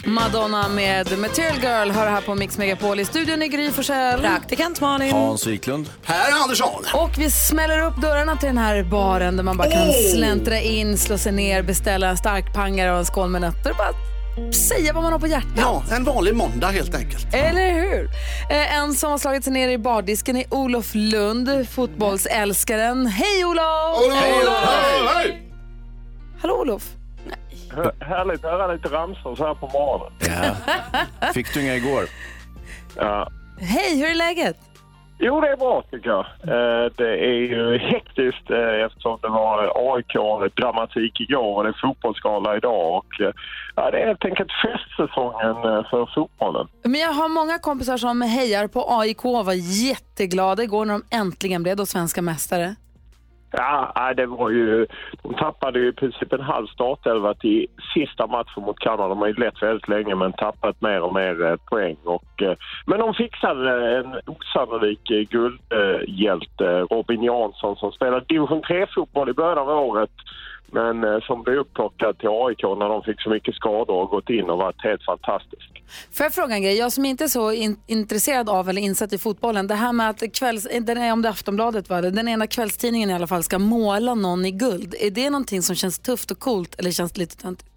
Madonna 0.05 0.69
med 0.69 1.19
Material 1.19 1.57
Girl 1.63 1.91
hör 1.91 2.11
här 2.11 2.21
på 2.21 2.35
Mix 2.35 2.59
Megapol. 2.59 3.01
I 3.01 3.05
studion 3.05 3.43
är 3.43 3.47
Gry 3.47 3.71
Forssell. 3.71 4.21
Praktikant 4.21 4.81
Malin. 4.81 5.13
Hans 5.13 5.47
Wiklund. 5.47 5.89
Per 6.07 6.33
Andersson. 6.43 6.85
Och 6.95 7.11
vi 7.19 7.31
smäller 7.31 7.81
upp 7.83 7.97
dörrarna 7.97 8.37
till 8.37 8.47
den 8.47 8.59
här 8.59 8.83
baren 8.83 9.37
där 9.37 9.45
man 9.45 9.57
bara 9.57 9.71
kan 9.71 9.89
Oh! 9.89 10.13
släntra 10.15 10.61
in, 10.61 10.99
slå 10.99 11.19
sig 11.19 11.33
ner, 11.33 11.63
beställa 11.63 12.09
en 12.09 12.17
starkpangare 12.17 12.93
och 12.93 12.99
en 12.99 13.05
skål 13.07 13.29
med 13.31 13.41
nötter. 13.41 13.73
Bara 13.75 14.53
säga 14.53 14.93
vad 14.93 15.03
man 15.03 15.13
har 15.13 15.21
på 15.21 15.27
hjärtat. 15.27 15.51
Ja, 15.57 15.83
en 15.93 16.05
vanlig 16.05 16.35
måndag 16.35 16.69
helt 16.69 16.95
enkelt. 16.95 17.35
Eller 17.35 17.71
hur? 17.73 18.11
Eh, 18.51 18.77
en 18.77 18.95
som 18.95 19.11
har 19.11 19.19
slagit 19.19 19.45
sig 19.45 19.53
ner 19.53 19.69
i 19.69 19.79
bardisken 19.79 20.37
är 20.37 20.45
Olof 20.55 20.91
Lund, 20.95 21.67
fotbollsälskaren. 21.71 23.07
Hej 23.07 23.45
Olof! 23.45 24.15
Hej, 24.15 24.33
Olof! 24.43 24.69
Hej! 25.15 25.43
Hallå 26.41 26.55
Olof! 26.61 26.83
Härligt 28.01 28.45
att 28.45 28.51
höra 28.51 28.73
lite 28.73 28.89
ramsor 28.89 29.37
så 29.37 29.47
här 29.47 29.55
på 29.55 29.67
morgonen. 29.67 30.13
Ja. 31.21 31.33
Fick 31.35 31.55
du 31.55 31.63
inga 31.63 31.75
igår? 31.77 32.05
Ja. 32.97 33.29
Hej, 33.61 33.99
hur 34.01 34.11
är 34.11 34.15
läget? 34.15 34.57
Jo, 35.19 35.41
det 35.41 35.49
är 35.49 35.57
bra 35.57 35.83
tycker 35.91 36.09
jag. 36.11 36.25
Eh, 36.43 36.91
Det 36.97 37.09
är 37.27 37.35
ju 37.35 37.79
hektiskt 37.79 38.51
eh, 38.51 38.85
eftersom 38.87 39.19
det 39.23 39.29
var 39.29 39.73
AIK-dramatik 39.97 41.21
igår 41.21 41.57
och 41.57 41.63
det 41.65 41.69
är 41.69 41.81
fotbollsgala 41.89 42.57
idag. 42.57 42.97
Och, 42.97 43.21
eh, 43.21 43.33
ja, 43.77 43.91
det 43.91 43.99
är 43.99 44.07
helt 44.07 44.25
enkelt 44.25 44.51
festsäsongen 44.65 45.55
för 45.91 46.15
fotbollen. 46.15 46.69
Men 46.83 47.01
jag 47.01 47.13
har 47.13 47.29
många 47.29 47.59
kompisar 47.59 47.97
som 47.97 48.21
hejar 48.23 48.67
på 48.69 48.85
AIK 48.89 49.25
och 49.25 49.47
var 49.47 49.53
jätteglada 49.89 50.63
igår 50.63 50.85
när 50.85 50.93
de 50.95 51.05
äntligen 51.17 51.63
blev 51.63 51.77
då 51.77 51.87
svenska 51.87 52.23
mästare. 52.23 52.75
Ja, 53.53 54.13
det 54.17 54.27
var 54.27 54.51
ju... 54.51 54.87
De 55.23 55.35
tappade 55.35 55.79
ju 55.79 55.89
i 55.89 55.93
princip 55.93 56.33
en 56.33 56.41
halv 56.41 56.67
startelva 56.67 57.35
till 57.35 57.67
sista 57.95 58.27
matchen 58.27 58.63
mot 58.63 58.79
Kanada. 58.79 59.09
De 59.09 59.19
har 59.19 59.27
ju 59.27 59.35
lett 59.35 59.63
väldigt 59.63 59.89
länge 59.89 60.15
men 60.15 60.33
tappat 60.33 60.81
mer 60.81 61.01
och 61.03 61.15
mer 61.15 61.45
eh, 61.45 61.57
poäng. 61.71 61.97
Och, 62.05 62.43
eh, 62.43 62.57
men 62.87 62.99
de 62.99 63.15
fixade 63.15 63.97
en 63.99 64.21
osannolik 64.27 65.11
eh, 65.11 65.21
guldhjälte, 65.21 66.81
Robin 66.81 67.23
Jansson, 67.23 67.77
som 67.77 67.93
spelade 67.93 68.27
division 68.29 68.63
3-fotboll 68.63 69.31
i 69.31 69.33
början 69.33 69.59
av 69.59 69.69
året 69.69 70.11
men 70.75 71.21
som 71.21 71.43
blev 71.43 71.57
upplockad 71.57 72.19
till 72.19 72.29
AIK 72.29 72.63
när 72.63 72.89
de 72.89 73.03
fick 73.03 73.21
så 73.21 73.31
mycket 73.31 73.55
skador 73.55 73.97
och 73.97 74.09
gått 74.09 74.31
in 74.31 74.51
och 74.51 74.59
varit 74.59 74.85
helt 74.85 75.05
fantastisk. 75.05 75.72
Får 76.13 76.25
jag 76.25 76.35
fråga 76.35 76.55
en 76.55 76.63
grej? 76.63 76.79
Jag 76.79 76.93
som 76.93 77.05
inte 77.05 77.25
är 77.25 77.29
så 77.29 77.53
in- 77.53 77.81
intresserad 77.87 78.49
av 78.49 78.69
eller 78.69 78.83
insatt 78.83 79.13
i 79.13 79.19
fotbollen. 79.19 79.67
Det 79.67 79.75
här 79.75 79.93
med 79.93 80.11
att 80.11 80.35
kvälls, 80.39 80.67
eh, 80.67 80.83
den 80.83 80.99
är 80.99 81.13
om 81.13 81.23
det 81.23 81.29
är 81.29 81.31
Aftonbladet 81.31 81.91
var 81.91 82.03
det, 82.03 82.11
den 82.11 82.29
ena 82.29 82.47
kvällstidningen 82.47 83.11
i 83.11 83.15
alla 83.15 83.27
fall 83.27 83.43
ska 83.43 83.59
måla 83.59 84.15
någon 84.15 84.45
i 84.45 84.51
guld. 84.51 84.95
Är 85.01 85.11
det 85.11 85.31
någonting 85.31 85.63
som 85.63 85.77
känns 85.77 85.99
tufft 85.99 86.31
och 86.31 86.39
coolt 86.39 86.75
eller 86.79 86.91
känns 86.91 87.13
det 87.13 87.21
lite 87.21 87.37
töntigt? 87.37 87.69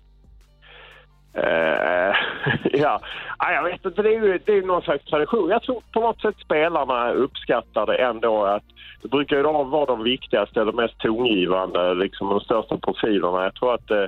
Uh, 1.38 2.16
ja, 2.82 3.02
ah, 3.38 3.52
jag 3.52 3.64
vet 3.64 3.86
inte, 3.86 4.02
det 4.02 4.10
är 4.10 4.24
ju 4.24 4.40
det 4.46 4.54
är 4.54 4.62
någon 4.62 4.82
slags 4.82 5.06
tradition. 5.06 5.50
Jag 5.50 5.64
tror 5.64 5.84
på 5.94 6.00
något 6.00 6.22
sätt 6.22 6.36
spelarna 6.46 7.12
uppskattar 7.12 7.86
det 7.86 7.96
ändå 7.96 8.46
att 8.46 8.64
det 9.02 9.08
brukar 9.08 9.38
ju 9.38 9.44
vara 9.44 9.86
de 9.86 10.04
viktigaste 10.04 10.62
eller 10.62 10.72
mest 10.72 11.00
tongivande, 11.00 11.94
liksom 11.94 12.30
de 12.30 12.40
största 12.40 12.78
profilerna. 12.78 13.44
Jag 13.44 13.56
tror 13.56 13.74
att 13.74 13.92
uh, 13.92 14.06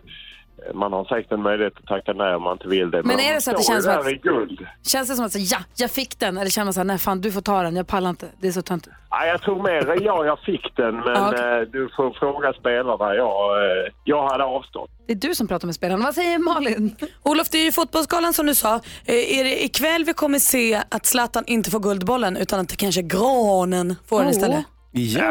man 0.74 0.94
har 0.94 1.06
säkert 1.06 1.32
en 1.32 1.42
möjlighet 1.42 1.74
att 1.78 1.86
tacka 1.86 2.14
nej 2.14 2.36
om 2.36 2.44
man 2.44 2.54
inte 2.54 2.68
vill 2.68 2.92
det. 2.92 3.04
Men 3.04 3.18
de 3.18 3.24
är 3.30 3.34
det 3.34 3.42
så 3.42 3.52
att 3.52 3.58
det 3.58 3.64
känns 3.64 3.86
som 3.86 3.98
att- 3.98 4.22
guld. 4.22 4.68
Känns 4.88 5.10
det 5.10 5.16
som 5.16 5.26
att 5.26 5.32
säga 5.32 5.46
ja, 5.52 5.58
jag 5.76 5.92
fick 5.92 6.20
den 6.20 6.38
eller 6.38 6.50
känner 6.52 6.66
man 6.66 6.74
så 6.74 6.80
här, 6.80 6.86
nej 6.86 6.98
fan 6.98 7.22
du 7.22 7.32
får 7.32 7.42
ta 7.42 7.62
den, 7.64 7.76
jag 7.76 7.88
pallar 7.88 8.10
inte, 8.10 8.26
det 8.42 8.48
är 8.48 8.52
så 8.52 8.62
töntigt. 8.62 8.96
Ja, 9.10 9.26
jag 9.26 9.42
tror 9.42 9.64
mer 9.64 9.98
ja, 10.06 10.26
jag 10.26 10.40
fick 10.40 10.76
den, 10.76 10.96
men 10.96 11.08
Ja, 11.16 11.30
okej. 11.30 11.60
eh, 11.62 11.68
du 11.72 11.90
får 11.96 12.12
fråga 12.20 12.54
spelarna. 12.54 13.16
Jag, 13.16 13.62
eh, 13.64 13.92
jag 14.04 14.28
hade 14.30 14.44
avstått. 14.44 14.90
Det 15.08 15.14
är 15.14 15.18
du 15.18 15.36
som 15.36 15.48
pratar 15.48 15.66
med 15.66 15.76
spelarna. 15.76 16.04
Vad 16.06 16.16
säger 16.16 16.38
Malin? 16.40 16.96
Olof, 17.24 17.50
det 17.50 17.58
är 17.58 17.64
ju 17.66 17.72
fotbollsgalan 17.72 18.34
som 18.34 18.46
du 18.46 18.56
sa. 18.56 18.76
Eh, 19.06 19.40
Är 19.40 19.44
det 19.44 19.64
ikväll 19.64 20.04
vi 20.06 20.14
kommer 20.14 20.40
se 20.40 20.82
att 20.90 21.06
Zlatan 21.06 21.44
inte 21.48 21.72
får 21.72 21.80
Guldbollen 21.80 22.38
utan 22.38 22.60
att 22.60 22.70
det 22.70 22.76
kanske 22.76 23.02
Granen 23.02 23.96
får 24.10 24.20
den 24.22 24.30
istället? 24.30 24.66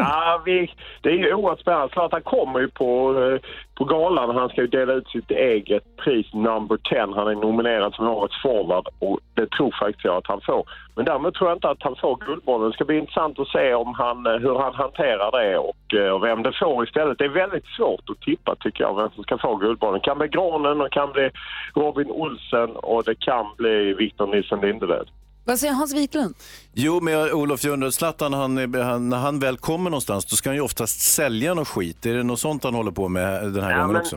Ja, 0.00 0.42
vi, 0.44 0.70
det 1.00 1.08
är 1.08 1.14
ju 1.14 1.34
oerhört 1.34 1.60
spännande. 1.60 1.92
Zlatan 1.92 2.22
kommer 2.22 2.60
ju 2.60 2.68
på, 2.68 3.20
eh, 3.20 3.50
på 3.74 3.84
galan. 3.84 4.36
Han 4.36 4.48
ska 4.48 4.60
ju 4.60 4.66
dela 4.66 4.92
ut 4.92 5.08
sitt 5.08 5.30
eget 5.30 5.96
pris, 5.96 6.34
number 6.34 6.76
10. 6.76 7.00
Han 7.00 7.28
är 7.28 7.34
nominerad 7.34 7.94
som 7.94 8.08
årets 8.08 8.42
forward 8.42 8.88
och 8.98 9.20
det 9.34 9.50
tror 9.50 9.74
faktiskt 9.80 10.04
jag 10.04 10.16
att 10.16 10.26
han 10.26 10.40
får. 10.40 10.68
Men 10.94 11.04
däremot 11.04 11.34
tror 11.34 11.50
jag 11.50 11.56
inte 11.56 11.70
att 11.70 11.82
han 11.82 11.96
får 11.96 12.16
Guldbollen. 12.26 12.70
Det 12.70 12.74
ska 12.74 12.84
bli 12.84 12.98
intressant 12.98 13.38
att 13.38 13.48
se 13.48 13.74
om 13.74 13.94
han, 13.94 14.26
eh, 14.26 14.32
hur 14.32 14.58
han 14.58 14.74
hanterar 14.74 15.30
det 15.40 15.58
och, 15.58 15.94
eh, 15.94 16.10
och 16.10 16.24
vem 16.24 16.42
det 16.42 16.52
får 16.52 16.84
istället. 16.84 17.18
Det 17.18 17.24
är 17.24 17.28
väldigt 17.28 17.66
svårt 17.66 18.10
att 18.10 18.20
tippa 18.20 18.54
tycker 18.60 18.84
jag, 18.84 18.96
vem 18.96 19.10
som 19.10 19.22
ska 19.22 19.38
få 19.38 19.56
Guldbollen. 19.56 20.00
Det 20.00 20.04
kan 20.04 20.18
bli 20.18 20.28
Granen, 20.28 20.80
och 20.80 20.84
det 20.84 20.90
kan 20.90 21.12
bli 21.12 21.30
Robin 21.74 22.10
Olsen 22.10 22.70
och 22.70 23.04
det 23.04 23.14
kan 23.20 23.46
bli 23.56 23.94
Victor 23.94 24.26
Nilsson 24.26 24.60
Lindelöf. 24.60 25.08
Vad 25.46 25.58
säger 25.58 25.72
Hans 25.74 25.94
Wiklund? 25.94 26.34
Jo, 26.74 27.00
men 27.00 27.32
Olof, 27.32 27.64
undrar, 27.64 27.90
Zlatan, 27.90 28.32
han, 28.32 28.74
han, 28.74 29.08
när 29.08 29.16
han 29.16 29.38
väl 29.38 29.56
kommer 29.56 29.90
någonstans, 29.90 30.24
då 30.26 30.36
ska 30.36 30.48
han 30.48 30.56
ju 30.56 30.62
oftast 30.62 31.00
sälja 31.00 31.54
något 31.54 31.68
skit. 31.68 32.06
Är 32.06 32.14
det 32.14 32.22
något 32.22 32.40
sånt 32.40 32.64
han 32.64 32.74
håller 32.74 32.90
på 32.90 33.08
med 33.08 33.52
den 33.52 33.62
här 33.64 33.70
Ja, 33.70 33.76
gången 33.76 33.92
men- 33.92 34.00
också? 34.02 34.16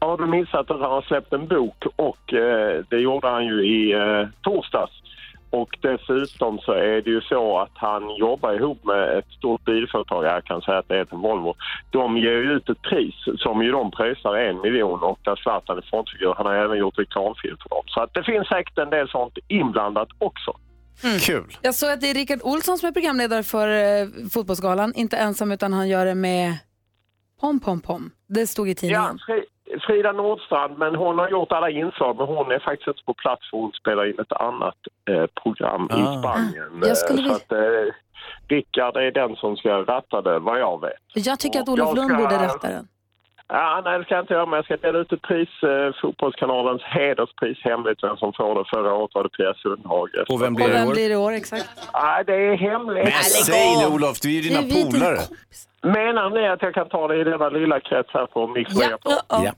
Har 0.00 0.18
du 0.18 0.26
missat 0.26 0.60
att 0.70 0.80
han 0.80 0.90
har 0.90 1.02
släppt 1.02 1.32
en 1.32 1.48
bok 1.48 1.84
och 1.96 2.34
eh, 2.34 2.84
det 2.90 2.96
gjorde 2.98 3.28
han 3.28 3.46
ju 3.46 3.66
i 3.66 3.92
eh, 3.92 4.28
torsdags. 4.42 4.92
Och 5.50 5.78
dessutom 5.80 6.58
så 6.58 6.72
är 6.72 7.02
det 7.02 7.10
ju 7.10 7.20
så 7.20 7.58
att 7.58 7.70
han 7.74 8.16
jobbar 8.16 8.52
ihop 8.52 8.84
med 8.84 9.18
ett 9.18 9.28
stort 9.38 9.64
bilföretag, 9.64 10.24
jag 10.24 10.44
kan 10.44 10.60
säga 10.62 10.78
att 10.78 10.88
det 10.88 10.96
heter 10.98 11.16
Volvo. 11.16 11.54
De 11.90 12.16
ger 12.18 12.30
ju 12.32 12.52
ut 12.52 12.68
ett 12.68 12.82
pris 12.82 13.14
som 13.38 13.62
ju 13.62 13.70
de 13.72 13.90
pröjsar 13.90 14.34
en 14.34 14.60
miljon 14.60 15.02
och 15.02 15.18
där 15.22 15.36
Zlatan 15.36 15.76
är 15.78 15.82
frontfigur. 15.82 16.34
Han 16.36 16.46
har 16.46 16.54
även 16.54 16.78
gjort 16.78 16.98
reklamfilm 16.98 17.56
för 17.62 17.68
dem. 17.68 17.82
Så 17.86 18.00
att 18.00 18.14
det 18.14 18.22
finns 18.24 18.48
säkert 18.48 18.78
en 18.78 18.90
del 18.90 19.08
sånt 19.08 19.38
inblandat 19.48 20.08
också. 20.18 20.52
Kul. 21.20 21.44
Jag 21.62 21.74
såg 21.74 21.90
att 21.90 22.00
det 22.00 22.10
är 22.10 22.14
Rickard 22.14 22.40
Olsson 22.42 22.78
som 22.78 22.88
är 22.88 22.92
programledare 22.92 23.42
för 23.42 23.68
eh, 23.68 24.08
Fotbollsgalan. 24.32 24.92
Inte 24.96 25.16
ensam 25.16 25.52
utan 25.52 25.72
han 25.72 25.88
gör 25.88 26.06
det 26.06 26.14
med 26.14 26.54
Pom 27.40 27.60
Pom 27.60 27.80
Pom. 27.80 28.10
Det 28.28 28.46
stod 28.46 28.68
i 28.68 28.70
Ja, 28.70 28.74
tidningen. 28.76 29.18
Fri- 29.26 29.44
Frida 29.86 30.12
Nordstrand, 30.12 30.78
men 30.78 30.94
hon 30.94 31.18
har 31.18 31.28
gjort 31.28 31.52
alla 31.52 31.70
inslag 31.70 32.16
men 32.16 32.26
hon 32.26 32.50
är 32.52 32.58
faktiskt 32.58 32.88
inte 32.88 33.02
på 33.04 33.14
plats 33.14 33.50
för 33.50 33.56
hon 33.56 33.72
spelar 33.72 34.06
in 34.10 34.18
ett 34.20 34.32
annat 34.32 34.76
eh, 35.10 35.26
program 35.42 35.88
Ah. 35.90 35.96
i 35.98 36.18
Spanien. 36.18 36.82
Jag 36.86 36.96
skulle 36.96 37.22
Eh, 37.22 37.28
Så 37.28 37.34
att, 37.34 37.52
eh, 37.52 37.58
Rickard 38.48 38.96
är 38.96 39.10
den 39.10 39.36
som 39.36 39.56
ska 39.56 39.68
ratta 39.82 40.22
det, 40.22 40.38
vad 40.38 40.60
jag 40.60 40.80
vet. 40.80 40.92
Jag 41.14 41.38
tycker 41.38 41.60
att 41.60 41.68
Olof 41.68 41.96
Lund 41.96 42.08
ska- 42.10 42.18
borde 42.18 42.34
rätta 42.44 42.68
den. 42.68 42.88
Ja, 43.48 43.82
nej, 43.84 43.98
det 43.98 44.04
ska 44.04 44.14
jag 44.14 44.22
inte 44.22 44.34
göra, 44.34 44.46
men 44.46 44.56
jag 44.56 44.64
ska 44.64 44.76
dela 44.76 44.98
ut 44.98 45.12
ett 45.12 45.22
pris, 45.22 45.48
eh, 45.62 46.00
Fotbollskanalens 46.00 46.82
hederspris, 46.82 47.58
hemligt 47.60 48.02
vem 48.02 48.16
som 48.16 48.32
får 48.32 48.54
det. 48.54 48.64
Förra 48.70 48.94
året 48.94 49.10
var 49.14 49.22
det 49.22 49.28
Pia 49.28 49.54
Sundhage. 49.54 50.24
Och 50.28 50.42
vem 50.42 50.54
Och 50.54 50.60
vem 50.60 50.88
blir 50.88 51.08
det 51.08 51.14
i 51.14 51.16
år 51.16 51.32
exakt? 51.32 51.68
Nej, 51.94 52.24
det 52.26 52.34
är 52.34 52.56
hemligt. 52.56 53.04
Men 53.04 53.22
säg 53.22 53.76
nu 53.76 53.86
Olof, 53.86 54.16
vi 54.24 54.38
är 54.38 54.42
ju 54.42 54.48
dina 54.48 54.60
Det 54.60 54.66
är 54.66 54.74
vi 54.74 54.82
dina 54.82 54.90
polare. 54.90 55.20
Menar 55.82 56.30
ni 56.30 56.48
att 56.48 56.62
jag 56.62 56.74
kan 56.74 56.88
ta 56.88 57.08
det 57.08 57.16
i 57.20 57.24
denna 57.24 57.48
lilla 57.48 57.80
krets 57.80 58.10
här 58.12 58.26
på 58.26 58.46
Mix 58.46 58.74
Megapol? 58.74 59.12
Ja. 59.28 59.52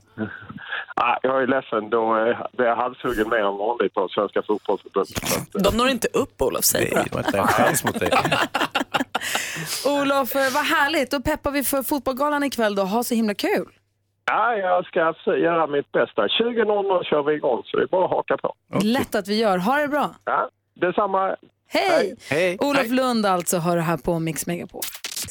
Ah, 0.94 1.16
jag 1.22 1.42
är 1.42 1.46
ledsen, 1.46 1.90
då 1.90 2.16
eh, 2.16 2.36
blir 2.52 2.66
jag 2.66 2.76
halshuggen 2.76 3.28
mer 3.28 3.38
än 3.38 3.56
vanligt 3.56 3.94
på 3.94 4.08
Svenska 4.08 4.42
fotbollsförbundet. 4.46 5.28
Så 5.28 5.58
att, 5.58 5.64
De 5.64 5.76
når 5.76 5.88
inte 5.88 6.08
upp 6.12 6.42
Olof, 6.42 6.64
säger 6.64 6.94
Nej, 6.94 7.04
det 7.10 7.16
var 7.16 7.24
inte 7.26 7.38
en 7.38 7.46
chans 7.46 7.84
mot 7.84 7.98
dig. 8.00 8.10
Olof, 9.86 10.36
eh, 10.36 10.52
vad 10.54 10.64
härligt. 10.64 11.10
Då 11.10 11.20
peppar 11.20 11.50
vi 11.50 11.62
för 11.64 11.82
fotbollgalan 11.82 12.44
ikväll 12.44 12.74
då. 12.74 12.82
Ha 12.82 13.04
så 13.04 13.14
himla 13.14 13.34
kul. 13.34 13.66
Ja, 14.32 14.56
jag 14.56 14.86
ska 14.86 15.00
göra 15.36 15.66
mitt 15.66 15.92
bästa. 15.92 16.22
20.00 16.22 17.04
kör 17.04 17.22
vi 17.22 17.34
igång, 17.34 17.62
så 17.64 17.76
det 17.76 17.82
är 17.82 17.86
bara 17.86 18.04
att 18.04 18.10
haka 18.10 18.36
på. 18.36 18.54
Lätt 18.82 19.14
att 19.14 19.28
vi 19.28 19.40
gör. 19.40 19.58
Ha 19.58 19.76
det 19.76 19.88
bra. 19.88 20.10
Ja, 20.24 20.48
detsamma. 20.74 21.36
Hej! 21.68 22.16
Hej. 22.30 22.56
Olof 22.60 22.88
Lund 22.88 23.26
alltså 23.26 23.56
har 23.58 23.76
det 23.76 23.82
här 23.82 23.96
på 23.96 24.18
Mix 24.18 24.46
Megapol. 24.46 24.80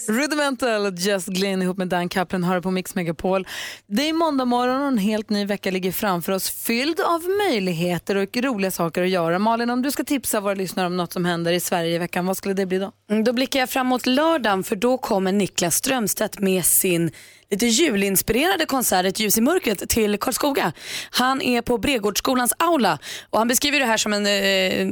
Rudimental, 0.07 0.93
Just 0.99 1.27
Glynn 1.27 1.61
ihop 1.61 1.77
med 1.77 1.87
Dan 1.87 2.09
Kaplan 2.09 2.43
har 2.43 2.61
på 2.61 2.71
Mix 2.71 2.95
Megapol. 2.95 3.47
Det 3.87 4.09
är 4.09 4.13
måndag 4.13 4.45
morgon 4.45 4.81
och 4.81 4.87
en 4.87 4.97
helt 4.97 5.29
ny 5.29 5.45
vecka 5.45 5.71
ligger 5.71 5.91
framför 5.91 6.31
oss 6.31 6.49
fylld 6.49 6.99
av 6.99 7.23
möjligheter 7.49 8.15
och 8.15 8.37
roliga 8.37 8.71
saker 8.71 9.03
att 9.03 9.09
göra. 9.09 9.39
Malin, 9.39 9.69
om 9.69 9.81
du 9.81 9.91
ska 9.91 10.03
tipsa 10.03 10.39
våra 10.39 10.53
lyssnare 10.53 10.87
om 10.87 10.97
något 10.97 11.13
som 11.13 11.25
händer 11.25 11.51
i 11.51 11.59
Sverige 11.59 11.95
i 11.95 11.97
veckan, 11.97 12.25
vad 12.25 12.37
skulle 12.37 12.53
det 12.53 12.65
bli 12.65 12.77
då? 12.77 12.91
Mm, 13.11 13.23
Då 13.23 13.33
blickar 13.33 13.59
jag 13.59 13.69
framåt 13.69 14.05
lördagen 14.05 14.63
för 14.63 14.75
då 14.75 14.97
kommer 14.97 15.31
Niklas 15.31 15.75
Strömstedt 15.75 16.39
med 16.39 16.65
sin 16.65 17.11
lite 17.51 17.65
julinspirerade 17.65 18.65
konsert 18.65 19.05
Ett 19.05 19.19
ljus 19.19 19.37
i 19.37 19.41
mörkret 19.41 19.89
till 19.89 20.17
Karlskoga. 20.17 20.73
Han 21.11 21.41
är 21.41 21.61
på 21.61 21.77
Bregårdsskolans 21.77 22.53
aula 22.57 22.99
och 23.29 23.37
han 23.39 23.47
beskriver 23.47 23.79
det 23.79 23.85
här 23.85 23.97
som 23.97 24.13
en 24.13 24.25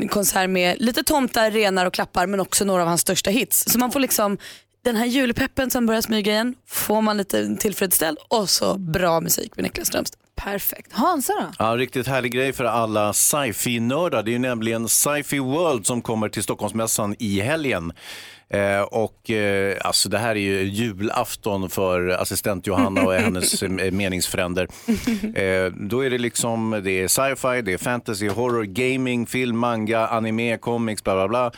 eh, 0.03 0.07
konsert 0.07 0.49
med 0.49 0.75
lite 0.81 1.03
tomtar, 1.03 1.51
renar 1.51 1.85
och 1.85 1.93
klappar 1.93 2.27
men 2.27 2.39
också 2.39 2.65
några 2.65 2.81
av 2.81 2.87
hans 2.87 3.01
största 3.01 3.29
hits. 3.29 3.65
Så 3.67 3.79
man 3.79 3.91
får 3.91 3.99
liksom 3.99 4.37
den 4.87 4.95
här 4.95 5.05
julpeppen 5.05 5.71
som 5.71 5.85
börjar 5.85 6.01
smyga 6.01 6.31
igen 6.31 6.55
får 6.67 7.01
man 7.01 7.17
lite 7.17 7.55
tillfredsställd 7.55 8.17
och 8.27 8.49
så 8.49 8.77
bra 8.77 9.21
musik 9.21 9.55
med 9.55 9.63
Niklas 9.63 9.87
Strömstedt. 9.87 10.23
Perfekt. 10.35 10.93
Hansa 10.93 11.33
då? 11.33 11.51
Ja, 11.59 11.77
riktigt 11.77 12.07
härlig 12.07 12.31
grej 12.31 12.53
för 12.53 12.63
alla 12.63 13.13
sci-fi-nördar. 13.13 14.23
Det 14.23 14.29
är 14.31 14.33
ju 14.33 14.39
nämligen 14.39 14.87
Sci-Fi 14.87 15.39
World 15.39 15.85
som 15.85 16.01
kommer 16.01 16.29
till 16.29 16.43
Stockholmsmässan 16.43 17.15
i 17.19 17.39
helgen. 17.41 17.93
Eh, 18.49 18.81
och 18.81 19.29
eh, 19.29 19.77
alltså 19.81 20.09
det 20.09 20.17
här 20.17 20.29
är 20.29 20.39
ju 20.39 20.63
julafton 20.63 21.69
för 21.69 22.09
assistent 22.09 22.67
Johanna 22.67 23.03
och 23.03 23.13
hennes 23.13 23.63
eh, 23.63 23.91
meningsfränder. 23.91 24.67
Eh, 25.35 25.71
då 25.71 26.05
är 26.05 26.09
det 26.09 26.17
liksom, 26.17 26.81
det 26.83 26.91
är 26.91 27.07
sci-fi, 27.07 27.61
det 27.61 27.73
är 27.73 27.77
fantasy, 27.77 28.29
horror, 28.29 28.63
gaming, 28.63 29.25
film, 29.25 29.57
manga, 29.57 30.07
anime, 30.07 30.57
comics, 30.57 31.03
bla 31.03 31.13
bla 31.15 31.27
bla. 31.27 31.51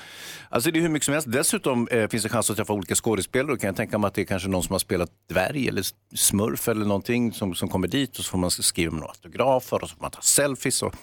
Alltså 0.49 0.71
det 0.71 0.79
är 0.79 0.81
hur 0.81 0.89
mycket 0.89 1.05
som 1.05 1.13
helst. 1.13 1.31
Dessutom 1.31 1.87
finns 2.09 2.23
det 2.23 2.29
chans 2.29 2.49
att 2.49 2.57
träffa 2.57 2.73
olika 2.73 2.95
skådespelare. 2.95 3.51
Då 3.51 3.57
kan 3.57 3.67
jag 3.67 3.75
tänka 3.75 3.97
mig 3.97 4.07
att 4.07 4.13
det 4.13 4.21
är 4.21 4.25
kanske 4.25 4.49
någon 4.49 4.63
som 4.63 4.73
har 4.73 4.79
spelat 4.79 5.09
dvärg 5.29 5.67
eller 5.67 5.83
smurf 6.15 6.67
eller 6.67 6.85
någonting 6.85 7.33
som, 7.33 7.55
som 7.55 7.69
kommer 7.69 7.87
dit 7.87 8.19
och 8.19 8.25
så 8.25 8.31
får 8.31 8.37
man 8.37 8.51
skriva 8.51 8.93
några 8.95 9.07
autografer 9.07 9.83
och 9.83 9.89
så 9.89 9.95
får 9.95 10.01
man 10.01 10.11
ta 10.11 10.21
selfies. 10.21 10.83
Och... 10.83 10.95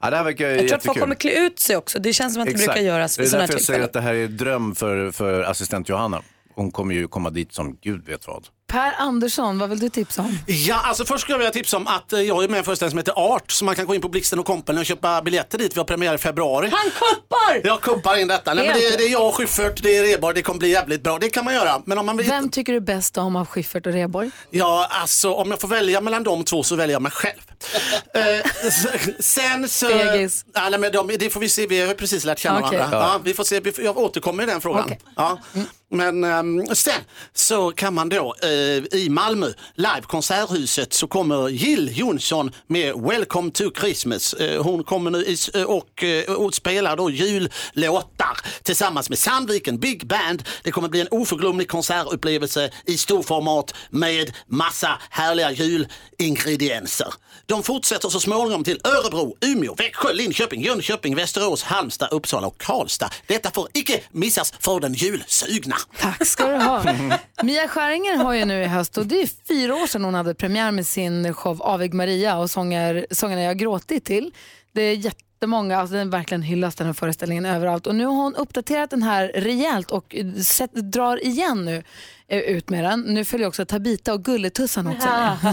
Ja, 0.00 0.10
det 0.10 0.16
här 0.16 0.24
verkar 0.24 0.48
Jag 0.48 0.68
tror 0.68 0.76
att 0.76 0.84
folk 0.84 1.00
kommer 1.00 1.14
klä 1.14 1.46
ut 1.46 1.58
sig 1.60 1.76
också. 1.76 1.98
Det 1.98 2.12
känns 2.12 2.34
som 2.34 2.42
att 2.42 2.46
det 2.48 2.52
Exakt. 2.54 2.66
brukar 2.74 2.82
göras 2.82 3.16
Det 3.16 3.22
vid 3.22 3.26
är 3.26 3.30
sådana 3.30 3.42
här 3.42 3.46
därför 3.48 3.58
jag 3.58 3.62
säger 3.66 3.78
tillfällen. 3.78 3.84
att 3.84 3.92
det 3.92 4.00
här 4.00 4.14
är 4.14 4.28
dröm 4.28 4.74
för, 4.74 5.10
för 5.10 5.42
assistent 5.42 5.88
Johanna. 5.88 6.22
Hon 6.54 6.70
kommer 6.70 6.94
ju 6.94 7.08
komma 7.08 7.30
dit 7.30 7.52
som 7.52 7.76
gud 7.82 8.04
vet 8.06 8.26
vad. 8.26 8.46
Per 8.68 8.94
Andersson, 8.98 9.58
vad 9.58 9.70
vill 9.70 9.78
du 9.78 9.88
tipsa 9.88 10.22
om? 10.22 10.38
Ja, 10.46 10.80
alltså 10.84 11.04
först 11.04 11.20
skulle 11.20 11.34
jag 11.34 11.38
vilja 11.38 11.50
tipsa 11.50 11.76
om 11.76 11.86
att 11.86 12.12
eh, 12.12 12.20
jag 12.20 12.44
är 12.44 12.48
med 12.48 12.56
i 12.56 12.58
en 12.58 12.64
föreställning 12.64 12.90
som 12.90 12.98
heter 12.98 13.34
Art, 13.34 13.50
så 13.50 13.64
man 13.64 13.74
kan 13.74 13.86
gå 13.86 13.94
in 13.94 14.00
på 14.00 14.08
Blixten 14.08 14.38
och 14.38 14.46
Company 14.46 14.80
och 14.80 14.86
köpa 14.86 15.22
biljetter 15.22 15.58
dit. 15.58 15.76
Vi 15.76 15.80
har 15.80 15.84
premiär 15.84 16.14
i 16.14 16.18
februari. 16.18 16.70
Han 16.72 16.90
kuppar! 16.90 17.60
Jag 17.64 17.80
kuppar 17.80 18.16
in 18.16 18.28
detta. 18.28 18.54
Nej, 18.54 18.66
men 18.66 18.74
det, 18.74 18.96
det 18.96 19.04
är 19.04 19.12
jag 19.12 19.26
och 19.28 19.34
Schyffert, 19.34 19.82
det 19.82 19.96
är 19.96 20.02
Reborg, 20.02 20.34
det 20.34 20.42
kommer 20.42 20.58
bli 20.58 20.68
jävligt 20.68 21.02
bra. 21.02 21.18
Det 21.18 21.30
kan 21.30 21.44
man 21.44 21.54
göra. 21.54 21.82
Men 21.84 21.98
om 21.98 22.06
man 22.06 22.16
vill... 22.16 22.26
Vem 22.26 22.48
tycker 22.48 22.72
du 22.72 22.80
bäst 22.80 23.18
om 23.18 23.36
av 23.36 23.46
Schyffert 23.46 23.86
och 23.86 23.92
Rheborg? 23.92 24.30
Ja, 24.50 24.88
alltså 24.90 25.32
om 25.32 25.50
jag 25.50 25.60
får 25.60 25.68
välja 25.68 26.00
mellan 26.00 26.22
de 26.22 26.44
två 26.44 26.62
så 26.62 26.76
väljer 26.76 26.94
jag 26.94 27.02
mig 27.02 27.12
själv. 27.12 27.40
Eh, 28.14 28.50
sen 29.20 29.68
så... 29.68 29.88
Fegis. 29.88 30.44
Ja, 30.54 30.68
nej, 30.68 30.80
men 30.80 30.92
de, 30.92 31.16
det 31.18 31.30
får 31.30 31.40
vi 31.40 31.48
se, 31.48 31.66
vi 31.66 31.86
har 31.86 31.94
precis 31.94 32.24
lärt 32.24 32.38
känna 32.38 32.58
Okej. 32.58 32.78
varandra. 32.78 32.98
Ja. 32.98 33.12
Ja, 33.12 33.20
vi 33.24 33.34
får 33.34 33.44
se, 33.44 33.60
jag 33.84 33.98
återkommer 33.98 34.42
i 34.42 34.46
den 34.46 34.60
frågan. 34.60 34.84
Okej. 34.84 35.00
Ja. 35.16 35.38
Men 35.90 36.24
ehm, 36.24 36.66
sen 36.74 37.00
så 37.34 37.70
kan 37.70 37.94
man 37.94 38.08
då 38.08 38.34
eh, 38.42 38.48
Eh, 38.58 38.98
i 39.00 39.08
Malmö, 39.08 39.52
live 39.74 40.02
konserthuset, 40.02 40.94
så 40.94 41.06
kommer 41.06 41.48
Jill 41.48 41.98
Johnson 41.98 42.50
med 42.66 42.94
Welcome 42.94 43.50
to 43.50 43.64
Christmas. 43.80 44.34
Eh, 44.34 44.62
hon 44.62 44.84
kommer 44.84 45.10
nu 45.10 45.36
eh, 45.54 45.62
och, 45.62 46.04
eh, 46.04 46.34
och 46.34 46.54
spelar 46.54 46.96
då 46.96 47.10
jullåtar 47.10 48.38
tillsammans 48.62 49.08
med 49.08 49.18
Sandviken 49.18 49.78
Big 49.78 50.06
Band. 50.06 50.42
Det 50.62 50.70
kommer 50.70 50.88
bli 50.88 51.00
en 51.00 51.08
oförglömlig 51.10 51.68
konsertupplevelse 51.68 52.70
i 52.86 52.98
storformat 52.98 53.74
med 53.90 54.32
massa 54.46 54.98
härliga 55.10 55.50
julingredienser. 55.52 57.14
De 57.48 57.62
fortsätter 57.62 58.08
så 58.08 58.20
småningom 58.20 58.64
till 58.64 58.80
Örebro, 58.84 59.36
Umeå, 59.40 59.74
Växjö, 59.74 60.12
Linköping, 60.12 60.62
Jönköping, 60.62 61.16
Västerås, 61.16 61.62
Halmstad, 61.62 62.08
Uppsala 62.12 62.46
och 62.46 62.58
Karlstad. 62.58 63.10
Detta 63.26 63.50
får 63.50 63.68
icke 63.74 64.00
missas 64.10 64.54
för 64.60 64.80
den 64.80 64.94
julsugna. 64.94 65.76
Tack 65.98 66.26
ska 66.26 66.46
du 66.48 66.56
ha. 66.56 66.84
Mia 67.42 67.68
Skäringer 67.68 68.16
har 68.16 68.34
ju 68.34 68.44
nu 68.44 68.62
i 68.62 68.66
höst, 68.66 68.98
och 68.98 69.06
det 69.06 69.22
är 69.22 69.28
fyra 69.48 69.74
år 69.74 69.86
sedan 69.86 70.04
hon 70.04 70.14
hade 70.14 70.34
premiär 70.34 70.70
med 70.70 70.86
sin 70.86 71.34
show 71.34 71.62
Avig 71.62 71.94
Maria 71.94 72.38
och 72.38 72.50
sånger, 72.50 73.38
jag 73.38 73.58
gråtit 73.58 74.04
till. 74.04 74.32
Det 74.78 74.82
är 74.84 74.94
jättemånga, 74.96 75.76
alltså 75.78 75.94
den 75.94 76.10
verkligen 76.10 76.42
hyllas 76.42 76.74
den 76.74 76.86
här 76.86 76.94
föreställningen 76.94 77.44
överallt. 77.46 77.86
Och 77.86 77.94
nu 77.94 78.04
har 78.06 78.14
hon 78.14 78.34
uppdaterat 78.34 78.90
den 78.90 79.02
här 79.02 79.32
rejält 79.34 79.90
och 79.90 80.16
sett, 80.44 80.72
drar 80.74 81.24
igen 81.24 81.64
nu 81.64 81.82
eh, 82.28 82.38
ut 82.38 82.70
med 82.70 82.84
den. 82.84 83.00
Nu 83.00 83.24
följer 83.24 83.46
också 83.48 83.66
Tabita 83.66 84.12
och 84.14 84.24
Gulletussan 84.24 84.86
också. 84.86 85.08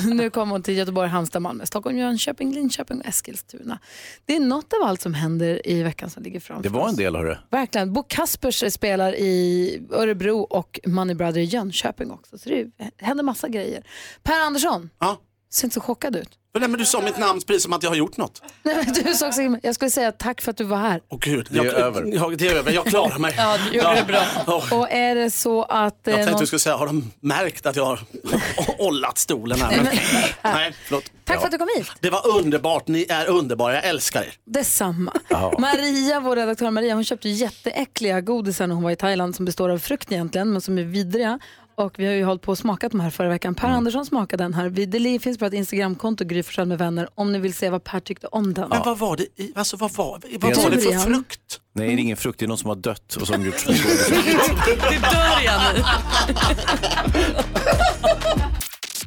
Nu 0.14 0.30
kommer 0.30 0.52
hon 0.52 0.64
till 0.64 0.78
Göteborg, 0.78 1.10
Halmstad, 1.10 1.42
Malmö, 1.42 1.66
Stockholm, 1.66 1.98
Jönköping, 1.98 2.54
Linköping 2.54 3.00
och 3.00 3.06
Eskilstuna. 3.06 3.80
Det 4.26 4.36
är 4.36 4.40
något 4.40 4.74
av 4.74 4.84
allt 4.88 5.02
som 5.02 5.14
händer 5.14 5.68
i 5.68 5.84
veckan 5.84 6.10
som 6.10 6.24
ligger 6.24 6.40
framför 6.40 6.64
Det 6.64 6.70
var 6.70 6.84
oss. 6.84 6.90
en 6.90 6.96
del 6.96 7.16
hörru. 7.16 7.38
Verkligen. 7.50 7.94
Bo 7.94 8.04
Kaspers 8.04 8.74
spelar 8.74 9.16
i 9.16 9.82
Örebro 9.92 10.40
och 10.40 10.80
Money 10.88 11.16
Brother 11.16 11.40
i 11.42 11.44
Jönköping 11.44 12.12
också. 12.12 12.38
Så 12.38 12.50
det 12.50 12.66
händer 12.98 13.24
massa 13.24 13.48
grejer. 13.50 13.84
Per 14.24 14.46
Andersson, 14.46 14.90
Ja. 15.00 15.18
Ser 15.56 15.66
inte 15.66 15.74
så 15.74 15.82
chockad 15.82 16.16
ut. 16.16 16.30
Nej, 16.60 16.70
men 16.70 16.80
du 16.80 16.86
sa 16.86 17.01
mitt 17.01 17.18
namn 17.18 17.41
precis 17.47 17.64
som 17.64 17.74
att 17.74 17.84
jag 17.84 17.89
har 17.89 17.95
gjort 17.95 18.18
något. 18.18 18.41
Nej, 18.64 18.76
men 18.86 18.93
du 18.93 19.14
såg 19.14 19.34
så, 19.34 19.58
jag 19.64 19.76
skulle 19.76 19.91
säga 19.91 20.12
tack 20.12 20.41
för 20.41 20.51
att 20.51 20.58
du 20.58 20.64
var 20.64 20.78
här. 20.78 21.01
Åh 21.10 21.20
gud, 21.22 21.47
Det 21.49 21.60
är 21.60 21.64
jag, 21.66 21.74
över. 21.74 22.06
Jag, 22.14 22.38
det 22.38 22.47
är 22.47 22.56
över, 22.56 22.72
jag 22.72 22.86
klarar 22.86 23.20
mig. 23.20 23.34
Ja, 23.38 23.58
du 23.72 23.78
gjorde 23.78 23.95
det 23.95 24.06
bra. 24.45 24.64
Och 24.78 24.91
är 24.91 25.16
det 25.16 25.32
så 25.32 25.64
att... 25.64 25.99
Jag 26.03 26.12
eh, 26.12 26.16
tänkte 26.16 26.32
någon- 26.32 26.39
du 26.41 26.45
skulle 26.47 26.60
säga, 26.60 26.76
har 26.76 26.86
de 26.86 27.12
märkt 27.20 27.66
att 27.66 27.76
jag 27.76 27.86
har 27.86 27.99
ollat 28.80 29.18
stolen 29.18 29.60
här? 29.62 29.78
Men, 29.84 29.95
nej, 30.53 30.74
förlåt. 30.86 31.03
Tack 31.24 31.39
för 31.39 31.45
att 31.45 31.51
du 31.51 31.58
kom 31.58 31.68
hit. 31.78 31.88
Det 31.99 32.10
var 32.10 32.28
underbart, 32.38 32.88
ni 32.88 33.06
är 33.10 33.28
underbara, 33.30 33.74
jag 33.76 33.86
älskar 33.86 34.22
er. 34.24 34.34
Detsamma. 34.45 35.14
Ja. 35.30 35.53
Maria, 35.60 36.20
vår 36.20 36.36
redaktör 36.36 36.72
Maria, 36.72 36.93
hon 36.95 37.03
köpte 37.03 37.30
jätteäckliga 37.30 38.22
godisar 38.22 38.68
när 38.68 38.76
hon 38.76 38.84
var 38.84 38.91
i 38.91 38.95
Thailand 38.95 39.36
som 39.36 39.45
består 39.45 39.70
av 39.70 39.78
frukt 39.80 40.12
egentligen, 40.12 40.51
men 40.51 40.62
som 40.62 40.78
är 40.78 40.84
vidriga. 40.84 41.39
Och 41.78 42.00
vi 42.00 42.06
har 42.06 42.14
ju 42.14 42.24
hållit 42.24 42.42
på 42.42 42.52
och 42.52 42.58
smakat 42.58 42.92
de 42.92 43.02
här 43.02 43.10
förra 43.10 43.30
veckan. 43.30 43.56
Per 43.56 43.68
Andersson 43.68 44.06
smakade 44.06 44.44
den 44.44 44.54
här. 44.54 44.70
Det 44.70 45.20
finns 45.20 45.38
på 45.38 45.46
ett 45.46 45.54
Instagramkonto, 45.54 46.26
Gry 46.26 46.44
med 46.66 46.78
vänner, 46.78 47.10
om 47.16 47.32
ni 47.32 47.40
vill 47.40 47.54
se 47.54 47.70
vad 47.70 47.84
Per 47.84 48.00
tyckte 48.00 48.28
om 48.28 48.54
den. 48.54 48.70
Men 48.70 48.82
vad 48.86 49.00
var 49.00 49.18
det 49.18 49.24
i, 49.24 49.54
alltså 49.56 49.78
vad 49.78 49.92
var, 49.92 50.20
Det 50.20 50.38
vad 50.38 50.56
var 50.56 50.70
det 50.70 50.82
för 50.82 50.92
frukt? 50.92 51.62
Nej, 51.74 51.88
det 51.88 51.94
är 51.94 51.98
ingen 51.98 52.18
frukt, 52.18 52.40
det 52.40 52.46
är 52.46 52.48
någon 52.48 52.58
som 52.58 52.70
har 52.70 52.76
dött 52.76 53.16
och 53.16 53.28
som 53.28 53.46
gjort 53.46 53.66
Det 53.68 55.00
dör 55.12 55.42
jag 55.46 55.62
nu. 55.76 55.84